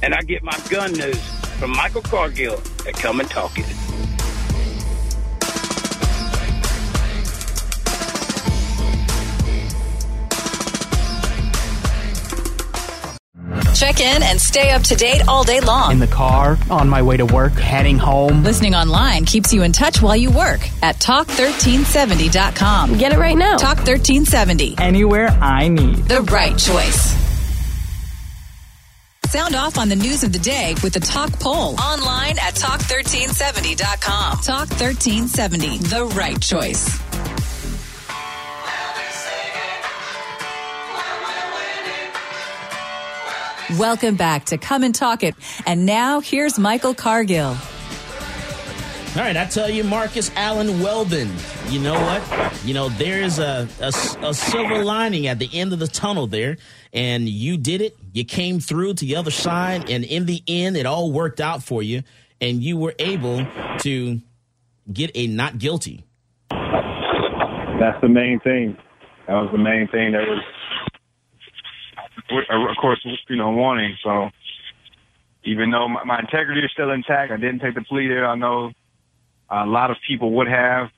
And 0.03 0.13
I 0.13 0.23
get 0.23 0.43
my 0.43 0.59
gun 0.69 0.93
news 0.93 1.23
from 1.59 1.71
Michael 1.71 2.03
Cargill 2.03 2.61
at 2.87 2.95
Come 2.95 3.21
and 3.21 3.31
Talk 3.31 3.57
It. 3.57 4.10
Check 13.81 14.01
in 14.01 14.23
and 14.23 14.39
stay 14.39 14.73
up 14.73 14.83
to 14.83 14.95
date 14.95 15.27
all 15.27 15.43
day 15.43 15.61
long. 15.61 15.93
In 15.93 16.01
the 16.01 16.07
car, 16.07 16.59
on 16.69 16.87
my 16.87 17.01
way 17.01 17.17
to 17.17 17.25
work, 17.25 17.55
heading 17.55 17.97
home. 17.97 18.45
Listening 18.45 18.75
online 18.75 19.25
keeps 19.25 19.55
you 19.55 19.63
in 19.63 19.73
touch 19.73 20.03
while 20.03 20.15
you 20.15 20.31
work 20.31 20.61
at 20.83 20.97
talk1370.com. 20.97 22.99
Get 22.99 23.15
it 23.15 23.19
right 23.19 23.39
now. 23.39 23.57
Talk 23.57 23.79
1370. 23.79 24.75
Anywhere 24.77 25.29
I 25.29 25.69
need. 25.69 25.97
The 25.97 26.21
right 26.21 26.59
choice. 26.59 27.17
Sound 29.31 29.55
off 29.55 29.79
on 29.79 29.89
the 29.89 29.97
news 29.97 30.25
of 30.25 30.35
the 30.35 30.41
day 30.41 30.75
with 30.83 30.93
the 30.93 31.01
Talk 31.01 31.33
poll 31.41 31.81
online 31.81 32.39
at 32.39 32.57
talk1370.com. 32.57 34.41
Talk 34.43 34.69
1370, 34.69 35.79
the 35.79 36.05
right 36.15 36.39
choice. 36.43 37.10
Welcome 43.79 44.17
back 44.17 44.47
to 44.47 44.59
Come 44.59 44.83
and 44.83 44.93
Talk 44.93 45.23
It. 45.23 45.37
And 45.65 45.87
now 45.87 46.19
here's 46.19 46.59
Michael 46.59 46.93
Cargill. 46.93 47.57
All 49.17 49.17
right, 49.17 49.37
I 49.37 49.45
tell 49.45 49.71
you, 49.71 49.85
Marcus 49.85 50.31
Allen 50.35 50.81
Weldon, 50.81 51.31
you 51.69 51.79
know 51.81 51.95
what? 51.95 52.65
You 52.65 52.75
know, 52.75 52.89
there 52.89 53.23
is 53.23 53.39
a, 53.39 53.69
a, 53.81 53.93
a 54.27 54.35
silver 54.35 54.85
lining 54.85 55.29
at 55.29 55.39
the 55.39 55.49
end 55.53 55.73
of 55.73 55.79
the 55.79 55.87
tunnel 55.87 56.27
there, 56.27 56.57
and 56.93 57.29
you 57.29 57.57
did 57.57 57.81
it. 57.81 57.97
You 58.13 58.25
came 58.25 58.59
through 58.61 58.95
to 58.95 59.05
the 59.05 59.17
other 59.17 59.31
side, 59.31 59.89
and 59.89 60.05
in 60.05 60.27
the 60.27 60.43
end, 60.49 60.77
it 60.77 60.87
all 60.87 61.13
worked 61.13 61.41
out 61.41 61.63
for 61.63 61.83
you, 61.83 62.03
and 62.41 62.63
you 62.63 62.77
were 62.77 62.95
able 62.99 63.47
to 63.81 64.21
get 64.93 65.11
a 65.15 65.27
not 65.29 65.59
guilty. 65.59 66.05
That's 66.51 68.01
the 68.01 68.09
main 68.09 68.41
thing. 68.41 68.77
That 69.27 69.35
was 69.35 69.49
the 69.53 69.59
main 69.59 69.87
thing 69.89 70.13
that 70.13 70.23
was, 70.27 70.43
of 72.31 72.77
course, 72.81 73.05
you 73.29 73.37
know, 73.37 73.51
wanting. 73.51 73.97
So 74.03 74.31
even 75.45 75.71
though 75.71 75.89
my, 75.89 76.05
my 76.05 76.19
integrity 76.21 76.61
is 76.61 76.71
still 76.73 76.91
intact, 76.91 77.33
I 77.33 77.37
didn't 77.37 77.61
take 77.61 77.75
the 77.75 77.83
plea 77.83 78.09
there. 78.09 78.27
I 78.27 78.35
know 78.35 78.73
a 79.49 79.67
lot 79.67 79.91
of 79.91 79.97
people 80.07 80.33
would 80.33 80.49
have, 80.49 80.91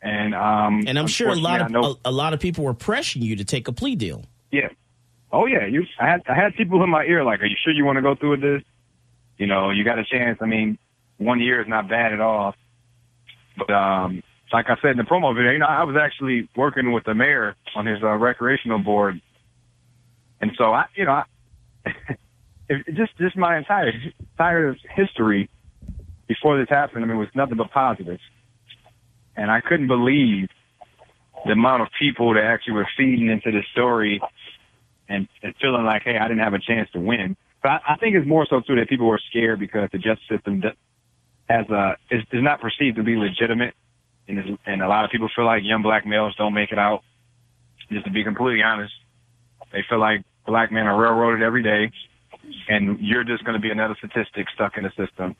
and 0.00 0.34
um, 0.34 0.84
And 0.86 0.98
I'm 0.98 1.06
sure 1.06 1.28
a 1.28 1.34
lot 1.34 1.60
of 1.60 1.74
a, 1.74 2.08
a 2.08 2.12
lot 2.12 2.32
of 2.34 2.40
people 2.40 2.64
were 2.64 2.74
pressuring 2.74 3.22
you 3.22 3.36
to 3.36 3.44
take 3.44 3.68
a 3.68 3.72
plea 3.72 3.96
deal. 3.96 4.24
Yeah. 4.50 4.68
Oh 5.30 5.46
yeah. 5.46 5.66
You. 5.66 5.86
I 6.00 6.08
had 6.08 6.22
I 6.28 6.34
had 6.34 6.54
people 6.54 6.82
in 6.82 6.90
my 6.90 7.04
ear 7.04 7.24
like, 7.24 7.40
"Are 7.40 7.46
you 7.46 7.56
sure 7.62 7.72
you 7.72 7.84
want 7.84 7.96
to 7.96 8.02
go 8.02 8.14
through 8.14 8.30
with 8.30 8.40
this? 8.40 8.62
You 9.38 9.46
know, 9.46 9.70
you 9.70 9.84
got 9.84 9.98
a 9.98 10.04
chance. 10.04 10.38
I 10.40 10.46
mean, 10.46 10.78
one 11.18 11.40
year 11.40 11.60
is 11.60 11.68
not 11.68 11.88
bad 11.88 12.12
at 12.12 12.20
all. 12.20 12.54
But 13.56 13.70
um, 13.70 14.22
like 14.52 14.66
I 14.68 14.76
said 14.82 14.92
in 14.92 14.96
the 14.98 15.04
promo 15.04 15.34
video, 15.34 15.52
you 15.52 15.58
know, 15.58 15.66
I 15.66 15.84
was 15.84 15.96
actually 15.96 16.48
working 16.56 16.92
with 16.92 17.04
the 17.04 17.14
mayor 17.14 17.56
on 17.74 17.86
his 17.86 18.02
uh, 18.02 18.16
recreational 18.16 18.78
board, 18.78 19.20
and 20.42 20.52
so 20.58 20.64
I, 20.72 20.86
you 20.94 21.06
know, 21.06 21.12
I, 21.12 21.24
just 22.92 23.16
just 23.18 23.36
my 23.36 23.56
entire 23.56 23.92
entire 24.32 24.76
history 24.94 25.48
before 26.28 26.58
this 26.58 26.68
happened, 26.68 27.04
I 27.04 27.08
mean, 27.08 27.18
was 27.18 27.28
nothing 27.34 27.56
but 27.56 27.70
positive. 27.70 28.18
And 29.36 29.50
I 29.50 29.60
couldn't 29.60 29.88
believe 29.88 30.48
the 31.44 31.52
amount 31.52 31.82
of 31.82 31.88
people 31.98 32.34
that 32.34 32.44
actually 32.44 32.74
were 32.74 32.88
feeding 32.96 33.28
into 33.28 33.50
the 33.50 33.62
story 33.72 34.20
and, 35.08 35.28
and 35.42 35.54
feeling 35.60 35.84
like, 35.84 36.02
hey, 36.02 36.18
I 36.18 36.28
didn't 36.28 36.42
have 36.42 36.54
a 36.54 36.58
chance 36.58 36.88
to 36.92 37.00
win. 37.00 37.36
But 37.62 37.70
I, 37.70 37.80
I 37.90 37.96
think 37.96 38.16
it's 38.16 38.26
more 38.26 38.46
so 38.48 38.60
too 38.60 38.76
that 38.76 38.88
people 38.88 39.06
were 39.06 39.20
scared 39.30 39.58
because 39.58 39.88
the 39.92 39.98
justice 39.98 40.24
system 40.28 40.62
has 41.48 41.68
a 41.68 41.96
is, 42.10 42.22
is 42.32 42.42
not 42.42 42.60
perceived 42.60 42.96
to 42.96 43.02
be 43.02 43.16
legitimate, 43.16 43.74
and, 44.28 44.38
is, 44.38 44.44
and 44.66 44.82
a 44.82 44.88
lot 44.88 45.04
of 45.04 45.10
people 45.10 45.28
feel 45.34 45.44
like 45.44 45.62
young 45.64 45.82
black 45.82 46.06
males 46.06 46.34
don't 46.36 46.54
make 46.54 46.72
it 46.72 46.78
out. 46.78 47.02
Just 47.90 48.06
to 48.06 48.10
be 48.10 48.24
completely 48.24 48.62
honest, 48.62 48.94
they 49.72 49.84
feel 49.88 49.98
like 49.98 50.24
black 50.46 50.72
men 50.72 50.86
are 50.86 51.00
railroaded 51.00 51.42
every 51.42 51.62
day, 51.62 51.92
and 52.68 52.98
you're 53.00 53.24
just 53.24 53.44
going 53.44 53.54
to 53.54 53.60
be 53.60 53.70
another 53.70 53.96
statistic 53.98 54.46
stuck 54.54 54.76
in 54.76 54.84
the 54.84 54.90
system. 54.96 55.36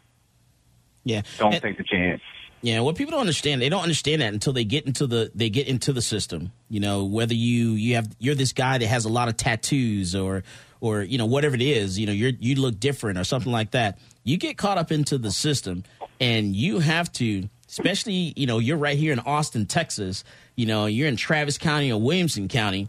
Yeah. 1.04 1.22
Don't 1.38 1.60
take 1.60 1.78
the 1.78 1.84
chance. 1.84 2.22
Yeah, 2.64 2.78
what 2.80 2.94
people 2.94 3.10
don't 3.10 3.20
understand, 3.20 3.60
they 3.60 3.68
don't 3.68 3.82
understand 3.82 4.22
that 4.22 4.32
until 4.32 4.52
they 4.52 4.62
get 4.62 4.86
into 4.86 5.08
the 5.08 5.32
they 5.34 5.50
get 5.50 5.66
into 5.66 5.92
the 5.92 6.00
system. 6.00 6.52
You 6.68 6.78
know, 6.78 7.04
whether 7.04 7.34
you 7.34 7.72
you 7.72 7.96
have 7.96 8.08
you're 8.20 8.36
this 8.36 8.52
guy 8.52 8.78
that 8.78 8.86
has 8.86 9.04
a 9.04 9.08
lot 9.08 9.28
of 9.28 9.36
tattoos 9.36 10.14
or 10.14 10.44
or 10.80 11.02
you 11.02 11.18
know 11.18 11.26
whatever 11.26 11.56
it 11.56 11.62
is, 11.62 11.98
you 11.98 12.06
know, 12.06 12.12
you 12.12 12.36
you 12.38 12.54
look 12.54 12.78
different 12.78 13.18
or 13.18 13.24
something 13.24 13.50
like 13.50 13.72
that. 13.72 13.98
You 14.22 14.36
get 14.36 14.58
caught 14.58 14.78
up 14.78 14.92
into 14.92 15.18
the 15.18 15.32
system 15.32 15.82
and 16.20 16.54
you 16.54 16.78
have 16.78 17.10
to 17.14 17.48
especially, 17.68 18.32
you 18.36 18.46
know, 18.46 18.58
you're 18.58 18.76
right 18.76 18.98
here 18.98 19.12
in 19.12 19.18
Austin, 19.18 19.66
Texas, 19.66 20.24
you 20.56 20.66
know, 20.66 20.86
you're 20.86 21.08
in 21.08 21.16
Travis 21.16 21.56
County 21.58 21.90
or 21.90 22.00
Williamson 22.00 22.46
County. 22.46 22.86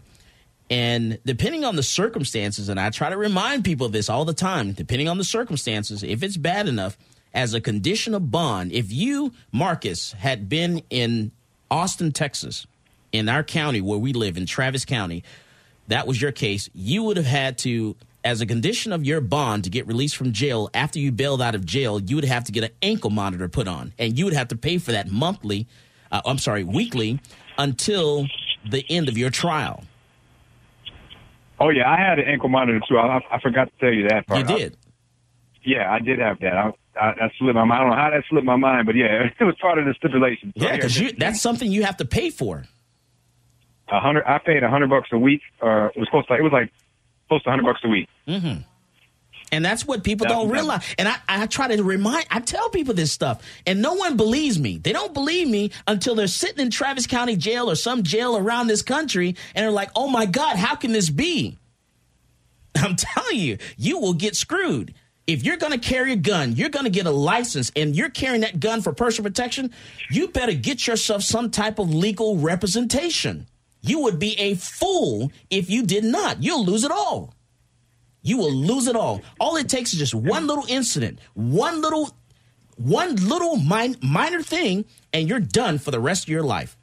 And 0.70 1.20
depending 1.26 1.66
on 1.66 1.76
the 1.76 1.84
circumstances, 1.84 2.70
and 2.70 2.80
I 2.80 2.90
try 2.90 3.10
to 3.10 3.18
remind 3.18 3.64
people 3.66 3.86
of 3.86 3.92
this 3.92 4.10
all 4.10 4.26
the 4.26 4.34
time, 4.34 4.72
depending 4.72 5.08
on 5.08 5.18
the 5.18 5.24
circumstances, 5.24 6.04
if 6.04 6.24
it's 6.24 6.38
bad 6.38 6.68
enough, 6.68 6.98
as 7.34 7.54
a 7.54 7.62
condition 7.62 8.14
of 8.14 8.32
bond, 8.32 8.72
if 8.72 8.92
you, 8.92 9.34
Marcus, 9.52 10.14
had 10.14 10.48
been 10.48 10.84
in 10.90 11.32
Austin, 11.70 12.12
Texas, 12.12 12.68
in 13.12 13.28
our 13.28 13.44
county 13.44 13.82
where 13.82 14.00
we 14.00 14.14
live, 14.14 14.38
in 14.38 14.46
Travis 14.46 14.86
County, 14.86 15.24
that 15.88 16.08
was 16.08 16.22
your 16.22 16.32
case, 16.32 16.70
you 16.74 17.04
would 17.04 17.18
have 17.18 17.26
had 17.26 17.58
to, 17.60 17.96
as 18.24 18.42
a 18.42 18.46
condition 18.46 18.94
of 18.94 19.04
your 19.04 19.20
bond 19.20 19.64
to 19.66 19.70
get 19.70 19.88
released 19.88 20.16
from 20.16 20.32
jail 20.32 20.70
after 20.74 21.00
you 21.00 21.12
bailed 21.12 21.42
out 21.42 21.56
of 21.56 21.66
jail, 21.66 22.00
you 22.00 22.16
would 22.16 22.26
have 22.26 22.44
to 22.46 22.52
get 22.52 22.64
an 22.64 22.72
ankle 22.82 23.10
monitor 23.10 23.50
put 23.50 23.68
on. 23.68 23.94
And 24.00 24.18
you 24.18 24.26
would 24.26 24.34
have 24.34 24.48
to 24.50 24.56
pay 24.56 24.78
for 24.78 24.92
that 24.92 25.12
monthly, 25.12 25.68
uh, 26.12 26.22
I'm 26.26 26.38
sorry, 26.38 26.64
weekly, 26.64 27.20
until 27.58 28.28
the 28.70 28.86
end 28.90 29.10
of 29.10 29.18
your 29.18 29.30
trial. 29.30 29.84
Oh 31.64 31.70
yeah, 31.70 31.90
I 31.90 31.98
had 31.98 32.20
an 32.20 32.26
ankle 32.28 32.50
monitor 32.50 32.80
too. 32.88 32.98
I, 32.98 33.20
I 33.32 33.40
forgot 33.42 33.66
to 33.72 33.74
tell 33.80 33.94
you 33.94 34.08
that 34.10 34.28
part. 34.28 34.40
You 34.50 34.58
did. 34.58 34.78
yeah, 35.64 35.92
I 35.92 36.00
did 36.00 36.20
have 36.20 36.40
that. 36.42 36.54
I, 36.54 36.72
I, 37.00 37.08
I 37.26 37.32
slipped 37.40 37.56
my 37.56 37.64
mind. 37.64 37.74
I 37.74 37.80
don't 37.80 37.90
know 37.92 37.96
how 37.96 38.10
that 38.10 38.24
slipped 38.30 38.46
my 38.46 38.56
mind, 38.58 38.86
but 38.86 38.96
yeah, 38.96 39.30
it 39.40 39.44
was 39.44 39.56
part 39.62 39.80
of 39.80 39.86
the 39.86 39.94
stipulation. 39.94 40.54
So, 40.58 40.66
Yeah, 40.66 40.76
because 40.76 41.14
that's 41.18 41.42
something 41.42 41.72
you 41.72 41.84
have 41.84 41.98
to 41.98 42.06
pay 42.06 42.30
for. 42.30 42.66
a 43.90 44.00
hundred. 44.00 44.26
I 44.26 44.40
paid 44.40 44.64
a 44.64 44.70
hundred 44.70 44.90
bucks 44.90 45.10
a 45.12 45.18
week. 45.18 45.42
Or 45.62 45.88
it 45.88 45.98
was 46.00 46.10
close 46.10 46.26
to. 46.28 46.34
It 46.36 46.42
was 46.44 46.52
like 46.52 46.72
close 47.30 47.42
to 47.44 47.50
a 47.50 47.52
hundred 47.52 47.66
bucks 47.66 47.82
a 47.84 47.88
week. 47.90 48.10
Mm-hmm. 48.28 48.62
And 49.54 49.64
that's 49.64 49.86
what 49.86 50.04
people 50.04 50.26
don't 50.28 50.50
realize. 50.50 50.84
And 50.98 51.08
I, 51.08 51.16
I 51.30 51.46
try 51.46 51.68
to 51.76 51.84
remind, 51.84 52.26
I 52.32 52.40
tell 52.40 52.70
people 52.70 52.96
this 52.96 53.12
stuff, 53.12 53.44
and 53.68 53.84
no 53.84 53.94
one 53.94 54.18
believes 54.18 54.60
me. 54.60 54.80
They 54.80 54.94
don't 54.94 55.14
believe 55.14 55.48
me 55.48 55.72
until 55.88 56.16
they're 56.16 56.26
sitting 56.26 56.60
in 56.60 56.72
Travis 56.72 57.06
County 57.06 57.36
jail 57.36 57.70
or 57.70 57.76
some 57.76 58.02
jail 58.02 58.36
around 58.36 58.66
this 58.66 58.82
country, 58.82 59.36
and 59.54 59.64
they're 59.64 59.72
like, 59.72 59.92
oh 59.96 60.08
my 60.08 60.26
God, 60.26 60.56
how 60.56 60.74
can 60.74 60.92
this 60.92 61.12
be? 61.12 61.60
I'm 62.76 62.96
telling 62.96 63.38
you, 63.38 63.60
you 63.78 64.00
will 64.00 64.14
get 64.14 64.36
screwed. 64.36 64.96
If 65.28 65.46
you're 65.46 65.58
going 65.58 65.72
to 65.72 65.78
carry 65.78 66.14
a 66.14 66.18
gun, 66.18 66.54
you're 66.54 66.70
going 66.70 66.86
to 66.86 66.92
get 66.92 67.06
a 67.06 67.12
license, 67.12 67.72
and 67.76 67.96
you're 67.96 68.10
carrying 68.10 68.42
that 68.42 68.60
gun 68.60 68.82
for 68.82 68.92
personal 68.92 69.30
protection, 69.30 69.72
you 70.10 70.30
better 70.30 70.54
get 70.54 70.88
yourself 70.88 71.22
some 71.22 71.52
type 71.52 71.78
of 71.78 71.94
legal 71.94 72.38
representation. 72.38 73.46
You 73.82 74.00
would 74.00 74.18
be 74.18 74.34
a 74.40 74.56
fool 74.56 75.32
if 75.52 75.70
you 75.70 75.84
did 75.84 76.06
not. 76.06 76.42
You'll 76.42 76.66
lose 76.66 76.84
it 76.84 76.92
all. 76.92 77.36
You 78.24 78.38
will 78.38 78.52
lose 78.54 78.88
it 78.88 78.96
all. 78.96 79.22
All 79.40 79.58
it 79.58 79.70
takes 79.70 79.94
is 79.94 80.00
just 80.00 80.16
one 80.16 80.48
little 80.48 80.66
incident, 80.68 81.20
one 81.34 81.82
little 81.82 82.10
one 82.78 83.16
little 83.18 83.58
min- 83.58 83.98
minor 84.02 84.42
thing, 84.42 84.86
and 85.14 85.30
you're 85.30 85.40
done 85.40 85.78
for 85.78 85.92
the 85.92 86.00
rest 86.00 86.24
of 86.24 86.30
your 86.30 86.42
life. 86.42 86.76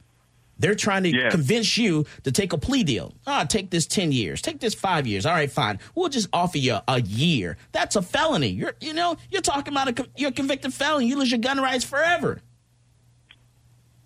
They're 0.58 0.74
trying 0.76 1.02
to 1.04 1.08
Yeah. 1.08 1.30
convince 1.30 1.78
you 1.78 2.04
to 2.22 2.30
take 2.30 2.52
a 2.52 2.58
plea 2.58 2.84
deal. 2.84 3.14
Ah, 3.26 3.44
take 3.44 3.70
this 3.70 3.86
ten 3.86 4.12
years, 4.12 4.42
take 4.42 4.60
this 4.60 4.74
five 4.74 5.06
years. 5.06 5.24
All 5.26 5.32
right, 5.32 5.50
fine. 5.50 5.78
We'll 5.94 6.10
just 6.10 6.28
offer 6.34 6.58
you 6.58 6.76
a 6.86 7.00
year. 7.00 7.56
That's 7.72 7.96
a 7.96 8.02
felony. 8.02 8.48
You're, 8.48 8.74
you 8.80 8.92
know, 8.92 9.16
you're 9.30 9.40
talking 9.40 9.72
about 9.72 9.98
a 9.98 10.06
you're 10.16 10.28
a 10.30 10.32
convicted 10.32 10.74
felon. 10.74 11.06
You 11.06 11.16
lose 11.18 11.30
your 11.32 11.40
gun 11.40 11.58
rights 11.60 11.84
forever. 11.84 12.40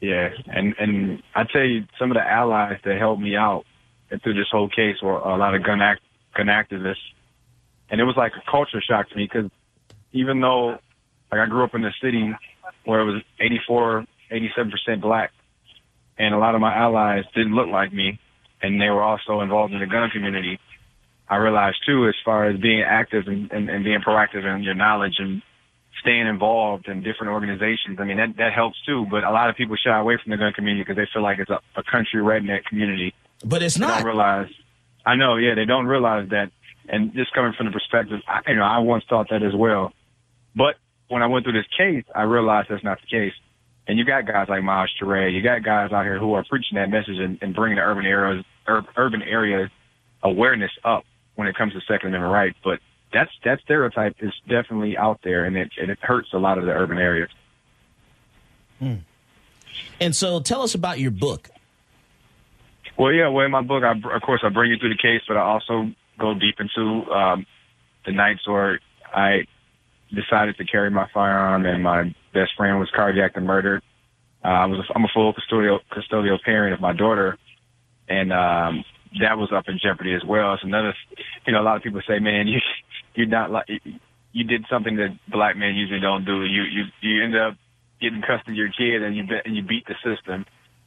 Yeah, 0.01 0.31
and 0.47 0.75
and 0.79 1.23
I 1.35 1.45
tell 1.45 1.63
you, 1.65 1.87
some 1.99 2.11
of 2.11 2.15
the 2.17 2.23
allies 2.27 2.79
that 2.85 2.99
helped 2.99 3.21
me 3.23 3.37
out 3.37 3.65
through 4.23 4.35
this 4.35 4.49
whole 4.51 4.69
case 4.69 4.97
were 5.03 5.17
a 5.19 5.37
lot 5.37 5.55
of 5.55 5.63
gun 5.65 5.81
act 5.83 6.03
gun 6.37 6.47
activists, 6.47 6.97
and 7.91 8.01
it 8.01 8.05
was 8.05 8.17
like 8.17 8.33
a 8.37 8.51
culture 8.51 8.81
shock 8.81 9.09
to 9.11 9.17
me 9.17 9.29
because 9.33 9.51
even 10.13 10.41
though 10.41 10.79
like 11.33 11.41
I 11.41 11.47
grew 11.47 11.65
up 11.65 11.75
in 11.75 11.85
a 11.85 11.93
city 12.03 12.33
where 12.85 13.01
it 13.01 13.05
was 13.05 13.23
84, 13.41 14.05
87 14.31 14.71
percent 14.71 15.01
black, 15.01 15.33
and 16.19 16.35
a 16.35 16.39
lot 16.39 16.55
of 16.55 16.61
my 16.61 16.75
allies 16.75 17.25
didn't 17.35 17.55
look 17.55 17.69
like 17.69 17.93
me, 17.93 18.19
and 18.63 18.81
they 18.81 18.89
were 18.91 19.03
also 19.03 19.41
involved 19.41 19.73
in 19.73 19.81
the 19.81 19.87
gun 19.87 20.11
community. 20.11 20.59
I 21.29 21.37
realized 21.37 21.79
too, 21.87 22.07
as 22.07 22.15
far 22.25 22.49
as 22.49 22.61
being 22.61 22.83
active 22.83 23.25
and, 23.27 23.51
and, 23.51 23.69
and 23.71 23.83
being 23.83 24.01
proactive 24.01 24.45
in 24.45 24.63
your 24.63 24.75
knowledge 24.75 25.15
and 25.19 25.41
staying 26.01 26.27
involved 26.27 26.87
in 26.87 27.03
different 27.03 27.33
organizations. 27.33 27.99
I 27.99 28.05
mean, 28.05 28.19
that, 28.19 28.37
that 28.37 28.53
helps 28.53 28.77
too, 28.85 29.07
but 29.11 29.25
a 29.25 29.31
lot 29.31 29.49
of 29.49 29.57
people 29.57 29.75
shy 29.77 29.99
away 29.99 30.19
from 30.23 30.33
the 30.33 30.37
gun 30.37 30.53
community 30.53 30.83
because 30.85 30.97
they 30.97 31.09
feel 31.13 31.23
like 31.23 31.39
it's 31.39 31.49
a, 31.51 31.61
a 31.77 31.83
country 31.83 32.21
redneck 32.21 32.65
community. 32.67 33.15
But 33.43 33.63
it's 33.63 33.77
They 33.77 33.87
not. 33.87 33.99
don't 33.99 34.07
realize, 34.07 34.49
I 35.07 35.17
know, 35.17 35.37
yeah, 35.37 35.55
they 35.55 35.65
don't 35.65 35.87
realize 35.87 36.29
that. 36.29 36.51
And 36.89 37.15
just 37.15 37.33
coming 37.33 37.53
from 37.57 37.67
the 37.67 37.73
perspective, 37.73 38.21
I, 38.29 38.51
you 38.51 38.57
know, 38.57 38.65
I 38.65 38.79
once 38.79 39.05
thought 39.09 39.29
that 39.31 39.43
as 39.43 39.55
well. 39.55 39.93
But 40.55 40.77
when 41.09 41.23
I 41.23 41.27
went 41.27 41.45
through 41.45 41.55
this 41.55 41.67
case, 41.77 42.05
I 42.15 42.23
realized 42.23 42.69
that's 42.71 42.85
not 42.85 42.99
the 43.01 43.07
case. 43.07 43.33
And 43.87 43.99
you 43.99 44.05
got 44.05 44.27
guys 44.27 44.49
like 44.49 44.63
Maj 44.63 44.91
Toure, 45.01 45.33
you 45.33 45.43
got 45.43 45.63
guys 45.63 45.93
out 45.93 46.05
here 46.05 46.19
who 46.19 46.35
are 46.35 46.45
preaching 46.49 46.77
that 46.77 46.89
message 46.89 47.19
and, 47.19 47.39
and 47.43 47.55
bringing 47.55 47.77
the 47.77 47.83
urban 47.83 48.07
areas, 48.07 48.45
ur- 48.67 48.87
urban 48.97 49.23
areas 49.23 49.71
awareness 50.23 50.71
up 50.85 51.05
when 51.35 51.49
it 51.49 51.57
comes 51.57 51.73
to 51.75 51.81
Second 51.81 52.09
Amendment 52.09 52.33
rights. 52.33 52.57
But 52.65 52.81
that's 53.13 53.31
that 53.45 53.61
stereotype 53.63 54.17
is 54.21 54.33
definitely 54.49 54.97
out 54.97 55.21
there, 55.23 55.45
and 55.45 55.57
it 55.57 55.71
and 55.81 55.91
it 55.91 55.99
hurts 56.01 56.29
a 56.33 56.39
lot 56.39 56.59
of 56.59 56.65
the 56.65 56.73
urban 56.73 56.99
areas. 56.99 57.31
Hmm. 58.79 58.97
And 60.01 60.17
so, 60.17 60.41
tell 60.41 60.63
us 60.63 60.75
about 60.75 60.99
your 60.99 61.11
book. 61.11 61.51
Well, 62.97 63.13
yeah. 63.13 63.29
Well, 63.29 63.45
in 63.45 63.51
my 63.51 63.63
book, 63.63 63.83
I, 63.85 63.93
of 63.93 64.23
course, 64.23 64.41
I 64.45 64.49
bring 64.49 64.71
you 64.71 64.79
through 64.79 64.91
the 64.91 64.99
case, 65.01 65.23
but 65.27 65.37
I 65.37 65.41
also 65.41 65.91
go 66.19 66.35
deep 66.35 66.57
into 66.59 67.11
um, 67.11 67.47
the 68.07 68.13
nights 68.13 68.47
where 68.47 68.81
I 69.15 69.47
decided 70.15 70.57
to 70.59 70.65
carry 70.65 70.91
my 70.91 71.09
firearm, 71.13 71.67
and 71.67 71.83
my 71.83 72.15
best 72.33 72.53
friend 72.57 72.79
was 72.79 72.91
carjacked 72.97 73.37
and 73.37 73.47
murdered. 73.47 73.83
Uh, 74.45 74.49
I 74.49 74.67
was 74.67 74.79
a, 74.79 74.93
I'm 74.95 75.05
a 75.05 75.09
full 75.13 75.33
custodial 75.33 75.81
custodial 75.91 76.41
parent 76.43 76.75
of 76.75 76.81
my 76.81 76.93
daughter, 76.93 77.39
and 78.09 78.33
um, 78.33 78.85
that 79.21 79.39
was 79.39 79.51
up 79.55 79.65
in 79.69 79.79
jeopardy 79.83 80.15
as 80.15 80.23
well. 80.27 80.55
It's 80.55 80.65
another, 80.65 80.95
you 81.47 81.53
know, 81.53 81.61
a 81.61 81.65
lot 81.65 81.77
of 81.77 81.83
people 81.83 82.03
say, 82.07 82.19
man, 82.19 82.47
you 82.49 82.61
you're 83.15 83.27
not 83.27 83.51
like 83.51 83.67
you 84.33 84.45
did 84.45 84.67
something 84.71 84.97
that 84.97 85.17
black 85.31 85.57
men 85.57 85.75
usually 85.75 86.01
don't 86.01 86.25
do. 86.25 86.45
You 86.45 86.63
you 86.63 86.85
you 87.01 87.25
end 87.25 87.37
up 87.37 87.57
getting 88.01 88.21
custody 88.21 88.53
of 88.53 88.57
your 88.57 88.71
kid, 88.71 89.03
and 89.03 89.17
you 89.17 89.25
be, 89.25 89.39
and 89.45 89.57
you 89.57 89.63
beat 89.63 89.87
the 89.87 89.95
system. 90.05 90.45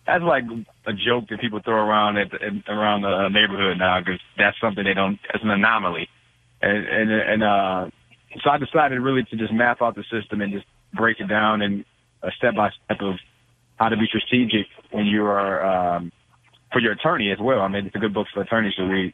That's 0.08 0.24
like 0.24 0.46
a 0.86 0.94
joke 0.94 1.26
that 1.30 1.42
people 1.42 1.60
throw 1.60 1.76
around 1.76 2.18
at, 2.18 2.34
at 2.34 2.70
around 2.70 3.02
the 3.02 3.28
neighborhood 3.30 3.78
now 3.78 4.00
because 4.00 4.20
that's 4.38 4.58
something 4.60 4.84
they 4.84 4.94
don't. 4.94 5.20
It's 5.34 5.44
an 5.44 5.50
anomaly, 5.50 6.08
and 6.62 6.88
and 6.88 7.12
and 7.12 7.44
uh, 7.44 7.90
so 8.44 8.50
I 8.50 8.58
decided 8.58 9.00
really 9.02 9.24
to 9.24 9.36
just 9.36 9.54
map 9.54 9.82
out 9.82 9.96
the 9.96 10.04
system 10.10 10.42
and 10.42 10.54
just 10.54 10.66
break 10.94 11.20
it 11.20 11.28
down 11.28 11.62
and 11.62 11.84
a 12.24 12.32
step 12.32 12.56
by 12.56 12.70
step 12.86 13.02
of 13.02 13.16
how 13.76 13.90
to 13.90 13.98
be 13.98 14.06
strategic 14.08 14.68
when 14.92 15.06
you 15.06 15.26
are 15.26 15.96
um, 15.98 16.12
for 16.72 16.80
your 16.80 16.94
attorney 16.94 17.32
as 17.32 17.40
well. 17.40 17.60
I 17.60 17.68
mean, 17.68 17.86
it's 17.86 17.96
a 17.96 18.00
good 18.00 18.14
book 18.14 18.28
for 18.34 18.42
attorneys 18.42 18.76
to 18.76 18.84
read. 18.84 19.14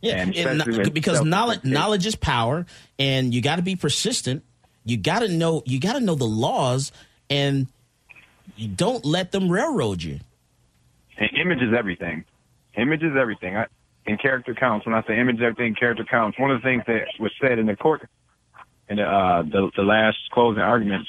Yeah, 0.00 0.16
And 0.16 0.36
and 0.36 0.60
especially 0.60 0.72
kno- 0.72 0.84
with 0.84 0.94
because 0.94 1.22
knowledge 1.22 1.62
knowledge 1.64 2.06
is 2.06 2.16
power, 2.16 2.66
and 2.98 3.34
you 3.34 3.42
got 3.42 3.56
to 3.56 3.62
be 3.62 3.76
persistent. 3.76 4.42
You 4.84 4.96
got 4.96 5.20
to 5.20 5.28
know 5.28 5.62
you 5.66 5.78
got 5.78 5.92
to 5.94 6.00
know 6.00 6.14
the 6.14 6.26
laws, 6.26 6.90
and 7.28 7.68
you 8.56 8.68
don't 8.68 9.04
let 9.04 9.32
them 9.32 9.50
railroad 9.50 10.02
you. 10.02 10.20
And 11.18 11.30
image 11.36 11.62
is 11.62 11.74
everything. 11.76 12.24
Image 12.76 13.02
is 13.02 13.12
everything. 13.18 13.56
I, 13.56 13.66
and 14.06 14.20
character 14.20 14.54
counts. 14.54 14.86
When 14.86 14.94
I 14.94 15.02
say 15.06 15.18
image 15.18 15.36
is 15.36 15.42
everything, 15.42 15.74
character 15.74 16.04
counts. 16.04 16.38
One 16.38 16.50
of 16.50 16.60
the 16.60 16.66
things 16.66 16.82
that 16.86 17.02
was 17.18 17.32
said 17.40 17.58
in 17.58 17.66
the 17.66 17.76
court, 17.76 18.08
in 18.88 18.96
the, 18.96 19.04
uh, 19.04 19.42
the, 19.42 19.70
the 19.76 19.82
last 19.82 20.18
closing 20.32 20.62
arguments, 20.62 21.08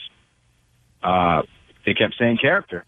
uh, 1.02 1.42
they 1.86 1.94
kept 1.94 2.16
saying 2.20 2.38
character. 2.42 2.86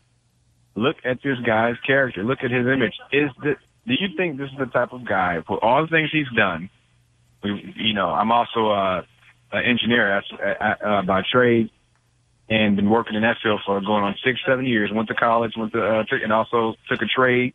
Look 0.76 0.98
at 1.06 1.20
this 1.24 1.40
guy's 1.46 1.78
character. 1.86 2.24
Look 2.24 2.44
at 2.44 2.52
his 2.52 2.68
image. 2.68 2.94
Is 3.12 3.30
this, 3.44 3.56
do 3.88 3.94
you 3.94 4.16
think 4.18 4.38
this 4.38 4.50
is 4.50 4.58
the 4.58 4.66
type 4.66 4.92
of 4.92 5.06
guy, 5.06 5.42
for 5.48 5.64
all 5.64 5.82
the 5.82 5.88
things 5.88 6.10
he's 6.12 6.30
done, 6.36 6.70
we, 7.44 7.74
you 7.76 7.94
know, 7.94 8.10
I'm 8.10 8.32
also 8.32 8.70
uh, 8.70 9.04
an 9.52 9.64
engineer 9.66 10.18
uh, 10.18 10.64
uh, 10.64 11.02
by 11.04 11.22
trade 11.32 11.70
and 12.50 12.76
been 12.76 12.90
working 12.90 13.16
in 13.16 13.22
that 13.22 13.38
field 13.42 13.62
for 13.66 13.80
going 13.80 14.04
on 14.04 14.16
six, 14.24 14.40
seven 14.46 14.66
years. 14.66 14.92
Went 14.94 15.08
to 15.08 15.16
college, 15.16 15.54
went 15.58 15.72
to, 15.74 15.82
uh, 15.82 16.04
and 16.12 16.34
also 16.34 16.76
took 16.90 17.02
a 17.02 17.06
trade 17.06 17.54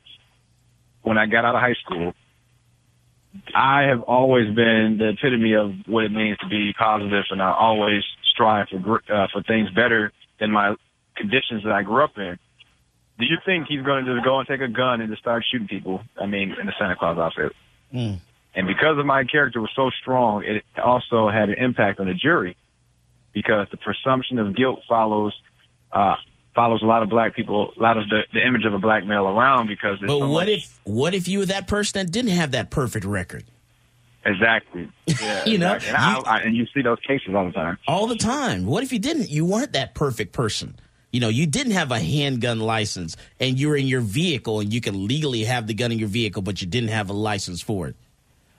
when 1.02 1.18
I 1.18 1.26
got 1.26 1.44
out 1.44 1.54
of 1.54 1.60
high 1.60 1.76
school. 1.84 2.14
I 3.54 3.82
have 3.82 4.02
always 4.02 4.46
been 4.54 4.96
the 4.98 5.10
epitome 5.10 5.54
of 5.54 5.72
what 5.86 6.04
it 6.04 6.12
means 6.12 6.38
to 6.38 6.48
be 6.48 6.72
positive, 6.72 7.24
and 7.30 7.42
I 7.42 7.52
always 7.52 8.02
strive 8.32 8.68
for 8.68 9.02
uh, 9.12 9.26
for 9.32 9.42
things 9.42 9.70
better 9.70 10.12
than 10.40 10.50
my 10.50 10.74
conditions 11.14 11.64
that 11.64 11.72
I 11.72 11.82
grew 11.82 12.02
up 12.02 12.16
in. 12.16 12.38
Do 13.18 13.26
you 13.26 13.36
think 13.44 13.66
he's 13.68 13.82
going 13.82 14.04
to 14.04 14.14
just 14.14 14.24
go 14.24 14.38
and 14.38 14.48
take 14.48 14.60
a 14.60 14.68
gun 14.68 15.00
and 15.00 15.10
just 15.10 15.20
start 15.20 15.44
shooting 15.50 15.68
people? 15.68 16.00
I 16.20 16.26
mean, 16.26 16.54
in 16.58 16.66
the 16.66 16.72
Santa 16.78 16.96
Claus 16.96 17.18
outfit. 17.18 17.52
And 18.54 18.66
because 18.66 18.98
of 18.98 19.04
my 19.04 19.24
character 19.24 19.60
was 19.60 19.70
so 19.76 19.90
strong, 20.00 20.44
it 20.44 20.64
also 20.82 21.28
had 21.28 21.48
an 21.50 21.56
impact 21.58 22.00
on 22.00 22.06
the 22.06 22.14
jury 22.14 22.56
because 23.32 23.66
the 23.70 23.76
presumption 23.76 24.38
of 24.38 24.54
guilt 24.56 24.80
follows 24.88 25.32
uh, 25.92 26.16
follows 26.54 26.82
a 26.82 26.86
lot 26.86 27.02
of 27.02 27.08
black 27.08 27.34
people, 27.36 27.72
a 27.78 27.80
lot 27.82 27.96
of 27.96 28.08
the, 28.08 28.22
the 28.32 28.44
image 28.44 28.64
of 28.64 28.74
a 28.74 28.78
black 28.78 29.04
male 29.06 29.26
around 29.28 29.68
because 29.68 29.98
But 30.00 30.08
so 30.08 30.18
what 30.28 30.46
much- 30.46 30.48
if 30.48 30.80
what 30.84 31.14
if 31.14 31.28
you 31.28 31.38
were 31.40 31.46
that 31.46 31.66
person 31.68 32.04
that 32.06 32.12
didn't 32.12 32.32
have 32.32 32.50
that 32.52 32.70
perfect 32.70 33.04
record? 33.04 33.44
exactly 34.24 34.88
yeah, 35.06 35.44
You 35.46 35.58
know, 35.58 35.74
exactly. 35.74 35.88
and, 36.18 36.26
I, 36.26 36.30
I, 36.30 36.38
and 36.40 36.56
you 36.56 36.66
see 36.74 36.82
those 36.82 36.98
cases 37.06 37.34
all 37.34 37.46
the 37.46 37.52
time. 37.52 37.78
All 37.86 38.06
the 38.06 38.16
time. 38.16 38.66
What 38.66 38.82
if 38.82 38.92
you 38.92 38.98
didn't? 38.98 39.30
You 39.30 39.44
weren't 39.46 39.72
that 39.72 39.94
perfect 39.94 40.32
person. 40.32 40.74
You 41.12 41.20
know, 41.20 41.28
you 41.28 41.46
didn't 41.46 41.72
have 41.72 41.90
a 41.90 41.98
handgun 41.98 42.60
license 42.60 43.16
and 43.40 43.58
you 43.58 43.68
were 43.68 43.76
in 43.76 43.86
your 43.86 44.02
vehicle 44.02 44.60
and 44.60 44.72
you 44.72 44.80
can 44.82 45.06
legally 45.06 45.44
have 45.44 45.66
the 45.66 45.72
gun 45.72 45.92
in 45.92 45.98
your 45.98 46.08
vehicle, 46.08 46.42
but 46.42 46.60
you 46.60 46.66
didn't 46.66 46.90
have 46.90 47.08
a 47.08 47.14
license 47.14 47.62
for 47.62 47.88
it. 47.88 47.96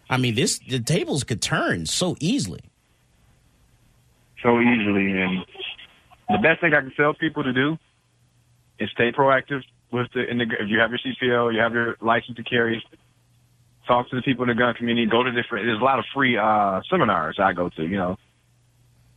I 0.09 0.17
mean, 0.17 0.33
this 0.33 0.57
the 0.67 0.79
tables 0.79 1.23
could 1.23 1.41
turn 1.41 1.85
so 1.85 2.15
easily. 2.19 2.61
So 4.43 4.59
easily. 4.59 5.21
And 5.21 5.45
the 6.29 6.37
best 6.41 6.61
thing 6.61 6.73
I 6.73 6.81
can 6.81 6.93
tell 6.95 7.13
people 7.13 7.43
to 7.43 7.53
do 7.53 7.77
is 8.79 8.89
stay 8.91 9.11
proactive 9.11 9.61
with 9.91 10.07
the, 10.13 10.29
in 10.29 10.37
the 10.37 10.43
if 10.43 10.69
you 10.69 10.79
have 10.79 10.91
your 10.91 10.99
CPL, 10.99 11.53
you 11.53 11.59
have 11.59 11.73
your 11.73 11.97
license 12.01 12.37
to 12.37 12.43
carry, 12.43 12.83
talk 13.87 14.09
to 14.09 14.15
the 14.15 14.21
people 14.21 14.43
in 14.43 14.49
the 14.49 14.55
gun 14.55 14.73
community, 14.75 15.09
go 15.09 15.23
to 15.23 15.31
different, 15.31 15.65
there's 15.65 15.81
a 15.81 15.83
lot 15.83 15.99
of 15.99 16.05
free, 16.13 16.37
uh, 16.37 16.81
seminars 16.89 17.37
I 17.39 17.53
go 17.53 17.69
to, 17.69 17.83
you 17.83 17.97
know. 17.97 18.17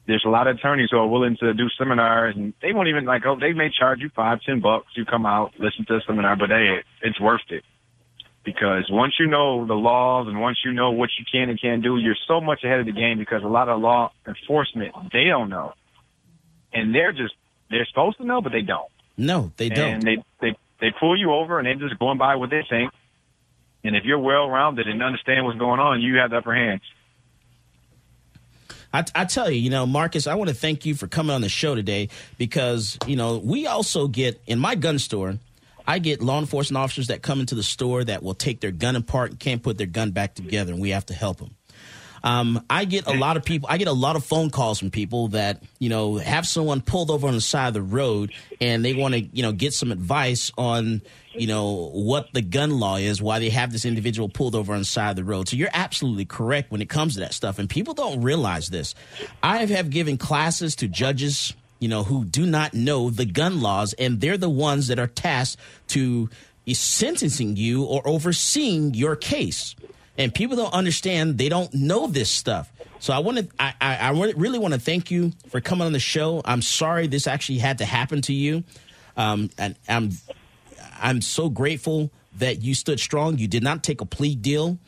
There's 0.04 0.24
a 0.26 0.30
lot 0.30 0.48
of 0.48 0.56
attorneys 0.56 0.88
who 0.90 0.96
are 0.96 1.06
willing 1.06 1.36
to 1.38 1.54
do 1.54 1.68
seminars 1.78 2.34
and 2.36 2.54
they 2.60 2.72
won't 2.72 2.88
even 2.88 3.04
like, 3.04 3.22
oh, 3.24 3.38
they 3.38 3.52
may 3.52 3.70
charge 3.70 4.00
you 4.00 4.10
five, 4.16 4.40
ten 4.44 4.60
bucks. 4.60 4.88
You 4.96 5.04
come 5.04 5.26
out, 5.26 5.52
listen 5.60 5.84
to 5.86 5.96
a 5.96 6.00
seminar, 6.04 6.34
but 6.34 6.48
they, 6.48 6.82
it's 7.02 7.20
worth 7.20 7.42
it 7.50 7.62
because 8.44 8.86
once 8.90 9.14
you 9.18 9.26
know 9.26 9.66
the 9.66 9.74
laws 9.74 10.26
and 10.28 10.40
once 10.40 10.58
you 10.64 10.72
know 10.72 10.90
what 10.90 11.10
you 11.18 11.24
can 11.30 11.48
and 11.48 11.60
can't 11.60 11.82
do, 11.82 11.96
you're 11.96 12.16
so 12.26 12.40
much 12.40 12.64
ahead 12.64 12.80
of 12.80 12.86
the 12.86 12.92
game 12.92 13.18
because 13.18 13.42
a 13.42 13.48
lot 13.48 13.68
of 13.68 13.80
law 13.80 14.12
enforcement, 14.26 14.94
they 15.12 15.24
don't 15.24 15.48
know. 15.48 15.74
And 16.72 16.94
they're 16.94 17.12
just, 17.12 17.34
they're 17.70 17.86
supposed 17.86 18.18
to 18.18 18.24
know, 18.24 18.40
but 18.40 18.52
they 18.52 18.62
don't. 18.62 18.90
No, 19.16 19.52
they 19.56 19.68
don't. 19.68 19.94
And 19.94 20.02
they, 20.02 20.24
they, 20.40 20.56
they 20.80 20.92
pull 20.98 21.18
you 21.18 21.32
over 21.32 21.58
and 21.58 21.66
they're 21.66 21.88
just 21.88 21.98
going 21.98 22.18
by 22.18 22.36
what 22.36 22.50
they 22.50 22.64
think. 22.68 22.92
And 23.84 23.96
if 23.96 24.04
you're 24.04 24.18
well 24.18 24.48
rounded 24.48 24.86
and 24.88 25.02
understand 25.02 25.44
what's 25.44 25.58
going 25.58 25.80
on, 25.80 26.00
you 26.00 26.16
have 26.16 26.30
the 26.30 26.38
upper 26.38 26.54
hand. 26.54 26.80
I, 28.92 29.04
I 29.14 29.24
tell 29.24 29.50
you, 29.50 29.58
you 29.58 29.70
know, 29.70 29.86
Marcus, 29.86 30.26
I 30.26 30.34
want 30.34 30.50
to 30.50 30.54
thank 30.54 30.84
you 30.84 30.94
for 30.94 31.06
coming 31.06 31.34
on 31.34 31.40
the 31.40 31.48
show 31.48 31.74
today 31.74 32.08
because, 32.36 32.98
you 33.06 33.16
know, 33.16 33.38
we 33.38 33.66
also 33.66 34.06
get 34.06 34.40
in 34.46 34.58
my 34.58 34.74
gun 34.74 34.98
store, 34.98 35.38
I 35.86 35.98
get 35.98 36.22
law 36.22 36.38
enforcement 36.38 36.82
officers 36.82 37.08
that 37.08 37.22
come 37.22 37.40
into 37.40 37.54
the 37.54 37.62
store 37.62 38.04
that 38.04 38.22
will 38.22 38.34
take 38.34 38.60
their 38.60 38.70
gun 38.70 38.96
apart 38.96 39.30
and 39.30 39.40
can't 39.40 39.62
put 39.62 39.78
their 39.78 39.86
gun 39.86 40.10
back 40.10 40.34
together, 40.34 40.72
and 40.72 40.80
we 40.80 40.90
have 40.90 41.06
to 41.06 41.14
help 41.14 41.38
them. 41.38 41.56
Um, 42.24 42.64
I 42.70 42.84
get 42.84 43.06
a 43.06 43.12
lot 43.12 43.36
of 43.36 43.44
people. 43.44 43.68
I 43.70 43.78
get 43.78 43.88
a 43.88 43.92
lot 43.92 44.14
of 44.14 44.24
phone 44.24 44.50
calls 44.50 44.78
from 44.78 44.90
people 44.90 45.28
that 45.28 45.62
you 45.78 45.88
know 45.88 46.16
have 46.16 46.46
someone 46.46 46.80
pulled 46.80 47.10
over 47.10 47.26
on 47.26 47.34
the 47.34 47.40
side 47.40 47.68
of 47.68 47.74
the 47.74 47.82
road, 47.82 48.32
and 48.60 48.84
they 48.84 48.94
want 48.94 49.14
to 49.14 49.20
you 49.20 49.42
know 49.42 49.52
get 49.52 49.74
some 49.74 49.90
advice 49.90 50.52
on 50.56 51.02
you 51.34 51.48
know 51.48 51.90
what 51.92 52.32
the 52.32 52.42
gun 52.42 52.78
law 52.78 52.96
is, 52.96 53.20
why 53.20 53.40
they 53.40 53.50
have 53.50 53.72
this 53.72 53.84
individual 53.84 54.28
pulled 54.28 54.54
over 54.54 54.72
on 54.72 54.78
the 54.78 54.84
side 54.84 55.10
of 55.10 55.16
the 55.16 55.24
road. 55.24 55.48
So 55.48 55.56
you're 55.56 55.70
absolutely 55.72 56.24
correct 56.24 56.70
when 56.70 56.80
it 56.80 56.88
comes 56.88 57.14
to 57.14 57.20
that 57.20 57.34
stuff, 57.34 57.58
and 57.58 57.68
people 57.68 57.94
don't 57.94 58.22
realize 58.22 58.68
this. 58.68 58.94
I 59.42 59.66
have 59.66 59.90
given 59.90 60.16
classes 60.16 60.76
to 60.76 60.88
judges 60.88 61.54
you 61.82 61.88
know, 61.88 62.04
who 62.04 62.24
do 62.24 62.46
not 62.46 62.74
know 62.74 63.10
the 63.10 63.24
gun 63.24 63.60
laws, 63.60 63.92
and 63.94 64.20
they're 64.20 64.38
the 64.38 64.48
ones 64.48 64.86
that 64.86 65.00
are 65.00 65.08
tasked 65.08 65.60
to 65.88 66.30
sentencing 66.72 67.56
you 67.56 67.82
or 67.82 68.06
overseeing 68.06 68.94
your 68.94 69.16
case. 69.16 69.74
And 70.16 70.32
people 70.32 70.56
don't 70.56 70.72
understand; 70.72 71.38
they 71.38 71.48
don't 71.48 71.74
know 71.74 72.06
this 72.06 72.30
stuff. 72.30 72.72
So 73.00 73.12
I 73.12 73.18
want 73.18 73.38
to, 73.38 73.48
I, 73.58 73.74
I, 73.80 73.96
I 73.96 74.10
really 74.10 74.60
want 74.60 74.74
to 74.74 74.80
thank 74.80 75.10
you 75.10 75.32
for 75.48 75.60
coming 75.60 75.84
on 75.84 75.92
the 75.92 75.98
show. 75.98 76.40
I'm 76.44 76.62
sorry 76.62 77.08
this 77.08 77.26
actually 77.26 77.58
had 77.58 77.78
to 77.78 77.84
happen 77.84 78.22
to 78.22 78.32
you, 78.32 78.62
um, 79.16 79.50
and 79.58 79.74
I'm, 79.88 80.12
I'm 81.00 81.20
so 81.20 81.48
grateful 81.48 82.12
that 82.38 82.62
you 82.62 82.76
stood 82.76 83.00
strong. 83.00 83.38
You 83.38 83.48
did 83.48 83.64
not 83.64 83.82
take 83.82 84.00
a 84.00 84.06
plea 84.06 84.36
deal. 84.36 84.78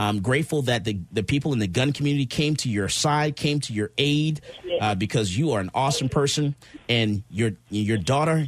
I'm 0.00 0.20
grateful 0.22 0.62
that 0.62 0.84
the, 0.84 0.98
the 1.12 1.22
people 1.22 1.52
in 1.52 1.58
the 1.58 1.66
gun 1.66 1.92
community 1.92 2.24
came 2.24 2.56
to 2.56 2.70
your 2.70 2.88
side, 2.88 3.36
came 3.36 3.60
to 3.60 3.72
your 3.74 3.90
aid, 3.98 4.40
uh, 4.80 4.94
because 4.94 5.36
you 5.36 5.52
are 5.52 5.60
an 5.60 5.70
awesome 5.74 6.08
person, 6.08 6.54
and 6.88 7.22
your 7.30 7.52
your 7.68 7.98
daughter 7.98 8.46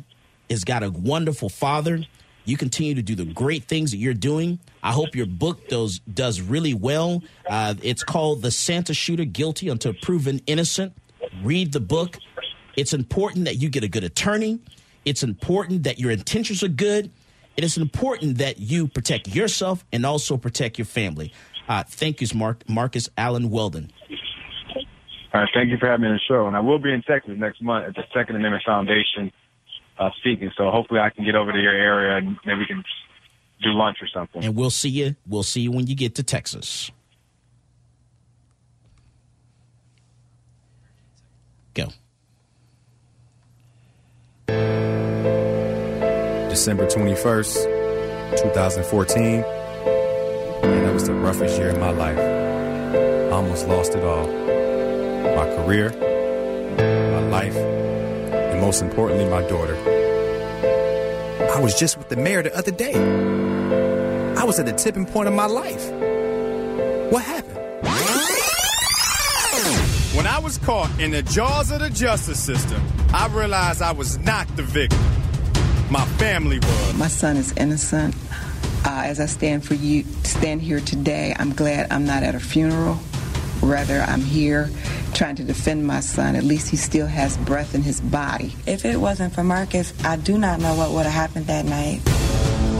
has 0.48 0.64
got 0.64 0.82
a 0.82 0.90
wonderful 0.90 1.50
father. 1.50 2.00
You 2.46 2.56
continue 2.56 2.94
to 2.94 3.02
do 3.02 3.14
the 3.14 3.26
great 3.26 3.64
things 3.64 3.90
that 3.90 3.98
you're 3.98 4.14
doing. 4.14 4.60
I 4.82 4.92
hope 4.92 5.14
your 5.14 5.26
book 5.26 5.68
does 5.68 5.98
does 6.00 6.40
really 6.40 6.72
well. 6.72 7.22
Uh, 7.46 7.74
it's 7.82 8.02
called 8.02 8.40
"The 8.40 8.50
Santa 8.50 8.94
Shooter: 8.94 9.26
Guilty 9.26 9.68
Until 9.68 9.92
Proven 10.00 10.40
Innocent." 10.46 10.94
Read 11.44 11.72
the 11.72 11.80
book. 11.80 12.18
It's 12.76 12.94
important 12.94 13.44
that 13.44 13.56
you 13.56 13.68
get 13.68 13.84
a 13.84 13.88
good 13.88 14.04
attorney. 14.04 14.58
It's 15.04 15.22
important 15.22 15.82
that 15.82 15.98
your 15.98 16.12
intentions 16.12 16.62
are 16.62 16.68
good 16.68 17.10
it 17.56 17.64
is 17.64 17.76
important 17.76 18.38
that 18.38 18.58
you 18.58 18.88
protect 18.88 19.28
yourself 19.28 19.84
and 19.92 20.06
also 20.06 20.36
protect 20.36 20.78
your 20.78 20.86
family. 20.86 21.32
Uh, 21.68 21.84
thank 21.86 22.20
you, 22.20 22.26
Mark, 22.34 22.68
Marcus 22.68 23.08
Allen 23.16 23.50
Weldon. 23.50 23.92
All 25.34 25.40
right, 25.40 25.50
thank 25.54 25.70
you 25.70 25.78
for 25.78 25.86
having 25.86 26.02
me 26.02 26.08
on 26.08 26.14
the 26.14 26.20
show. 26.28 26.46
And 26.46 26.56
I 26.56 26.60
will 26.60 26.78
be 26.78 26.92
in 26.92 27.02
Texas 27.02 27.34
next 27.36 27.62
month 27.62 27.86
at 27.86 27.94
the 27.94 28.02
Second 28.12 28.36
Amendment 28.36 28.64
Foundation 28.66 29.32
uh, 29.98 30.10
speaking. 30.18 30.50
So 30.56 30.70
hopefully 30.70 31.00
I 31.00 31.10
can 31.10 31.24
get 31.24 31.34
over 31.34 31.52
to 31.52 31.58
your 31.58 31.72
area 31.72 32.16
and 32.16 32.36
maybe 32.44 32.60
we 32.60 32.66
can 32.66 32.84
do 33.62 33.70
lunch 33.70 33.98
or 34.02 34.08
something. 34.08 34.44
And 34.44 34.56
we'll 34.56 34.70
see 34.70 34.90
you. 34.90 35.16
We'll 35.26 35.42
see 35.42 35.62
you 35.62 35.70
when 35.70 35.86
you 35.86 35.94
get 35.94 36.14
to 36.16 36.22
Texas. 36.22 36.90
Go. 41.74 41.88
December 46.52 46.84
21st, 46.86 47.64
2014. 48.42 49.42
And 50.62 50.86
that 50.86 50.92
was 50.92 51.06
the 51.06 51.14
roughest 51.14 51.56
year 51.58 51.70
of 51.70 51.78
my 51.78 51.88
life. 51.88 52.18
I 52.18 53.30
almost 53.30 53.66
lost 53.68 53.94
it 53.94 54.04
all. 54.04 54.26
My 54.26 55.46
career, 55.56 55.88
my 56.76 57.20
life, 57.30 57.56
and 57.56 58.60
most 58.60 58.82
importantly, 58.82 59.24
my 59.30 59.40
daughter. 59.48 59.76
I 61.54 61.58
was 61.58 61.74
just 61.78 61.96
with 61.96 62.10
the 62.10 62.16
mayor 62.16 62.42
the 62.42 62.54
other 62.54 62.70
day. 62.70 62.96
I 64.36 64.44
was 64.44 64.58
at 64.58 64.66
the 64.66 64.72
tipping 64.72 65.06
point 65.06 65.28
of 65.28 65.34
my 65.34 65.46
life. 65.46 65.90
What 67.10 67.22
happened? 67.22 67.56
When 70.14 70.26
I 70.26 70.38
was 70.38 70.58
caught 70.58 70.90
in 71.00 71.12
the 71.12 71.22
jaws 71.22 71.70
of 71.70 71.80
the 71.80 71.88
justice 71.88 72.38
system, 72.38 72.82
I 73.14 73.28
realized 73.28 73.80
I 73.80 73.92
was 73.92 74.18
not 74.18 74.54
the 74.54 74.62
victim 74.62 75.00
my 75.92 76.06
family 76.16 76.58
was. 76.58 76.94
My 76.94 77.08
son 77.08 77.36
is 77.36 77.52
innocent. 77.52 78.14
Uh, 78.84 79.02
as 79.04 79.20
I 79.20 79.26
stand 79.26 79.62
for 79.62 79.74
you, 79.74 80.04
stand 80.24 80.62
here 80.62 80.80
today, 80.80 81.36
I'm 81.38 81.52
glad 81.52 81.92
I'm 81.92 82.06
not 82.06 82.22
at 82.22 82.34
a 82.34 82.40
funeral. 82.40 82.98
Rather, 83.60 84.00
I'm 84.00 84.22
here 84.22 84.70
trying 85.12 85.36
to 85.36 85.44
defend 85.44 85.86
my 85.86 86.00
son. 86.00 86.34
At 86.34 86.44
least 86.44 86.70
he 86.70 86.78
still 86.78 87.06
has 87.06 87.36
breath 87.36 87.74
in 87.74 87.82
his 87.82 88.00
body. 88.00 88.54
If 88.66 88.86
it 88.86 88.96
wasn't 88.96 89.34
for 89.34 89.44
Marcus, 89.44 89.92
I 90.02 90.16
do 90.16 90.38
not 90.38 90.60
know 90.60 90.74
what 90.74 90.92
would 90.92 91.04
have 91.04 91.12
happened 91.12 91.46
that 91.48 91.66
night. 91.66 92.00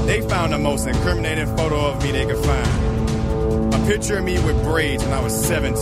They 0.06 0.26
found 0.26 0.55
the 0.55 0.59
most 0.59 0.86
incriminating 0.86 1.55
photo 1.55 1.90
of 1.90 2.02
me 2.02 2.12
they 2.12 2.24
could 2.24 2.43
find. 2.43 3.74
A 3.74 3.86
picture 3.86 4.18
of 4.18 4.24
me 4.24 4.43
with 4.43 4.60
braids 4.64 5.05
when 5.05 5.12
I 5.12 5.20
was 5.20 5.39
17. 5.47 5.76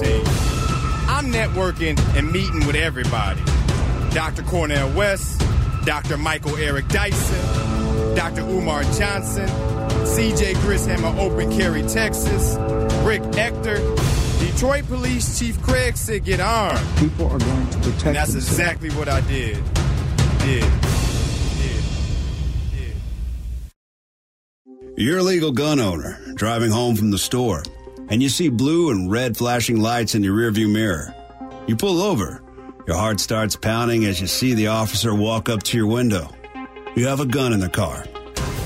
I'm 1.06 1.32
networking 1.32 1.96
and 2.16 2.30
meeting 2.32 2.66
with 2.66 2.74
everybody. 2.74 3.40
Dr. 4.10 4.42
Cornel 4.42 4.90
West, 4.96 5.40
Dr. 5.84 6.16
Michael 6.18 6.56
Eric 6.56 6.88
Dyson, 6.88 8.14
Dr. 8.14 8.42
Umar 8.42 8.82
Johnson, 8.84 9.48
CJ 10.06 10.54
Grisham 10.56 11.04
of 11.04 11.18
Open 11.18 11.50
Carry 11.56 11.82
Texas, 11.82 12.56
Rick 13.04 13.22
Ector, 13.36 13.78
Detroit 14.38 14.86
Police 14.86 15.38
Chief 15.38 15.60
Craig 15.62 15.96
said 15.96 16.24
get 16.24 16.40
armed. 16.40 16.80
People 16.98 17.26
are 17.26 17.38
going 17.38 17.70
to 17.70 17.78
protect 17.78 18.06
and 18.06 18.16
That's 18.16 18.32
themselves. 18.32 18.58
exactly 18.58 18.90
what 18.90 19.08
I 19.08 19.20
did. 19.22 19.56
Did. 20.40 20.62
Did. 21.58 21.84
Did. 22.72 22.94
You're 24.96 25.18
a 25.18 25.22
legal 25.22 25.52
gun 25.52 25.80
owner 25.80 26.18
driving 26.34 26.70
home 26.70 26.96
from 26.96 27.10
the 27.10 27.18
store, 27.18 27.62
and 28.08 28.22
you 28.22 28.28
see 28.28 28.48
blue 28.48 28.90
and 28.90 29.10
red 29.10 29.36
flashing 29.36 29.80
lights 29.80 30.14
in 30.14 30.22
your 30.22 30.34
rearview 30.36 30.70
mirror. 30.70 31.14
You 31.66 31.76
pull 31.76 32.00
over 32.02 32.39
your 32.90 32.98
heart 32.98 33.20
starts 33.20 33.54
pounding 33.54 34.04
as 34.04 34.20
you 34.20 34.26
see 34.26 34.52
the 34.52 34.66
officer 34.66 35.14
walk 35.14 35.48
up 35.48 35.62
to 35.62 35.76
your 35.76 35.86
window. 35.86 36.28
You 36.96 37.06
have 37.06 37.20
a 37.20 37.24
gun 37.24 37.52
in 37.52 37.60
the 37.60 37.68
car. 37.68 38.04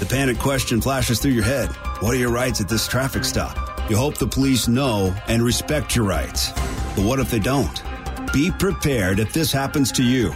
The 0.01 0.07
panic 0.09 0.39
question 0.39 0.81
flashes 0.81 1.21
through 1.21 1.33
your 1.33 1.45
head 1.45 1.69
What 2.01 2.15
are 2.15 2.19
your 2.19 2.31
rights 2.31 2.59
at 2.59 2.67
this 2.67 2.89
traffic 2.89 3.27
stop? 3.27 3.55
You 3.91 3.99
hope 3.99 4.17
the 4.17 4.27
police 4.27 4.67
know 4.67 5.15
and 5.29 5.43
respect 5.43 5.95
your 5.95 6.07
rights. 6.07 6.53
But 6.97 7.05
what 7.05 7.21
if 7.21 7.31
they 7.31 7.39
don't? 7.39 7.83
Be 8.33 8.51
prepared 8.51 9.19
if 9.19 9.35
this 9.35 9.53
happens 9.53 9.93
to 9.93 10.03
you. 10.03 10.33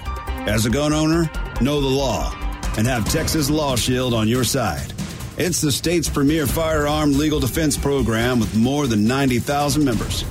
As 0.47 0.67
a 0.67 0.71
gun 0.71 0.93
owner, 0.93 1.31
know 1.63 1.81
the 1.81 1.87
law 1.87 2.31
and 2.77 2.87
have 2.87 3.11
Texas 3.11 3.49
Law 3.49 3.75
Shield 3.75 4.13
on 4.13 4.29
your 4.29 4.45
side. 4.45 4.93
It's 5.39 5.63
the 5.63 5.73
state's 5.73 6.11
premier 6.11 6.47
firearm 6.47 7.17
legal 7.17 7.41
defense 7.41 7.79
program 7.79 8.39
with 8.39 8.55
more 8.55 8.87
than 8.87 9.07
90,000 9.07 9.83
members. 9.83 10.27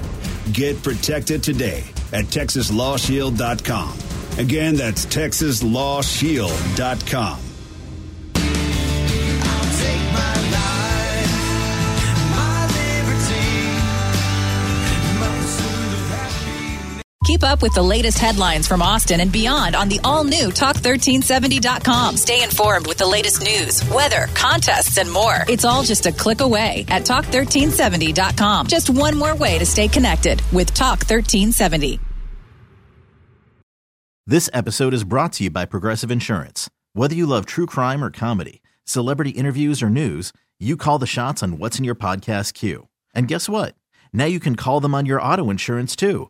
Get 0.54 0.84
protected 0.84 1.44
today 1.44 1.84
at 2.12 2.26
texaslawshield.com. 2.26 3.98
Again, 4.38 4.76
that's 4.76 5.06
texaslawshield.com. 5.06 7.47
Keep 17.28 17.44
up 17.44 17.62
with 17.62 17.74
the 17.74 17.84
latest 17.84 18.20
headlines 18.20 18.70
from 18.70 18.82
Austin 18.82 19.20
and 19.20 19.34
beyond 19.34 19.76
on 19.76 19.90
the 19.90 20.00
all 20.02 20.24
new 20.24 20.48
Talk1370.com. 20.48 22.16
Stay 22.16 22.42
informed 22.42 22.88
with 22.88 22.98
the 22.98 23.06
latest 23.06 23.44
news, 23.44 23.84
weather, 23.90 24.28
contests, 24.34 24.98
and 24.98 25.12
more. 25.12 25.44
It's 25.50 25.66
all 25.66 25.84
just 25.84 26.06
a 26.06 26.14
click 26.14 26.40
away 26.40 26.86
at 26.88 27.02
Talk1370.com. 27.02 28.68
Just 28.68 28.90
one 28.90 29.18
more 29.18 29.36
way 29.36 29.60
to 29.60 29.66
stay 29.66 29.90
connected 29.90 30.42
with 30.54 30.74
Talk1370. 30.74 32.00
This 34.26 34.50
episode 34.54 34.94
is 34.94 35.04
brought 35.04 35.34
to 35.34 35.44
you 35.44 35.50
by 35.50 35.66
Progressive 35.66 36.10
Insurance. 36.10 36.70
Whether 36.94 37.16
you 37.16 37.26
love 37.26 37.46
true 37.46 37.66
crime 37.66 38.06
or 38.06 38.10
comedy, 38.10 38.62
celebrity 38.86 39.32
interviews 39.32 39.84
or 39.84 39.90
news, 39.90 40.32
you 40.60 40.78
call 40.78 40.98
the 40.98 41.06
shots 41.06 41.44
on 41.44 41.58
what's 41.58 41.78
in 41.78 41.84
your 41.84 41.94
podcast 41.94 42.54
queue. 42.54 42.88
And 43.14 43.28
guess 43.28 43.50
what? 43.50 43.76
Now 44.14 44.24
you 44.24 44.40
can 44.40 44.56
call 44.56 44.80
them 44.80 44.96
on 44.96 45.06
your 45.06 45.22
auto 45.22 45.50
insurance 45.50 45.94
too 45.94 46.30